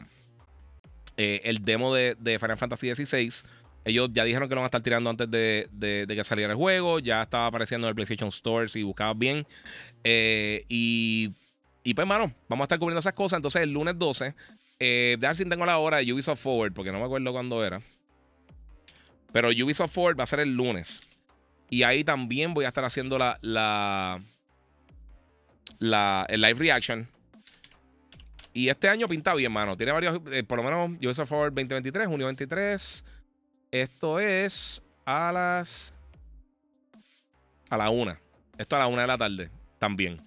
eh, 1.18 1.42
el 1.44 1.64
demo 1.64 1.94
de, 1.94 2.16
de 2.18 2.38
Final 2.38 2.56
Fantasy 2.56 2.94
XVI. 2.94 3.30
Ellos 3.88 4.10
ya 4.12 4.22
dijeron 4.24 4.50
que 4.50 4.54
lo 4.54 4.60
van 4.60 4.66
a 4.66 4.68
estar 4.68 4.82
tirando 4.82 5.08
antes 5.08 5.30
de, 5.30 6.04
que 6.06 6.24
saliera 6.24 6.52
el 6.52 6.58
juego. 6.58 6.98
Ya 6.98 7.22
estaba 7.22 7.46
apareciendo 7.46 7.86
en 7.86 7.88
el 7.88 7.94
PlayStation 7.94 8.28
Store 8.28 8.68
si 8.68 8.82
buscabas 8.82 9.16
bien. 9.16 9.46
Eh, 10.04 10.66
y, 10.68 11.30
y 11.82 11.94
pues, 11.94 12.06
mano, 12.06 12.30
vamos 12.50 12.64
a 12.64 12.66
estar 12.66 12.78
cubriendo 12.78 13.00
esas 13.00 13.14
cosas. 13.14 13.38
Entonces, 13.38 13.62
el 13.62 13.72
lunes 13.72 13.98
12, 13.98 14.34
eh, 14.78 15.18
si 15.32 15.44
tengo 15.46 15.64
la 15.64 15.78
hora 15.78 15.98
de 15.98 16.12
Ubisoft 16.12 16.38
Forward, 16.38 16.74
porque 16.74 16.92
no 16.92 16.98
me 16.98 17.06
acuerdo 17.06 17.32
cuándo 17.32 17.64
era. 17.64 17.80
Pero 19.32 19.48
Ubisoft 19.48 19.94
Forward 19.94 20.18
va 20.18 20.24
a 20.24 20.26
ser 20.26 20.40
el 20.40 20.54
lunes. 20.54 21.02
Y 21.70 21.82
ahí 21.82 22.04
también 22.04 22.52
voy 22.52 22.66
a 22.66 22.68
estar 22.68 22.84
haciendo 22.84 23.16
la, 23.16 23.38
la, 23.40 24.20
la 25.78 26.26
el 26.28 26.42
live 26.42 26.58
reaction. 26.58 27.08
Y 28.52 28.68
este 28.68 28.90
año 28.90 29.08
pinta 29.08 29.34
bien, 29.34 29.52
mano. 29.52 29.78
Tiene 29.78 29.92
varios, 29.92 30.20
eh, 30.30 30.42
por 30.42 30.58
lo 30.58 30.64
menos 30.64 30.90
Ubisoft 31.02 31.30
Forward 31.30 31.54
2023, 31.54 32.06
junio 32.06 32.26
23. 32.26 33.04
Esto 33.70 34.18
es 34.18 34.82
a 35.04 35.30
las. 35.32 35.92
A 37.70 37.76
la 37.76 37.90
una. 37.90 38.18
Esto 38.56 38.76
a 38.76 38.78
la 38.78 38.86
una 38.86 39.02
de 39.02 39.08
la 39.08 39.18
tarde 39.18 39.50
también. 39.78 40.20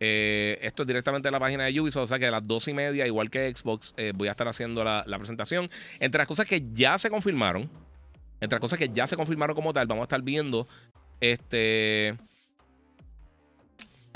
Eh, 0.00 0.58
esto 0.60 0.82
es 0.82 0.86
directamente 0.86 1.28
de 1.28 1.32
la 1.32 1.40
página 1.40 1.64
de 1.64 1.80
Ubisoft, 1.80 2.04
o 2.04 2.06
sea 2.06 2.18
que 2.18 2.26
a 2.26 2.30
las 2.30 2.46
dos 2.46 2.68
y 2.68 2.74
media, 2.74 3.06
igual 3.06 3.30
que 3.30 3.54
Xbox, 3.54 3.94
eh, 3.96 4.12
voy 4.14 4.28
a 4.28 4.32
estar 4.32 4.46
haciendo 4.46 4.84
la, 4.84 5.04
presentación. 5.16 5.70
Entre 5.98 6.18
las 6.18 6.26
cosas 6.26 6.46
que 6.46 6.62
ya 6.72 6.98
se 6.98 7.08
confirmaron, 7.08 7.70
entre 8.40 8.56
las 8.56 8.60
cosas 8.60 8.78
que 8.78 8.90
ya 8.90 9.06
se 9.06 9.16
confirmaron 9.16 9.56
como 9.56 9.72
tal, 9.72 9.86
vamos 9.86 10.02
a 10.02 10.04
estar 10.04 10.22
viendo 10.22 10.66
este. 11.20 12.14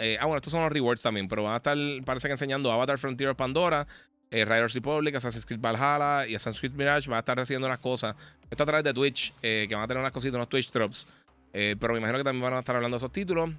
Eh, 0.01 0.17
ah, 0.21 0.27
bueno, 0.27 0.37
estos 0.37 0.53
son 0.53 0.63
los 0.63 0.71
rewards 0.71 1.03
también, 1.03 1.27
pero 1.27 1.43
van 1.43 1.55
a 1.55 1.57
estar, 1.57 1.77
parece 2.05 2.29
que 2.29 2.33
enseñando 2.33 2.71
Avatar 2.71 2.99
Frontier 2.99 3.35
Pandora, 3.35 3.87
eh, 4.31 4.45
Riders 4.45 4.75
Republic, 4.75 5.15
Assassin's 5.15 5.47
Creed 5.47 5.61
Valhalla 5.61 6.27
y 6.27 6.35
Assassin's 6.35 6.61
Creed 6.61 6.73
Mirage 6.73 7.11
va 7.11 7.17
a 7.17 7.21
estar 7.21 7.37
recibiendo 7.37 7.67
unas 7.67 7.79
cosas. 7.79 8.15
Esto 8.51 8.63
a 8.63 8.67
través 8.67 8.85
de 8.85 8.93
Twitch, 8.93 9.33
eh, 9.43 9.67
que 9.69 9.75
van 9.75 9.85
a 9.85 9.89
tener 9.89 10.01
unas 10.01 10.13
cositas, 10.13 10.35
unos 10.35 10.49
Twitch 10.49 10.71
drops. 10.71 11.07
Eh, 11.53 11.77
pero 11.79 11.95
me 11.95 11.99
imagino 11.99 12.19
que 12.19 12.25
también 12.25 12.43
van 12.43 12.55
a 12.55 12.59
estar 12.59 12.77
hablando 12.77 12.97
de 12.97 12.99
esos 12.99 13.13
títulos. 13.13 13.51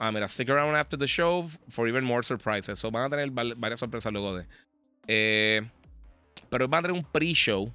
Ah, 0.00 0.10
mira, 0.10 0.28
stick 0.28 0.50
around 0.50 0.74
after 0.76 0.98
the 0.98 1.06
show 1.06 1.48
for 1.68 1.88
even 1.88 2.04
more 2.04 2.22
surprises. 2.22 2.78
So 2.78 2.90
van 2.90 3.04
a 3.04 3.10
tener 3.10 3.30
varias 3.30 3.78
sorpresas 3.78 4.12
luego 4.12 4.36
de. 4.36 4.46
Eh, 5.06 5.62
pero 6.50 6.68
van 6.68 6.80
a 6.80 6.88
tener 6.88 6.96
un 6.96 7.04
pre-show 7.04 7.72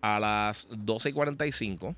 a 0.00 0.20
las 0.20 0.68
12 0.70 1.10
y 1.10 1.12
45. 1.12 1.96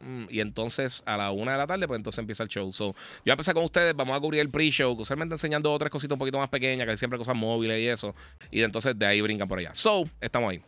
Mm, 0.00 0.26
y 0.28 0.40
entonces 0.40 1.02
a 1.06 1.16
la 1.16 1.30
una 1.30 1.52
de 1.52 1.58
la 1.58 1.66
tarde, 1.66 1.86
pues 1.86 1.98
entonces 1.98 2.18
empieza 2.18 2.42
el 2.42 2.48
show. 2.48 2.72
So, 2.72 2.86
yo 2.86 2.94
voy 3.24 3.30
a 3.30 3.32
empezar 3.32 3.54
con 3.54 3.64
ustedes, 3.64 3.94
vamos 3.96 4.16
a 4.16 4.20
cubrir 4.20 4.40
el 4.40 4.50
pre-show, 4.50 4.92
usualmente 4.92 5.34
enseñando 5.34 5.72
otras 5.72 5.90
cositas 5.90 6.12
un 6.12 6.18
poquito 6.18 6.38
más 6.38 6.48
pequeñas, 6.48 6.86
que 6.86 6.96
siempre 6.96 7.18
cosas 7.18 7.36
móviles 7.36 7.80
y 7.80 7.88
eso. 7.88 8.14
Y 8.50 8.62
entonces 8.62 8.98
de 8.98 9.06
ahí 9.06 9.20
brincan 9.20 9.48
por 9.48 9.58
allá. 9.58 9.74
So, 9.74 10.08
estamos 10.20 10.50
ahí. 10.50 10.62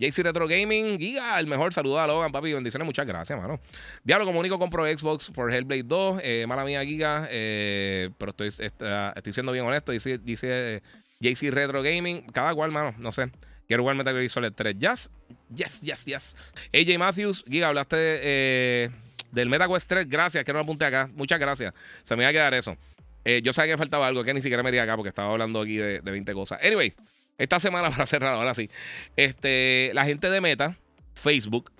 JC 0.00 0.22
Retro 0.22 0.48
Gaming, 0.48 0.98
Giga, 0.98 1.38
el 1.38 1.46
mejor 1.46 1.74
saludo 1.74 2.00
a 2.00 2.06
Logan, 2.06 2.32
papi, 2.32 2.54
bendiciones, 2.54 2.86
muchas 2.86 3.06
gracias, 3.06 3.38
mano. 3.38 3.60
Diablo, 4.02 4.24
como 4.24 4.40
único 4.40 4.58
compro 4.58 4.86
Xbox 4.86 5.30
por 5.30 5.52
Hellblade 5.52 5.82
2, 5.82 6.20
eh, 6.24 6.46
mala 6.48 6.64
mía, 6.64 6.82
Giga, 6.82 7.28
eh, 7.30 8.08
pero 8.16 8.30
estoy, 8.30 8.48
estoy 8.48 9.32
siendo 9.34 9.52
bien 9.52 9.66
honesto, 9.66 9.92
dice, 9.92 10.16
dice 10.16 10.82
JC 11.20 11.50
Retro 11.50 11.82
Gaming, 11.82 12.22
cada 12.32 12.54
cual, 12.54 12.72
mano, 12.72 12.94
no 12.96 13.12
sé. 13.12 13.30
Quiero 13.70 13.84
jugar 13.84 13.94
Metal 13.94 14.12
Gear 14.12 14.28
Solid 14.28 14.52
3. 14.52 14.76
Yes, 14.80 15.10
yes, 15.54 15.80
yes, 15.80 16.04
yes. 16.04 16.36
AJ 16.74 16.98
Matthews, 16.98 17.44
Giga, 17.48 17.68
hablaste 17.68 17.96
eh, 18.20 18.90
del 19.30 19.48
MetaQuest 19.48 19.88
3. 19.88 20.08
Gracias, 20.08 20.44
que 20.44 20.52
no 20.52 20.58
lo 20.58 20.64
apunte 20.64 20.84
acá. 20.84 21.08
Muchas 21.14 21.38
gracias. 21.38 21.72
Se 22.02 22.16
me 22.16 22.24
iba 22.24 22.30
a 22.30 22.32
quedar 22.32 22.52
eso. 22.54 22.76
Eh, 23.24 23.42
yo 23.44 23.52
sabía 23.52 23.74
que 23.74 23.78
faltaba 23.78 24.08
algo 24.08 24.24
que 24.24 24.34
ni 24.34 24.42
siquiera 24.42 24.64
me 24.64 24.70
iría 24.70 24.82
acá 24.82 24.96
porque 24.96 25.10
estaba 25.10 25.30
hablando 25.30 25.60
aquí 25.60 25.76
de, 25.76 26.00
20 26.00 26.34
cosas. 26.34 26.58
Anyway, 26.64 26.94
esta 27.38 27.60
semana 27.60 27.90
para 27.92 28.06
cerrar, 28.06 28.34
ahora 28.34 28.54
sí. 28.54 28.68
Este, 29.14 29.92
la 29.94 30.04
gente 30.04 30.30
de 30.30 30.40
Meta, 30.40 30.76
Facebook, 31.14 31.70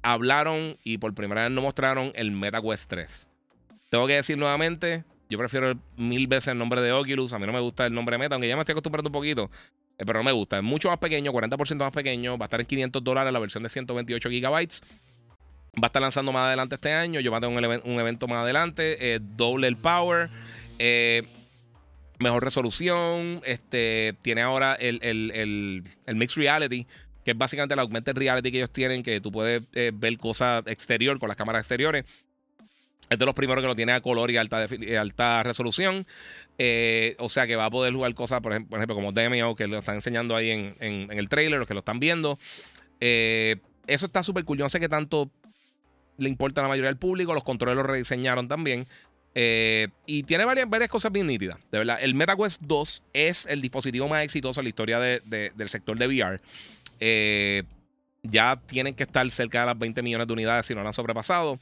hablaron 0.00 0.76
y 0.84 0.98
por 0.98 1.12
primera 1.12 1.42
vez 1.42 1.50
nos 1.50 1.64
mostraron 1.64 2.12
el 2.14 2.30
MetaQuest 2.30 2.88
3. 2.88 3.28
Tengo 3.90 4.06
que 4.06 4.12
decir 4.12 4.38
nuevamente, 4.38 5.02
yo 5.28 5.38
prefiero 5.38 5.76
mil 5.96 6.28
veces 6.28 6.52
el 6.52 6.58
nombre 6.58 6.80
de 6.82 6.92
Oculus. 6.92 7.32
A 7.32 7.40
mí 7.40 7.46
no 7.46 7.52
me 7.52 7.58
gusta 7.58 7.84
el 7.84 7.94
nombre 7.94 8.16
Meta, 8.16 8.36
aunque 8.36 8.46
ya 8.46 8.54
me 8.54 8.62
estoy 8.62 8.74
acostumbrando 8.74 9.08
un 9.08 9.12
poquito. 9.12 9.50
Eh, 9.98 10.04
pero 10.06 10.18
no 10.18 10.24
me 10.24 10.32
gusta. 10.32 10.58
Es 10.58 10.62
mucho 10.62 10.88
más 10.88 10.98
pequeño, 10.98 11.32
40% 11.32 11.76
más 11.76 11.92
pequeño. 11.92 12.36
Va 12.38 12.44
a 12.44 12.46
estar 12.46 12.60
en 12.60 12.66
500 12.66 13.02
dólares 13.02 13.32
la 13.32 13.38
versión 13.38 13.62
de 13.62 13.68
128 13.68 14.30
gigabytes. 14.30 14.82
Va 15.76 15.84
a 15.84 15.86
estar 15.86 16.02
lanzando 16.02 16.32
más 16.32 16.46
adelante 16.46 16.76
este 16.76 16.92
año. 16.92 17.20
Yo 17.20 17.30
voy 17.30 17.38
a 17.38 17.40
tener 17.40 17.82
un, 17.84 18.00
evento 18.00 18.28
más 18.28 18.38
adelante. 18.38 19.14
Eh, 19.14 19.20
doble 19.20 19.66
el 19.68 19.76
power. 19.76 20.28
Eh, 20.78 21.22
mejor 22.18 22.44
resolución. 22.44 23.40
Este, 23.44 24.14
tiene 24.22 24.42
ahora 24.42 24.74
el, 24.74 25.00
el, 25.02 26.16
Mixed 26.16 26.36
Reality. 26.36 26.86
Que 27.24 27.30
es 27.30 27.38
básicamente 27.38 27.74
el 27.74 27.80
augmented 27.80 28.16
reality 28.16 28.50
que 28.50 28.58
ellos 28.58 28.72
tienen. 28.72 29.02
Que 29.02 29.20
tú 29.20 29.32
puedes 29.32 29.62
ver 29.72 30.18
cosas 30.18 30.64
exterior 30.66 31.18
con 31.18 31.28
las 31.28 31.36
cámaras 31.36 31.60
exteriores. 31.60 32.04
Es 33.10 33.18
de 33.18 33.26
los 33.26 33.34
primeros 33.34 33.62
que 33.62 33.68
lo 33.68 33.76
tiene 33.76 33.92
a 33.92 34.00
color 34.00 34.30
y 34.30 34.36
alta, 34.36 34.66
alta 34.98 35.42
resolución. 35.42 36.06
Eh, 36.56 37.16
o 37.18 37.28
sea 37.28 37.46
que 37.46 37.56
va 37.56 37.66
a 37.66 37.70
poder 37.70 37.92
jugar 37.92 38.14
cosas, 38.14 38.40
por 38.40 38.52
ejemplo, 38.52 38.94
como 38.94 39.12
Demio, 39.12 39.54
que 39.54 39.66
lo 39.66 39.78
están 39.78 39.96
enseñando 39.96 40.36
ahí 40.36 40.50
en, 40.50 41.08
el 41.10 41.28
trailer, 41.28 41.58
los 41.58 41.68
que 41.68 41.74
lo 41.74 41.80
están 41.80 41.98
viendo. 41.98 42.38
Eh, 43.00 43.56
eso 43.86 44.06
está 44.06 44.22
súper 44.22 44.44
cool. 44.44 44.58
No 44.58 44.68
sé 44.68 44.80
qué 44.80 44.88
tanto 44.88 45.30
le 46.16 46.28
importa 46.28 46.60
a 46.60 46.64
la 46.64 46.68
mayoría 46.68 46.88
del 46.88 46.98
público. 46.98 47.34
Los 47.34 47.44
controles 47.44 47.76
los 47.76 47.86
rediseñaron 47.86 48.48
también. 48.48 48.86
Eh, 49.34 49.88
y 50.06 50.22
tiene 50.22 50.44
varias, 50.44 50.68
varias 50.70 50.90
cosas 50.90 51.10
bien 51.10 51.26
nítidas. 51.26 51.58
De 51.72 51.78
verdad, 51.78 51.98
el 52.00 52.14
MetaQuest 52.14 52.60
2 52.62 53.02
es 53.12 53.46
el 53.46 53.60
dispositivo 53.60 54.08
más 54.08 54.22
exitoso 54.22 54.60
en 54.60 54.64
la 54.64 54.68
historia 54.68 55.00
del 55.00 55.68
sector 55.68 55.98
de 55.98 56.06
VR. 56.06 56.40
ya 58.22 58.60
tienen 58.66 58.94
que 58.94 59.02
estar 59.02 59.28
cerca 59.30 59.60
de 59.60 59.66
las 59.66 59.78
20 59.78 60.02
millones 60.02 60.28
de 60.28 60.32
unidades 60.32 60.66
si 60.66 60.74
no 60.74 60.82
lo 60.82 60.86
han 60.86 60.94
sobrepasado. 60.94 61.58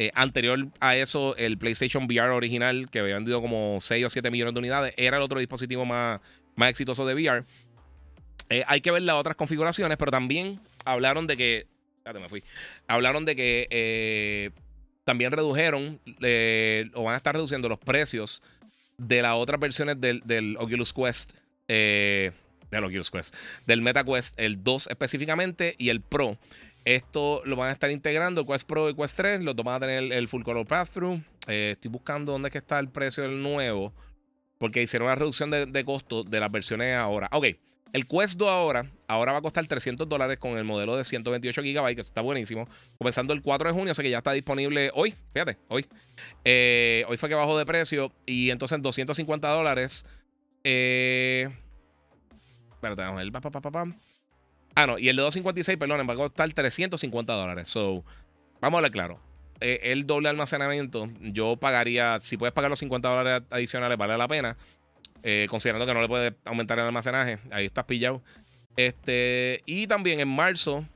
Eh, 0.00 0.12
anterior 0.14 0.68
a 0.78 0.94
eso, 0.94 1.34
el 1.36 1.58
PlayStation 1.58 2.04
VR 2.04 2.30
original, 2.30 2.88
que 2.88 3.00
había 3.00 3.16
vendido 3.16 3.42
como 3.42 3.78
6 3.80 4.04
o 4.04 4.08
7 4.08 4.30
millones 4.30 4.54
de 4.54 4.60
unidades, 4.60 4.94
era 4.96 5.16
el 5.16 5.24
otro 5.24 5.40
dispositivo 5.40 5.84
más, 5.84 6.20
más 6.54 6.70
exitoso 6.70 7.04
de 7.04 7.14
VR. 7.14 7.42
Eh, 8.48 8.62
hay 8.68 8.80
que 8.80 8.92
ver 8.92 9.02
las 9.02 9.16
otras 9.16 9.34
configuraciones, 9.34 9.98
pero 9.98 10.12
también 10.12 10.60
hablaron 10.84 11.26
de 11.26 11.36
que. 11.36 11.66
Espérate, 11.96 12.20
me 12.20 12.28
fui. 12.28 12.44
Hablaron 12.86 13.24
de 13.24 13.34
que 13.34 13.66
eh, 13.70 14.50
también 15.02 15.32
redujeron 15.32 16.00
o 16.94 17.02
van 17.02 17.14
a 17.14 17.16
estar 17.16 17.34
reduciendo 17.34 17.68
los 17.68 17.80
precios 17.80 18.40
de 18.98 19.20
las 19.20 19.34
otras 19.34 19.58
versiones 19.58 20.00
del, 20.00 20.22
del 20.24 20.56
Oculus 20.58 20.92
Quest. 20.92 21.32
del 21.66 22.32
Oculus 22.70 23.10
Quest. 23.10 23.34
Del 23.66 23.82
MetaQuest, 23.82 24.38
el 24.38 24.62
2 24.62 24.86
específicamente 24.86 25.74
y 25.76 25.88
el 25.88 26.02
Pro. 26.02 26.38
Esto 26.84 27.42
lo 27.44 27.56
van 27.56 27.68
a 27.68 27.72
estar 27.72 27.90
integrando 27.90 28.46
Quest 28.46 28.66
Pro 28.66 28.88
y 28.88 28.94
Quest 28.94 29.16
3. 29.16 29.42
Los 29.42 29.54
dos 29.54 29.64
van 29.64 29.76
a 29.76 29.80
tener 29.80 30.12
el, 30.12 30.28
full 30.28 30.42
color 30.42 30.66
pass-through. 30.66 31.20
Eh, 31.46 31.70
estoy 31.72 31.90
buscando 31.90 32.32
dónde 32.32 32.48
es 32.48 32.52
que 32.52 32.58
está 32.58 32.78
el 32.78 32.88
precio 32.88 33.22
del 33.22 33.42
nuevo. 33.42 33.92
Porque 34.58 34.82
hicieron 34.82 35.06
una 35.06 35.14
reducción 35.14 35.50
de, 35.50 35.84
costo 35.84 36.24
de 36.24 36.40
las 36.40 36.50
versiones 36.50 36.96
ahora. 36.96 37.28
Ok. 37.32 37.46
El 37.92 38.06
Quest 38.06 38.34
2 38.34 38.48
ahora, 38.48 38.90
ahora 39.06 39.32
va 39.32 39.38
a 39.38 39.42
costar 39.42 39.66
300 39.66 40.06
dólares 40.06 40.38
con 40.38 40.58
el 40.58 40.64
modelo 40.64 40.94
de 40.94 41.04
128 41.04 41.62
GB, 41.62 41.94
que 41.94 42.02
está 42.02 42.20
buenísimo. 42.20 42.68
Comenzando 42.98 43.32
el 43.32 43.40
4 43.40 43.68
de 43.70 43.74
junio, 43.74 43.92
o 43.92 43.94
sea 43.94 44.02
que 44.02 44.10
ya 44.10 44.18
está 44.18 44.32
disponible 44.32 44.90
hoy, 44.94 45.14
fíjate, 45.32 45.56
hoy. 45.68 45.86
Eh, 46.44 47.04
hoy 47.08 47.16
fue 47.16 47.30
que 47.30 47.34
bajó 47.34 47.56
de 47.56 47.64
precio 47.64 48.12
y 48.26 48.50
entonces 48.50 48.82
250 48.82 49.48
dólares. 49.48 50.04
Eh, 50.64 51.48
espérate, 52.74 53.00
vamos 53.00 53.20
a 53.20 53.24
ver. 53.24 53.32
Pa, 53.32 53.40
pa, 53.40 53.60
pa, 53.60 53.86
ah, 54.74 54.86
no, 54.86 54.98
y 54.98 55.08
el 55.08 55.16
de 55.16 55.22
256, 55.22 55.78
perdón, 55.78 56.08
va 56.08 56.12
a 56.12 56.16
costar 56.16 56.52
350 56.52 57.32
dólares. 57.32 57.68
So, 57.68 58.04
vamos 58.60 58.76
a 58.76 58.78
hablar 58.78 58.92
claro. 58.92 59.20
Eh, 59.60 59.80
el 59.84 60.06
doble 60.06 60.28
almacenamiento, 60.28 61.08
yo 61.20 61.56
pagaría, 61.56 62.20
si 62.22 62.36
puedes 62.36 62.52
pagar 62.52 62.70
los 62.70 62.78
50 62.78 63.08
dólares 63.08 63.46
adicionales, 63.50 63.98
vale 63.98 64.16
la 64.16 64.28
pena. 64.28 64.56
Eh, 65.22 65.46
considerando 65.50 65.84
que 65.84 65.94
no 65.94 66.00
le 66.00 66.08
puede 66.08 66.34
aumentar 66.44 66.78
el 66.78 66.86
almacenaje. 66.86 67.38
Ahí 67.50 67.66
estás 67.66 67.84
pillado. 67.84 68.22
Este, 68.76 69.62
y 69.66 69.86
también 69.86 70.20
en 70.20 70.28
marzo. 70.28 70.86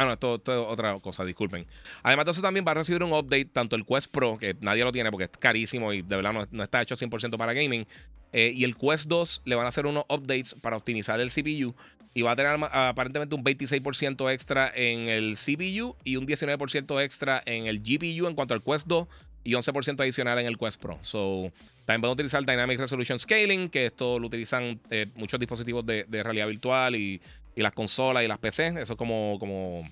Ah, 0.00 0.06
no, 0.06 0.14
esto, 0.14 0.36
es 0.36 0.48
otra 0.48 0.98
cosa, 0.98 1.26
disculpen. 1.26 1.62
Además 2.02 2.24
de 2.24 2.30
eso, 2.30 2.40
también 2.40 2.64
va 2.66 2.70
a 2.70 2.74
recibir 2.74 3.02
un 3.02 3.12
update, 3.12 3.44
tanto 3.44 3.76
el 3.76 3.84
Quest 3.84 4.10
Pro, 4.10 4.38
que 4.38 4.56
nadie 4.62 4.82
lo 4.82 4.92
tiene 4.92 5.10
porque 5.10 5.24
es 5.24 5.30
carísimo 5.30 5.92
y 5.92 6.00
de 6.00 6.16
verdad 6.16 6.46
no, 6.50 6.62
está 6.64 6.80
hecho 6.80 6.96
100% 6.96 7.36
para 7.36 7.52
gaming. 7.52 7.86
Eh, 8.32 8.50
y 8.54 8.64
el 8.64 8.78
Quest 8.78 9.08
2 9.08 9.42
le 9.44 9.56
van 9.56 9.66
a 9.66 9.68
hacer 9.68 9.84
unos 9.84 10.04
updates 10.08 10.54
para 10.54 10.78
optimizar 10.78 11.20
el 11.20 11.30
CPU. 11.30 11.74
Y 12.14 12.22
va 12.22 12.30
a 12.30 12.36
tener 12.36 12.58
aparentemente 12.72 13.34
un 13.34 13.44
26% 13.44 14.32
extra 14.32 14.72
en 14.74 15.08
el 15.08 15.36
CPU 15.36 15.94
y 16.02 16.16
un 16.16 16.26
19% 16.26 17.04
extra 17.04 17.42
en 17.44 17.66
el 17.66 17.80
GPU 17.80 18.26
en 18.26 18.34
cuanto 18.34 18.54
al 18.54 18.62
Quest 18.62 18.86
2 18.86 19.06
y 19.44 19.52
11% 19.52 20.00
adicional 20.00 20.38
en 20.38 20.46
el 20.46 20.56
Quest 20.56 20.80
Pro. 20.80 20.98
So, 21.02 21.52
también 21.84 22.02
pueden 22.02 22.14
utilizar 22.14 22.44
Dynamic 22.44 22.78
Resolution 22.78 23.18
Scaling, 23.18 23.68
que 23.68 23.86
esto 23.86 24.18
lo 24.18 24.28
utilizan 24.28 24.80
eh, 24.90 25.06
muchos 25.16 25.40
dispositivos 25.40 25.84
de, 25.84 26.04
realidad 26.08 26.46
virtual 26.46 26.96
y, 26.96 27.20
las 27.56 27.72
consolas 27.72 28.24
y 28.24 28.28
las 28.28 28.38
PC. 28.38 28.68
Eso 28.80 28.92
es 28.94 28.96
como, 28.96 29.38
como 29.38 29.88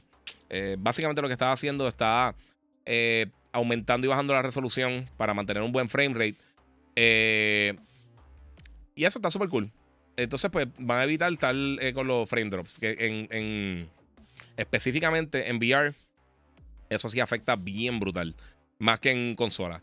eh, 0.48 0.76
básicamente 0.78 1.22
lo 1.22 1.28
que 1.28 1.32
está 1.32 1.52
haciendo 1.52 1.86
está 1.88 2.34
eh, 2.86 3.26
aumentando 3.52 4.06
y 4.06 4.08
bajando 4.08 4.34
la 4.34 4.42
resolución 4.42 5.08
para 5.16 5.34
mantener 5.34 5.62
un 5.62 5.72
buen 5.72 5.88
frame 5.88 6.14
rate. 6.14 6.36
y 8.94 9.04
eso 9.04 9.18
está 9.18 9.30
súper 9.30 9.48
cool. 9.48 9.70
Entonces, 10.16 10.50
pues 10.50 10.66
van 10.78 10.98
a 10.98 11.04
evitar 11.04 11.32
estar 11.32 11.54
con 11.94 12.06
los 12.06 12.28
frame 12.28 12.50
drops. 12.50 12.76
Que 12.80 13.28
en, 13.30 13.88
específicamente 14.56 15.48
en 15.48 15.56
VR, 15.58 15.92
eso 16.90 17.08
sí 17.08 17.20
afecta 17.20 17.54
bien 17.54 18.00
brutal 18.00 18.34
más 18.78 19.00
que 19.00 19.10
en 19.10 19.34
consola. 19.34 19.80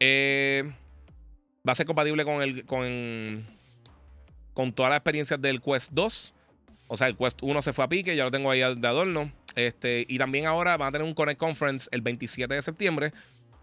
Eh, 0.00 0.70
va 1.66 1.72
a 1.72 1.74
ser 1.74 1.86
compatible 1.86 2.24
con 2.24 2.42
el 2.42 2.64
con, 2.64 3.46
con 4.52 4.72
todas 4.72 4.90
las 4.90 4.98
experiencias 4.98 5.40
del 5.40 5.60
Quest 5.60 5.92
2. 5.92 6.34
O 6.88 6.96
sea, 6.96 7.08
el 7.08 7.16
Quest 7.16 7.42
1 7.42 7.62
se 7.62 7.72
fue 7.72 7.84
a 7.84 7.88
pique, 7.88 8.14
ya 8.14 8.24
lo 8.24 8.30
tengo 8.30 8.50
ahí 8.50 8.60
de 8.60 8.88
adorno. 8.88 9.32
Este, 9.56 10.04
y 10.08 10.18
también 10.18 10.46
ahora 10.46 10.76
van 10.76 10.88
a 10.88 10.92
tener 10.92 11.06
un 11.06 11.14
Connect 11.14 11.38
Conference 11.38 11.88
el 11.92 12.02
27 12.02 12.52
de 12.52 12.62
septiembre, 12.62 13.12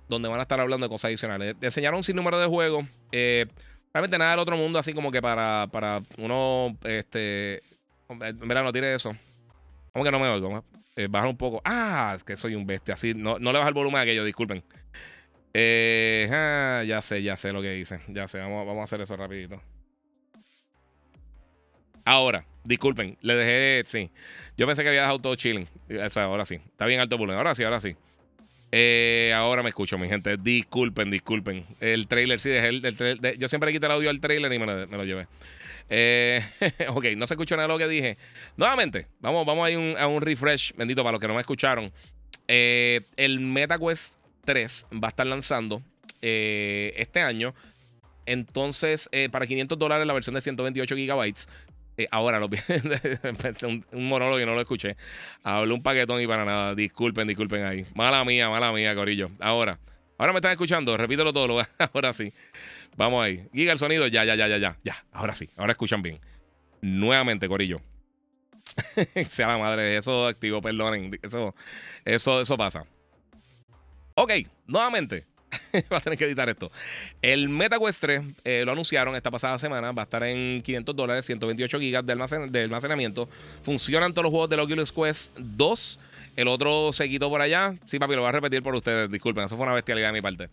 donde 0.07 0.29
van 0.29 0.39
a 0.39 0.43
estar 0.43 0.59
hablando 0.59 0.85
de 0.85 0.89
cosas 0.89 1.09
adicionales. 1.09 1.55
Enseñaron 1.61 1.97
un 1.97 2.03
sinnúmero 2.03 2.39
de 2.39 2.47
juegos. 2.47 2.85
Eh, 3.11 3.45
realmente 3.93 4.17
nada 4.17 4.31
del 4.31 4.39
otro 4.39 4.57
mundo, 4.57 4.79
así 4.79 4.93
como 4.93 5.11
que 5.11 5.21
para, 5.21 5.67
para 5.71 5.99
uno. 6.17 6.77
Este. 6.83 7.61
Mira, 8.41 8.63
no 8.63 8.71
tiene 8.71 8.93
eso. 8.93 9.15
¿Cómo 9.93 10.05
que 10.05 10.11
no 10.11 10.19
me 10.19 10.27
oigo? 10.27 10.63
Eh, 10.95 11.07
bajar 11.09 11.29
un 11.29 11.37
poco. 11.37 11.61
Ah, 11.63 12.17
que 12.25 12.37
soy 12.37 12.55
un 12.55 12.65
bestia. 12.65 12.95
Así, 12.95 13.13
no, 13.13 13.39
no 13.39 13.51
le 13.51 13.57
baja 13.57 13.69
el 13.69 13.73
volumen 13.73 13.99
a 13.99 14.01
aquello, 14.01 14.23
disculpen. 14.23 14.63
Eh, 15.53 16.29
ah, 16.31 16.83
ya 16.85 17.01
sé, 17.01 17.23
ya 17.23 17.37
sé 17.37 17.51
lo 17.51 17.61
que 17.61 17.77
hice. 17.77 18.01
Ya 18.07 18.27
sé, 18.27 18.39
vamos, 18.39 18.65
vamos 18.65 18.81
a 18.81 18.83
hacer 18.85 19.01
eso 19.01 19.15
rapidito. 19.15 19.61
Ahora, 22.05 22.45
disculpen, 22.63 23.17
le 23.21 23.35
dejé, 23.35 23.83
sí. 23.87 24.09
Yo 24.57 24.67
pensé 24.67 24.83
que 24.83 24.89
había 24.89 25.01
dejado 25.01 25.19
todo 25.19 25.35
chilling. 25.35 25.67
ahora 26.15 26.45
sí. 26.45 26.55
Está 26.55 26.85
bien 26.85 26.99
alto 26.99 27.17
volumen. 27.17 27.37
Ahora 27.37 27.55
sí, 27.55 27.63
ahora 27.63 27.81
sí. 27.81 27.95
Eh, 28.71 29.33
ahora 29.35 29.63
me 29.63 29.69
escucho, 29.69 29.97
mi 29.97 30.07
gente. 30.07 30.37
Disculpen, 30.37 31.11
disculpen. 31.11 31.65
El 31.79 32.07
trailer, 32.07 32.39
sí, 32.39 32.49
dejé 32.49 32.67
el, 32.67 33.37
yo 33.37 33.47
siempre 33.47 33.67
le 33.67 33.73
quité 33.73 33.85
el 33.87 33.91
audio 33.91 34.09
al 34.09 34.19
trailer 34.19 34.51
y 34.53 34.59
me 34.59 34.65
lo, 34.65 35.03
llevé. 35.03 35.27
Eh, 35.89 36.41
ok, 36.89 37.05
no 37.17 37.27
se 37.27 37.33
escuchó 37.33 37.55
nada 37.55 37.67
de 37.67 37.73
lo 37.73 37.79
que 37.79 37.87
dije. 37.87 38.17
Nuevamente, 38.55 39.07
vamos, 39.19 39.45
vamos 39.45 39.69
a 39.97 40.07
un 40.07 40.21
refresh, 40.21 40.73
bendito, 40.75 41.03
para 41.03 41.13
los 41.13 41.21
que 41.21 41.27
no 41.27 41.33
me 41.33 41.41
escucharon. 41.41 41.91
Eh, 42.47 43.01
el 43.17 43.39
MetaQuest 43.39 44.19
3 44.45 44.87
va 45.03 45.07
a 45.07 45.09
estar 45.09 45.27
lanzando 45.27 45.81
eh, 46.21 46.93
este 46.95 47.19
año. 47.21 47.53
Entonces, 48.25 49.09
para 49.31 49.47
500 49.47 49.77
dólares 49.77 50.07
la 50.07 50.13
versión 50.13 50.35
de 50.35 50.41
128 50.41 50.95
gigabytes. 50.95 51.49
Ahora, 52.09 52.39
lo, 52.39 52.47
un, 53.63 53.85
un 53.91 54.07
monólogo 54.07 54.39
y 54.39 54.45
no 54.45 54.53
lo 54.53 54.61
escuché. 54.61 54.95
Hablé 55.43 55.73
un 55.73 55.83
paquetón 55.83 56.21
y 56.21 56.27
para 56.27 56.45
nada. 56.45 56.75
Disculpen, 56.75 57.27
disculpen 57.27 57.63
ahí. 57.63 57.85
Mala 57.93 58.23
mía, 58.25 58.49
mala 58.49 58.71
mía, 58.71 58.95
Corillo. 58.95 59.29
Ahora, 59.39 59.79
ahora 60.17 60.33
me 60.33 60.37
están 60.37 60.51
escuchando. 60.51 60.95
Repítelo 60.97 61.33
todo. 61.33 61.61
Ahora 61.93 62.13
sí. 62.13 62.33
Vamos 62.97 63.23
ahí. 63.23 63.47
Giga 63.53 63.73
el 63.73 63.79
sonido. 63.79 64.07
Ya, 64.07 64.25
ya, 64.25 64.35
ya, 64.35 64.47
ya, 64.47 64.57
ya. 64.57 64.77
Ya. 64.83 65.05
Ahora 65.11 65.35
sí. 65.35 65.49
Ahora 65.57 65.71
escuchan 65.71 66.01
bien. 66.01 66.19
Nuevamente, 66.81 67.47
Corillo. 67.47 67.81
sea 69.29 69.47
la 69.47 69.57
madre. 69.57 69.97
Eso 69.97 70.27
activo, 70.27 70.61
perdonen. 70.61 71.17
Eso, 71.21 71.53
eso, 72.05 72.41
eso 72.41 72.57
pasa. 72.57 72.85
Ok, 74.15 74.31
nuevamente. 74.67 75.25
va 75.91 75.97
a 75.97 76.01
tener 76.01 76.17
que 76.17 76.25
editar 76.25 76.49
esto. 76.49 76.71
El 77.21 77.49
MetaQuest 77.49 78.01
3 78.01 78.23
eh, 78.43 78.63
lo 78.65 78.71
anunciaron 78.71 79.15
esta 79.15 79.31
pasada 79.31 79.57
semana. 79.57 79.91
Va 79.91 80.03
a 80.03 80.05
estar 80.05 80.23
en 80.23 80.61
500 80.61 80.95
dólares, 80.95 81.25
128 81.25 81.79
gigas 81.79 82.05
de, 82.05 82.13
almacenamiento. 82.63 83.27
Funcionan 83.63 84.13
todos 84.13 84.23
los 84.23 84.31
juegos 84.31 84.49
del 84.49 84.59
Oculus 84.59 84.91
Quest 84.91 85.37
2. 85.37 85.99
El 86.37 86.47
otro 86.47 86.93
se 86.93 87.09
quitó 87.09 87.29
por 87.29 87.41
allá. 87.41 87.75
Sí, 87.85 87.99
papi, 87.99 88.15
lo 88.15 88.21
voy 88.21 88.29
a 88.29 88.33
repetir 88.33 88.63
por 88.63 88.75
ustedes. 88.75 89.11
Disculpen, 89.11 89.45
eso 89.45 89.57
fue 89.57 89.65
una 89.65 89.75
bestialidad 89.75 90.09
de 90.09 90.13
mi 90.13 90.21
parte. 90.21 90.49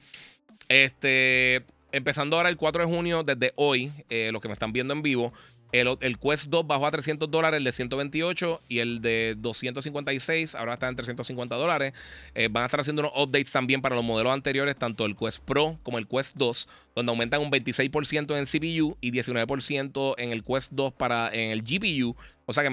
Este 0.68 1.62
empezando 1.92 2.36
ahora 2.36 2.48
el 2.48 2.56
4 2.56 2.86
de 2.86 2.94
junio, 2.94 3.22
desde 3.22 3.52
hoy, 3.56 3.90
eh, 4.10 4.30
los 4.32 4.42
que 4.42 4.48
me 4.48 4.54
están 4.54 4.72
viendo 4.72 4.92
en 4.92 5.02
vivo, 5.02 5.32
el, 5.72 5.96
el, 6.00 6.18
Quest 6.18 6.46
2 6.46 6.66
bajó 6.66 6.86
a 6.86 6.90
300 6.90 7.30
dólares, 7.30 7.58
el 7.58 7.64
de 7.64 7.72
128 7.72 8.60
y 8.68 8.78
el 8.78 9.00
de 9.00 9.34
256 9.38 10.54
ahora 10.54 10.74
está 10.74 10.88
en 10.88 10.96
350 10.96 11.56
dólares. 11.56 11.92
Eh, 12.34 12.48
van 12.50 12.62
a 12.62 12.66
estar 12.66 12.80
haciendo 12.80 13.02
unos 13.02 13.12
updates 13.14 13.52
también 13.52 13.82
para 13.82 13.94
los 13.94 14.04
modelos 14.04 14.32
anteriores, 14.32 14.76
tanto 14.76 15.04
el 15.04 15.16
Quest 15.16 15.42
Pro 15.44 15.78
como 15.82 15.98
el 15.98 16.06
Quest 16.06 16.36
2, 16.36 16.68
donde 16.94 17.10
aumentan 17.10 17.40
un 17.40 17.50
26% 17.50 18.30
en 18.32 18.38
el 18.38 18.46
CPU 18.46 18.96
y 19.00 19.12
19% 19.12 20.14
en 20.18 20.32
el 20.32 20.42
Quest 20.44 20.72
2 20.72 20.92
para 20.94 21.30
en 21.32 21.50
el 21.50 21.62
GPU. 21.62 22.16
O 22.50 22.54
sea 22.54 22.64
que 22.64 22.70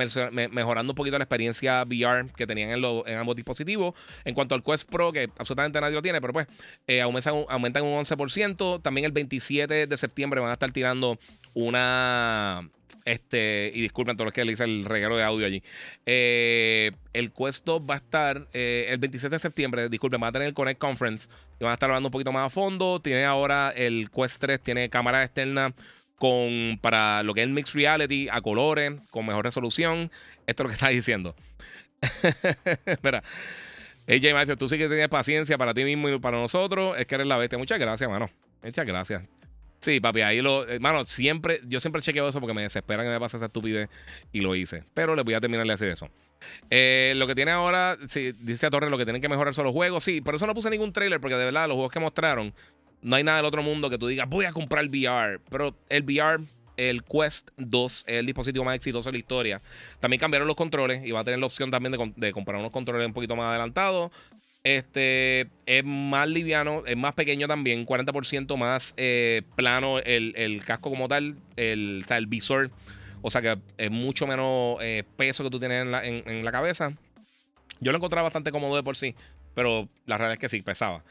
mejorando 0.52 0.93
un 0.93 0.95
poquito 0.95 1.18
la 1.18 1.26
experiencia 1.26 1.84
VR 1.84 2.30
que 2.38 2.47
tenían 2.47 2.69
en, 2.72 3.18
ambos 3.18 3.35
dispositivos. 3.35 3.93
En 4.23 4.34
cuanto 4.34 4.56
al 4.56 4.64
Quest 4.64 4.89
Pro, 4.89 5.11
que 5.11 5.30
absolutamente 5.38 5.81
nadie 5.81 5.95
lo 5.95 6.02
tiene, 6.02 6.22
pero 6.22 6.31
pues 6.31 6.47
eh, 6.88 7.02
aumentan, 7.02 7.34
un 7.84 8.06
11%. 8.06 8.81
También 8.81 9.03
el 9.03 9.11
27 9.11 9.88
de 9.88 9.97
septiembre 9.97 10.39
van 10.39 10.52
a 10.52 10.53
estar 10.53 10.72
tirando 10.72 11.19
una 11.53 12.69
este, 13.03 13.69
y 13.76 13.81
disculpen 13.81 14.15
todos 14.15 14.27
los 14.27 14.34
que 14.34 14.45
le 14.45 14.53
hice 14.53 14.64
el 14.64 14.85
regalo 14.85 15.18
de 15.18 15.23
audio 15.23 15.45
allí. 15.45 15.61
Eh, 16.06 16.93
el 17.11 17.34
Quest 17.34 17.68
va 17.68 17.95
a 17.95 17.97
estar 17.97 18.47
eh, 18.53 18.85
el 18.88 18.97
27 18.97 19.35
de 19.35 19.39
septiembre. 19.39 19.89
Disculpen, 19.89 20.23
va 20.23 20.27
a 20.27 20.31
tener 20.31 20.47
el 20.47 20.53
Connect 20.53 20.80
Conference. 20.80 21.27
Y 21.60 21.65
van 21.65 21.72
a 21.72 21.73
estar 21.73 21.89
hablando 21.89 22.07
un 22.07 22.14
poquito 22.14 22.31
más 22.31 22.45
a 22.45 22.49
fondo. 22.49 23.02
Tiene 23.02 23.26
ahora 23.26 23.73
el 23.76 24.10
Quest 24.10 24.39
3, 24.39 24.61
tiene 24.61 24.89
cámara 24.89 25.22
externa 25.26 25.73
con 26.17 26.79
para 26.81 27.23
lo 27.23 27.33
que 27.33 27.41
es 27.41 27.47
el 27.47 27.53
Mixed 27.53 27.75
Reality 27.75 28.27
a 28.31 28.41
colores, 28.41 28.93
con 29.11 29.25
mejor 29.25 29.45
resolución. 29.45 30.11
Esto 30.47 30.63
es 30.63 30.65
lo 30.65 30.67
que 30.69 30.73
está 30.73 30.89
diciendo. 30.89 31.35
Espera. 32.85 33.23
AJ 34.07 34.33
Matthews, 34.33 34.57
tú 34.59 34.69
sí 34.69 34.77
que 34.77 34.87
tienes 34.87 35.09
paciencia 35.09 35.57
para 35.57 35.73
ti 35.73 35.83
mismo 35.83 36.09
y 36.09 36.19
para 36.19 36.37
nosotros. 36.37 36.97
Es 36.99 37.07
que 37.07 37.15
eres 37.15 37.27
la 37.27 37.37
bestia. 37.37 37.57
Muchas 37.57 37.79
gracias, 37.79 38.09
mano. 38.09 38.29
Muchas 38.63 38.85
gracias. 38.85 39.23
Sí, 39.79 39.99
papi, 39.99 40.21
ahí 40.21 40.41
lo. 40.41 40.67
Eh, 40.67 40.79
siempre. 41.05 41.59
Yo 41.67 41.79
siempre 41.79 42.01
chequeo 42.01 42.27
eso 42.27 42.39
porque 42.39 42.53
me 42.53 42.61
desespera 42.61 43.03
que 43.03 43.09
me 43.09 43.19
pase 43.19 43.37
esa 43.37 43.47
estupidez 43.47 43.89
y 44.31 44.41
lo 44.41 44.55
hice. 44.55 44.83
Pero 44.93 45.15
les 45.15 45.25
voy 45.25 45.33
a 45.33 45.41
terminar 45.41 45.65
de 45.65 45.73
hacer 45.73 45.89
eso. 45.89 46.09
Eh, 46.69 47.13
lo 47.17 47.27
que 47.27 47.35
tiene 47.35 47.51
ahora, 47.51 47.97
dice 47.97 48.65
a 48.65 48.69
Torres, 48.69 48.91
lo 48.91 48.97
que 48.97 49.05
tienen 49.05 49.21
que 49.21 49.29
mejorar 49.29 49.53
son 49.53 49.65
los 49.65 49.73
juegos. 49.73 50.03
Sí, 50.03 50.21
por 50.21 50.35
eso 50.35 50.45
no 50.47 50.53
puse 50.53 50.69
ningún 50.69 50.93
trailer 50.93 51.19
porque 51.19 51.35
de 51.35 51.45
verdad 51.45 51.67
los 51.67 51.75
juegos 51.75 51.91
que 51.91 51.99
mostraron, 51.99 52.53
no 53.06 53.15
hay 53.15 53.23
nada 53.23 53.38
del 53.38 53.45
otro 53.45 53.61
mundo 53.61 53.90
que 53.91 53.99
tú 53.99 54.07
digas, 54.07 54.27
voy 54.27 54.45
a 54.45 54.52
comprar 54.52 54.84
el 54.84 54.90
VR. 54.90 55.40
Pero 55.49 55.76
el 55.90 56.03
VR, 56.03 56.44
el 56.76 57.03
Quest 57.03 57.52
2, 57.57 58.06
es 58.07 58.14
el 58.15 58.26
dispositivo 58.26 58.65
más 58.65 58.76
exitoso 58.76 59.10
de 59.10 59.14
la 59.14 59.19
historia. 59.19 59.61
También 59.99 60.19
cambiaron 60.19 60.48
los 60.48 60.57
controles 60.57 61.06
y 61.06 61.11
va 61.11 61.19
a 61.19 61.23
tener 61.23 61.40
la 61.40 61.45
opción 61.45 61.69
también 61.69 61.95
de, 62.15 62.32
comprar 62.34 62.57
unos 62.60 62.72
controles 62.72 63.06
un 63.06 63.14
poquito 63.14 63.36
más 63.36 63.45
adelantados. 63.45 64.11
Este 64.64 65.48
es 65.68 65.86
más 65.86 66.27
liviano, 66.27 66.82
es 66.88 66.98
más 66.98 67.14
pequeño 67.14 67.48
también, 67.48 67.86
40% 67.86 68.57
más 68.57 68.95
eh, 68.98 69.44
plano 69.56 69.99
el, 69.99 70.64
casco 70.65 70.90
como 70.90 71.07
tal, 71.07 71.36
el, 71.57 72.03
el 72.10 72.26
visor. 72.26 72.72
O 73.22 73.30
sea 73.30 73.44
que 73.44 73.57
es 73.77 73.91
mucho 73.91 74.26
menos 74.26 74.77
eh, 74.82 75.03
peso 75.15 75.44
que 75.44 75.52
tú 75.52 75.60
tienes 75.60 75.84
en 75.84 76.44
la, 76.44 76.52
cabeza. 76.52 76.91
Yo 77.80 77.91
lo 77.91 77.99
encontraba 77.99 78.23
bastante 78.23 78.52
cómodo 78.52 78.76
de 78.76 78.82
por 78.82 78.98
sí, 78.98 79.14
pero 79.53 79.88
la 80.07 80.18
realidad 80.18 80.34
es 80.34 80.40
que 80.40 80.49
sí, 80.49 80.64
pesaba. 80.64 81.03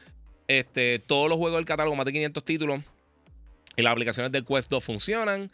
Este, 0.47 0.99
todos 0.99 1.29
los 1.29 1.37
juegos 1.37 1.57
del 1.57 1.65
catálogo, 1.65 1.95
más 1.95 2.05
de 2.05 2.13
500 2.13 2.43
títulos, 2.43 2.81
y 3.75 3.81
las 3.81 3.91
aplicaciones 3.91 4.31
del 4.31 4.45
Quest 4.45 4.69
2 4.69 4.83
funcionan. 4.83 5.51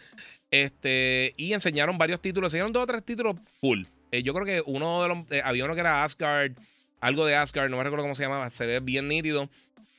Este, 0.51 1.33
y 1.37 1.53
enseñaron 1.53 1.97
varios 1.97 2.21
títulos, 2.21 2.49
enseñaron 2.49 2.73
dos 2.73 2.83
o 2.83 2.87
tres 2.87 3.03
títulos 3.03 3.37
cool. 3.61 3.87
Eh, 4.11 4.21
yo 4.21 4.33
creo 4.33 4.45
que 4.45 4.61
uno 4.65 5.01
de 5.01 5.07
los. 5.07 5.31
Eh, 5.31 5.41
había 5.43 5.65
uno 5.65 5.73
que 5.73 5.79
era 5.79 6.03
Asgard, 6.03 6.51
algo 6.99 7.25
de 7.25 7.35
Asgard, 7.35 7.69
no 7.69 7.77
me 7.77 7.83
recuerdo 7.83 8.03
cómo 8.03 8.15
se 8.15 8.23
llamaba, 8.23 8.49
se 8.49 8.65
ve 8.65 8.79
bien 8.81 9.07
nítido. 9.07 9.49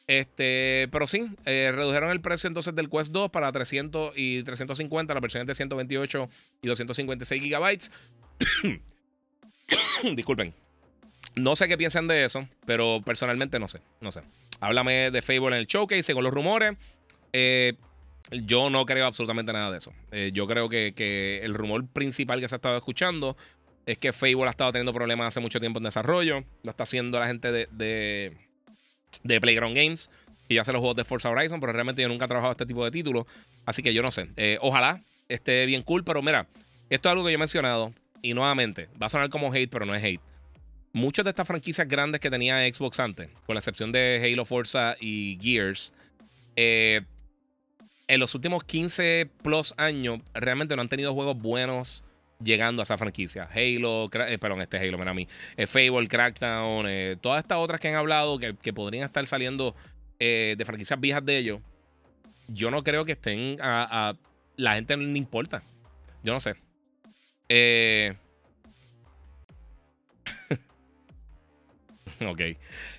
Este, 0.07 0.89
pero 0.93 1.07
sí, 1.07 1.27
eh, 1.47 1.73
redujeron 1.75 2.11
el 2.11 2.21
precio 2.21 2.49
entonces 2.49 2.75
del 2.75 2.91
Quest 2.91 3.13
2 3.13 3.31
para 3.31 3.51
300 3.51 4.13
y 4.15 4.43
350, 4.43 5.15
las 5.15 5.23
versiones 5.23 5.47
de 5.47 5.55
128 5.55 6.29
y 6.61 6.69
256 6.69 7.43
gigabytes. 7.43 7.93
Disculpen. 10.15 10.53
No 11.35 11.57
sé 11.57 11.67
qué 11.67 11.79
piensan 11.79 12.09
de 12.09 12.25
eso, 12.25 12.47
pero 12.67 13.01
personalmente 13.03 13.59
no 13.59 13.69
sé, 13.69 13.81
no 14.03 14.13
sé. 14.13 14.21
Háblame 14.63 15.11
de 15.11 15.23
Fable 15.23 15.49
en 15.49 15.55
el 15.55 15.67
showcase, 15.67 16.05
según 16.05 16.25
los 16.25 16.33
rumores. 16.33 16.77
yo 18.31 18.71
no 18.71 18.87
creo 18.87 19.07
absolutamente 19.07 19.53
nada 19.53 19.73
de 19.73 19.79
eso. 19.79 19.93
yo 20.33 20.47
creo 20.47 20.69
que, 20.69 20.95
que, 20.95 21.41
el 21.43 21.53
rumor 21.53 21.87
principal 21.87 22.41
que 22.41 22.49
se 22.49 22.55
ha 22.55 22.57
estado 22.57 22.77
escuchando 22.77 23.37
es 23.87 23.99
que 23.99 24.13
Fable 24.13 24.47
ha 24.47 24.51
estado 24.51 24.73
teniendo 24.73 24.93
problemas 24.93 25.29
hace 25.29 25.41
mucho 25.41 25.61
tiempo 25.61 25.79
en 25.79 25.85
desarrollo. 25.85 26.45
Lo 26.63 26.71
está 26.71 26.85
haciendo 26.85 27.19
la 27.19 27.27
gente 27.27 27.51
de, 27.51 27.69
de, 29.23 29.41
Playground 29.41 29.77
Games. 29.77 30.11
Y 30.49 30.59
hace 30.59 30.73
los 30.73 30.81
juegos 30.81 30.97
de 30.97 31.05
Forza 31.05 31.31
Horizon, 31.31 31.61
pero 31.61 31.73
realmente 31.73 32.03
yo 32.03 32.09
nunca 32.09 32.27
he 32.27 32.29
trabajado 32.29 32.53
este 32.53 32.67
tipo 32.67 32.85
de 32.85 32.91
títulos. 32.91 33.27
Así 33.65 33.83
que 33.83 33.95
yo 33.95 34.03
no 34.03 34.11
sé. 34.11 34.29
Eh, 34.37 34.59
ojalá 34.61 35.01
esté 35.29 35.67
bien 35.67 35.83
cool, 35.83 36.05
pero 36.05 36.23
mira, 36.23 36.47
esto 36.91 37.09
es 37.09 37.11
algo 37.11 37.25
que 37.25 37.33
yo 37.33 37.37
he 37.37 37.39
mencionado. 37.39 37.93
Y 38.21 38.35
nuevamente, 38.35 38.89
va 39.03 39.07
a 39.07 39.09
sonar 39.09 39.31
como 39.31 39.53
hate, 39.53 39.71
pero 39.71 39.87
no 39.87 39.95
es 39.95 40.05
hate. 40.05 40.21
Muchas 40.93 41.25
de 41.25 41.31
estas 41.31 41.47
franquicias 41.47 41.89
grandes 41.89 42.21
que 42.21 42.31
tenía 42.31 42.61
Xbox 42.73 43.01
antes, 43.01 43.31
con 43.47 43.55
la 43.55 43.61
excepción 43.61 43.93
de 43.93 44.21
Halo, 44.23 44.45
Forza 44.45 44.97
y 45.01 45.39
Gears, 45.41 45.93
eh, 46.57 47.03
en 48.09 48.21
los 48.21 48.35
últimos 48.35 48.65
15 48.65 49.31
plus 49.43 49.73
años 49.79 50.21
realmente 50.35 50.77
no 50.77 50.83
han 50.83 50.89
tenido 50.89 51.15
juegos 51.15 51.39
buenos 51.39 52.05
llegando 52.45 52.83
a 52.83 52.85
esa 52.85 52.99
franquicia. 52.99 53.49
Halo, 53.51 54.11
eh, 54.13 54.39
perdón, 54.39 54.61
este 54.61 54.77
Halo, 54.79 54.99
mira 54.99 55.13
a 55.13 55.15
mí. 55.15 55.27
Eh, 55.57 55.67
Fable, 55.67 56.07
Crackdown, 56.09 56.87
eh, 56.89 57.17
todas 57.21 57.43
estas 57.43 57.59
otras 57.59 57.81
que 57.81 57.89
han 57.89 57.95
hablado 57.95 58.39
que, 58.39 58.73
podrían 58.73 59.07
estar 59.07 59.25
saliendo 59.27 59.75
de 60.19 60.63
franquicias 60.65 61.01
viejas 61.01 61.25
de 61.25 61.39
ellos. 61.39 61.61
Yo 62.47 62.71
no 62.71 62.85
creo 62.85 63.05
que 63.05 63.13
estén 63.13 63.57
a, 63.61 64.15
la 64.57 64.75
gente 64.75 64.97
no 64.97 65.03
le 65.03 65.19
importa. 65.19 65.63
Yo 66.23 66.33
no 66.33 66.39
sé. 66.39 66.55
ok. 72.29 72.41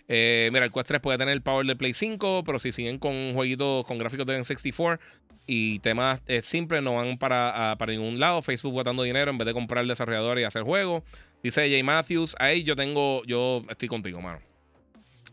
mira, 0.08 0.66
el 0.66 0.72
Quest 0.72 0.88
3 0.88 1.02
puede 1.02 1.18
tener 1.18 1.34
el 1.34 1.42
power 1.42 1.66
del 1.66 1.78
Play 1.78 1.94
5, 1.94 2.44
pero 2.46 2.60
si 2.60 2.72
siguen 2.72 3.00
con 3.00 3.34
jueguitos 3.34 3.86
con 3.86 3.98
gráficos 3.98 4.26
de 4.26 4.40
N64, 4.40 5.00
y 5.46 5.80
temas 5.80 6.22
eh, 6.28 6.42
simples 6.42 6.82
no 6.82 6.96
van 6.96 7.18
para, 7.18 7.76
para 7.78 7.92
ningún 7.92 8.20
lado. 8.20 8.42
Facebook 8.42 8.74
botando 8.74 9.04
dinero 9.04 9.32
en 9.32 9.38
vez 9.38 9.46
de 9.46 9.54
comprar 9.54 9.86
desarrollador 9.86 10.40
y 10.40 10.44
hacer 10.44 10.64
juegos. 10.64 11.04
Dice 11.42 11.62
Jay 11.70 11.84
Matthews, 11.84 12.36
ahí 12.40 12.64
yo 12.64 12.76
tengo, 12.76 13.24
yo 13.26 13.64
estoy 13.70 13.90
contigo, 13.90 14.22
mano. 14.22 14.40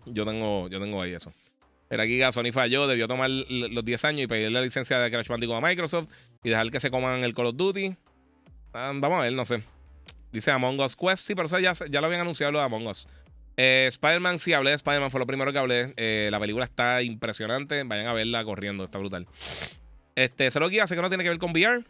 Yo 0.06 0.24
tengo, 0.24 0.68
yo 0.68 0.80
tengo 0.80 1.00
ahí 1.00 1.12
eso. 1.12 1.32
Pero 1.88 2.02
aquí 2.02 2.20
Sony 2.32 2.52
falló, 2.52 2.86
debió 2.86 3.06
tomar 3.06 3.30
los 3.30 3.84
10 3.84 4.04
años 4.04 4.22
y 4.22 4.26
pedir 4.26 4.50
la 4.50 4.60
licencia 4.60 4.98
de 4.98 5.10
Crash 5.10 5.28
Bandicoot 5.28 5.56
a 5.56 5.60
Microsoft 5.60 6.08
y 6.42 6.50
dejar 6.50 6.70
que 6.70 6.80
se 6.80 6.90
coman 6.90 7.22
el 7.22 7.34
Call 7.34 7.46
of 7.46 7.56
Duty. 7.56 7.94
Ah, 8.72 8.92
vamos 8.94 9.20
a 9.20 9.22
ver, 9.22 9.32
no 9.32 9.44
sé. 9.44 9.62
Dice 10.32 10.52
Among 10.52 10.80
Us 10.80 10.94
Quest, 10.94 11.26
sí, 11.26 11.34
pero 11.34 11.46
eso 11.46 11.58
ya, 11.58 11.72
ya 11.72 12.00
lo 12.00 12.06
habían 12.06 12.20
anunciado 12.20 12.52
lo 12.52 12.58
de 12.58 12.64
Among 12.64 12.86
Us. 12.86 13.08
Eh, 13.62 13.88
Spider-Man, 13.88 14.38
sí, 14.38 14.54
hablé 14.54 14.70
de 14.70 14.76
Spider-Man, 14.76 15.10
fue 15.10 15.20
lo 15.20 15.26
primero 15.26 15.52
que 15.52 15.58
hablé. 15.58 15.92
Eh, 15.98 16.30
la 16.30 16.40
película 16.40 16.64
está 16.64 17.02
impresionante. 17.02 17.82
Vayan 17.82 18.06
a 18.06 18.14
verla 18.14 18.42
corriendo, 18.42 18.84
está 18.84 18.96
brutal. 18.96 19.26
Este, 20.14 20.50
se 20.50 20.58
lo 20.58 20.70
guía, 20.70 20.86
sé 20.86 20.96
que 20.96 21.02
no 21.02 21.10
tiene 21.10 21.24
que 21.24 21.28
ver 21.28 21.38
con 21.38 21.50
VR. 21.50 21.84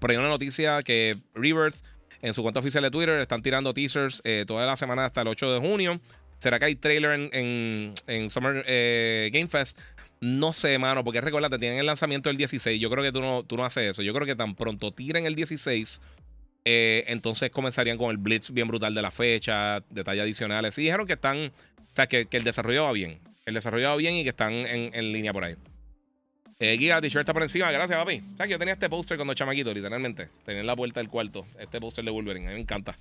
Por 0.00 0.10
ahí 0.10 0.16
una 0.16 0.28
noticia 0.28 0.82
que 0.82 1.16
Rebirth 1.36 1.76
en 2.20 2.34
su 2.34 2.42
cuenta 2.42 2.58
oficial 2.58 2.82
de 2.82 2.90
Twitter 2.90 3.20
están 3.20 3.42
tirando 3.42 3.72
teasers 3.72 4.22
eh, 4.24 4.42
toda 4.44 4.66
la 4.66 4.76
semana 4.76 5.04
hasta 5.04 5.20
el 5.22 5.28
8 5.28 5.52
de 5.52 5.60
junio. 5.60 6.00
¿Será 6.38 6.58
que 6.58 6.64
hay 6.64 6.74
trailer 6.74 7.30
en, 7.32 7.94
Summer 8.28 8.64
eh, 8.66 9.30
Game 9.32 9.46
Fest? 9.46 9.78
No 10.20 10.52
sé, 10.52 10.78
mano, 10.78 11.04
porque 11.04 11.20
recuerda, 11.20 11.48
te 11.48 11.60
tienen 11.60 11.78
el 11.78 11.86
lanzamiento 11.86 12.28
el 12.28 12.36
16. 12.36 12.80
Yo 12.80 12.90
creo 12.90 13.04
que 13.04 13.12
tú 13.12 13.20
no, 13.20 13.44
tú 13.44 13.56
no 13.56 13.64
haces 13.64 13.92
eso. 13.92 14.02
Yo 14.02 14.12
creo 14.12 14.26
que 14.26 14.34
tan 14.34 14.56
pronto 14.56 14.90
tiren 14.90 15.26
el 15.26 15.36
16, 15.36 16.00
eh, 16.64 17.04
entonces 17.08 17.50
comenzarían 17.50 17.98
con 17.98 18.10
el 18.10 18.16
blitz 18.16 18.50
bien 18.50 18.68
brutal 18.68 18.94
de 18.94 19.02
la 19.02 19.10
fecha, 19.10 19.80
detalles 19.90 20.22
adicionales. 20.22 20.78
Y 20.78 20.82
dijeron 20.82 21.06
que 21.06 21.14
están, 21.14 21.46
o 21.46 21.94
sea, 21.94 22.06
que, 22.06 22.26
el 22.30 22.44
desarrollo 22.44 22.84
va 22.84 22.92
bien. 22.92 23.18
El 23.46 23.54
desarrollo 23.54 23.88
va 23.88 23.96
bien 23.96 24.14
y 24.14 24.22
que 24.22 24.30
están 24.30 24.52
en 24.52 25.12
línea 25.12 25.32
por 25.32 25.44
ahí. 25.44 25.56
Eh, 26.64 26.78
t-shirt 26.78 27.22
está 27.22 27.32
por 27.32 27.42
encima. 27.42 27.72
Gracias, 27.72 27.98
papi. 27.98 28.20
¿Sabes 28.36 28.46
que 28.46 28.50
yo 28.50 28.58
tenía 28.60 28.74
este 28.74 28.88
póster 28.88 29.16
cuando 29.16 29.34
chamaquito, 29.34 29.74
literalmente? 29.74 30.28
Tenía 30.44 30.60
en 30.60 30.66
la 30.68 30.76
puerta 30.76 31.00
del 31.00 31.08
cuarto. 31.08 31.44
Este 31.58 31.80
póster 31.80 32.04
de 32.04 32.12
Wolverine. 32.12 32.46
A 32.46 32.50
mí 32.50 32.54
me 32.54 32.60
encanta. 32.60 32.94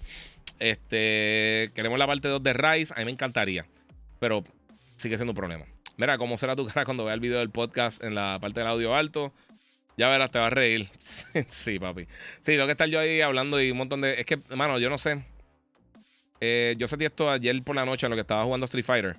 Este. 0.57 1.69
Queremos 1.75 1.99
la 1.99 2.07
parte 2.07 2.27
2 2.27 2.41
de 2.41 2.53
Rise. 2.53 2.91
A 2.95 2.99
mí 2.99 3.05
me 3.05 3.11
encantaría. 3.11 3.67
Pero 4.19 4.43
sigue 4.95 5.15
siendo 5.15 5.33
un 5.33 5.35
problema. 5.35 5.65
Mira, 5.97 6.17
¿cómo 6.17 6.39
será 6.39 6.55
tu 6.55 6.65
cara 6.65 6.85
cuando 6.85 7.05
veas 7.05 7.13
el 7.13 7.19
video 7.19 7.37
del 7.37 7.51
podcast 7.51 8.03
en 8.03 8.15
la 8.15 8.39
parte 8.41 8.61
del 8.61 8.67
audio 8.67 8.95
alto? 8.95 9.31
Ya 10.01 10.09
verás, 10.09 10.31
te 10.31 10.39
va 10.39 10.47
a 10.47 10.49
reír. 10.49 10.89
sí, 11.47 11.77
papi. 11.77 12.07
Sí, 12.41 12.53
tengo 12.53 12.65
que 12.65 12.71
estar 12.71 12.89
yo 12.89 12.99
ahí 12.99 13.21
hablando 13.21 13.61
y 13.61 13.69
un 13.69 13.77
montón 13.77 14.01
de. 14.01 14.19
Es 14.19 14.25
que, 14.25 14.39
mano, 14.55 14.79
yo 14.79 14.89
no 14.89 14.97
sé. 14.97 15.23
Eh, 16.39 16.73
yo 16.79 16.87
sentí 16.87 17.05
esto 17.05 17.29
ayer 17.29 17.61
por 17.61 17.75
la 17.75 17.85
noche 17.85 18.07
en 18.07 18.09
lo 18.09 18.15
que 18.15 18.21
estaba 18.21 18.43
jugando 18.43 18.65
Street 18.65 18.83
Fighter. 18.83 19.15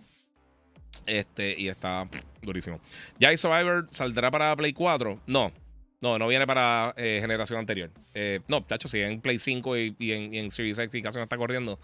Este, 1.07 1.55
y 1.57 1.69
está 1.69 2.09
durísimo. 2.43 2.81
¿Ya 3.21 3.37
Survivor 3.37 3.87
saldrá 3.93 4.33
para 4.33 4.57
Play 4.57 4.73
4? 4.73 5.21
No. 5.29 5.53
No, 6.01 6.19
no 6.19 6.27
viene 6.27 6.49
para 6.49 6.93
eh, 6.97 7.19
generación 7.21 7.61
anterior. 7.61 7.93
Eh, 8.15 8.41
no, 8.49 8.59
de 8.63 8.77
sí, 8.85 9.01
en 9.03 9.21
Play 9.21 9.39
5 9.39 9.77
y, 9.77 9.95
en, 10.01 10.51
Series 10.51 10.81
X 10.81 10.93
y 10.97 11.01
casi 11.01 11.19
no 11.19 11.23
está 11.23 11.37
corriendo. 11.37 11.79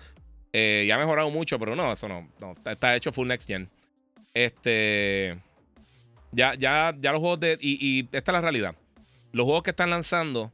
Eh, 0.53 0.87
ya 0.89 0.97
ha 0.97 0.99
mejorado 0.99 1.31
mucho, 1.31 1.57
pero 1.61 1.77
no, 1.77 1.93
eso 1.93 2.09
no. 2.09 2.29
no 2.41 2.57
está, 2.69 2.97
hecho 2.97 3.12
full 3.12 3.29
next 3.29 3.47
gen. 3.47 3.69
Este. 4.35 5.39
Ya, 6.33 6.55
ya, 6.57 6.93
ya 6.99 7.12
los 7.12 7.20
juegos 7.20 7.39
de. 7.39 7.57
Y, 7.61 8.01
y, 8.01 8.09
esta 8.11 8.33
es 8.33 8.35
la 8.35 8.41
realidad. 8.41 8.75
Los 9.39 9.44
juegos 9.44 9.62
que 9.62 9.70
están 9.70 9.90
lanzando 9.90 10.51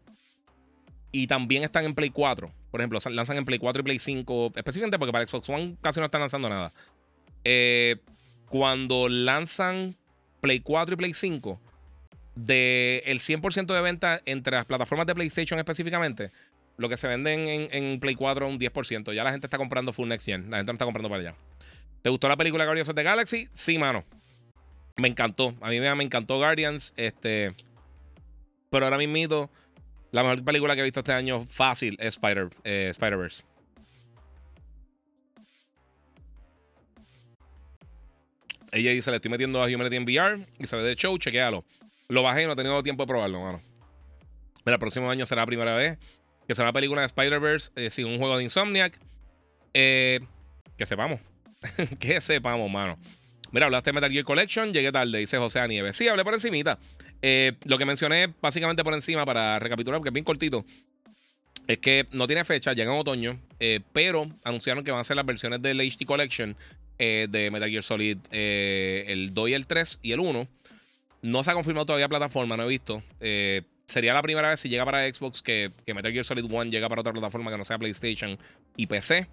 y 1.10 1.26
también 1.26 1.62
están 1.62 1.86
en 1.86 1.94
Play 1.94 2.10
4. 2.10 2.52
Por 2.70 2.80
ejemplo, 2.82 2.98
lanzan 3.10 3.38
en 3.38 3.46
Play 3.46 3.58
4 3.58 3.80
y 3.80 3.82
Play 3.82 3.98
5. 3.98 4.52
Específicamente 4.56 4.98
porque 4.98 5.10
para 5.10 5.26
Xbox 5.26 5.48
One 5.48 5.76
casi 5.80 6.00
no 6.00 6.06
están 6.06 6.20
lanzando 6.20 6.50
nada. 6.50 6.70
Eh, 7.44 7.96
cuando 8.50 9.08
lanzan 9.08 9.96
Play 10.42 10.60
4 10.60 10.92
y 10.92 10.96
Play 10.98 11.14
5, 11.14 11.58
del 12.34 13.00
el 13.06 13.20
100% 13.20 13.72
de 13.72 13.80
venta 13.80 14.20
entre 14.26 14.54
las 14.54 14.66
plataformas 14.66 15.06
de 15.06 15.14
PlayStation 15.14 15.58
específicamente, 15.58 16.30
lo 16.76 16.90
que 16.90 16.98
se 16.98 17.08
venden 17.08 17.70
en, 17.72 18.00
Play 18.00 18.16
4 18.16 18.46
es 18.46 18.52
un 18.52 18.60
10%. 18.60 19.14
Ya 19.14 19.24
la 19.24 19.30
gente 19.30 19.46
está 19.46 19.56
comprando 19.56 19.94
Full 19.94 20.08
Next 20.08 20.26
Gen. 20.26 20.50
La 20.50 20.58
gente 20.58 20.72
no 20.72 20.74
está 20.74 20.84
comprando 20.84 21.08
para 21.08 21.22
allá. 21.22 21.34
¿Te 22.02 22.10
gustó 22.10 22.28
la 22.28 22.36
película 22.36 22.66
Guardians 22.66 22.90
of 22.90 22.96
the 22.96 23.02
Galaxy? 23.02 23.48
Sí, 23.54 23.78
mano. 23.78 24.04
Me 24.96 25.08
encantó. 25.08 25.54
A 25.62 25.70
mí 25.70 25.80
me, 25.80 26.04
encantó 26.04 26.36
Guardians. 26.36 26.92
Este. 26.98 27.54
Pero 28.74 28.86
ahora 28.86 28.98
mismo, 28.98 29.52
la 30.10 30.24
mejor 30.24 30.44
película 30.44 30.74
que 30.74 30.80
he 30.80 30.82
visto 30.82 30.98
este 30.98 31.12
año 31.12 31.40
fácil 31.42 31.96
es 32.00 32.16
Spider, 32.16 32.48
eh, 32.64 32.88
Spider-Verse. 32.90 33.44
Ella 38.72 38.90
dice, 38.90 39.12
le 39.12 39.18
estoy 39.18 39.30
metiendo 39.30 39.62
a 39.62 39.66
Humanity 39.66 39.94
en 39.94 40.02
VR 40.02 40.44
y 40.58 40.66
se 40.66 40.74
ve 40.74 40.82
de 40.82 40.96
show, 40.96 41.16
chequéalo. 41.16 41.64
Lo 42.08 42.24
bajé 42.24 42.46
no 42.46 42.54
he 42.54 42.56
tenido 42.56 42.82
tiempo 42.82 43.04
de 43.04 43.06
probarlo, 43.06 43.40
mano. 43.40 43.62
Mira, 44.66 44.74
el 44.74 44.80
próximo 44.80 45.08
año 45.08 45.24
será 45.24 45.42
la 45.42 45.46
primera 45.46 45.76
vez 45.76 45.96
que 46.48 46.56
será 46.56 46.70
una 46.70 46.72
película 46.72 47.02
de 47.02 47.06
Spider-Verse 47.06 47.70
eh, 47.76 47.90
sin 47.90 48.06
un 48.06 48.18
juego 48.18 48.36
de 48.36 48.42
Insomniac. 48.42 48.98
Eh, 49.72 50.18
que 50.76 50.84
sepamos. 50.84 51.20
que 52.00 52.20
sepamos, 52.20 52.68
mano. 52.68 52.98
Mira, 53.54 53.66
hablaste 53.66 53.90
de 53.90 53.92
Metal 53.92 54.10
Gear 54.10 54.24
Collection, 54.24 54.72
llegué 54.72 54.90
tarde, 54.90 55.16
dice 55.16 55.38
José 55.38 55.68
Nieves. 55.68 55.94
Sí, 55.94 56.08
hablé 56.08 56.24
por 56.24 56.34
encimita. 56.34 56.80
Eh, 57.26 57.52
lo 57.64 57.78
que 57.78 57.86
mencioné 57.86 58.34
básicamente 58.42 58.84
por 58.84 58.92
encima 58.92 59.24
para 59.24 59.58
recapitular, 59.58 59.98
porque 59.98 60.10
es 60.10 60.14
bien 60.14 60.24
cortito, 60.24 60.64
es 61.66 61.78
que 61.78 62.06
no 62.12 62.26
tiene 62.26 62.44
fecha, 62.44 62.74
llega 62.74 62.92
en 62.92 62.98
otoño, 62.98 63.40
pero 63.94 64.26
anunciaron 64.44 64.84
que 64.84 64.90
van 64.90 65.00
a 65.00 65.04
ser 65.04 65.16
las 65.16 65.24
versiones 65.24 65.62
del 65.62 65.80
HD 65.80 66.04
Collection 66.04 66.54
eh, 66.98 67.26
de 67.28 67.50
Metal 67.50 67.68
Gear 67.68 67.82
Solid, 67.82 68.18
eh, 68.30 69.04
el 69.08 69.34
2 69.34 69.48
y 69.48 69.54
el 69.54 69.66
3 69.66 69.98
y 70.02 70.12
el 70.12 70.20
1. 70.20 70.46
No 71.22 71.42
se 71.42 71.50
ha 71.50 71.54
confirmado 71.54 71.86
todavía 71.86 72.08
plataforma, 72.08 72.56
no 72.56 72.64
he 72.64 72.68
visto. 72.68 73.02
Eh, 73.20 73.62
sería 73.86 74.14
la 74.14 74.22
primera 74.22 74.50
vez 74.50 74.60
si 74.60 74.68
llega 74.68 74.84
para 74.84 75.12
Xbox 75.12 75.42
que, 75.42 75.72
Metal 75.86 76.12
Gear 76.12 76.24
Solid 76.24 76.44
1 76.44 76.64
llega 76.64 76.88
para 76.88 77.00
otra 77.00 77.12
plataforma 77.12 77.50
que 77.50 77.58
no 77.58 77.64
sea 77.64 77.78
PlayStation 77.78 78.38
y 78.76 78.86
PC. 78.86 79.26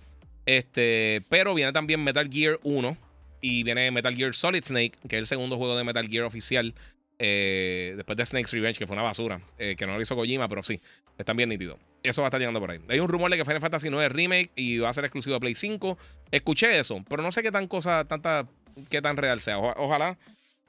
Este, 0.45 1.21
pero 1.29 1.53
viene 1.53 1.71
también 1.71 2.03
Metal 2.03 2.27
Gear 2.31 2.59
1 2.63 2.97
y 3.41 3.63
viene 3.63 3.91
Metal 3.91 4.15
Gear 4.15 4.33
Solid 4.33 4.63
Snake, 4.63 4.93
que 5.07 5.17
es 5.17 5.21
el 5.21 5.27
segundo 5.27 5.57
juego 5.57 5.77
de 5.77 5.83
Metal 5.83 6.07
Gear 6.07 6.23
oficial. 6.23 6.73
Después 7.21 8.17
de 8.17 8.25
Snake's 8.25 8.51
Revenge, 8.51 8.77
que 8.79 8.87
fue 8.87 8.95
una 8.95 9.03
basura, 9.03 9.41
que 9.57 9.85
no 9.85 9.95
lo 9.95 10.01
hizo 10.01 10.15
Kojima, 10.15 10.47
pero 10.47 10.63
sí, 10.63 10.79
están 11.17 11.37
bien 11.37 11.49
nítidos. 11.49 11.77
Eso 12.03 12.21
va 12.21 12.27
a 12.27 12.29
estar 12.29 12.39
llegando 12.39 12.59
por 12.59 12.71
ahí. 12.71 12.79
Hay 12.89 12.99
un 12.99 13.07
rumor 13.07 13.29
de 13.29 13.37
que 13.37 13.45
Final 13.45 13.61
Fantasy 13.61 13.89
9 13.89 14.05
es 14.07 14.11
remake 14.11 14.51
y 14.55 14.79
va 14.79 14.89
a 14.89 14.93
ser 14.93 15.05
exclusivo 15.05 15.35
de 15.35 15.39
Play 15.39 15.55
5. 15.55 15.97
Escuché 16.31 16.79
eso, 16.79 17.03
pero 17.07 17.21
no 17.21 17.31
sé 17.31 17.43
qué 17.43 17.51
tan 17.51 17.67
cosa, 17.67 18.05
tanta, 18.05 18.45
qué 18.89 19.01
tan 19.01 19.17
real 19.17 19.39
sea. 19.39 19.57
ojalá. 19.59 20.17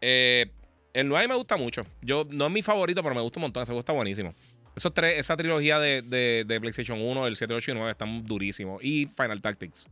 Eh, 0.01 0.51
el 0.93 1.09
9 1.09 1.29
me 1.29 1.35
gusta 1.35 1.57
mucho. 1.57 1.87
Yo, 2.03 2.27
no 2.31 2.47
es 2.47 2.53
mi 2.53 2.63
favorito, 2.63 3.03
pero 3.03 3.15
me 3.15 3.23
gusta 3.23 3.39
un 3.39 3.43
montón. 3.43 3.63
Ese 3.63 3.73
gusta 3.73 3.93
buenísimo. 3.93 4.35
Esos 4.77 4.93
tres, 4.93 5.19
esa 5.19 5.37
trilogía 5.37 5.79
de, 5.79 6.03
de, 6.03 6.61
PlayStation 6.61 7.01
1, 7.01 7.27
el 7.27 7.37
7, 7.37 7.55
8 7.55 7.71
y 7.71 7.75
9 7.75 7.91
están 7.93 8.25
durísimos. 8.25 8.83
Y 8.83 9.07
Final 9.07 9.41
Tactics. 9.41 9.87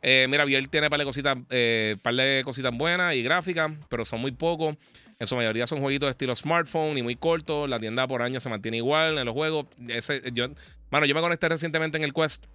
Eh, 0.00 0.26
mira, 0.28 0.44
Biel 0.44 0.68
tiene 0.70 0.88
par 0.88 0.98
de 0.98 1.04
cositas, 1.04 1.36
eh, 1.50 1.96
par 2.02 2.14
de 2.14 2.42
cositas 2.44 2.72
buenas 2.76 3.14
y 3.14 3.22
gráficas, 3.22 3.72
pero 3.88 4.04
son 4.04 4.20
muy 4.20 4.32
pocos. 4.32 4.76
En 5.20 5.26
su 5.26 5.34
mayoría 5.34 5.66
son 5.66 5.80
jueguitos 5.80 6.06
de 6.06 6.12
estilo 6.12 6.34
smartphone 6.36 6.96
y 6.96 7.02
muy 7.02 7.16
cortos. 7.16 7.68
La 7.68 7.80
tienda 7.80 8.06
por 8.06 8.22
año 8.22 8.38
se 8.38 8.48
mantiene 8.48 8.76
igual 8.76 9.18
en 9.18 9.26
los 9.26 9.34
juegos. 9.34 9.66
Ese, 9.88 10.22
yo, 10.32 10.48
mano, 10.90 11.06
yo 11.06 11.14
me 11.14 11.20
conecté 11.20 11.48
recientemente 11.48 11.96
en 11.96 12.04
el 12.04 12.14
Quest. 12.14 12.46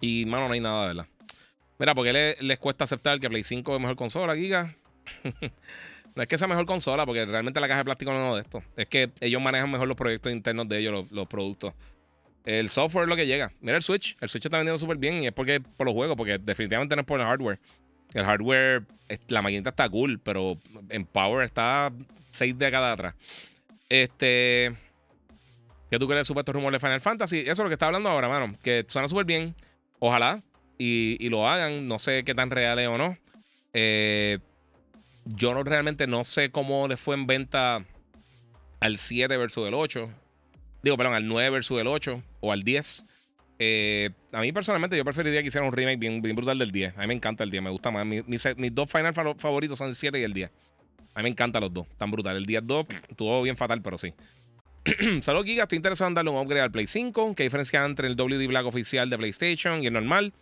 Y, 0.00 0.26
mano, 0.26 0.48
no 0.48 0.54
hay 0.54 0.60
nada, 0.60 0.86
¿verdad? 0.88 1.06
Mira, 1.78 1.94
porque 1.94 2.12
les, 2.12 2.42
les 2.42 2.58
cuesta 2.58 2.84
aceptar 2.84 3.18
que 3.20 3.28
Play 3.28 3.42
5 3.42 3.74
es 3.74 3.80
mejor 3.80 3.96
consola, 3.96 4.34
Giga. 4.34 4.76
no 6.14 6.22
es 6.22 6.28
que 6.28 6.36
sea 6.36 6.46
mejor 6.46 6.66
consola, 6.66 7.06
porque 7.06 7.24
realmente 7.24 7.60
la 7.60 7.68
caja 7.68 7.78
de 7.78 7.84
plástico 7.84 8.12
no 8.12 8.30
es 8.30 8.34
de 8.34 8.40
esto. 8.42 8.62
Es 8.76 8.86
que 8.86 9.10
ellos 9.20 9.40
manejan 9.40 9.70
mejor 9.70 9.88
los 9.88 9.96
proyectos 9.96 10.32
internos 10.32 10.68
de 10.68 10.78
ellos, 10.78 11.10
los, 11.10 11.26
productos. 11.28 11.72
El 12.44 12.68
software 12.68 13.04
es 13.04 13.08
lo 13.08 13.16
que 13.16 13.26
llega. 13.26 13.52
Mira 13.60 13.76
el 13.76 13.82
Switch. 13.82 14.16
El 14.20 14.28
Switch 14.28 14.44
está 14.44 14.58
vendiendo 14.58 14.78
súper 14.78 14.96
bien 14.96 15.22
y 15.22 15.28
es 15.28 15.32
porque 15.32 15.60
por 15.60 15.86
los 15.86 15.94
juegos, 15.94 16.16
porque 16.16 16.38
definitivamente 16.38 16.96
no 16.96 17.00
es 17.00 17.06
por 17.06 17.20
el 17.20 17.26
hardware. 17.26 17.58
El 18.14 18.24
hardware, 18.24 18.84
la 19.28 19.42
maquinita 19.42 19.70
está 19.70 19.88
cool, 19.88 20.20
pero 20.20 20.56
en 20.90 21.04
Power 21.04 21.44
está 21.44 21.92
6 22.32 22.58
décadas 22.58 22.94
atrás. 22.94 23.14
Este. 23.88 24.74
¿Qué 25.90 25.98
tú 25.98 26.06
crees 26.06 26.20
del 26.20 26.24
supuesto 26.24 26.52
rumor 26.52 26.72
de 26.72 26.80
Final 26.80 27.00
Fantasy? 27.00 27.40
Eso 27.40 27.52
es 27.52 27.58
lo 27.58 27.68
que 27.68 27.74
está 27.74 27.86
hablando 27.86 28.08
ahora, 28.08 28.28
mano. 28.28 28.54
Que 28.62 28.86
suena 28.88 29.08
súper 29.08 29.26
bien. 29.26 29.54
Ojalá. 29.98 30.42
Y, 30.78 31.28
lo 31.28 31.46
hagan. 31.46 31.86
No 31.86 31.98
sé 31.98 32.24
qué 32.24 32.34
tan 32.34 32.50
real 32.50 32.78
es 32.78 32.88
o 32.88 32.96
no. 32.96 33.16
Eh, 33.74 34.38
yo 35.24 35.54
no, 35.54 35.62
realmente 35.62 36.06
no 36.06 36.24
sé 36.24 36.50
cómo 36.50 36.88
le 36.88 36.96
fue 36.96 37.14
en 37.14 37.26
venta 37.26 37.84
al 38.80 38.98
7 38.98 39.36
versus 39.36 39.68
el 39.68 39.74
8. 39.74 40.10
Digo, 40.82 40.96
perdón, 40.96 41.14
al 41.14 41.28
9 41.28 41.50
versus 41.50 41.80
el 41.80 41.86
8 41.86 42.22
o 42.40 42.52
al 42.52 42.62
10. 42.62 43.04
Eh, 43.64 44.10
a 44.32 44.40
mí 44.40 44.50
personalmente 44.50 44.96
yo 44.96 45.04
preferiría 45.04 45.40
que 45.40 45.46
hicieran 45.46 45.68
un 45.68 45.72
remake 45.72 45.96
bien, 45.96 46.20
brutal 46.34 46.58
del 46.58 46.72
10. 46.72 46.98
A 46.98 47.02
mí 47.02 47.06
me 47.06 47.14
encanta 47.14 47.44
el 47.44 47.50
10, 47.50 47.62
me 47.62 47.70
gusta 47.70 47.92
más. 47.92 48.04
Mis, 48.04 48.74
dos 48.74 48.90
final 48.90 49.14
favoritos 49.14 49.78
son 49.78 49.90
el 49.90 49.94
7 49.94 50.18
y 50.18 50.24
el 50.24 50.32
10. 50.32 50.50
A 51.14 51.18
mí 51.20 51.22
me 51.22 51.28
encantan 51.28 51.62
los 51.62 51.72
dos, 51.72 51.86
tan 51.96 52.10
brutal. 52.10 52.36
El 52.36 52.44
10 52.44 52.66
2 52.66 52.86
estuvo 53.10 53.40
bien 53.42 53.56
fatal, 53.56 53.80
pero 53.80 53.98
sí. 53.98 54.14
Salud, 55.22 55.44
Giga. 55.44 55.62
Estoy 55.62 55.76
interesado 55.76 56.08
en 56.08 56.14
darle 56.14 56.32
un 56.32 56.38
upgrade 56.38 56.62
al 56.62 56.72
Play 56.72 56.88
5. 56.88 57.36
¿Qué 57.36 57.44
diferencia 57.44 57.84
entre 57.84 58.08
el 58.08 58.16
WD 58.16 58.48
Black 58.48 58.66
oficial 58.66 59.08
de 59.08 59.16
PlayStation 59.16 59.80
y 59.80 59.86
el 59.86 59.92
normal? 59.92 60.32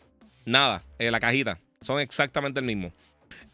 Nada, 0.47 0.83
eh, 0.99 1.11
la 1.11 1.21
cajita. 1.21 1.59
Son 1.83 2.01
exactamente 2.01 2.59
el 2.61 2.65
mismo. 2.65 2.91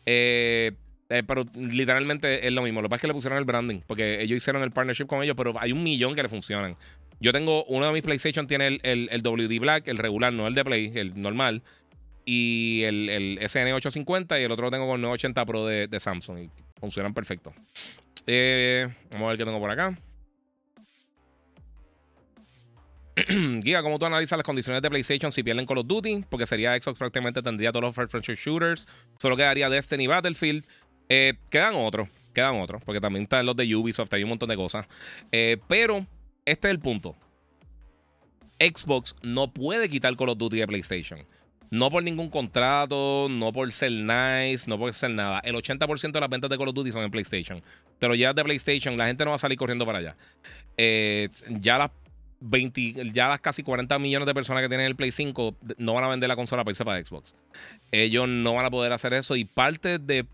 Eh, 0.04 0.70
pero 1.08 1.44
literalmente 1.56 2.46
es 2.46 2.52
lo 2.52 2.62
mismo. 2.62 2.82
Lo 2.82 2.88
que 2.88 2.90
pasa 2.90 2.98
es 2.98 3.00
que 3.00 3.08
le 3.08 3.14
pusieron 3.14 3.38
el 3.38 3.44
branding. 3.44 3.80
Porque 3.84 4.22
ellos 4.22 4.36
hicieron 4.36 4.62
el 4.62 4.70
partnership 4.70 5.06
con 5.06 5.24
ellos, 5.24 5.34
pero 5.36 5.54
hay 5.58 5.72
un 5.72 5.82
millón 5.82 6.14
que 6.14 6.22
le 6.22 6.28
funcionan. 6.28 6.76
Yo 7.20 7.32
tengo, 7.32 7.64
uno 7.64 7.86
de 7.86 7.92
mis 7.92 8.02
PlayStation 8.02 8.46
tiene 8.46 8.66
el, 8.82 9.08
el, 9.10 9.22
WD 9.22 9.58
Black, 9.58 9.88
el 9.88 9.98
regular, 9.98 10.32
no 10.32 10.46
el 10.46 10.54
de 10.54 10.64
Play, 10.64 10.92
el 10.94 11.20
normal. 11.20 11.62
Y 12.24 12.82
el, 12.84 13.08
el 13.08 13.38
SN850 13.38 14.40
y 14.40 14.44
el 14.44 14.50
otro 14.50 14.66
lo 14.66 14.70
tengo 14.70 14.86
con 14.86 14.96
el 14.96 15.02
980 15.02 15.46
Pro 15.46 15.66
de, 15.66 15.86
de 15.86 16.00
Samsung. 16.00 16.38
Y 16.40 16.50
funcionan 16.80 17.14
perfecto. 17.14 17.52
Eh, 18.26 18.88
vamos 19.12 19.26
a 19.26 19.28
ver 19.30 19.38
qué 19.38 19.44
tengo 19.44 19.60
por 19.60 19.70
acá. 19.70 19.96
Giga, 23.62 23.82
¿cómo 23.82 23.98
tú 23.98 24.04
analizas 24.04 24.36
las 24.36 24.44
condiciones 24.44 24.82
de 24.82 24.90
PlayStation 24.90 25.32
si 25.32 25.42
pierden 25.42 25.64
Call 25.64 25.78
of 25.78 25.86
Duty? 25.86 26.24
Porque 26.28 26.46
sería 26.46 26.78
Xbox 26.78 26.98
prácticamente 26.98 27.40
tendría 27.40 27.72
todos 27.72 27.84
los 27.84 27.94
first 27.94 28.12
person 28.12 28.34
shooters. 28.34 28.86
Solo 29.18 29.36
quedaría 29.36 29.70
Destiny 29.70 30.06
Battlefield. 30.06 30.64
Eh, 31.08 31.34
quedan 31.48 31.74
otros, 31.76 32.08
quedan 32.34 32.60
otros, 32.60 32.82
porque 32.84 33.00
también 33.00 33.22
están 33.22 33.46
los 33.46 33.56
de 33.56 33.74
Ubisoft, 33.74 34.12
hay 34.12 34.24
un 34.24 34.30
montón 34.30 34.48
de 34.48 34.56
cosas. 34.56 34.86
Eh, 35.32 35.56
pero 35.68 36.04
este 36.46 36.68
es 36.68 36.72
el 36.72 36.80
punto. 36.80 37.16
Xbox 38.58 39.14
no 39.22 39.52
puede 39.52 39.88
quitar 39.88 40.16
Call 40.16 40.30
of 40.30 40.38
Duty 40.38 40.58
de 40.58 40.66
PlayStation. 40.66 41.26
No 41.70 41.90
por 41.90 42.02
ningún 42.02 42.30
contrato, 42.30 43.26
no 43.28 43.52
por 43.52 43.70
ser 43.72 43.90
nice, 43.90 44.64
no 44.66 44.78
por 44.78 44.94
ser 44.94 45.10
nada. 45.10 45.40
El 45.40 45.56
80% 45.56 46.12
de 46.12 46.20
las 46.20 46.30
ventas 46.30 46.48
de 46.48 46.56
Call 46.56 46.68
of 46.68 46.74
Duty 46.74 46.92
son 46.92 47.02
en 47.02 47.10
PlayStation. 47.10 47.62
Pero 47.98 48.14
ya 48.14 48.32
de 48.32 48.44
PlayStation, 48.44 48.96
la 48.96 49.06
gente 49.06 49.24
no 49.24 49.30
va 49.30 49.36
a 49.36 49.40
salir 49.40 49.58
corriendo 49.58 49.84
para 49.84 49.98
allá. 49.98 50.16
Eh, 50.76 51.28
ya 51.48 51.78
las 51.78 51.90
20, 52.40 53.12
ya 53.12 53.28
las 53.28 53.40
casi 53.40 53.62
40 53.62 53.98
millones 53.98 54.26
de 54.26 54.34
personas 54.34 54.62
que 54.62 54.68
tienen 54.68 54.86
el 54.86 54.96
Play 54.96 55.10
5 55.10 55.56
no 55.78 55.94
van 55.94 56.04
a 56.04 56.08
vender 56.08 56.28
la 56.28 56.36
consola 56.36 56.62
para 56.62 56.72
irse 56.72 56.84
para 56.84 57.04
Xbox. 57.04 57.34
Ellos 57.90 58.28
no 58.28 58.54
van 58.54 58.66
a 58.66 58.70
poder 58.70 58.92
hacer 58.92 59.12
eso. 59.14 59.36
Y 59.36 59.44
parte 59.44 59.98
de, 59.98 60.24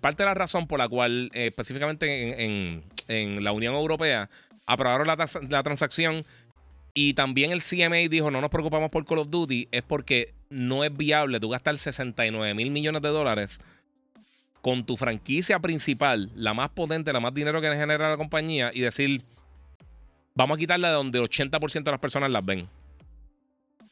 parte 0.00 0.22
de 0.22 0.26
la 0.26 0.34
razón 0.34 0.66
por 0.66 0.78
la 0.78 0.88
cual, 0.88 1.30
eh, 1.34 1.46
específicamente 1.46 2.44
en, 2.44 2.84
en 3.08 3.42
la 3.42 3.52
Unión 3.52 3.74
Europea, 3.74 4.28
aprobaron 4.66 5.06
la, 5.06 5.62
transacción 5.62 6.24
y 6.92 7.14
también 7.14 7.52
el 7.52 7.62
CMA 7.62 8.08
dijo, 8.10 8.30
no 8.30 8.40
nos 8.40 8.50
preocupamos 8.50 8.90
por 8.90 9.04
Call 9.06 9.18
of 9.18 9.30
Duty, 9.30 9.68
es 9.70 9.82
porque 9.82 10.34
no 10.50 10.84
es 10.84 10.94
viable 10.96 11.40
tú 11.40 11.48
gastar 11.48 11.78
69 11.78 12.54
mil 12.54 12.70
millones 12.70 13.02
de 13.02 13.08
dólares 13.08 13.60
con 14.60 14.84
tu 14.84 14.96
franquicia 14.96 15.60
principal, 15.60 16.30
la 16.34 16.52
más 16.52 16.70
potente, 16.70 17.12
la 17.12 17.20
más 17.20 17.32
dinero 17.32 17.60
que 17.60 17.68
genera 17.68 18.10
la 18.10 18.16
compañía, 18.16 18.72
y 18.74 18.80
decir, 18.80 19.22
vamos 20.34 20.56
a 20.56 20.58
quitarla 20.58 20.88
de 20.88 20.94
donde 20.94 21.20
80% 21.20 21.84
de 21.84 21.90
las 21.92 22.00
personas 22.00 22.30
las 22.30 22.44
ven. 22.44 22.68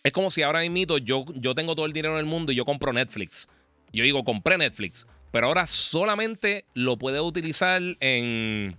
Es 0.02 0.12
como 0.12 0.30
si 0.30 0.42
ahora 0.42 0.60
mismo 0.60 0.98
yo, 0.98 1.24
yo 1.36 1.54
tengo 1.54 1.76
todo 1.76 1.86
el 1.86 1.92
dinero 1.92 2.14
en 2.14 2.20
el 2.20 2.26
mundo 2.26 2.50
y 2.50 2.56
yo 2.56 2.64
compro 2.64 2.92
Netflix. 2.92 3.48
Yo 3.92 4.02
digo, 4.02 4.24
compré 4.24 4.58
Netflix, 4.58 5.06
pero 5.30 5.46
ahora 5.46 5.66
solamente 5.68 6.64
lo 6.74 6.96
puedo 6.96 7.24
utilizar 7.24 7.80
en, 8.00 8.76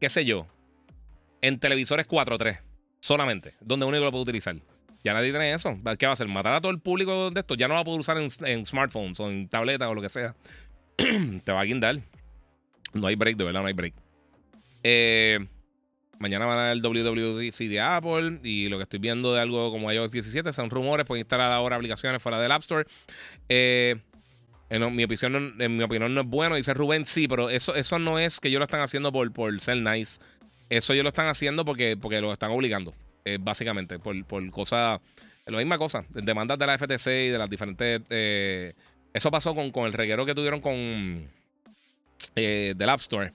qué 0.00 0.08
sé 0.08 0.24
yo, 0.24 0.46
en 1.42 1.58
televisores 1.58 2.06
4.3 2.08 2.60
solamente, 3.00 3.54
donde 3.60 3.86
único 3.86 4.04
lo 4.04 4.10
puede 4.10 4.22
utilizar. 4.22 4.56
Ya 5.02 5.14
nadie 5.14 5.30
tiene 5.30 5.52
eso. 5.52 5.78
¿Qué 5.98 6.06
va 6.06 6.10
a 6.10 6.12
hacer? 6.12 6.28
¿Matar 6.28 6.54
a 6.54 6.60
todo 6.60 6.72
el 6.72 6.80
público 6.80 7.30
de 7.30 7.40
esto? 7.40 7.54
Ya 7.54 7.68
no 7.68 7.74
va 7.74 7.80
a 7.80 7.84
poder 7.84 8.00
usar 8.00 8.18
en, 8.18 8.66
smartphones 8.66 9.18
o 9.20 9.30
en 9.30 9.48
tabletas 9.48 9.88
o 9.88 9.94
lo 9.94 10.02
que 10.02 10.10
sea. 10.10 10.34
Te 10.96 11.52
va 11.52 11.60
a 11.60 11.64
guindar. 11.64 12.00
No 12.92 13.06
hay 13.06 13.14
break, 13.14 13.36
de 13.36 13.44
verdad, 13.44 13.62
no 13.62 13.68
hay 13.68 13.72
break. 13.72 13.94
Eh, 14.82 15.38
mañana 16.18 16.44
van 16.44 16.58
a 16.58 16.62
dar 16.64 16.72
el 16.72 16.82
WWDC 16.82 17.56
de 17.68 17.80
Apple 17.80 18.40
y 18.42 18.68
lo 18.68 18.76
que 18.76 18.82
estoy 18.82 18.98
viendo 18.98 19.32
de 19.32 19.40
algo 19.40 19.70
como 19.70 19.90
iOS 19.90 20.10
17 20.10 20.52
son 20.52 20.68
rumores, 20.68 21.06
pueden 21.06 21.22
instalar 21.22 21.50
ahora 21.52 21.76
aplicaciones 21.76 22.22
fuera 22.22 22.38
del 22.38 22.52
App 22.52 22.60
Store. 22.60 22.84
Eh, 23.48 23.96
en 24.68 24.94
mi, 24.94 25.04
opinión, 25.04 25.56
en 25.58 25.76
mi 25.76 25.82
opinión 25.82 26.14
no 26.14 26.20
es 26.20 26.26
bueno, 26.26 26.56
dice 26.56 26.74
Rubén, 26.74 27.06
sí, 27.06 27.26
pero 27.26 27.48
eso, 27.50 27.74
eso 27.74 27.98
no 27.98 28.18
es 28.18 28.38
que 28.38 28.48
ellos 28.48 28.58
lo 28.58 28.64
están 28.64 28.82
haciendo 28.82 29.10
por, 29.10 29.32
por 29.32 29.58
ser 29.60 29.78
nice. 29.78 30.20
Eso 30.70 30.92
ellos 30.92 31.02
lo 31.02 31.08
están 31.08 31.26
haciendo 31.26 31.64
porque, 31.64 31.96
porque 31.96 32.20
lo 32.20 32.32
están 32.32 32.52
obligando, 32.52 32.94
eh, 33.24 33.38
básicamente, 33.40 33.98
por, 33.98 34.24
por 34.24 34.48
cosas, 34.50 35.00
la 35.44 35.58
misma 35.58 35.76
cosa, 35.76 36.04
demandas 36.10 36.58
de 36.58 36.66
la 36.66 36.78
FTC 36.78 37.06
y 37.06 37.28
de 37.28 37.38
las 37.38 37.50
diferentes... 37.50 38.02
Eh, 38.08 38.72
eso 39.12 39.30
pasó 39.32 39.54
con, 39.56 39.72
con, 39.72 39.86
el 39.86 39.92
reguero 39.92 40.24
que 40.24 40.34
tuvieron 40.34 40.60
con... 40.60 41.28
Eh, 42.36 42.74
del 42.76 42.88
App 42.88 43.00
Store. 43.00 43.32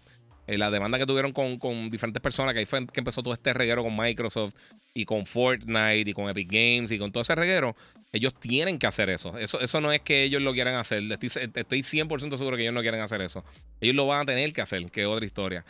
Eh, 0.47 0.57
la 0.57 0.69
demanda 0.69 0.99
que 0.99 1.05
tuvieron 1.05 1.31
con, 1.31 1.57
con, 1.57 1.89
diferentes 1.89 2.21
personas, 2.21 2.53
que 2.53 2.59
ahí 2.59 2.65
fue 2.65 2.85
que 2.87 2.99
empezó 2.99 3.23
todo 3.23 3.33
este 3.33 3.53
reguero 3.53 3.83
con 3.83 3.95
Microsoft 3.97 4.53
y 4.93 5.05
con 5.05 5.25
Fortnite 5.25 6.09
y 6.09 6.13
con 6.13 6.29
Epic 6.29 6.47
Games 6.49 6.91
y 6.91 6.99
con 6.99 7.11
todo 7.11 7.23
ese 7.23 7.33
reguero, 7.35 7.75
ellos 8.13 8.33
tienen 8.39 8.79
que 8.79 8.87
hacer 8.87 9.09
eso. 9.09 9.37
Eso, 9.37 9.59
eso 9.59 9.81
no 9.81 9.91
es 9.91 10.01
que 10.01 10.23
ellos 10.23 10.41
lo 10.41 10.53
quieran 10.53 10.75
hacer. 10.75 11.03
Estoy, 11.11 11.29
estoy 11.53 11.81
100% 11.81 12.37
seguro 12.37 12.55
que 12.55 12.63
ellos 12.63 12.73
no 12.73 12.81
quieren 12.81 13.01
hacer 13.01 13.21
eso. 13.21 13.43
Ellos 13.81 13.95
lo 13.95 14.07
van 14.07 14.21
a 14.21 14.25
tener 14.25 14.53
que 14.53 14.61
hacer, 14.61 14.89
que 14.91 15.01
es 15.01 15.07
otra 15.07 15.25
historia. 15.25 15.65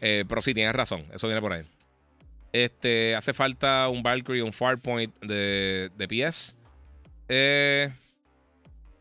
Eh, 0.00 0.24
pero 0.28 0.40
sí, 0.40 0.54
tienes 0.54 0.74
razón. 0.74 1.04
Eso 1.12 1.26
viene 1.26 1.40
por 1.40 1.52
ahí. 1.52 1.64
Este, 2.52 3.14
hace 3.14 3.32
falta 3.32 3.88
un 3.88 4.02
Valkyrie, 4.02 4.42
un 4.42 4.52
Farpoint 4.52 5.14
de, 5.20 5.90
de 5.96 6.08
PS. 6.08 6.54
Eh, 7.28 7.90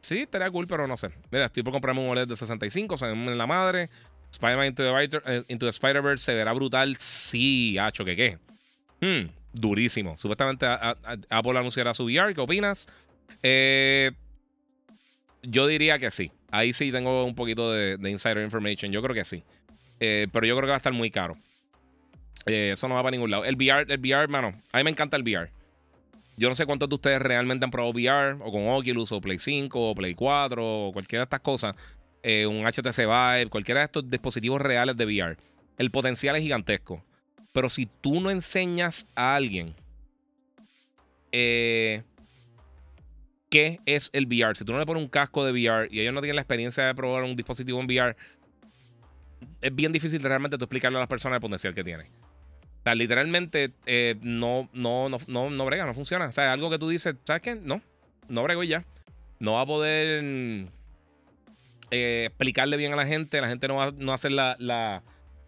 sí, 0.02 0.20
estaría 0.20 0.52
cool, 0.52 0.68
pero 0.68 0.88
no 0.88 0.98
sé. 0.98 1.10
Mira, 1.32 1.46
estoy 1.46 1.64
por 1.64 1.74
comprarme 1.74 2.02
un 2.02 2.10
OLED 2.10 2.28
de 2.28 2.36
65, 2.36 2.96
o 2.96 2.98
sea, 2.98 3.10
en 3.10 3.38
la 3.38 3.48
madre. 3.48 3.90
Spider-Man 4.32 4.68
Into 4.68 5.66
the, 5.66 5.70
Spider-Verse 5.70 6.24
se 6.24 6.34
verá 6.34 6.54
brutal. 6.54 6.96
Sí, 6.98 7.78
hacho, 7.78 8.06
que 8.06 8.16
qué. 8.16 8.38
Hmm, 9.02 9.30
durísimo. 9.54 10.18
Supuestamente 10.18 10.66
Apple 10.66 11.58
anunciará 11.58 11.94
su 11.94 12.06
VR. 12.06 12.34
¿Qué 12.34 12.42
opinas? 12.42 12.88
Eh, 13.44 14.12
yo 15.44 15.68
diría 15.68 16.00
que 16.00 16.12
sí. 16.12 16.32
Ahí 16.52 16.74
sí 16.74 16.92
tengo 16.92 17.26
un 17.26 17.36
poquito 17.36 17.72
de, 17.72 17.98
insider 18.10 18.44
information. 18.44 18.92
Yo 18.92 19.02
creo 19.02 19.16
que 19.16 19.26
sí. 19.26 19.44
Eh, 20.00 20.28
pero 20.32 20.46
yo 20.46 20.56
creo 20.56 20.68
que 20.68 20.72
va 20.72 20.76
a 20.76 20.78
estar 20.78 20.94
muy 20.94 21.12
caro. 21.12 21.36
Eh, 22.46 22.72
eso 22.74 22.88
no 22.88 22.96
va 22.96 23.04
para 23.04 23.12
ningún 23.12 23.32
lado. 23.32 23.46
El 23.46 23.56
VR, 23.56 23.86
el 23.92 24.00
VR, 24.00 24.28
mano, 24.28 24.54
a 24.72 24.78
mí 24.78 24.84
me 24.84 24.90
encanta 24.90 25.18
el 25.18 25.24
VR. 25.24 25.52
Yo 26.38 26.48
no 26.48 26.56
sé 26.56 26.66
cuántos 26.66 26.88
de 26.88 26.96
ustedes 26.96 27.22
realmente 27.22 27.66
han 27.66 27.72
probado 27.72 27.92
VR, 27.92 28.38
o 28.42 28.50
con 28.50 28.66
Oculus, 28.68 29.12
o 29.12 29.20
Play 29.20 29.40
5, 29.40 29.90
o 29.90 29.94
Play 29.94 30.16
4, 30.16 30.88
o 30.88 30.94
cualquiera 30.94 31.22
de 31.22 31.26
estas 31.26 31.42
cosas. 31.42 31.76
Eh, 32.22 32.46
un 32.46 32.66
HTC 32.66 32.98
Vive, 33.06 33.50
cualquiera 33.50 33.82
de 33.82 33.86
estos 33.86 34.10
dispositivos 34.10 34.62
reales 34.62 34.98
de 34.98 35.06
VR. 35.06 35.38
El 35.78 35.92
potencial 35.92 36.36
es 36.36 36.42
gigantesco. 36.42 37.04
Pero 37.54 37.70
si 37.70 37.88
tú 38.02 38.22
no 38.22 38.30
enseñas 38.30 39.08
a 39.16 39.36
alguien 39.36 39.74
eh, 41.32 42.04
qué 43.50 43.80
es 43.86 44.10
el 44.14 44.28
VR. 44.28 44.56
Si 44.56 44.66
tú 44.66 44.74
no 44.74 44.80
le 44.80 44.86
pones 44.86 45.04
un 45.04 45.10
casco 45.10 45.44
de 45.44 45.52
VR 45.52 45.88
y 45.92 46.00
ellos 46.02 46.14
no 46.14 46.22
tienen 46.22 46.36
la 46.36 46.42
experiencia 46.42 46.86
de 46.86 46.96
probar 46.96 47.24
un 47.24 47.36
dispositivo 47.36 47.80
en 47.80 47.88
VR, 47.88 48.16
es 49.62 49.76
bien 49.76 49.92
difícil 49.92 50.22
realmente 50.22 50.58
tú 50.58 50.66
explicarle 50.66 50.98
a 50.98 51.02
las 51.02 51.10
personas 51.10 51.38
el 51.38 51.42
potencial 51.42 51.74
que 51.74 51.84
tiene. 51.84 52.04
O 52.04 52.84
sea, 52.84 52.96
literalmente 52.96 53.72
eh, 53.86 54.16
no, 54.22 54.70
no, 54.74 55.10
no, 55.10 55.18
no, 55.28 55.50
no 55.50 55.66
brega, 55.66 55.86
no 55.86 55.94
funciona. 55.94 56.28
O 56.28 56.34
sea, 56.34 56.54
algo 56.54 56.70
que 56.70 56.80
tú 56.80 56.90
dices, 56.90 57.16
¿sabes 57.26 57.42
qué? 57.42 57.56
No, 57.56 57.82
no 58.30 58.44
brego 58.44 58.64
y 58.64 58.68
ya. 58.68 58.86
No 59.40 59.54
va 59.54 59.62
a 59.62 59.66
poder 59.66 60.70
eh, 61.92 62.26
explicarle 62.28 62.78
bien 62.78 62.94
a 62.94 62.96
la 62.96 63.06
gente. 63.06 63.42
La 63.42 63.48
gente 63.48 63.68
no 63.68 63.76
va, 63.76 63.92
no 63.92 64.14
hacer 64.14 64.32
la, 64.32 64.56
la, 64.60 65.04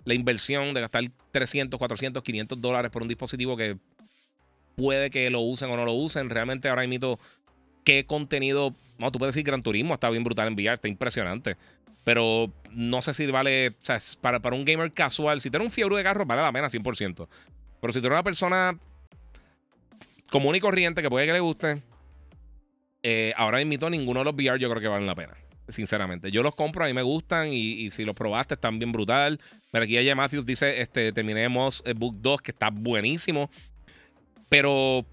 la, 0.06 0.14
inversión 0.14 0.74
de 0.74 0.82
gastar 0.82 1.04
300, 1.32 1.78
400, 1.78 2.24
500 2.24 2.62
dólares 2.62 2.92
por 2.92 3.02
un 3.02 3.08
dispositivo 3.08 3.56
que 3.56 3.78
puede 4.76 5.10
que 5.10 5.30
lo 5.30 5.42
usen 5.42 5.70
o 5.70 5.78
no 5.78 5.86
lo 5.86 5.94
usen. 5.94 6.30
Realmente 6.30 6.70
ahora 6.70 6.88
mismo, 6.88 7.20
qué 7.84 8.06
contenido. 8.06 8.74
No, 8.98 9.12
tú 9.12 9.20
puedes 9.20 9.36
decir 9.36 9.46
Gran 9.46 9.64
Turismo 9.64 9.94
está 9.94 10.10
bien 10.10 10.24
brutal 10.24 10.48
en 10.48 10.54
VR, 10.54 10.74
está 10.74 10.88
impresionante. 10.88 11.58
Pero 12.04 12.52
no 12.72 13.02
sé 13.02 13.14
si 13.14 13.28
vale. 13.28 13.70
O 13.70 13.74
sea, 13.80 13.98
para, 14.22 14.40
para 14.40 14.56
un 14.56 14.66
gamer 14.66 14.92
casual, 14.92 15.42
si 15.42 15.50
tienes 15.50 15.68
un 15.68 15.72
fiebre 15.72 15.98
de 15.98 16.04
carro, 16.04 16.26
vale 16.26 16.42
la 16.42 16.52
pena 16.52 16.68
100%. 16.68 17.28
Pero 17.80 17.94
si 17.94 18.00
tú 18.00 18.08
eres 18.08 18.16
una 18.16 18.24
persona 18.24 18.78
común 20.32 20.56
y 20.56 20.60
corriente 20.60 21.02
que 21.02 21.10
puede 21.10 21.28
que 21.28 21.34
le 21.34 21.40
guste, 21.40 21.82
eh, 23.04 23.34
ahora 23.36 23.64
mismo 23.64 23.90
ninguno 23.90 24.22
de 24.22 24.26
los 24.26 24.34
VR 24.34 24.60
yo 24.60 24.70
creo 24.70 24.82
que 24.82 24.88
valen 24.88 25.06
la 25.06 25.16
pena. 25.16 25.36
Sinceramente, 25.68 26.32
yo 26.32 26.44
los 26.44 26.56
compro, 26.56 26.84
a 26.84 26.88
mí 26.88 26.94
me 26.94 27.02
gustan 27.02 27.50
y, 27.52 27.90
si 27.92 28.04
los 28.04 28.16
probaste 28.16 28.56
están 28.56 28.80
bien 28.80 28.92
brutal. 28.92 29.40
Pero 29.72 29.86
aquí 29.86 29.98
ella 29.98 30.16
Matthews 30.16 30.46
dice: 30.46 30.82
este, 30.82 31.12
Terminemos 31.14 31.82
el 31.86 31.94
Book 31.94 32.18
2, 32.22 32.42
que 32.42 32.52
está 32.52 32.70
buenísimo. 32.70 33.50
Pero, 34.50 35.06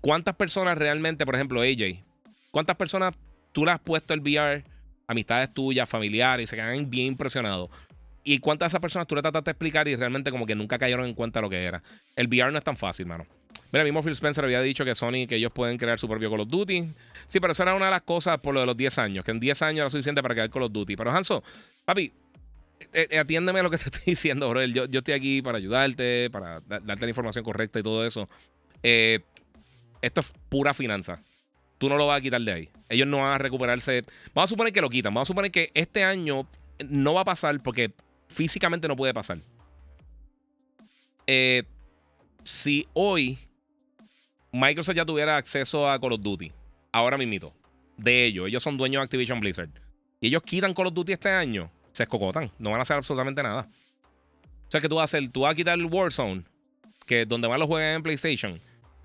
¿cuántas 0.00 0.34
personas 0.34 0.78
realmente, 0.78 1.26
por 1.26 1.34
ejemplo, 1.34 1.60
AJ, 1.60 2.02
cuántas 2.50 2.76
personas 2.76 3.14
tú 3.52 3.64
le 3.64 3.72
has 3.72 3.80
puesto 3.80 4.14
el 4.14 4.20
VR 4.20 4.64
amistades 5.10 5.52
tuyas, 5.52 5.88
familiares, 5.88 6.44
y 6.44 6.46
se 6.46 6.54
quedan 6.54 6.88
bien 6.88 7.08
impresionados. 7.08 7.68
¿Y 8.22 8.38
cuántas 8.38 8.66
de 8.66 8.68
esas 8.68 8.80
personas 8.80 9.08
tú 9.08 9.16
le 9.16 9.22
trataste 9.22 9.48
de 9.48 9.52
explicar 9.52 9.88
y 9.88 9.96
realmente 9.96 10.30
como 10.30 10.46
que 10.46 10.54
nunca 10.54 10.78
cayeron 10.78 11.04
en 11.06 11.14
cuenta 11.14 11.40
lo 11.40 11.50
que 11.50 11.64
era? 11.64 11.82
El 12.14 12.28
VR 12.28 12.52
no 12.52 12.58
es 12.58 12.64
tan 12.64 12.76
fácil, 12.76 13.06
mano. 13.06 13.26
Mira, 13.72 13.84
mismo 13.84 14.02
Phil 14.02 14.12
Spencer 14.12 14.44
había 14.44 14.60
dicho 14.60 14.84
que 14.84 14.94
Sony, 14.94 15.26
que 15.28 15.36
ellos 15.36 15.52
pueden 15.52 15.78
crear 15.78 15.98
su 15.98 16.08
propio 16.08 16.30
Call 16.30 16.40
of 16.40 16.48
Duty. 16.48 16.84
Sí, 17.26 17.38
pero 17.40 17.52
eso 17.52 17.62
era 17.62 17.74
una 17.74 17.86
de 17.86 17.90
las 17.92 18.02
cosas 18.02 18.38
por 18.40 18.54
lo 18.54 18.60
de 18.60 18.66
los 18.66 18.76
10 18.76 18.98
años, 18.98 19.24
que 19.24 19.30
en 19.30 19.38
10 19.38 19.62
años 19.62 19.80
era 19.80 19.90
suficiente 19.90 20.22
para 20.22 20.34
crear 20.34 20.50
Call 20.50 20.64
of 20.64 20.72
Duty. 20.72 20.96
Pero 20.96 21.10
Hanso, 21.12 21.42
papi, 21.84 22.12
eh, 22.92 23.06
eh, 23.10 23.18
atiéndeme 23.18 23.60
a 23.60 23.62
lo 23.62 23.70
que 23.70 23.78
te 23.78 23.84
estoy 23.86 24.02
diciendo, 24.06 24.48
bro. 24.48 24.64
Yo, 24.64 24.86
yo 24.86 24.98
estoy 24.98 25.14
aquí 25.14 25.42
para 25.42 25.58
ayudarte, 25.58 26.30
para 26.30 26.60
darte 26.60 27.02
la 27.02 27.08
información 27.08 27.44
correcta 27.44 27.78
y 27.78 27.82
todo 27.82 28.04
eso. 28.04 28.28
Eh, 28.82 29.20
esto 30.02 30.20
es 30.22 30.32
pura 30.48 30.74
finanza 30.74 31.20
tú 31.78 31.88
no 31.88 31.96
lo 31.96 32.06
vas 32.06 32.18
a 32.18 32.20
quitar 32.20 32.42
de 32.42 32.52
ahí. 32.52 32.68
Ellos 32.90 33.08
no 33.08 33.22
van 33.22 33.32
a 33.32 33.38
recuperarse. 33.38 34.04
Vamos 34.34 34.50
a 34.50 34.52
suponer 34.52 34.70
que 34.70 34.82
lo 34.82 34.90
quitan. 34.90 35.14
Vamos 35.14 35.26
a 35.26 35.30
suponer 35.30 35.50
que 35.50 35.70
este 35.72 36.04
año 36.04 36.46
no 36.90 37.14
va 37.14 37.22
a 37.22 37.24
pasar 37.24 37.58
porque 37.62 37.90
físicamente 38.28 38.86
no 38.86 38.96
puede 38.96 39.14
pasar. 39.14 39.38
Si 42.44 42.86
hoy 42.92 43.38
Microsoft 44.52 44.96
ya 44.96 45.04
tuviera 45.04 45.36
acceso 45.36 45.88
a 45.88 45.98
Call 46.00 46.14
of 46.14 46.20
Duty, 46.20 46.52
ahora 46.92 47.16
mismo, 47.16 47.52
de 47.96 48.24
ellos, 48.24 48.48
ellos 48.48 48.62
son 48.62 48.76
dueños 48.76 49.00
de 49.00 49.04
Activision 49.04 49.40
Blizzard, 49.40 49.70
y 50.20 50.28
ellos 50.28 50.42
quitan 50.42 50.74
Call 50.74 50.88
of 50.88 50.94
Duty 50.94 51.12
este 51.12 51.30
año, 51.30 51.70
se 51.92 52.04
escocotan, 52.04 52.50
no 52.58 52.70
van 52.70 52.80
a 52.80 52.82
hacer 52.82 52.96
absolutamente 52.96 53.42
nada. 53.42 53.68
O 54.66 54.70
sea, 54.70 54.80
que 54.80 54.88
tú 54.88 54.96
vas 54.96 55.02
a 55.02 55.04
hacer, 55.04 55.28
tú 55.30 55.40
vas 55.40 55.52
a 55.52 55.54
quitar 55.54 55.78
el 55.78 55.86
Warzone, 55.86 56.44
que 57.06 57.22
es 57.22 57.28
donde 57.28 57.48
más 57.48 57.58
lo 57.58 57.66
juegan 57.66 57.96
en 57.96 58.02
PlayStation, 58.02 58.60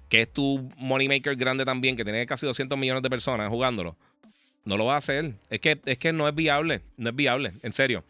que 0.09 0.21
es 0.21 0.31
tu 0.31 0.69
moneymaker 0.77 1.35
grande 1.35 1.65
también, 1.65 1.95
que 1.95 2.03
tiene 2.03 2.25
casi 2.25 2.45
200 2.45 2.77
millones 2.77 3.01
de 3.01 3.09
personas 3.09 3.49
jugándolo, 3.49 3.95
no 4.63 4.77
lo 4.77 4.85
va 4.85 4.95
a 4.95 4.97
hacer. 4.97 5.33
Es 5.49 5.59
que, 5.59 5.79
es 5.85 5.97
que 5.97 6.11
no 6.11 6.27
es 6.27 6.35
viable, 6.35 6.81
no 6.97 7.09
es 7.09 7.15
viable, 7.15 7.53
en 7.63 7.73
serio. 7.73 8.03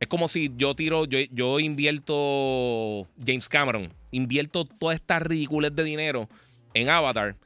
Es 0.00 0.08
como 0.08 0.28
si 0.28 0.52
yo 0.56 0.74
tiro, 0.74 1.04
yo, 1.04 1.60
invierto 1.60 3.08
James 3.24 3.48
Cameron, 3.48 3.92
invierto 4.10 4.64
toda 4.64 4.94
esta 4.94 5.18
ridiculez 5.18 5.74
de 5.74 5.84
dinero 5.84 6.28
en 6.74 6.90
Avatar 6.90 7.36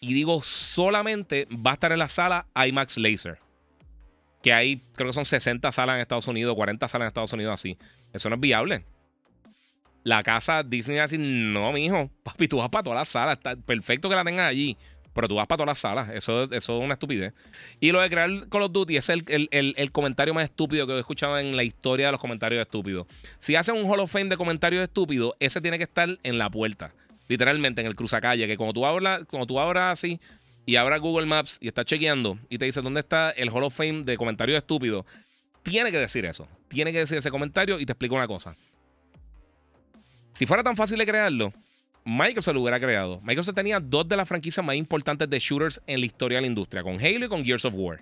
y 0.00 0.14
digo 0.14 0.42
solamente 0.42 1.46
va 1.54 1.72
a 1.72 1.74
estar 1.74 1.92
en 1.92 1.98
la 1.98 2.08
sala 2.08 2.46
IMAX 2.54 2.96
Laser. 2.96 3.38
Que 4.42 4.52
hay, 4.52 4.80
creo 4.94 5.08
que 5.08 5.14
son 5.14 5.24
60 5.24 5.72
salas 5.72 5.94
en 5.94 6.02
Estados 6.02 6.28
Unidos, 6.28 6.54
40 6.54 6.86
salas 6.88 7.06
en 7.06 7.08
Estados 7.08 7.32
Unidos 7.32 7.54
así. 7.54 7.78
Eso 8.12 8.28
no 8.28 8.34
es 8.34 8.40
viable 8.40 8.84
la 10.04 10.22
casa 10.22 10.62
Disney 10.62 10.98
así, 10.98 11.16
no, 11.18 11.72
mijo, 11.72 12.10
papi, 12.22 12.46
tú 12.46 12.58
vas 12.58 12.68
para 12.68 12.84
todas 12.84 12.98
las 13.00 13.08
salas, 13.08 13.38
está 13.38 13.56
perfecto 13.56 14.08
que 14.08 14.14
la 14.14 14.24
tengas 14.24 14.48
allí, 14.48 14.76
pero 15.14 15.28
tú 15.28 15.36
vas 15.36 15.46
para 15.46 15.58
todas 15.58 15.68
las 15.68 15.78
salas, 15.78 16.10
eso, 16.10 16.42
eso 16.52 16.78
es 16.78 16.84
una 16.84 16.94
estupidez. 16.94 17.32
Y 17.80 17.92
lo 17.92 18.00
de 18.00 18.10
crear 18.10 18.48
Call 18.48 18.62
of 18.62 18.72
Duty 18.72 18.96
es 18.96 19.08
el, 19.08 19.48
el, 19.50 19.92
comentario 19.92 20.34
más 20.34 20.44
estúpido 20.44 20.86
que 20.86 20.94
he 20.94 20.98
escuchado 20.98 21.38
en 21.38 21.56
la 21.56 21.62
historia 21.62 22.06
de 22.06 22.12
los 22.12 22.20
comentarios 22.20 22.60
estúpidos. 22.60 23.06
Si 23.38 23.54
hacen 23.54 23.76
un 23.76 23.90
Hall 23.90 24.00
of 24.00 24.10
Fame 24.10 24.28
de 24.28 24.36
comentarios 24.36 24.82
estúpidos, 24.82 25.34
ese 25.38 25.60
tiene 25.60 25.78
que 25.78 25.84
estar 25.84 26.18
en 26.22 26.38
la 26.38 26.50
puerta, 26.50 26.92
literalmente 27.28 27.80
en 27.80 27.86
el 27.86 27.94
cruzacalle, 27.94 28.46
que 28.46 28.56
cuando 28.56 28.74
tú 28.74 28.84
abras, 28.84 29.22
cuando 29.28 29.46
tú 29.46 29.60
abras 29.60 29.92
así 29.92 30.20
y 30.66 30.76
abras 30.76 31.00
Google 31.00 31.26
Maps 31.26 31.58
y 31.60 31.68
estás 31.68 31.84
chequeando 31.84 32.38
y 32.48 32.58
te 32.58 32.64
dice 32.64 32.82
dónde 32.82 33.00
está 33.00 33.30
el 33.30 33.50
Hall 33.50 33.64
of 33.64 33.74
Fame 33.74 34.02
de 34.02 34.16
comentarios 34.16 34.58
estúpidos, 34.58 35.06
tiene 35.62 35.92
que 35.92 35.98
decir 35.98 36.24
eso, 36.26 36.48
tiene 36.68 36.92
que 36.92 36.98
decir 36.98 37.16
ese 37.16 37.30
comentario 37.30 37.78
y 37.78 37.86
te 37.86 37.92
explico 37.92 38.16
una 38.16 38.26
cosa. 38.26 38.56
Si 40.32 40.46
fuera 40.46 40.64
tan 40.64 40.74
fácil 40.74 40.98
de 40.98 41.06
crearlo, 41.06 41.52
Microsoft 42.04 42.54
lo 42.54 42.60
hubiera 42.60 42.78
creado. 42.78 43.20
Microsoft 43.22 43.54
tenía 43.54 43.80
dos 43.80 44.06
de 44.08 44.16
las 44.16 44.28
franquicias 44.28 44.64
más 44.64 44.76
importantes 44.76 45.28
de 45.28 45.38
shooters 45.38 45.80
en 45.86 46.00
la 46.00 46.06
historia 46.06 46.36
de 46.36 46.42
la 46.42 46.46
industria, 46.46 46.82
con 46.82 46.96
Halo 46.96 47.24
y 47.24 47.28
con 47.28 47.44
Gears 47.44 47.64
of 47.64 47.74
War. 47.74 48.00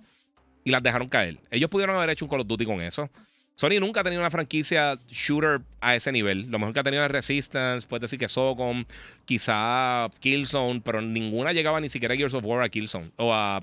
Y 0.65 0.71
las 0.71 0.83
dejaron 0.83 1.09
caer. 1.09 1.39
Ellos 1.51 1.71
pudieron 1.71 1.97
haber 1.97 2.11
hecho 2.11 2.25
un 2.25 2.31
Call 2.31 2.41
of 2.41 2.47
Duty 2.47 2.65
con 2.65 2.81
eso. 2.81 3.09
Sony 3.55 3.79
nunca 3.79 4.01
ha 4.01 4.05
tenido 4.05 4.21
una 4.21 4.31
franquicia 4.31 4.99
shooter 5.09 5.61
a 5.81 5.95
ese 5.95 6.11
nivel. 6.11 6.51
Lo 6.51 6.59
mejor 6.59 6.75
que 6.75 6.81
ha 6.81 6.83
tenido 6.83 7.05
es 7.05 7.11
Resistance, 7.11 7.87
puedes 7.87 8.03
decir 8.03 8.19
que 8.19 8.29
Socom, 8.29 8.85
quizá 9.25 10.09
Killzone, 10.21 10.81
pero 10.81 11.01
ninguna 11.01 11.53
llegaba 11.53 11.81
ni 11.81 11.89
siquiera 11.89 12.15
a 12.15 12.17
Gears 12.17 12.35
of 12.35 12.45
War 12.45 12.63
a 12.63 12.69
Killzone, 12.69 13.11
o 13.17 13.33
a, 13.33 13.59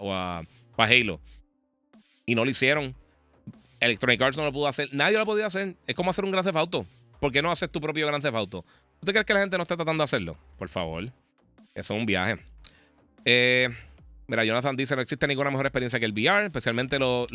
o 0.00 0.12
a, 0.12 0.42
Halo. 0.76 1.20
Y 2.26 2.34
no 2.34 2.44
lo 2.44 2.50
hicieron. 2.50 2.94
Electronic 3.80 4.22
Arts 4.22 4.36
no 4.36 4.44
lo 4.44 4.52
pudo 4.52 4.66
hacer. 4.66 4.88
Nadie 4.92 5.18
lo 5.18 5.26
podía 5.26 5.46
hacer. 5.46 5.76
Es 5.86 5.94
como 5.94 6.10
hacer 6.10 6.24
un 6.24 6.30
Grand 6.30 6.46
Theft. 6.46 6.88
¿Por 7.20 7.30
qué 7.30 7.42
no 7.42 7.50
haces 7.50 7.70
tu 7.70 7.80
propio 7.80 8.06
Grand 8.06 8.22
Theft? 8.22 8.64
¿Tú 9.04 9.12
crees 9.12 9.26
que 9.26 9.34
la 9.34 9.40
gente 9.40 9.56
no 9.56 9.62
está 9.62 9.76
tratando 9.76 10.02
de 10.02 10.04
hacerlo? 10.04 10.36
Por 10.58 10.68
favor. 10.68 11.04
Eso 11.74 11.94
es 11.94 12.00
un 12.00 12.06
viaje. 12.06 12.38
Eh, 13.24 13.68
mira, 14.26 14.44
Jonathan 14.44 14.76
dice: 14.76 14.96
No 14.96 15.02
existe 15.02 15.26
ninguna 15.26 15.50
mejor 15.50 15.66
experiencia 15.66 15.98
que 15.98 16.06
el 16.06 16.12
VR, 16.12 16.46
especialmente 16.46 16.98
los, 16.98 17.28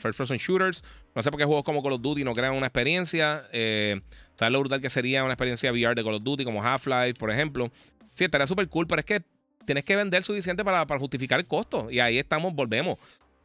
first 0.00 0.18
person 0.18 0.36
shooters. 0.36 0.84
No 1.14 1.22
sé 1.22 1.30
por 1.30 1.38
qué 1.38 1.44
juegos 1.44 1.64
como 1.64 1.82
Call 1.82 1.94
of 1.94 2.02
Duty 2.02 2.24
no 2.24 2.34
crean 2.34 2.54
una 2.54 2.66
experiencia. 2.66 3.44
Eh, 3.52 4.00
¿Sabes 4.36 4.52
lo 4.52 4.60
brutal 4.60 4.80
que 4.80 4.90
sería 4.90 5.24
una 5.24 5.32
experiencia 5.32 5.72
VR 5.72 5.94
de 5.94 6.02
Call 6.02 6.14
of 6.14 6.22
Duty 6.22 6.44
como 6.44 6.62
Half-Life, 6.62 7.14
por 7.14 7.30
ejemplo? 7.30 7.70
Sí, 8.14 8.24
estaría 8.24 8.46
súper 8.46 8.68
cool, 8.68 8.86
pero 8.86 9.00
es 9.00 9.06
que 9.06 9.22
tienes 9.64 9.84
que 9.84 9.96
vender 9.96 10.22
suficiente 10.22 10.64
para, 10.64 10.86
justificar 10.98 11.40
el 11.40 11.46
costo. 11.46 11.90
Y 11.90 12.00
ahí 12.00 12.18
estamos, 12.18 12.54
volvemos. 12.54 12.98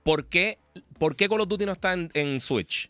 ¿Por 0.03 0.25
qué, 0.25 0.57
por 0.99 1.15
qué 1.15 1.27
Call 1.27 1.41
of 1.41 1.47
Duty 1.47 1.65
no 1.65 1.71
está 1.71 1.93
en 1.93 2.41
Switch? 2.41 2.89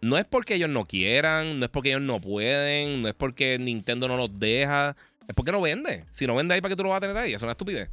No 0.00 0.16
es 0.18 0.24
porque 0.24 0.54
ellos 0.54 0.70
no 0.70 0.86
quieran, 0.86 1.58
no 1.58 1.64
es 1.64 1.70
porque 1.70 1.90
ellos 1.90 2.02
no 2.02 2.20
pueden, 2.20 3.02
no 3.02 3.08
es 3.08 3.14
porque 3.14 3.58
Nintendo 3.58 4.08
no 4.08 4.16
los 4.16 4.38
deja, 4.38 4.96
es 5.26 5.34
porque 5.34 5.52
no 5.52 5.60
vende. 5.60 6.04
Si 6.10 6.26
no 6.26 6.34
vende 6.34 6.54
ahí, 6.54 6.60
¿para 6.60 6.70
qué 6.70 6.76
tú 6.76 6.84
lo 6.84 6.90
vas 6.90 6.98
a 6.98 7.00
tener 7.00 7.16
ahí? 7.16 7.34
Es 7.34 7.42
una 7.42 7.52
estupidez. 7.52 7.90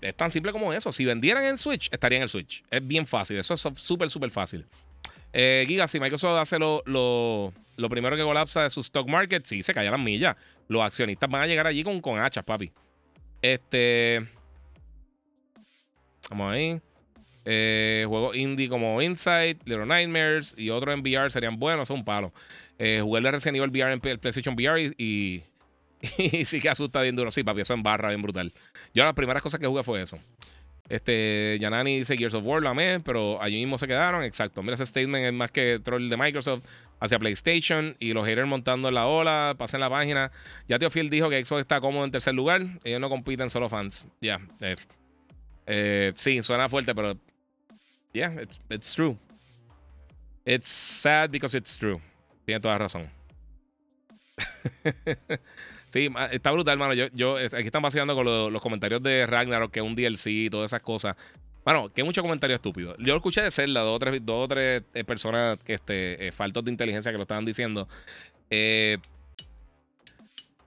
Es 0.00 0.14
tan 0.14 0.30
simple 0.30 0.52
como 0.52 0.72
eso. 0.72 0.92
Si 0.92 1.04
vendieran 1.04 1.44
en 1.44 1.58
Switch, 1.58 1.88
estaría 1.92 2.18
en 2.18 2.22
el 2.22 2.28
Switch. 2.28 2.62
Es 2.70 2.86
bien 2.86 3.06
fácil. 3.06 3.38
Eso 3.38 3.54
es 3.54 3.60
súper, 3.60 4.10
súper 4.10 4.30
fácil. 4.30 4.64
Eh, 5.32 5.64
Giga, 5.66 5.88
si 5.88 5.98
Microsoft 5.98 6.38
hace 6.38 6.58
lo, 6.58 6.82
lo, 6.86 7.88
primero 7.88 8.16
que 8.16 8.22
colapsa 8.22 8.62
de 8.62 8.70
su 8.70 8.80
stock 8.80 9.08
market, 9.08 9.44
sí, 9.44 9.62
se 9.62 9.74
cae 9.74 9.90
las 9.90 10.00
millas. 10.00 10.36
Los 10.68 10.82
accionistas 10.82 11.28
van 11.28 11.42
a 11.42 11.46
llegar 11.46 11.66
allí 11.66 11.82
con, 11.82 12.00
con 12.00 12.18
hachas, 12.18 12.44
papi. 12.44 12.70
Este. 13.42 14.26
Vamos 16.30 16.52
ahí. 16.52 16.80
Eh, 17.50 18.04
juegos 18.06 18.36
indie 18.36 18.68
como 18.68 19.00
Insight, 19.00 19.66
Little 19.66 19.86
Nightmares 19.86 20.54
y 20.58 20.68
otros 20.68 20.94
en 20.94 21.00
VR 21.00 21.30
serían 21.30 21.58
buenos, 21.58 21.88
son 21.88 22.00
un 22.00 22.04
palo. 22.04 22.30
Eh, 22.78 23.00
jugué 23.02 23.20
el 23.20 23.32
recién 23.32 23.54
nivel 23.54 23.70
VR 23.70 23.90
en 23.90 24.00
el 24.04 24.18
PlayStation 24.18 24.54
VR 24.54 24.94
y, 24.98 25.42
sí 26.44 26.60
que 26.60 26.68
asusta 26.68 27.00
bien 27.00 27.16
duro. 27.16 27.30
Sí, 27.30 27.42
papi, 27.42 27.62
eso 27.62 27.72
en 27.72 27.82
barra, 27.82 28.10
bien 28.10 28.20
brutal. 28.20 28.52
Yo 28.92 29.02
las 29.02 29.14
primeras 29.14 29.42
cosas 29.42 29.58
que 29.58 29.66
jugué 29.66 29.82
fue 29.82 30.02
eso. 30.02 30.18
Este, 30.90 31.56
Yanani 31.58 31.98
dice 31.98 32.18
Gears 32.18 32.34
of 32.34 32.44
War, 32.44 32.62
la 32.62 32.74
me, 32.74 33.00
pero 33.00 33.40
allí 33.40 33.56
mismo 33.56 33.78
se 33.78 33.86
quedaron. 33.86 34.22
Exacto. 34.24 34.62
Mira, 34.62 34.74
ese 34.74 34.84
statement 34.84 35.24
es 35.24 35.32
más 35.32 35.50
que 35.50 35.80
troll 35.82 36.10
de 36.10 36.18
Microsoft 36.18 36.64
hacia 37.00 37.18
PlayStation 37.18 37.96
y 37.98 38.12
los 38.12 38.26
haters 38.26 38.46
montando 38.46 38.88
en 38.88 38.94
la 38.94 39.06
ola. 39.06 39.54
Pasen 39.56 39.80
la 39.80 39.88
página. 39.88 40.32
Ya 40.68 40.78
Phil 40.90 41.08
dijo 41.08 41.30
que 41.30 41.42
Xbox 41.42 41.60
está 41.60 41.80
cómodo 41.80 42.04
en 42.04 42.10
tercer 42.10 42.34
lugar. 42.34 42.60
Ellos 42.84 43.00
no 43.00 43.08
compiten 43.08 43.48
solo 43.48 43.70
fans. 43.70 44.04
Ya. 44.20 44.38
Eh, 45.66 46.12
sí, 46.16 46.42
suena 46.42 46.68
fuerte, 46.68 46.94
pero 46.94 47.16
yeah, 48.12 48.32
it's, 48.40 48.58
it's 48.70 48.94
true. 48.94 49.16
It's 50.44 50.68
sad 50.68 51.30
because 51.30 51.54
it's 51.54 51.76
true. 51.78 52.00
Tiene 52.46 52.60
toda 52.60 52.78
razón. 52.78 53.10
Sí, 55.90 56.10
está 56.32 56.50
brutal, 56.50 56.74
hermano. 56.74 56.92
Yo, 56.92 57.06
yo, 57.14 57.36
aquí 57.36 57.66
están 57.66 57.82
vaciando 57.82 58.14
con 58.14 58.52
los 58.52 58.62
comentarios 58.62 59.02
de 59.02 59.26
Ragnarok, 59.26 59.70
que 59.70 59.80
es 59.80 59.86
un 59.86 59.94
DLC 59.94 60.26
y 60.26 60.50
todas 60.50 60.70
esas 60.70 60.82
cosas. 60.82 61.16
Bueno, 61.64 61.90
que 61.92 62.04
mucho 62.04 62.22
comentario 62.22 62.56
estúpido. 62.56 62.94
Yo 62.98 63.16
escuché 63.16 63.42
de 63.42 63.50
Zelda, 63.50 63.80
dos 63.80 63.96
o 63.96 63.98
tres, 63.98 64.24
dos 64.24 64.48
tres 64.48 64.82
eh, 64.94 65.04
personas 65.04 65.58
que 65.60 65.74
este, 65.74 66.28
eh, 66.28 66.32
faltos 66.32 66.64
de 66.64 66.70
inteligencia 66.70 67.10
que 67.10 67.18
lo 67.18 67.22
estaban 67.22 67.44
diciendo. 67.44 67.88
Eh, 68.50 68.98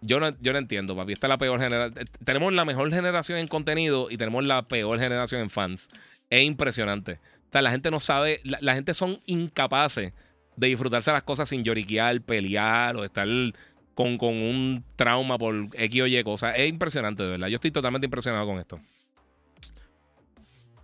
yo 0.02 0.20
no, 0.20 0.36
yo 0.42 0.54
no 0.54 0.60
entiendo, 0.60 0.96
papi. 0.96 1.14
Esta 1.14 1.28
es 1.28 1.30
la 1.30 1.38
peor 1.38 1.60
generación. 1.60 2.10
Tenemos 2.24 2.54
la 2.54 2.66
mejor 2.66 2.92
generación 2.92 3.38
en 3.38 3.48
contenido 3.48 4.10
y 4.10 4.18
tenemos 4.18 4.44
la 4.44 4.64
peor 4.64 5.00
generación 5.00 5.42
en 5.42 5.50
fans. 5.50 5.90
Es 6.32 6.44
impresionante. 6.44 7.20
O 7.50 7.52
sea, 7.52 7.62
la 7.62 7.70
gente 7.70 7.92
no 7.92 8.00
sabe, 8.00 8.40
la, 8.44 8.74
gente 8.74 8.94
son 8.94 9.20
incapaces 9.26 10.14
de 10.56 10.68
disfrutarse 10.68 11.12
las 11.12 11.24
cosas 11.24 11.50
sin 11.50 11.64
lloriquear, 11.64 12.22
pelear 12.22 12.96
o 12.96 13.04
estar 13.04 13.28
con, 13.94 14.18
con 14.18 14.34
un 14.34 14.86
trauma 14.96 15.38
por 15.38 15.54
X 15.74 16.02
o 16.02 16.08
Y 16.08 16.24
cosas. 16.24 16.56
Es 16.58 16.70
impresionante, 16.70 17.22
de 17.24 17.30
verdad. 17.32 17.48
Yo 17.50 17.56
estoy 17.56 17.72
totalmente 17.72 18.06
impresionado 18.06 18.48
con 18.48 18.58
esto. 18.58 18.80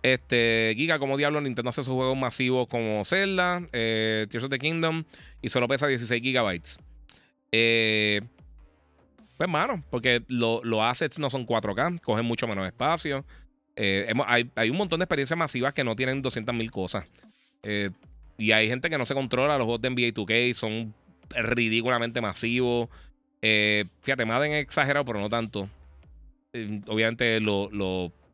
Este, 0.02 0.74
Giga, 0.76 0.98
como 0.98 1.16
diablo, 1.16 1.40
Nintendo 1.40 1.70
hace 1.70 1.82
sus 1.82 1.94
juegos 1.94 2.16
masivos 2.16 2.68
como 2.68 3.02
Zelda, 3.06 3.66
eh, 3.72 4.26
Tears 4.30 4.44
of 4.44 4.50
the 4.50 4.58
Kingdom 4.58 5.04
y 5.40 5.48
solo 5.48 5.66
pesa 5.66 5.86
16 5.86 6.22
gigabytes. 6.22 6.78
Eh, 7.50 8.20
pues, 9.38 9.48
mano, 9.48 9.82
porque 9.88 10.22
los 10.28 10.62
assets 10.82 11.18
no 11.18 11.30
son 11.30 11.46
4K, 11.46 12.00
cogen 12.02 12.26
mucho 12.26 12.46
menos 12.46 12.66
espacio. 12.66 13.24
Eh, 13.80 14.12
hay, 14.26 14.70
un 14.70 14.76
montón 14.76 14.98
de 14.98 15.04
experiencias 15.04 15.38
masivas 15.38 15.72
que 15.72 15.84
no 15.84 15.94
tienen 15.94 16.20
200.000 16.20 16.70
cosas. 16.70 17.06
Eh, 17.62 17.90
y 18.36 18.50
hay 18.50 18.68
gente 18.68 18.90
que 18.90 18.98
no 18.98 19.06
se 19.06 19.14
controla. 19.14 19.56
Los 19.56 19.66
juegos 19.66 19.82
de 19.82 19.90
NBA 19.90 20.14
2K 20.14 20.52
son 20.54 20.94
ridículamente 21.30 22.20
masivos. 22.20 22.88
fíjate, 23.40 24.24
Madden 24.24 24.52
es 24.52 24.62
exagerado, 24.62 25.04
pero 25.04 25.20
no 25.20 25.28
tanto. 25.28 25.70
obviamente, 26.88 27.38
lo, 27.38 27.70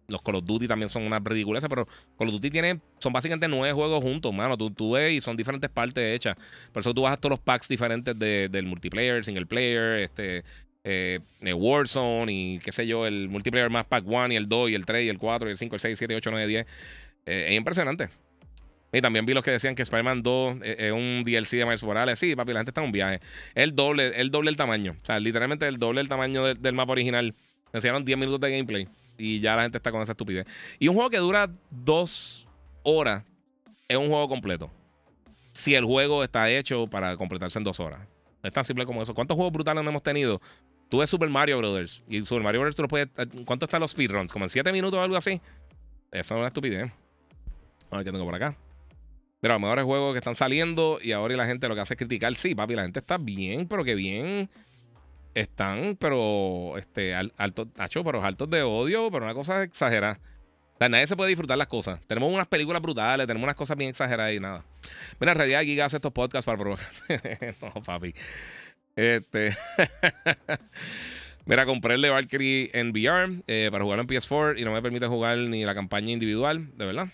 los 0.09 0.23
Call 0.23 0.37
of 0.37 0.45
Duty 0.45 0.69
también 0.69 0.89
son 0.89 1.05
una 1.05 1.19
ridiculez, 1.19 1.63
pero 1.69 1.87
Call 2.19 2.29
of 2.29 2.35
Duty 2.35 2.51
tiene, 2.51 2.81
son 2.99 3.13
básicamente 3.13 3.49
nueve 3.49 3.73
juegos 3.73 4.03
juntos, 4.03 4.33
mano. 4.33 4.57
Tú, 4.57 4.71
tú 4.71 4.93
ves 4.93 5.13
y 5.13 5.21
son 5.21 5.37
diferentes 5.37 5.71
partes 5.71 6.15
hechas. 6.15 6.37
Por 6.73 6.81
eso 6.81 6.95
tú 6.95 7.07
a 7.07 7.17
todos 7.17 7.31
los 7.31 7.41
packs 7.41 7.69
diferentes 7.69 8.19
del 8.19 8.67
multiplayer, 8.67 9.25
single 9.25 9.47
player, 9.47 10.01
este, 10.01 10.45
eh, 10.85 11.21
Warzone 11.43 12.33
y 12.33 12.59
qué 12.61 12.71
sé 12.71 12.87
yo, 12.87 13.07
el 13.07 13.29
multiplayer 13.29 13.71
más 13.71 13.87
pack 13.87 14.05
1 14.07 14.33
y 14.33 14.37
el 14.37 14.49
2 14.49 14.71
y 14.71 14.75
el 14.75 14.87
3 14.87 15.07
y 15.07 15.09
el 15.09 15.19
4 15.19 15.49
y 15.49 15.53
el 15.53 15.59
5, 15.59 15.75
el 15.75 15.81
6, 15.81 15.99
7, 15.99 16.15
8, 16.17 16.31
9, 16.31 16.47
10. 16.47 16.67
es 17.27 17.53
impresionante. 17.53 18.11
Y 18.95 19.01
también 19.01 19.27
vi 19.27 19.35
los 19.35 19.43
que 19.43 19.51
decían 19.51 19.75
que 19.75 19.83
Spider-Man 19.83 20.23
2 20.23 20.59
eh, 20.63 20.77
es 20.79 20.93
un 20.93 21.25
DLC 21.25 21.59
de 21.59 21.65
Miles 21.65 21.83
Morales. 21.83 22.17
Sí, 22.17 22.37
papi, 22.37 22.53
la 22.53 22.61
gente 22.61 22.71
está 22.71 22.81
en 22.81 22.87
un 22.87 22.93
viaje. 22.93 23.19
El 23.57 23.75
doble, 23.75 24.21
el 24.21 24.31
doble 24.31 24.51
el 24.51 24.57
tamaño. 24.57 24.97
O 25.03 25.05
sea, 25.05 25.19
literalmente 25.19 25.67
el 25.67 25.79
doble 25.79 26.01
el 26.01 26.09
tamaño 26.09 26.55
del 26.55 26.75
mapa 26.75 26.93
original. 26.93 27.35
Me 27.73 27.79
enseñaron 27.79 28.05
10 28.05 28.17
minutos 28.17 28.41
de 28.41 28.53
gameplay 28.53 28.89
y 29.19 29.41
ya 29.41 29.57
la 29.57 29.63
gente 29.63 29.79
está 29.79 29.91
con 29.91 30.01
esa 30.01 30.13
estupidez. 30.13 30.47
Y 30.79 30.87
un 30.87 30.95
juego 30.95 31.11
que 31.11 31.19
dura 31.19 31.51
dos 31.71 32.47
horas 32.85 33.25
es 33.89 33.97
un 33.97 34.07
juego 34.07 34.29
completo. 34.29 34.71
Si 35.53 35.75
el 35.75 35.85
juego 35.85 36.23
está 36.23 36.49
hecho 36.49 36.87
para 36.87 37.17
completarse 37.17 37.59
en 37.59 37.65
dos 37.65 37.81
horas. 37.81 38.01
Es 38.45 38.53
tan 38.53 38.65
simple 38.65 38.87
como 38.87 39.03
eso. 39.03 39.13
¿Cuántos 39.13 39.35
juegos 39.35 39.53
brutales 39.53 39.83
no 39.83 39.91
hemos 39.91 40.05
tenido? 40.05 40.41
Tú 40.95 40.99
ves 40.99 41.11
Super 41.11 41.29
Mario 41.29 41.59
Brothers. 41.59 42.05
Y 42.09 42.25
Super 42.25 42.45
Mario 42.45 42.61
Brothers 42.61 42.77
tú 42.77 42.83
lo 42.83 42.89
puedes. 42.89 43.09
¿Cuánto 43.45 43.65
están 43.65 43.81
los 43.81 43.91
speedruns? 43.91 44.33
¿Como 44.33 44.45
en 44.45 44.49
siete 44.49 44.71
minutos 44.71 44.97
o 44.97 45.03
algo 45.03 45.17
así? 45.17 45.41
Eso 46.13 46.35
es 46.35 46.39
una 46.39 46.47
estupidez. 46.47 46.89
A 47.91 47.97
ver 47.97 48.05
qué 48.05 48.13
tengo 48.13 48.25
por 48.25 48.37
acá. 48.37 48.57
Pero 49.41 49.55
a 49.55 49.57
lo 49.57 49.61
mejor 49.61 49.81
hay 49.81 49.85
juegos 49.85 50.13
que 50.15 50.19
están 50.19 50.37
saliendo 50.37 51.01
y 51.03 51.11
ahora 51.11 51.37
la 51.37 51.47
gente 51.47 51.67
lo 51.67 51.75
que 51.75 51.81
hace 51.81 51.95
es 51.95 51.99
criticar. 51.99 52.33
Sí, 52.37 52.55
papi, 52.55 52.77
la 52.77 52.83
gente 52.83 53.01
está 53.01 53.19
bien, 53.19 53.67
pero 53.67 53.83
que 53.83 53.97
bien 53.97 54.49
están, 55.35 55.97
pero 55.97 56.79
este, 56.79 57.13
altos, 57.13 57.67
pero 57.77 58.23
altos 58.23 58.49
de 58.49 58.63
odio, 58.63 59.11
pero 59.11 59.25
una 59.25 59.35
cosa 59.35 59.65
exagerada. 59.65 60.21
Nadie 60.79 61.09
se 61.09 61.17
puede 61.17 61.31
disfrutar 61.31 61.59
las 61.59 61.67
cosas. 61.67 61.99
Tenemos 62.07 62.33
unas 62.33 62.47
películas 62.47 62.81
brutales, 62.81 63.27
tenemos 63.27 63.43
unas 63.43 63.57
cosas 63.57 63.77
bien 63.77 63.91
exageradas 63.91 64.33
y 64.33 64.39
nada. 64.39 64.63
Mira, 65.19 65.33
en 65.33 65.39
realidad 65.39 65.63
Giga 65.63 65.87
hace 65.87 65.97
estos 65.97 66.13
podcasts 66.13 66.47
para 66.47 66.57
probar. 66.57 66.79
no, 67.61 67.83
papi. 67.83 68.15
Este. 68.97 69.57
Mira, 71.47 71.67
compré 71.67 71.97
el 71.97 72.03
de 72.03 72.11
Valkyrie 72.11 72.71
en 72.73 72.91
VR 72.91 73.43
eh, 73.47 73.69
para 73.71 73.85
jugar 73.85 73.99
en 73.99 74.07
PS4 74.07 74.59
y 74.59 74.65
no 74.65 74.73
me 74.73 74.81
permite 74.81 75.07
jugar 75.07 75.37
ni 75.37 75.65
la 75.65 75.75
campaña 75.75 76.11
individual, 76.11 76.69
de 76.77 76.87
verdad. 76.87 77.09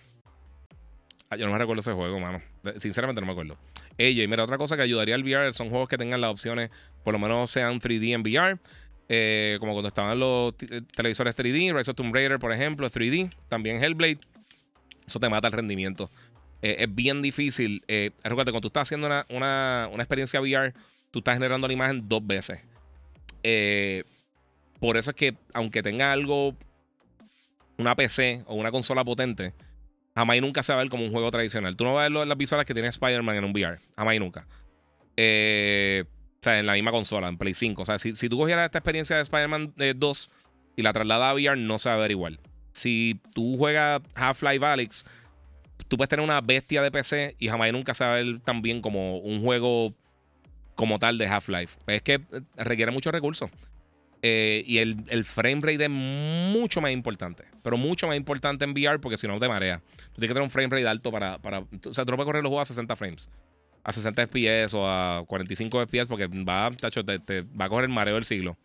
Ah, 1.31 1.37
yo 1.37 1.47
no 1.47 1.53
me 1.53 1.59
recuerdo 1.59 1.81
ese 1.81 1.93
juego, 1.93 2.21
mano. 2.21 2.41
Sinceramente 2.79 3.21
no 3.21 3.27
me 3.27 3.33
acuerdo. 3.33 3.57
Ella, 3.99 4.23
y 4.23 4.29
mira, 4.29 4.45
otra 4.45 4.57
cosa 4.57 4.77
que 4.77 4.83
ayudaría 4.83 5.15
al 5.15 5.23
VR 5.23 5.53
son 5.53 5.69
juegos 5.69 5.89
que 5.89 5.99
tengan 5.99 6.21
las 6.21 6.31
opciones, 6.31 6.71
por 7.05 7.13
lo 7.13 7.19
menos 7.19 7.51
sean 7.51 7.81
3D 7.81 8.15
en 8.15 8.23
VR. 8.23 8.59
Eh, 9.13 9.57
como 9.59 9.73
cuando 9.73 9.89
estaban 9.89 10.21
los 10.21 10.55
eh, 10.61 10.83
televisores 10.95 11.37
3D, 11.37 11.77
Rise 11.77 11.91
of 11.91 11.97
Tomb 11.97 12.15
Raider, 12.15 12.39
por 12.39 12.53
ejemplo, 12.53 12.89
3D. 12.89 13.33
También 13.49 13.83
Hellblade. 13.83 14.21
Eso 15.05 15.19
te 15.19 15.29
mata 15.29 15.49
el 15.49 15.53
rendimiento. 15.53 16.09
Eh, 16.63 16.77
es 16.79 16.95
bien 16.95 17.21
difícil. 17.21 17.83
recuerda, 18.23 18.53
cuando 18.53 18.61
tú 18.61 18.69
estás 18.69 18.83
haciendo 18.83 19.09
una, 19.31 19.91
experiencia 19.97 20.41
VR, 20.41 20.73
tú 21.11 21.21
estás 21.21 21.35
generando 21.35 21.67
la 21.67 21.73
imagen 21.73 22.09
dos 22.09 22.27
veces. 22.27 22.61
por 24.81 24.97
eso 24.97 25.11
es 25.11 25.17
que, 25.17 25.35
aunque 25.55 25.83
tenga 25.83 26.13
algo, 26.13 26.57
una 27.79 27.97
PC 27.97 28.45
o 28.47 28.55
una 28.55 28.71
consola 28.71 29.05
potente, 29.05 29.55
jamás 30.15 30.37
y 30.37 30.41
nunca 30.41 30.63
se 30.63 30.73
va 30.73 30.81
a 30.81 30.83
ver 30.83 30.91
como 30.91 31.05
un 31.05 31.13
juego 31.13 31.31
tradicional. 31.31 31.77
Tú 31.77 31.85
no 31.85 31.95
vas 31.95 32.07
a 32.07 32.09
ver 32.09 32.27
las 32.27 32.39
visuales 32.39 32.67
que 32.67 32.75
tiene 32.75 32.89
Spider-Man 32.89 33.37
en 33.37 33.45
un 33.45 33.53
VR. 33.53 33.79
Jamás 33.97 34.15
y 34.15 34.19
nunca. 34.19 34.47
Eh, 35.17 36.05
o 36.07 36.43
sea, 36.43 36.59
en 36.59 36.67
la 36.67 36.75
misma 36.75 36.91
consola, 36.91 37.29
en 37.29 37.37
Play 37.37 37.55
5. 37.55 37.83
O 37.83 37.85
sea, 37.85 37.99
si, 37.99 38.13
tú 38.13 38.39
cogieras 38.39 38.65
esta 38.67 38.79
experiencia 38.79 39.17
de 39.17 39.23
Spider-Man 39.23 39.75
2 39.97 40.31
eh, 40.31 40.41
y 40.77 40.83
la 40.83 40.93
trasladas 40.93 41.31
a 41.31 41.35
VR, 41.35 41.57
no 41.57 41.79
se 41.79 41.89
va 41.89 41.97
a 41.97 41.99
ver 41.99 42.11
igual. 42.11 42.41
Si 42.73 43.21
tú 43.35 43.57
juegas 43.59 44.01
Half-Life 44.15 44.65
Alyx, 44.65 45.05
tú 45.89 45.97
puedes 45.97 46.09
tener 46.09 46.25
una 46.25 46.41
bestia 46.41 46.83
de 46.83 46.91
PC 46.91 47.37
y 47.39 47.49
jamás 47.49 47.69
y 47.69 47.73
nunca 47.73 47.95
se 47.95 48.05
va 48.05 48.13
a 48.13 48.15
ver 48.17 48.41
tan 48.41 48.63
bien 48.63 48.81
como 48.81 49.19
un 49.19 49.43
juego 49.43 49.95
como 50.81 50.99
tal 50.99 51.19
de 51.19 51.27
Half-Life. 51.27 51.79
Es 51.89 52.01
que 52.01 52.15
eh, 52.15 52.41
requiere 52.57 52.91
muchos 52.91 53.13
recursos. 53.13 53.51
Eh, 54.23 54.63
y 54.67 54.79
el, 54.79 54.97
el, 55.11 55.27
frame 55.27 55.61
rate 55.61 55.85
es 55.85 55.91
mucho 55.91 56.81
más 56.81 56.91
importante. 56.91 57.45
Pero 57.63 57.77
mucho 57.77 58.07
más 58.07 58.17
importante 58.17 58.65
en 58.65 58.71
VR 58.71 58.99
porque 58.99 59.19
si 59.19 59.29
no 59.29 59.39
te 59.39 59.47
marea. 59.47 59.83
Tú 60.15 60.21
tienes 60.21 60.29
que 60.31 60.35
tener 60.35 60.43
un 60.43 60.49
frame 60.49 60.69
rate 60.69 60.89
alto 60.89 61.13
para. 61.13 61.37
para 61.37 61.59
o 61.59 61.93
sea, 61.93 62.07
tú 62.07 62.13
no 62.13 62.17
puedes 62.17 62.25
correr 62.25 62.43
los 62.43 62.49
juegos 62.49 62.71
a 62.71 62.73
60 62.73 62.97
frames. 62.97 63.29
A 63.85 63.93
60 63.93 64.27
FPS 64.27 64.73
o 64.73 64.89
a 64.89 65.23
45 65.27 65.87
FPS 65.87 66.07
porque 66.07 66.27
va, 66.29 66.71
tacho, 66.71 67.05
te, 67.05 67.43
va 67.43 67.67
a 67.67 67.69
correr 67.69 67.91
el 67.91 67.95
mareo 67.95 68.15
del 68.15 68.25
siglo. 68.25 68.57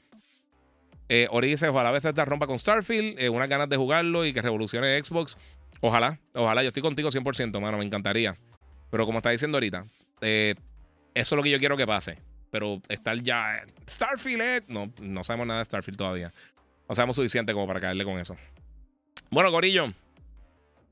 Eh, 1.10 1.28
dice: 1.42 1.68
Ojalá 1.68 1.90
a 1.90 1.92
veces 1.92 2.14
te 2.14 2.24
rompa 2.24 2.48
con 2.48 2.58
Starfield. 2.58 3.20
Eh, 3.20 3.28
unas 3.28 3.50
ganas 3.50 3.68
de 3.68 3.76
jugarlo 3.76 4.26
y 4.26 4.32
que 4.32 4.42
revolucione 4.42 5.04
Xbox. 5.04 5.38
Ojalá, 5.82 6.18
ojalá. 6.34 6.64
Yo 6.64 6.70
estoy 6.70 6.82
contigo 6.82 7.10
100%, 7.10 7.60
mano. 7.60 7.78
Me 7.78 7.84
encantaría. 7.84 8.38
Pero 8.90 9.06
como 9.06 9.20
está 9.20 9.32
diciendo 9.32 9.58
ahorita, 9.58 9.84
eh, 10.22 10.56
eso 11.16 11.36
es 11.36 11.38
lo 11.38 11.44
que 11.44 11.50
yo 11.50 11.60
quiero 11.60 11.78
que 11.78 11.88
pase. 11.88 12.20
Pero 12.52 12.82
estar 12.90 13.18
ya. 13.22 13.64
Starfield, 13.90 14.42
eh, 14.42 14.62
no, 14.68 14.92
no 15.02 15.24
sabemos 15.24 15.48
nada 15.48 15.60
de 15.60 15.66
Starfield 15.66 15.98
todavía. 15.98 16.32
No 16.88 16.94
sabemos 16.94 17.16
suficiente 17.16 17.54
como 17.54 17.66
para 17.66 17.80
caerle 17.80 18.04
con 18.04 18.20
eso. 18.20 18.38
Bueno, 19.32 19.52
Corillo. 19.52 19.92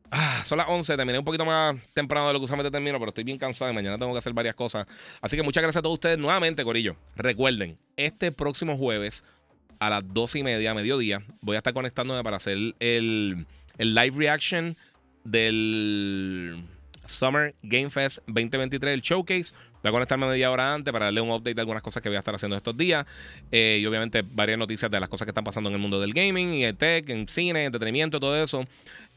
Ah, 0.09 0.41
son 0.43 0.57
las 0.57 0.67
11. 0.67 0.95
Terminé 0.95 1.19
un 1.19 1.25
poquito 1.25 1.45
más 1.45 1.75
temprano 1.93 2.27
de 2.27 2.33
lo 2.33 2.39
que 2.39 2.45
usualmente 2.45 2.71
termino, 2.71 2.97
pero 2.99 3.09
estoy 3.09 3.23
bien 3.23 3.37
cansado 3.37 3.71
y 3.71 3.73
mañana 3.73 3.97
tengo 3.97 4.11
que 4.11 4.17
hacer 4.17 4.33
varias 4.33 4.55
cosas. 4.55 4.87
Así 5.21 5.35
que 5.35 5.43
muchas 5.43 5.61
gracias 5.61 5.79
a 5.79 5.81
todos 5.81 5.95
ustedes 5.95 6.17
nuevamente, 6.17 6.63
Corillo. 6.63 6.95
Recuerden, 7.15 7.75
este 7.97 8.31
próximo 8.31 8.77
jueves 8.77 9.23
a 9.79 9.89
las 9.89 10.13
12 10.13 10.39
y 10.39 10.43
media, 10.43 10.73
mediodía, 10.73 11.23
voy 11.41 11.55
a 11.55 11.59
estar 11.59 11.73
conectándome 11.73 12.23
para 12.23 12.37
hacer 12.37 12.57
el, 12.79 13.45
el 13.77 13.95
live 13.95 14.15
reaction 14.17 14.77
del 15.23 16.63
Summer 17.05 17.55
Game 17.63 17.89
Fest 17.89 18.19
2023, 18.27 18.93
el 18.93 19.01
showcase. 19.01 19.53
Voy 19.81 19.89
a 19.89 19.91
conectarme 19.91 20.27
media 20.27 20.49
hora 20.51 20.73
antes 20.73 20.91
para 20.91 21.05
darle 21.05 21.21
un 21.21 21.29
update 21.29 21.55
de 21.55 21.61
algunas 21.61 21.83
cosas 21.83 22.01
que 22.01 22.09
voy 22.09 22.15
a 22.15 22.19
estar 22.19 22.33
haciendo 22.33 22.55
estos 22.55 22.75
días. 22.77 23.05
Eh, 23.51 23.79
y 23.81 23.85
obviamente 23.85 24.23
varias 24.25 24.57
noticias 24.57 24.89
de 24.89 24.99
las 24.99 25.09
cosas 25.09 25.25
que 25.25 25.31
están 25.31 25.43
pasando 25.43 25.69
en 25.69 25.75
el 25.75 25.81
mundo 25.81 25.99
del 25.99 26.13
gaming 26.13 26.53
y 26.53 26.63
el 26.63 26.77
tech, 26.77 27.09
en 27.09 27.27
cine, 27.27 27.65
entretenimiento, 27.65 28.19
todo 28.19 28.41
eso. 28.41 28.65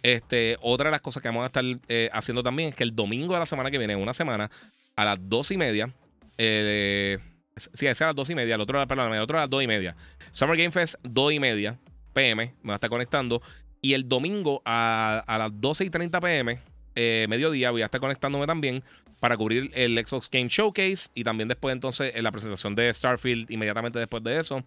Este, 0.03 0.57
otra 0.61 0.87
de 0.87 0.93
las 0.93 1.01
cosas 1.01 1.23
que 1.23 1.29
vamos 1.29 1.45
a 1.45 1.47
estar 1.47 1.65
eh, 1.89 2.11
haciendo 2.13 2.43
también 2.43 2.71
es 2.71 2.77
que 2.77 2.85
el 2.85 2.95
domingo 2.95 3.35
de 3.35 3.41
la 3.41 3.47
semana 3.47 3.71
que 3.71 3.79
viene, 3.79 3.97
una 3.97 4.15
semana, 4.15 4.51
a 4.97 5.05
las 5.05 5.19
dos 5.21 5.51
y 5.51 5.57
media, 5.57 5.91
eh, 6.39 7.19
sí, 7.57 7.87
es 7.87 8.03
a 8.03 8.07
las 8.07 8.15
dos 8.15 8.31
y 8.31 8.35
media, 8.35 8.55
el 8.57 8.61
otro, 8.61 8.87
perdón, 8.87 9.15
el 9.15 9.21
otro 9.21 9.39
a 9.39 9.43
las 9.43 9.51
dos 9.51 9.63
y 9.63 9.67
media. 9.67 9.97
Summer 10.33 10.57
Game 10.57 10.71
Fest, 10.71 10.97
dos 11.03 11.33
y 11.33 11.41
media 11.41 11.79
pm, 12.17 12.55
me 12.63 12.69
va 12.69 12.75
a 12.75 12.77
estar 12.77 12.91
conectando. 12.91 13.43
Y 13.83 13.93
el 13.93 14.09
domingo 14.09 14.63
a, 14.65 15.23
a 15.27 15.39
las 15.39 15.51
12 15.61 15.85
y 15.85 15.91
30 15.91 16.19
pm, 16.19 16.59
eh, 16.97 17.27
mediodía, 17.29 17.71
voy 17.71 17.83
a 17.83 17.87
estar 17.87 18.01
conectándome 18.01 18.47
también 18.47 18.83
para 19.21 19.37
cubrir 19.37 19.71
el 19.75 19.97
Xbox 20.05 20.29
Game 20.31 20.49
Showcase 20.49 21.09
y 21.15 21.25
también 21.25 21.49
después 21.49 21.73
entonces 21.73 22.13
en 22.15 22.25
la 22.25 22.33
presentación 22.33 22.75
de 22.75 22.93
Starfield 22.93 23.51
inmediatamente 23.51 23.99
después 23.99 24.23
de 24.23 24.39
eso. 24.39 24.65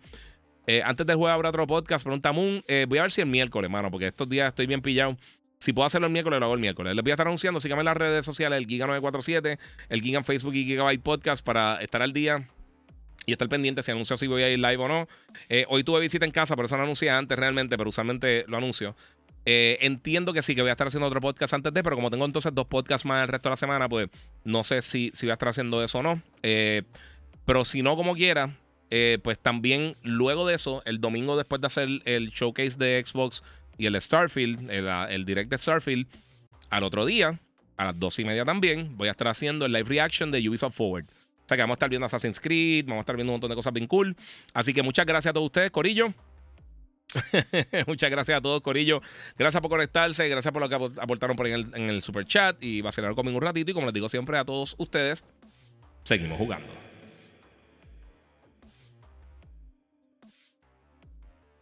Eh, 0.67 0.81
antes 0.83 1.05
del 1.05 1.15
juego 1.15 1.33
habrá 1.33 1.49
otro 1.49 1.65
podcast, 1.65 2.03
pregunta 2.03 2.31
Moon. 2.31 2.63
Eh, 2.67 2.85
voy 2.87 2.99
a 2.99 3.03
ver 3.03 3.11
si 3.11 3.21
el 3.21 3.27
miércoles, 3.27 3.69
mano, 3.69 3.89
porque 3.89 4.07
estos 4.07 4.29
días 4.29 4.49
estoy 4.49 4.67
bien 4.67 4.81
pillado. 4.81 5.17
Si 5.57 5.73
puedo 5.73 5.85
hacerlo 5.85 6.07
el 6.07 6.13
miércoles, 6.13 6.39
lo 6.39 6.45
hago 6.45 6.53
el 6.53 6.61
miércoles. 6.61 6.95
Les 6.95 7.03
voy 7.03 7.11
a 7.11 7.15
estar 7.15 7.27
anunciando, 7.27 7.59
síganme 7.59 7.81
en 7.81 7.85
las 7.85 7.97
redes 7.97 8.23
sociales, 8.23 8.57
el 8.57 8.67
Giga947, 8.67 9.59
el 9.89 10.01
Giga 10.01 10.19
en 10.19 10.23
Facebook 10.23 10.53
y 10.53 10.65
Gigabyte 10.65 11.01
Podcast 11.01 11.45
para 11.45 11.81
estar 11.81 12.01
al 12.01 12.13
día 12.13 12.47
y 13.25 13.31
estar 13.31 13.49
pendiente 13.49 13.83
si 13.83 13.91
anuncio 13.91 14.17
si 14.17 14.27
voy 14.27 14.43
a 14.43 14.49
ir 14.49 14.59
live 14.59 14.77
o 14.77 14.87
no. 14.87 15.07
Eh, 15.49 15.65
hoy 15.69 15.83
tuve 15.83 15.99
visita 15.99 16.25
en 16.25 16.31
casa, 16.31 16.55
por 16.55 16.65
eso 16.65 16.77
no 16.77 16.83
anuncié 16.83 17.09
antes 17.09 17.37
realmente, 17.37 17.77
pero 17.77 17.89
usualmente 17.89 18.45
lo 18.47 18.57
anuncio. 18.57 18.95
Eh, 19.51 19.79
entiendo 19.81 20.31
que 20.31 20.43
sí, 20.43 20.53
que 20.53 20.61
voy 20.61 20.69
a 20.69 20.73
estar 20.73 20.85
haciendo 20.85 21.07
otro 21.07 21.21
podcast 21.21 21.55
antes 21.55 21.73
de, 21.73 21.81
pero 21.81 21.95
como 21.95 22.11
tengo 22.11 22.23
entonces 22.23 22.53
dos 22.53 22.67
podcasts 22.67 23.03
más 23.03 23.23
el 23.23 23.29
resto 23.29 23.49
de 23.49 23.53
la 23.53 23.57
semana, 23.57 23.89
pues 23.89 24.07
no 24.43 24.63
sé 24.63 24.83
si, 24.83 25.09
si 25.15 25.25
voy 25.25 25.31
a 25.31 25.33
estar 25.33 25.49
haciendo 25.49 25.83
eso 25.83 25.97
o 25.97 26.03
no. 26.03 26.21
Eh, 26.43 26.83
pero 27.47 27.65
si 27.65 27.81
no, 27.81 27.95
como 27.95 28.13
quiera, 28.13 28.55
pues 29.23 29.39
también 29.39 29.95
luego 30.03 30.45
de 30.45 30.53
eso, 30.53 30.83
el 30.85 31.01
domingo 31.01 31.35
después 31.35 31.61
de 31.61 31.65
hacer 31.65 31.89
el 32.05 32.29
showcase 32.29 32.77
de 32.77 33.03
Xbox 33.03 33.41
y 33.79 33.87
el 33.87 33.99
Starfield, 33.99 34.69
el, 34.69 34.87
el 34.87 35.25
direct 35.25 35.49
de 35.49 35.57
Starfield, 35.57 36.05
al 36.69 36.83
otro 36.83 37.07
día, 37.07 37.39
a 37.75 37.85
las 37.85 37.99
dos 37.99 38.19
y 38.19 38.25
media 38.25 38.45
también, 38.45 38.97
voy 38.97 39.07
a 39.07 39.11
estar 39.11 39.29
haciendo 39.29 39.65
el 39.65 39.71
live 39.71 39.89
reaction 39.89 40.29
de 40.29 40.47
Ubisoft 40.47 40.75
Forward. 40.75 41.05
O 41.05 41.47
sea 41.47 41.57
que 41.57 41.63
vamos 41.63 41.73
a 41.73 41.77
estar 41.77 41.89
viendo 41.89 42.05
Assassin's 42.05 42.39
Creed, 42.39 42.85
vamos 42.85 42.97
a 42.97 43.01
estar 43.01 43.15
viendo 43.15 43.33
un 43.33 43.35
montón 43.35 43.49
de 43.49 43.55
cosas 43.55 43.73
bien 43.73 43.87
cool. 43.87 44.15
Así 44.53 44.75
que 44.75 44.83
muchas 44.83 45.07
gracias 45.07 45.31
a 45.31 45.33
todos 45.33 45.47
ustedes, 45.47 45.71
Corillo. 45.71 46.13
muchas 47.87 48.09
gracias 48.09 48.37
a 48.37 48.41
todos, 48.41 48.61
Corillo. 48.61 49.01
Gracias 49.37 49.61
por 49.61 49.69
conectarse, 49.69 50.27
gracias 50.27 50.51
por 50.51 50.61
lo 50.61 50.69
que 50.69 50.75
aportaron 51.01 51.35
por 51.35 51.45
ahí 51.45 51.53
en 51.53 51.89
el, 51.89 52.01
super 52.01 52.25
chat 52.25 52.61
y 52.61 52.81
vacilar 52.81 53.15
conmigo 53.15 53.37
un 53.37 53.43
ratito. 53.43 53.71
Y 53.71 53.73
como 53.73 53.87
les 53.87 53.93
digo 53.93 54.09
siempre 54.09 54.37
a 54.37 54.45
todos 54.45 54.75
ustedes, 54.77 55.23
seguimos 56.03 56.37
jugando. 56.37 56.88